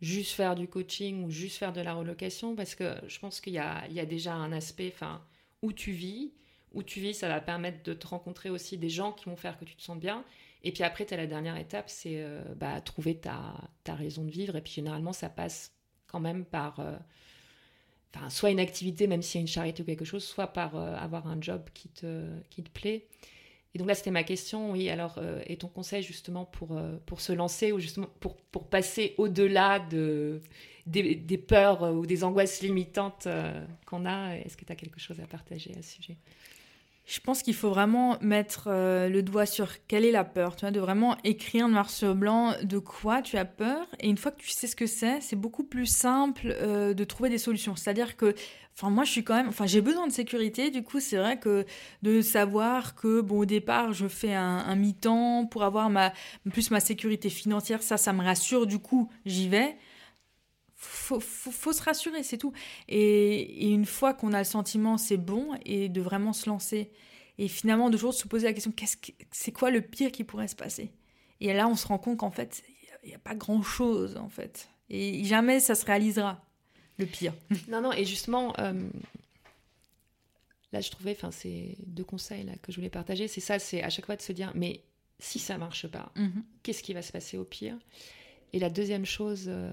juste 0.00 0.32
faire 0.32 0.54
du 0.54 0.68
coaching 0.68 1.24
ou 1.24 1.30
juste 1.30 1.56
faire 1.56 1.72
de 1.72 1.80
la 1.80 1.94
relocation 1.94 2.54
parce 2.54 2.74
que 2.74 2.94
je 3.06 3.18
pense 3.18 3.40
qu'il 3.40 3.54
y 3.54 3.58
a, 3.58 4.06
déjà 4.06 4.34
un 4.34 4.52
aspect 4.52 4.92
enfin, 4.94 5.22
où 5.62 5.72
tu 5.72 5.92
vis. 5.92 6.32
Où 6.74 6.82
tu 6.82 7.00
vis, 7.00 7.14
ça 7.14 7.28
va 7.28 7.40
permettre 7.40 7.82
de 7.82 7.94
te 7.94 8.06
rencontrer 8.06 8.50
aussi 8.50 8.76
des 8.76 8.90
gens 8.90 9.12
qui 9.12 9.24
vont 9.24 9.36
faire 9.36 9.58
que 9.58 9.64
tu 9.64 9.74
te 9.74 9.82
sens 9.82 9.98
bien. 9.98 10.22
Et 10.62 10.72
puis 10.72 10.82
après, 10.82 11.06
tu 11.06 11.14
as 11.14 11.16
la 11.16 11.26
dernière 11.26 11.56
étape, 11.56 11.88
c'est 11.88 12.22
euh, 12.22 12.42
bah, 12.56 12.80
trouver 12.80 13.16
ta, 13.16 13.70
raison 13.86 14.24
de 14.24 14.30
vivre. 14.30 14.54
Et 14.56 14.60
puis 14.60 14.72
généralement, 14.72 15.14
ça 15.14 15.30
passe 15.30 15.72
quand 16.06 16.20
même 16.20 16.44
par 16.44 16.80
euh, 16.80 16.96
soit 18.28 18.50
une 18.50 18.60
activité, 18.60 19.06
même 19.06 19.22
s'il 19.22 19.38
y 19.38 19.40
a 19.40 19.42
une 19.42 19.48
charité 19.48 19.82
ou 19.82 19.86
quelque 19.86 20.04
chose, 20.04 20.24
soit 20.24 20.48
par 20.48 20.76
euh, 20.76 20.94
avoir 20.96 21.26
un 21.26 21.40
job 21.40 21.62
qui 21.72 21.88
te, 21.88 22.28
qui 22.50 22.62
te 22.62 22.70
plaît. 22.70 23.06
Et 23.74 23.78
donc 23.78 23.86
là, 23.86 23.94
c'était 23.94 24.10
ma 24.10 24.24
question, 24.24 24.72
oui, 24.72 24.88
alors, 24.88 25.18
euh, 25.18 25.42
et 25.46 25.56
ton 25.56 25.68
conseil 25.68 26.02
justement 26.02 26.44
pour, 26.44 26.76
euh, 26.76 26.96
pour 27.06 27.20
se 27.20 27.32
lancer 27.32 27.72
ou 27.72 27.78
justement 27.78 28.08
pour, 28.20 28.36
passer 28.68 29.14
au-delà 29.18 29.78
de, 29.78 30.40
des, 30.86 31.14
des, 31.14 31.38
peurs 31.38 31.82
ou 31.94 32.06
des 32.06 32.24
angoisses 32.24 32.60
limitantes 32.60 33.28
qu'on 33.86 34.04
a, 34.04 34.36
est-ce 34.36 34.56
que 34.56 34.64
tu 34.64 34.72
as 34.72 34.76
quelque 34.76 34.98
chose 34.98 35.20
à 35.20 35.26
partager 35.26 35.70
à 35.78 35.82
ce 35.82 35.92
sujet? 35.92 36.16
Je 37.08 37.20
pense 37.20 37.42
qu'il 37.42 37.54
faut 37.54 37.70
vraiment 37.70 38.18
mettre 38.20 38.64
euh, 38.66 39.08
le 39.08 39.22
doigt 39.22 39.46
sur 39.46 39.70
quelle 39.86 40.04
est 40.04 40.12
la 40.12 40.24
peur, 40.24 40.56
tu 40.56 40.60
vois, 40.60 40.70
de 40.70 40.78
vraiment 40.78 41.16
écrire 41.24 41.66
noir 41.66 41.88
sur 41.88 42.14
blanc 42.14 42.52
de 42.62 42.78
quoi 42.78 43.22
tu 43.22 43.38
as 43.38 43.46
peur. 43.46 43.86
Et 44.00 44.10
une 44.10 44.18
fois 44.18 44.30
que 44.30 44.42
tu 44.42 44.50
sais 44.50 44.66
ce 44.66 44.76
que 44.76 44.86
c'est, 44.86 45.22
c'est 45.22 45.34
beaucoup 45.34 45.64
plus 45.64 45.86
simple 45.86 46.54
euh, 46.60 46.92
de 46.92 47.04
trouver 47.04 47.30
des 47.30 47.38
solutions. 47.38 47.76
C'est-à-dire 47.76 48.18
que, 48.18 48.34
enfin, 48.76 48.90
moi, 48.90 49.04
je 49.04 49.10
suis 49.10 49.24
quand 49.24 49.34
même, 49.34 49.48
enfin, 49.48 49.64
j'ai 49.64 49.80
besoin 49.80 50.06
de 50.06 50.12
sécurité. 50.12 50.70
Du 50.70 50.82
coup, 50.82 51.00
c'est 51.00 51.16
vrai 51.16 51.38
que 51.38 51.64
de 52.02 52.20
savoir 52.20 52.94
que, 52.94 53.22
bon, 53.22 53.38
au 53.38 53.46
départ, 53.46 53.94
je 53.94 54.06
fais 54.06 54.34
un, 54.34 54.58
un 54.58 54.76
mi-temps 54.76 55.46
pour 55.46 55.64
avoir 55.64 55.88
ma, 55.88 56.12
plus 56.52 56.70
ma 56.70 56.80
sécurité 56.80 57.30
financière, 57.30 57.82
ça, 57.82 57.96
ça 57.96 58.12
me 58.12 58.22
rassure. 58.22 58.66
Du 58.66 58.80
coup, 58.80 59.08
j'y 59.24 59.48
vais 59.48 59.78
faut, 60.78 61.18
faut, 61.18 61.72
se 61.72 61.82
rassurer, 61.82 62.22
c'est 62.22 62.38
tout. 62.38 62.52
Et, 62.88 63.68
une 63.68 63.84
fois 63.84 64.14
qu'on 64.14 64.32
a 64.32 64.38
le 64.38 64.44
sentiment 64.44 64.96
c'est 64.96 65.16
bon, 65.16 65.58
et 65.64 65.88
de 65.88 66.00
vraiment 66.00 66.32
se 66.32 66.48
lancer. 66.48 66.90
Et 67.36 67.48
finalement, 67.48 67.90
de 67.90 67.96
toujours 67.96 68.14
se 68.14 68.26
poser 68.26 68.46
la 68.46 68.52
question 68.52 68.72
qu'est-ce 68.72 68.96
c'est 69.30 69.52
quoi 69.52 69.70
le 69.70 69.80
pire 69.82 70.10
qui 70.10 70.24
pourrait 70.24 70.48
se 70.48 70.56
passer? 70.56 70.92
Et 71.40 71.52
là, 71.52 71.68
on 71.68 71.76
se 71.76 71.86
rend 71.86 71.98
compte 71.98 72.18
qu'en 72.18 72.30
fait, 72.30 72.62
il 73.02 73.08
n'y 73.08 73.14
a, 73.14 73.18
pas 73.18 73.34
grand-chose, 73.34 74.16
en 74.16 74.28
fait. 74.28 74.68
Et 74.90 75.22
jamais 75.24 75.60
ça 75.60 75.74
se 75.74 75.84
réalisera, 75.84 76.44
le 76.98 77.06
pire. 77.06 77.34
Non, 77.68 77.80
non, 77.80 77.92
et 77.92 78.04
justement, 78.04 78.54
euh, 78.58 78.88
là, 80.72 80.80
je 80.80 80.90
trouvais, 80.90 81.12
enfin, 81.12 81.30
c'est 81.30 81.76
deux 81.86 82.04
conseils 82.04 82.44
là, 82.44 82.52
que 82.62 82.72
je 82.72 82.76
voulais 82.76 82.90
partager. 82.90 83.28
C'est 83.28 83.40
ça, 83.40 83.58
c'est 83.58 83.82
à 83.82 83.90
chaque 83.90 84.06
fois 84.06 84.16
de 84.16 84.22
se 84.22 84.32
dire, 84.32 84.52
mais 84.54 84.82
si 85.18 85.38
ça 85.38 85.58
marche 85.58 85.86
pas, 85.88 86.12
mhm. 86.16 86.44
qu'est-ce 86.62 86.82
qui 86.82 86.92
va 86.92 87.02
se 87.02 87.12
passer 87.12 87.36
au 87.36 87.44
pire? 87.44 87.76
Et 88.52 88.60
la 88.60 88.70
deuxième 88.70 89.04
chose. 89.04 89.46
Euh, 89.48 89.70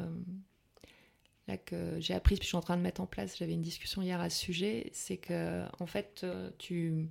là 1.47 1.57
que 1.57 1.99
j'ai 1.99 2.13
appris, 2.13 2.35
puis 2.35 2.43
je 2.43 2.49
suis 2.49 2.57
en 2.57 2.61
train 2.61 2.77
de 2.77 2.81
mettre 2.81 3.01
en 3.01 3.05
place, 3.05 3.37
j'avais 3.37 3.53
une 3.53 3.61
discussion 3.61 4.01
hier 4.01 4.19
à 4.19 4.29
ce 4.29 4.39
sujet, 4.39 4.89
c'est 4.93 5.17
que 5.17 5.63
en 5.79 5.85
fait, 5.85 6.21
euh, 6.23 6.49
tu, 6.57 7.07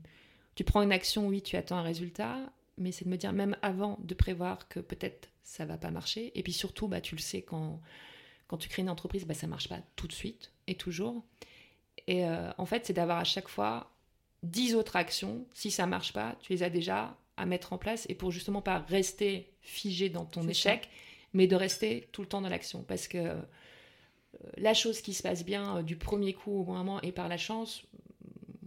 tu 0.55 0.65
prends 0.65 0.83
une 0.83 0.93
action, 0.93 1.29
oui, 1.29 1.43
tu 1.43 1.57
attends 1.57 1.77
un 1.77 1.83
résultat, 1.83 2.39
mais 2.77 2.93
c'est 2.93 3.05
de 3.05 3.11
me 3.11 3.17
dire 3.17 3.33
même 3.33 3.57
avant 3.63 3.99
de 4.03 4.15
prévoir 4.15 4.69
que 4.69 4.81
peut-être 4.81 5.29
ça 5.43 5.65
va 5.65 5.77
pas 5.77 5.91
marcher, 5.91 6.33
et 6.35 6.43
puis 6.43 6.53
surtout, 6.53 6.89
bah, 6.89 7.01
tu 7.01 7.15
le 7.15 7.21
sais 7.21 7.43
quand, 7.43 7.81
quand 8.49 8.57
tu 8.57 8.69
crées 8.69 8.83
une 8.83 8.91
entreprise, 8.91 9.27
bah, 9.27 9.35
ça 9.35 9.47
marche 9.47 9.69
pas 9.69 9.81
tout 9.97 10.09
de 10.09 10.13
suite 10.13 10.53
et 10.67 10.75
toujours. 10.75 11.25
Et 12.07 12.27
euh, 12.27 12.51
en 12.59 12.67
fait, 12.67 12.87
c'est 12.87 12.93
d'avoir 12.93 13.19
à 13.19 13.25
chaque 13.25 13.49
fois 13.49 13.93
dix 14.43 14.75
autres 14.75 14.97
actions. 14.97 15.47
Si 15.55 15.71
ça 15.71 15.87
marche 15.87 16.13
pas, 16.13 16.37
tu 16.41 16.53
les 16.53 16.63
as 16.63 16.71
déjà 16.71 17.17
à 17.37 17.47
mettre 17.47 17.73
en 17.73 17.79
place 17.79 18.07
et 18.09 18.15
pour 18.15 18.31
justement 18.31 18.63
pas 18.63 18.79
rester 18.79 19.53
figé 19.61 20.09
dans 20.09 20.25
ton 20.25 20.47
échec, 20.49 20.89
mais 21.33 21.47
de 21.47 21.57
rester 21.57 22.09
tout 22.13 22.23
le 22.23 22.29
temps 22.29 22.41
dans 22.41 22.49
l'action. 22.49 22.83
Parce 22.83 23.09
que 23.09 23.37
la 24.57 24.75
chose 24.75 25.01
qui 25.01 25.15
se 25.15 25.23
passe 25.23 25.45
bien 25.45 25.79
euh, 25.79 25.83
du 25.83 25.97
premier 25.97 26.33
coup 26.33 26.61
au 26.61 26.65
moment 26.65 27.01
et 27.03 27.13
par 27.13 27.29
la 27.29 27.37
chance, 27.37 27.83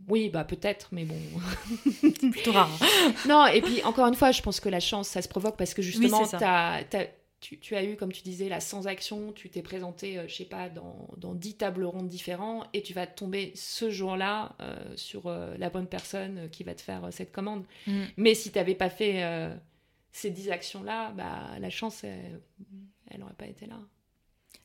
oui, 0.10 0.30
bah 0.30 0.46
peut-être, 0.46 0.90
mais 0.94 1.04
bon. 1.04 1.20
Plutôt 2.32 2.54
rare. 2.54 2.72
non, 3.28 3.46
et 3.48 3.62
puis 3.62 3.84
encore 3.84 4.08
une 4.08 4.16
fois, 4.16 4.32
je 4.32 4.42
pense 4.42 4.62
que 4.62 4.70
la 4.70 4.80
chance, 4.80 5.10
ça 5.10 5.22
se 5.22 5.28
provoque 5.28 5.58
parce 5.58 5.74
que 5.74 5.82
justement, 5.82 6.24
tu, 7.40 7.76
as 7.76 7.84
eu, 7.84 7.98
comme 7.98 8.14
tu 8.14 8.24
disais, 8.24 8.48
la 8.48 8.62
sans-action, 8.62 9.34
tu 9.34 9.50
t'es 9.50 9.62
présenté, 9.62 10.18
euh, 10.18 10.28
je 10.28 10.36
sais 10.36 10.46
pas, 10.46 10.70
dans, 10.70 11.10
dans 11.18 11.36
10 11.36 11.58
tables 11.58 11.84
rondes 11.84 12.08
différents 12.08 12.64
et 12.74 12.82
tu 12.82 12.94
vas 12.94 13.06
tomber 13.06 13.52
ce 13.56 13.90
jour-là 13.90 14.56
euh, 14.62 14.96
sur 14.96 15.30
la 15.30 15.70
bonne 15.70 15.88
personne 15.88 16.50
qui 16.52 16.64
va 16.64 16.74
te 16.74 16.82
faire 16.82 17.10
cette 17.12 17.34
commande. 17.34 17.66
Mm. 17.86 18.04
Mais 18.16 18.34
si 18.34 18.50
tu 18.52 18.58
n'avais 18.58 18.76
pas 18.76 18.90
fait 18.90 19.24
ces 20.14 20.30
10 20.30 20.52
actions-là, 20.52 21.12
bah, 21.12 21.60
la 21.60 21.70
chance, 21.70 22.06
elle 22.06 23.20
n'aurait 23.20 23.34
pas 23.34 23.48
été 23.48 23.66
là. 23.66 23.80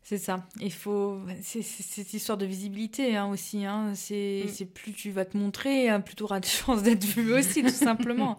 C'est 0.04 0.18
ça. 0.18 0.44
Il 0.60 0.72
faut. 0.72 1.20
C'est 1.42 1.62
cette 1.62 2.12
histoire 2.12 2.36
de 2.36 2.44
visibilité 2.44 3.16
hein, 3.16 3.28
aussi. 3.28 3.64
Hein. 3.64 3.92
Mm. 3.92 3.94
C'est 3.94 4.66
plus 4.72 4.92
tu 4.92 5.10
vas 5.10 5.24
te 5.24 5.36
montrer, 5.36 5.88
hein, 5.88 6.00
plus 6.00 6.16
tu 6.16 6.24
auras 6.24 6.40
de 6.40 6.44
chances 6.46 6.82
d'être 6.82 7.04
vu 7.04 7.32
aussi, 7.38 7.62
tout 7.62 7.68
simplement. 7.70 8.36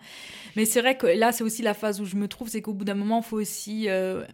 Mais 0.55 0.65
c'est 0.65 0.81
vrai 0.81 0.97
que 0.97 1.07
là, 1.07 1.31
c'est 1.31 1.43
aussi 1.43 1.61
la 1.61 1.73
phase 1.73 2.01
où 2.01 2.05
je 2.05 2.15
me 2.15 2.27
trouve, 2.27 2.49
c'est 2.49 2.61
qu'au 2.61 2.73
bout 2.73 2.85
d'un 2.85 2.95
moment, 2.95 3.19
il 3.19 3.23
faut 3.23 3.39
aussi 3.39 3.87
euh, 3.87 4.25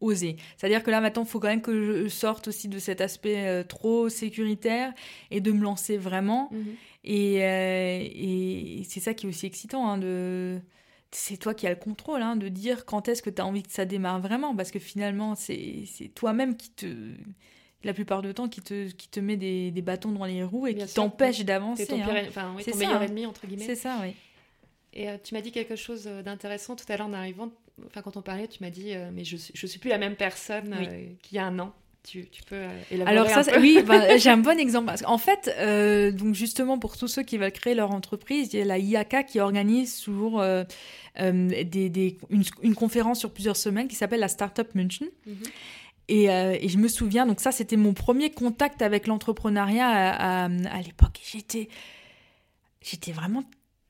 oser. 0.00 0.36
C'est-à-dire 0.56 0.82
que 0.82 0.90
là, 0.90 1.00
maintenant, 1.00 1.22
il 1.22 1.28
faut 1.28 1.38
quand 1.38 1.48
même 1.48 1.62
que 1.62 2.02
je 2.02 2.08
sorte 2.08 2.48
aussi 2.48 2.66
de 2.66 2.80
cet 2.80 3.00
aspect 3.00 3.46
euh, 3.46 3.62
trop 3.62 4.08
sécuritaire 4.08 4.92
et 5.30 5.40
de 5.40 5.52
me 5.52 5.62
lancer 5.62 5.96
vraiment. 5.96 6.50
Mm-hmm. 6.52 6.74
Et, 7.04 7.44
euh, 7.44 8.00
et 8.02 8.82
c'est 8.88 9.00
ça 9.00 9.14
qui 9.14 9.26
est 9.26 9.28
aussi 9.28 9.46
excitant, 9.46 9.96
de 9.96 10.60
c'est 11.10 11.36
toi 11.36 11.54
qui 11.54 11.66
as 11.66 11.70
le 11.70 11.76
contrôle 11.76 12.22
hein, 12.22 12.36
de 12.36 12.48
dire 12.48 12.84
quand 12.84 13.08
est-ce 13.08 13.22
que 13.22 13.30
tu 13.30 13.40
as 13.40 13.46
envie 13.46 13.62
que 13.62 13.72
ça 13.72 13.84
démarre 13.84 14.20
vraiment, 14.20 14.54
parce 14.54 14.70
que 14.70 14.78
finalement, 14.78 15.34
c'est 15.34 15.86
toi-même 16.14 16.56
qui 16.56 16.70
te, 16.70 17.12
la 17.84 17.94
plupart 17.94 18.22
du 18.22 18.34
temps, 18.34 18.48
qui 18.48 18.60
te, 18.60 18.90
qui 18.90 19.08
te 19.08 19.20
met 19.20 19.36
des, 19.36 19.70
des 19.70 19.82
bâtons 19.82 20.12
dans 20.12 20.24
les 20.24 20.42
roues 20.42 20.66
et 20.66 20.74
qui 20.74 20.94
t'empêche 20.94 21.44
d'avancer. 21.44 21.84
C'est 21.84 21.92
ton, 21.92 22.02
hein. 22.02 22.24
enfin, 22.28 22.56
ton 22.64 22.76
meilleur 22.76 23.02
ennemi, 23.02 23.26
entre 23.26 23.46
guillemets. 23.46 23.66
C'est 23.66 23.76
ça, 23.76 23.98
oui. 24.02 24.14
Et 24.92 25.08
euh, 25.08 25.16
tu 25.22 25.34
m'as 25.34 25.40
dit 25.40 25.52
quelque 25.52 25.76
chose 25.76 26.06
euh, 26.06 26.22
d'intéressant 26.22 26.74
tout 26.74 26.86
à 26.88 26.96
l'heure 26.96 27.06
en 27.06 27.12
arrivant. 27.12 27.50
Enfin, 27.86 28.02
quand 28.02 28.16
on 28.16 28.22
parlait, 28.22 28.48
tu 28.48 28.62
m'as 28.62 28.70
dit, 28.70 28.94
euh, 28.94 29.10
mais 29.12 29.24
je 29.24 29.36
ne 29.36 29.68
suis 29.68 29.78
plus 29.78 29.90
la 29.90 29.98
même 29.98 30.16
personne 30.16 30.74
qu'il 31.22 31.36
y 31.36 31.38
a 31.38 31.46
un 31.46 31.58
an. 31.58 31.72
Tu, 32.10 32.42
peux 32.48 32.56
euh, 32.56 33.04
Alors 33.04 33.28
ça, 33.28 33.42
oui, 33.60 33.82
bah, 33.86 34.16
j'ai 34.18 34.30
un 34.30 34.38
bon 34.38 34.58
exemple. 34.58 34.92
En 35.04 35.18
fait, 35.18 35.54
euh, 35.58 36.10
donc 36.10 36.34
justement 36.34 36.78
pour 36.78 36.96
tous 36.96 37.08
ceux 37.08 37.22
qui 37.22 37.36
veulent 37.36 37.52
créer 37.52 37.74
leur 37.74 37.90
entreprise, 37.90 38.48
il 38.54 38.58
y 38.60 38.62
a 38.62 38.64
la 38.64 38.78
IAK 38.78 39.26
qui 39.26 39.40
organise 39.40 40.00
toujours 40.00 40.40
euh, 40.40 40.64
des, 41.18 42.16
une, 42.30 42.74
conférence 42.74 43.18
sur 43.18 43.30
plusieurs 43.30 43.56
semaines 43.56 43.88
qui 43.88 43.96
s'appelle 43.96 44.20
la 44.20 44.28
Startup 44.28 44.74
München. 44.74 45.08
Mhm. 45.26 45.36
Et, 46.10 46.24
et, 46.24 46.68
je 46.70 46.78
me 46.78 46.88
souviens, 46.88 47.26
donc 47.26 47.40
ça 47.40 47.52
c'était 47.52 47.76
mon 47.76 47.92
premier 47.92 48.30
contact 48.30 48.80
avec 48.80 49.06
l'entrepreneuriat 49.06 49.86
à, 49.86 50.44
à, 50.44 50.44
à 50.44 50.80
l'époque. 50.80 51.20
J'étais, 51.22 51.68
j'étais 52.80 53.12
vraiment 53.12 53.44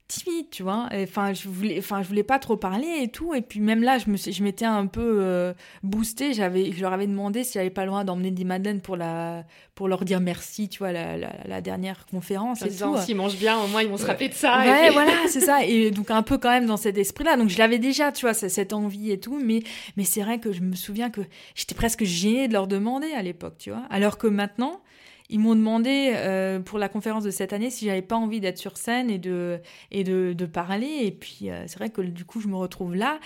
timide, 0.09 0.49
tu 0.49 0.63
vois. 0.63 0.89
Enfin, 0.91 1.33
je 1.33 1.47
voulais, 1.47 1.77
enfin, 1.77 2.01
je 2.01 2.07
voulais 2.07 2.23
pas 2.23 2.39
trop 2.39 2.57
parler 2.57 3.01
et 3.01 3.07
tout. 3.07 3.33
Et 3.33 3.41
puis 3.41 3.61
même 3.61 3.83
là, 3.83 3.97
je 3.99 4.09
me, 4.09 4.17
je 4.17 4.43
m'étais 4.43 4.65
un 4.65 4.87
peu 4.87 5.19
euh, 5.21 5.53
boostée. 5.83 6.33
J'avais, 6.33 6.71
je 6.71 6.81
leur 6.81 6.91
avais 6.91 7.07
demandé 7.07 7.43
si 7.43 7.53
j'avais 7.53 7.69
pas 7.69 7.83
le 7.83 7.89
droit 7.91 8.03
d'emmener 8.03 8.31
des 8.31 8.43
madeleines 8.43 8.81
pour 8.81 8.97
la, 8.97 9.45
pour 9.75 9.87
leur 9.87 10.03
dire 10.03 10.19
merci, 10.19 10.67
tu 10.67 10.79
vois, 10.79 10.91
la, 10.91 11.15
la, 11.17 11.61
dernière 11.61 12.05
conférence. 12.07 12.63
et 12.63 12.75
tout. 12.75 12.97
S'ils 12.97 13.15
mangent 13.15 13.37
bien, 13.37 13.57
au 13.59 13.67
moins 13.67 13.83
ils 13.83 13.89
vont 13.89 13.97
se 13.97 14.05
rappeler 14.05 14.29
de 14.29 14.33
ça. 14.33 14.59
Ouais, 14.59 14.89
voilà, 14.89 15.13
c'est 15.27 15.41
ça. 15.41 15.63
Et 15.63 15.91
donc 15.91 16.11
un 16.11 16.23
peu 16.23 16.37
quand 16.37 16.49
même 16.49 16.65
dans 16.65 16.77
cet 16.77 16.97
esprit-là. 16.97 17.37
Donc 17.37 17.49
je 17.49 17.57
l'avais 17.59 17.79
déjà, 17.79 18.11
tu 18.11 18.25
vois, 18.25 18.33
cette 18.33 18.73
envie 18.73 19.11
et 19.11 19.19
tout. 19.19 19.39
Mais, 19.41 19.61
mais 19.95 20.03
c'est 20.03 20.21
vrai 20.21 20.39
que 20.39 20.51
je 20.51 20.61
me 20.61 20.75
souviens 20.75 21.11
que 21.11 21.21
j'étais 21.55 21.75
presque 21.75 22.03
gênée 22.03 22.47
de 22.47 22.53
leur 22.53 22.67
demander 22.67 23.11
à 23.13 23.21
l'époque, 23.21 23.57
tu 23.59 23.69
vois. 23.69 23.83
Alors 23.91 24.17
que 24.17 24.27
maintenant 24.27 24.81
ils 25.29 25.39
m'ont 25.39 25.55
demandé 25.55 26.11
euh, 26.15 26.59
pour 26.59 26.79
la 26.79 26.89
conférence 26.89 27.23
de 27.23 27.29
cette 27.29 27.53
année 27.53 27.69
si 27.69 27.85
j'avais 27.85 28.01
pas 28.01 28.15
envie 28.15 28.39
d'être 28.39 28.57
sur 28.57 28.77
scène 28.77 29.11
et 29.11 29.19
de, 29.19 29.61
et 29.91 30.03
de, 30.03 30.33
de 30.33 30.45
parler. 30.47 31.01
Et 31.03 31.11
puis, 31.11 31.51
euh, 31.51 31.65
c'est 31.67 31.77
vrai 31.77 31.91
que 31.91 32.01
du 32.01 32.25
coup, 32.25 32.41
je 32.41 32.47
me 32.47 32.55
retrouve 32.55 32.95
là. 32.95 33.19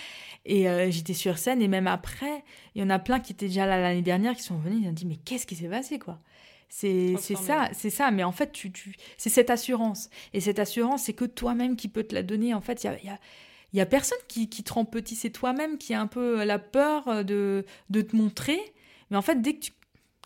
Et 0.45 0.67
euh, 0.67 0.91
j'étais 0.91 1.13
sur 1.13 1.37
scène. 1.37 1.61
Et 1.61 1.69
même 1.69 1.87
après, 1.87 2.43
il 2.75 2.81
y 2.81 2.85
en 2.85 2.89
a 2.89 2.99
plein 2.99 3.21
qui 3.21 3.31
étaient 3.31 3.47
déjà 3.47 3.65
là 3.65 3.79
l'année 3.79 4.01
dernière 4.01 4.35
qui 4.35 4.43
sont 4.43 4.57
venus. 4.57 4.79
Ils 4.83 4.89
ont 4.89 4.93
dit 4.93 5.05
Mais 5.05 5.15
qu'est-ce 5.15 5.47
qui 5.47 5.55
s'est 5.55 5.69
passé, 5.69 5.97
quoi? 5.97 6.19
C'est 6.67 7.15
ça, 7.17 7.69
c'est 7.71 7.91
ça. 7.91 8.11
Mais 8.11 8.23
en 8.23 8.31
fait, 8.31 8.51
tu, 8.51 8.71
tu, 8.71 8.95
c'est 9.17 9.29
cette 9.29 9.49
assurance. 9.49 10.09
Et 10.33 10.41
cette 10.41 10.59
assurance, 10.59 11.03
c'est 11.03 11.13
que 11.13 11.25
toi-même 11.25 11.75
qui 11.77 11.87
peux 11.87 12.03
te 12.03 12.15
la 12.15 12.23
donner. 12.23 12.53
En 12.53 12.61
fait, 12.61 12.83
il 12.83 12.87
y 12.87 12.89
a, 12.89 13.01
y 13.03 13.09
a 13.09 13.19
il 13.71 13.77
y 13.77 13.81
a 13.81 13.87
personne 13.87 14.19
qui, 14.27 14.49
qui 14.49 14.63
te 14.63 14.71
rend 14.71 14.85
petit, 14.85 15.15
c'est 15.15 15.31
toi-même 15.31 15.79
qui 15.79 15.95
a 15.95 16.01
un 16.01 16.05
peu 16.05 16.43
la 16.43 16.59
peur 16.59 17.25
de, 17.25 17.65
de 17.89 18.01
te 18.01 18.15
montrer. 18.15 18.59
Mais 19.09 19.17
en 19.17 19.23
fait, 19.23 19.41
dès 19.41 19.55
que 19.55 19.61
tu 19.61 19.71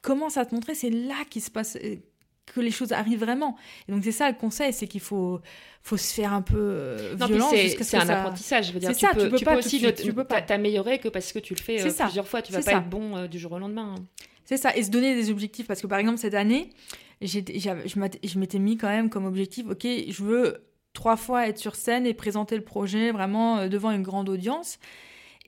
commences 0.08 0.38
à 0.38 0.46
te 0.46 0.56
montrer, 0.56 0.74
c'est 0.74 0.90
là 0.90 1.16
qu'il 1.30 1.42
se 1.42 1.52
passe 1.52 1.78
euh, 1.84 1.98
que 2.46 2.62
les 2.62 2.72
choses 2.72 2.94
arrivent 2.94 3.20
vraiment. 3.20 3.58
Et 3.88 3.92
donc 3.92 4.06
c'est 4.06 4.14
ça 4.14 4.30
le 4.30 4.38
conseil, 4.38 4.72
c'est 4.72 4.88
qu'il 4.88 5.02
faut 5.02 5.42
faut 5.84 5.98
se 5.98 6.14
faire 6.14 6.32
un 6.32 6.42
peu 6.42 6.56
euh, 6.58 7.16
violence. 7.16 7.54
C'est 7.82 7.98
un 7.98 8.08
apprentissage. 8.10 8.68
Je 8.68 8.72
veux 8.72 8.80
dire, 8.80 8.92
tu, 8.96 9.06
ça, 9.06 9.14
peux, 9.14 9.26
tu, 9.26 9.30
peux, 9.32 9.40
pas 9.40 9.58
aussi 9.58 9.82
tu 9.94 10.14
peux 10.14 10.24
pas 10.24 10.42
t'améliorer 10.42 11.00
que 11.00 11.10
parce 11.10 11.34
que 11.34 11.40
tu 11.40 11.54
le 11.54 11.60
fais 11.60 11.82
euh, 11.82 11.92
plusieurs 11.92 12.28
fois. 12.28 12.42
Tu 12.42 12.54
vas 12.54 12.62
pas 12.62 12.72
être 12.74 12.90
bon 12.90 13.28
du 13.28 13.38
jour 13.38 13.52
au 13.52 13.60
lendemain. 13.60 13.96
Hein. 13.98 14.04
C'est 14.46 14.58
ça. 14.58 14.76
Et 14.78 14.84
se 14.84 14.90
donner 14.90 15.14
des 15.14 15.30
objectifs 15.30 15.68
parce 15.68 15.82
que 15.82 15.88
par 15.88 16.00
exemple 16.00 16.20
cette 16.20 16.36
année, 16.36 16.70
je 17.22 18.40
m'étais 18.40 18.60
mis 18.60 18.78
quand 18.78 18.88
même 18.88 19.10
comme 19.10 19.26
objectif, 19.26 19.66
ok, 19.70 19.86
je 19.86 20.24
veux 20.24 20.64
trois 20.94 21.18
fois 21.18 21.48
être 21.48 21.58
sur 21.58 21.76
scène 21.76 22.06
et 22.06 22.14
présenter 22.14 22.56
le 22.56 22.64
projet 22.64 23.12
vraiment 23.12 23.68
devant 23.68 23.92
une 23.92 24.04
grande 24.04 24.30
audience. 24.30 24.80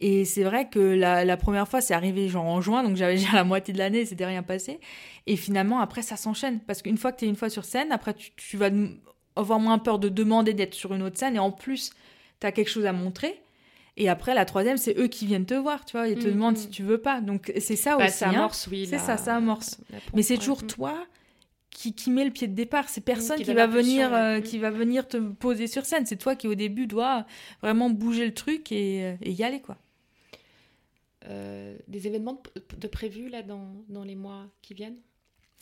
Et 0.02 0.24
c'est 0.24 0.44
vrai 0.44 0.70
que 0.70 0.80
la, 0.80 1.38
première 1.38 1.68
fois, 1.68 1.82
c'est 1.82 1.94
arrivé 1.94 2.30
genre 2.30 2.46
en 2.46 2.62
juin, 2.62 2.84
donc 2.84 2.96
j'avais 2.96 3.16
déjà 3.18 3.34
la 3.34 3.44
moitié 3.44 3.74
de 3.74 3.80
l'année, 3.80 4.06
c'était 4.06 4.26
rien 4.26 4.44
passé. 4.44 4.80
Et 5.28 5.36
finalement, 5.36 5.80
après, 5.80 6.02
ça 6.02 6.16
s'enchaîne. 6.16 6.60
Parce 6.62 6.82
qu'une 6.82 6.98
fois 6.98 7.12
que 7.12 7.20
tu 7.20 7.26
es 7.26 7.28
une 7.28 7.36
fois 7.36 7.50
sur 7.50 7.66
scène, 7.66 7.92
après, 7.92 8.14
tu, 8.14 8.58
vas 8.58 8.70
avoir 9.36 9.60
moins 9.60 9.78
peur 9.78 10.00
de 10.00 10.10
demander 10.10 10.54
d'être 10.54 10.74
sur 10.74 10.94
une 10.94 11.04
autre 11.04 11.18
scène. 11.18 11.36
Et 11.36 11.40
en 11.40 11.52
plus, 11.52 11.92
tu 12.40 12.48
as 12.48 12.52
quelque 12.52 12.70
chose 12.70 12.86
à 12.86 12.94
montrer. 12.94 13.42
Et 13.98 14.08
après, 14.08 14.34
la 14.34 14.46
troisième, 14.46 14.78
c'est 14.78 14.98
eux 14.98 15.08
qui 15.08 15.26
viennent 15.26 15.46
te 15.46 15.54
voir, 15.54 15.84
tu 15.84 15.98
vois. 15.98 16.08
Ils 16.08 16.18
te 16.18 16.28
mm, 16.28 16.32
demandent 16.32 16.56
mm. 16.56 16.62
si 16.62 16.70
tu 16.70 16.84
veux 16.84 17.00
pas. 17.00 17.20
Donc, 17.20 17.52
c'est 17.60 17.76
ça 17.76 17.98
bah, 17.98 18.06
aussi. 18.06 18.18
Ça 18.18 18.30
hein. 18.30 18.34
amorce, 18.34 18.68
oui. 18.72 18.88
C'est 18.90 18.98
ça, 18.98 19.18
ça 19.18 19.36
amorce. 19.36 19.80
Mais 20.14 20.22
c'est 20.22 20.38
toujours 20.38 20.66
toi 20.66 20.96
qui, 21.70 21.94
qui, 21.94 22.10
met 22.10 22.24
le 22.24 22.32
pied 22.32 22.48
de 22.48 22.56
départ. 22.56 22.88
C'est 22.88 23.02
personne 23.02 23.42
qui, 23.42 23.54
va 23.54 23.68
venir, 23.68 24.14
euh, 24.14 24.40
qui 24.40 24.58
va 24.58 24.72
venir 24.72 25.08
te 25.08 25.18
poser 25.18 25.68
sur 25.68 25.86
scène. 25.86 26.06
C'est 26.06 26.16
toi 26.16 26.36
qui, 26.36 26.48
au 26.48 26.56
début, 26.56 26.88
dois 26.88 27.26
vraiment 27.62 27.90
bouger 27.90 28.26
le 28.26 28.34
truc 28.34 28.72
et, 28.72 29.04
euh, 29.04 29.16
et 29.22 29.34
y 29.34 29.44
aller, 29.44 29.60
quoi. 29.60 29.78
Euh, 31.28 31.76
des 31.88 32.08
événements 32.08 32.42
de, 32.78 32.88
prévus 32.88 33.28
là 33.28 33.42
dans, 33.44 33.84
dans, 33.90 34.04
les 34.04 34.16
mois 34.16 34.48
qui 34.62 34.74
viennent? 34.74 34.98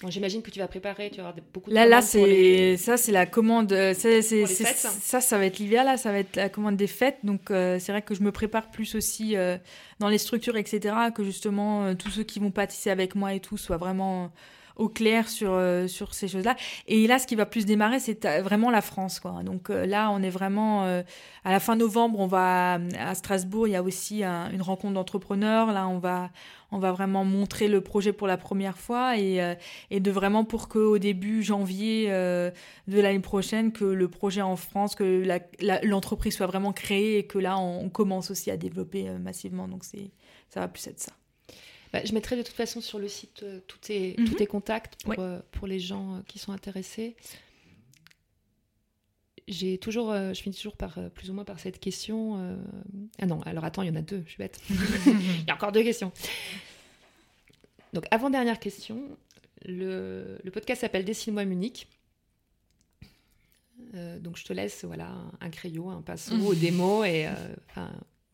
J'imagine 0.07 0.43
que 0.43 0.51
tu 0.51 0.59
vas 0.59 0.67
préparer, 0.67 1.09
tu 1.09 1.17
vas 1.17 1.29
avoir 1.29 1.43
beaucoup 1.51 1.71
de 1.71 1.75
Là, 1.75 1.88
là, 1.88 2.03
c'est 2.03 2.77
ça, 2.77 2.97
c'est 2.97 3.11
la 3.11 3.25
commande. 3.25 3.73
Euh, 3.73 3.95
c'est, 3.97 4.21
ça, 4.21 5.19
ça 5.21 5.38
va 5.39 5.45
être 5.47 5.57
l'hiver 5.57 5.84
là, 5.84 5.97
ça 5.97 6.11
va 6.11 6.19
être 6.19 6.35
la 6.35 6.49
commande 6.49 6.77
des 6.77 6.85
fêtes. 6.85 7.17
Donc, 7.23 7.49
euh, 7.49 7.79
c'est 7.79 7.91
vrai 7.91 8.03
que 8.03 8.13
je 8.13 8.21
me 8.21 8.31
prépare 8.31 8.69
plus 8.69 8.93
aussi 8.93 9.35
dans 9.99 10.09
les 10.09 10.19
structures, 10.19 10.57
etc. 10.57 10.95
Que 11.15 11.23
justement 11.23 11.95
tous 11.95 12.11
ceux 12.11 12.23
qui 12.23 12.39
vont 12.39 12.51
pâtisser 12.51 12.91
avec 12.91 13.15
moi 13.15 13.34
et 13.34 13.39
tout 13.39 13.57
soient 13.57 13.77
vraiment 13.77 14.31
au 14.77 14.89
clair 14.89 15.27
sur, 15.27 15.51
euh, 15.53 15.87
sur 15.87 16.13
ces 16.13 16.27
choses-là. 16.27 16.55
Et 16.87 17.07
là, 17.07 17.19
ce 17.19 17.27
qui 17.27 17.35
va 17.35 17.45
plus 17.45 17.65
démarrer, 17.65 17.99
c'est 17.99 18.25
euh, 18.25 18.41
vraiment 18.41 18.69
la 18.69 18.81
France. 18.81 19.19
Quoi. 19.19 19.41
Donc 19.43 19.69
euh, 19.69 19.85
là, 19.85 20.11
on 20.11 20.21
est 20.21 20.29
vraiment... 20.29 20.67
à 20.77 21.51
la 21.51 21.59
fin 21.59 21.75
novembre, 21.75 22.19
on 22.19 22.27
va 22.27 22.79
à 22.99 23.15
Strasbourg, 23.15 23.67
il 23.67 23.71
y 23.71 23.75
a 23.75 23.83
aussi 23.83 24.23
une 24.23 24.61
rencontre 24.61 24.93
d'entrepreneurs. 24.93 25.71
Là, 25.71 25.87
on 25.87 25.97
va, 25.97 26.29
on 26.71 26.79
va 26.79 26.91
vraiment 26.91 27.25
montrer 27.25 27.67
le 27.67 27.81
projet 27.81 28.13
pour 28.13 28.27
la 28.27 28.37
première 28.37 28.77
fois 28.77 29.17
et, 29.17 29.55
et 29.89 29.99
de 29.99 30.11
vraiment 30.11 30.43
pour 30.43 30.67
qu'au 30.67 30.97
début 30.97 31.43
janvier 31.43 32.07
de 32.07 32.51
l'année 32.87 33.19
prochaine, 33.19 33.71
que 33.71 33.85
le 33.85 34.07
projet 34.07 34.41
en 34.41 34.55
France, 34.55 34.95
que 34.95 35.23
l'entreprise 35.83 36.35
soit 36.35 36.47
vraiment 36.47 36.73
créée 36.73 37.17
et 37.19 37.25
que 37.25 37.39
là, 37.39 37.57
on, 37.57 37.89
commence 37.89 38.29
aussi 38.29 38.51
à 38.51 38.57
développer 38.57 39.09
massivement. 39.11 39.67
Donc 39.67 39.83
c'est 39.83 40.11
ça 40.49 40.59
va 40.59 40.67
plus 40.67 40.85
être 40.87 40.99
ça. 40.99 41.13
Bah, 41.93 42.01
je 42.03 42.14
mettrai 42.14 42.35
de 42.35 42.41
toute 42.41 42.55
façon 42.55 42.81
sur 42.81 42.99
le 42.99 43.07
site 43.07 43.43
euh, 43.43 43.59
tous, 43.68 43.77
tes, 43.77 44.15
mhm. 44.18 44.35
tes, 44.35 44.45
contacts 44.45 45.03
pour, 45.03 45.15
euh, 45.19 45.39
pour 45.51 45.68
les 45.68 45.80
gens 45.80 46.15
euh, 46.15 46.19
qui 46.27 46.39
sont 46.39 46.51
intéressés. 46.51 47.15
J'ai 49.47 49.77
toujours, 49.77 50.14
je 50.14 50.34
finis 50.34 50.53
toujours 50.53 50.76
par 50.76 50.99
plus 51.11 51.30
ou 51.30 51.34
moins 51.34 51.45
par 51.45 51.61
cette 51.61 51.80
question. 51.80 52.59
Ah 53.18 53.26
non, 53.26 53.39
alors 53.43 53.64
attends, 53.64 53.81
il 53.81 53.88
y 53.88 53.89
en 53.89 53.95
a 53.95 54.01
deux, 54.01 54.22
je 54.26 54.31
suis 54.31 54.38
bête. 54.39 54.59
il 54.69 55.45
y 55.47 55.49
a 55.49 55.53
encore 55.53 55.72
deux 55.72 55.84
questions. 55.84 56.11
Donc 57.93 58.03
avant 58.11 58.30
dernière 58.30 58.59
question, 58.59 59.18
le, 59.64 60.38
le 60.43 60.51
podcast 60.51 60.81
s'appelle 60.81 61.05
Dessine-moi 61.05 61.45
Munich. 61.45 61.88
donc 64.19 64.35
je 64.35 64.43
te 64.43 64.51
laisse 64.51 64.84
voilà 64.84 65.15
un 65.39 65.49
crayon, 65.49 65.91
un 65.91 66.01
pinceau, 66.01 66.53
des 66.53 66.72
mots 66.72 67.05
et 67.05 67.30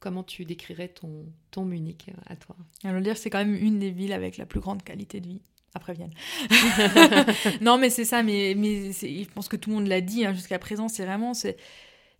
Comment 0.03 0.23
tu 0.23 0.43
décrirais 0.43 0.89
ton, 0.89 1.27
ton 1.49 1.63
Munich 1.63 2.09
euh, 2.09 2.21
à 2.25 2.35
toi? 2.35 2.57
Alors 2.83 2.99
dire, 2.99 3.15
c'est 3.15 3.29
quand 3.29 3.37
même 3.37 3.55
une 3.55 3.79
des 3.79 3.89
villes 3.89 4.11
avec 4.11 4.35
la 4.35 4.45
plus 4.45 4.59
grande 4.59 4.83
qualité 4.83 5.21
de 5.21 5.27
vie 5.29 5.41
après 5.73 5.93
Vienne. 5.93 6.11
non, 7.61 7.77
mais 7.77 7.89
c'est 7.89 8.03
ça, 8.03 8.21
mais, 8.21 8.53
mais 8.53 8.91
je 8.91 9.31
pense 9.33 9.47
que 9.47 9.55
tout 9.55 9.69
le 9.69 9.77
monde 9.77 9.87
l'a 9.87 10.01
dit 10.01 10.25
hein, 10.25 10.33
jusqu'à 10.33 10.59
présent, 10.59 10.89
c'est 10.89 11.05
vraiment, 11.05 11.33
c'est, 11.33 11.55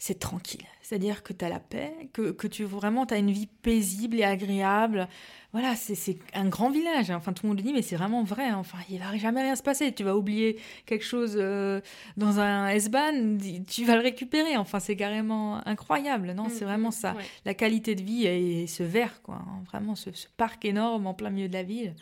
c'est 0.06 0.20
tranquille. 0.20 0.66
C'est-à-dire 0.82 1.24
que 1.24 1.32
tu 1.32 1.46
as 1.46 1.50
la 1.50 1.62
paix, 1.62 2.10
que, 2.12 2.32
que 2.32 2.46
tu 2.46 2.66
vraiment, 2.66 3.06
as 3.06 3.18
une 3.18 3.32
vie 3.32 3.48
paisible 3.48 4.20
et 4.20 4.26
agréable 4.26 5.08
voilà, 5.54 5.76
c'est 5.76 6.18
un 6.34 6.50
grand 6.50 6.72
village. 6.72 7.12
Hein. 7.12 7.16
Enfin, 7.16 7.32
tout 7.32 7.44
le 7.44 7.50
monde 7.50 7.60
le 7.60 7.64
dit, 7.64 7.74
mais 7.74 7.84
c'est 7.84 7.96
vraiment 7.96 8.24
vrai. 8.24 8.48
Hein. 8.48 8.58
Enfin, 8.58 8.80
il 8.90 8.98
va 8.98 9.16
jamais 9.18 9.44
rien 9.44 9.56
se 9.56 9.62
passer. 9.62 9.94
Tu 9.94 10.04
vas 10.04 10.18
oublier 10.18 10.60
quelque 10.88 11.06
chose 11.06 11.36
euh, 11.38 11.80
dans 12.18 12.40
un 12.40 12.70
S-Bahn, 12.70 13.40
tu 13.70 13.86
vas 13.86 13.96
le 13.96 14.02
récupérer. 14.02 14.58
Enfin, 14.58 14.80
c'est 14.80 14.96
carrément 14.96 15.66
incroyable. 15.68 16.32
Non, 16.32 16.50
c'est 16.50 16.66
vraiment 16.66 16.90
mm, 16.90 16.94
ça. 16.94 17.16
La 17.46 17.54
qualité 17.54 17.94
de 17.94 18.02
vie 18.02 18.26
et 18.26 18.66
ce 18.66 18.82
vert, 18.82 19.22
quoi. 19.22 19.36
Hein. 19.36 19.64
Vraiment, 19.72 19.94
ce, 19.94 20.10
parc 20.38 20.66
énorme 20.66 21.06
en 21.06 21.14
plein 21.14 21.30
milieu 21.30 21.48
de 21.48 21.54
la 21.54 21.64
ville. 21.64 21.94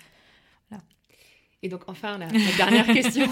Et 1.62 1.68
donc, 1.68 1.82
enfin, 1.88 2.18
la, 2.18 2.28
dernière 2.56 2.88
question. 2.88 3.28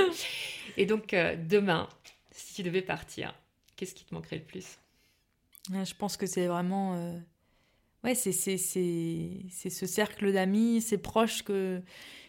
et 0.78 0.86
donc, 0.86 1.12
euh, 1.12 1.36
demain, 1.36 1.86
si 2.30 2.54
tu 2.54 2.62
devais 2.62 2.82
partir, 2.82 3.34
qu'est-ce 3.76 3.94
qui 3.94 4.04
te 4.04 4.14
manquerait 4.14 4.38
le 4.38 4.44
plus? 4.44 4.78
Je 5.70 5.94
pense 5.94 6.16
que 6.16 6.26
c'est 6.26 6.46
vraiment. 6.46 6.94
Euh, 6.94 7.18
ouais, 8.04 8.14
c'est 8.14 8.32
ce 8.32 9.86
cercle 9.86 10.32
d'amis, 10.32 10.82
ces 10.82 10.98
proches 10.98 11.42
que, 11.42 11.82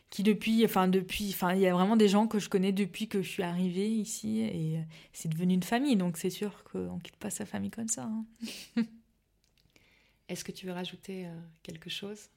qui 0.10 0.24
depuis, 0.24 0.64
enfin 0.64 0.88
depuis, 0.88 1.30
enfin 1.30 1.54
il 1.54 1.62
y 1.62 1.68
a 1.68 1.74
vraiment 1.74 1.98
des 1.98 2.08
gens 2.08 2.28
que 2.28 2.40
je 2.40 2.48
connais 2.48 2.72
depuis 2.72 3.08
que 3.08 3.22
je 3.22 3.30
suis 3.30 3.44
arrivée 3.44 3.90
ici 3.90 4.40
et 4.40 4.78
euh, 4.78 4.82
c'est 5.12 5.28
devenu 5.28 5.54
une 5.54 5.64
famille, 5.64 5.98
donc 5.98 6.18
c'est 6.18 6.30
sûr 6.30 6.64
qu'on 6.64 7.00
quitte 7.00 7.18
pas 7.18 7.30
sa 7.30 7.46
famille 7.46 7.72
comme 7.72 7.90
ça. 7.90 8.04
Hein. 8.04 8.26
Est-ce 10.30 10.44
que 10.44 10.52
tu 10.52 10.66
veux 10.66 10.72
rajouter 10.72 11.28
euh, 11.28 11.40
quelque 11.62 11.90
chose? 11.90 12.30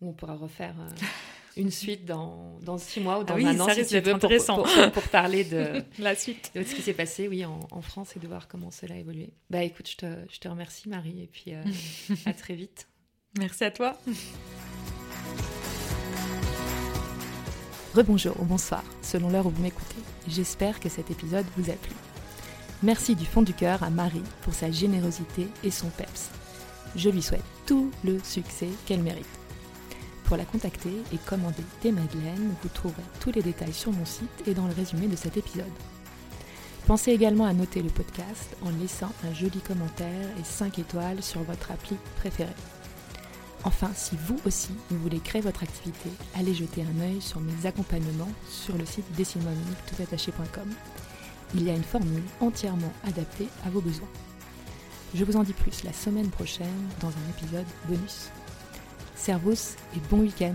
On 0.00 0.12
pourra 0.12 0.36
refaire. 0.36 0.76
Une 1.56 1.70
suite 1.70 2.04
dans, 2.04 2.58
dans 2.62 2.78
six 2.78 3.00
mois 3.00 3.18
ou 3.18 3.24
dans 3.24 3.34
ah 3.34 3.48
un 3.48 3.60
an, 3.60 3.68
si 3.68 3.84
tu 3.84 3.98
veux, 3.98 4.18
pour, 4.18 4.92
pour, 4.92 5.02
parler 5.08 5.44
de 5.44 5.82
la 5.98 6.14
suite, 6.14 6.52
de 6.54 6.62
ce 6.62 6.74
qui 6.74 6.82
s'est 6.82 6.92
passé, 6.92 7.26
oui, 7.28 7.44
en, 7.44 7.60
en, 7.72 7.82
France 7.82 8.16
et 8.16 8.20
de 8.20 8.28
voir 8.28 8.46
comment 8.46 8.70
cela 8.70 8.94
a 8.94 8.98
évolué. 8.98 9.30
Bah 9.50 9.62
écoute, 9.62 9.88
je 9.90 9.96
te, 9.96 10.06
je 10.30 10.38
te 10.38 10.48
remercie 10.48 10.88
Marie 10.88 11.22
et 11.22 11.26
puis 11.26 11.54
euh, 11.54 11.62
à 12.26 12.32
très 12.32 12.54
vite. 12.54 12.86
Merci 13.38 13.64
à 13.64 13.70
toi. 13.70 13.96
Rebonjour 17.94 18.40
ou 18.40 18.44
bonsoir, 18.44 18.84
selon 19.02 19.30
l'heure 19.30 19.46
où 19.46 19.50
vous 19.50 19.62
m'écoutez. 19.62 19.96
J'espère 20.28 20.78
que 20.78 20.88
cet 20.88 21.10
épisode 21.10 21.46
vous 21.56 21.70
a 21.70 21.74
plu. 21.74 21.92
Merci 22.82 23.16
du 23.16 23.26
fond 23.26 23.42
du 23.42 23.52
cœur 23.52 23.82
à 23.82 23.90
Marie 23.90 24.22
pour 24.42 24.54
sa 24.54 24.70
générosité 24.70 25.48
et 25.64 25.70
son 25.70 25.88
peps. 25.90 26.30
Je 26.94 27.10
lui 27.10 27.22
souhaite 27.22 27.44
tout 27.66 27.90
le 28.04 28.18
succès 28.22 28.68
qu'elle 28.86 29.02
mérite. 29.02 29.39
Pour 30.30 30.36
la 30.36 30.44
contacter 30.44 30.92
et 31.12 31.16
commander 31.16 31.64
des 31.82 31.90
madeleines, 31.90 32.54
vous 32.62 32.68
trouverez 32.68 33.02
tous 33.18 33.32
les 33.32 33.42
détails 33.42 33.72
sur 33.72 33.90
mon 33.90 34.04
site 34.04 34.30
et 34.46 34.54
dans 34.54 34.68
le 34.68 34.72
résumé 34.72 35.08
de 35.08 35.16
cet 35.16 35.36
épisode. 35.36 35.64
Pensez 36.86 37.10
également 37.10 37.46
à 37.46 37.52
noter 37.52 37.82
le 37.82 37.90
podcast 37.90 38.56
en 38.64 38.70
laissant 38.80 39.10
un 39.24 39.34
joli 39.34 39.58
commentaire 39.58 40.28
et 40.38 40.44
5 40.44 40.78
étoiles 40.78 41.20
sur 41.20 41.42
votre 41.42 41.72
appli 41.72 41.96
préférée. 42.20 42.54
Enfin, 43.64 43.90
si 43.92 44.16
vous 44.24 44.36
aussi 44.46 44.70
vous 44.88 44.98
voulez 44.98 45.18
créer 45.18 45.42
votre 45.42 45.64
activité, 45.64 46.10
allez 46.36 46.54
jeter 46.54 46.84
un 46.84 47.00
œil 47.00 47.20
sur 47.20 47.40
mes 47.40 47.66
accompagnements 47.66 48.30
sur 48.48 48.78
le 48.78 48.86
site 48.86 49.10
dessine 49.16 49.42
Il 51.54 51.64
y 51.64 51.70
a 51.70 51.74
une 51.74 51.82
formule 51.82 52.22
entièrement 52.40 52.92
adaptée 53.04 53.48
à 53.66 53.70
vos 53.70 53.80
besoins. 53.80 54.08
Je 55.12 55.24
vous 55.24 55.36
en 55.36 55.42
dis 55.42 55.54
plus 55.54 55.82
la 55.82 55.92
semaine 55.92 56.30
prochaine 56.30 56.88
dans 57.00 57.08
un 57.08 57.30
épisode 57.36 57.66
bonus. 57.88 58.30
Servus 59.20 59.76
et 59.94 60.00
bon 60.10 60.20
week-end 60.20 60.54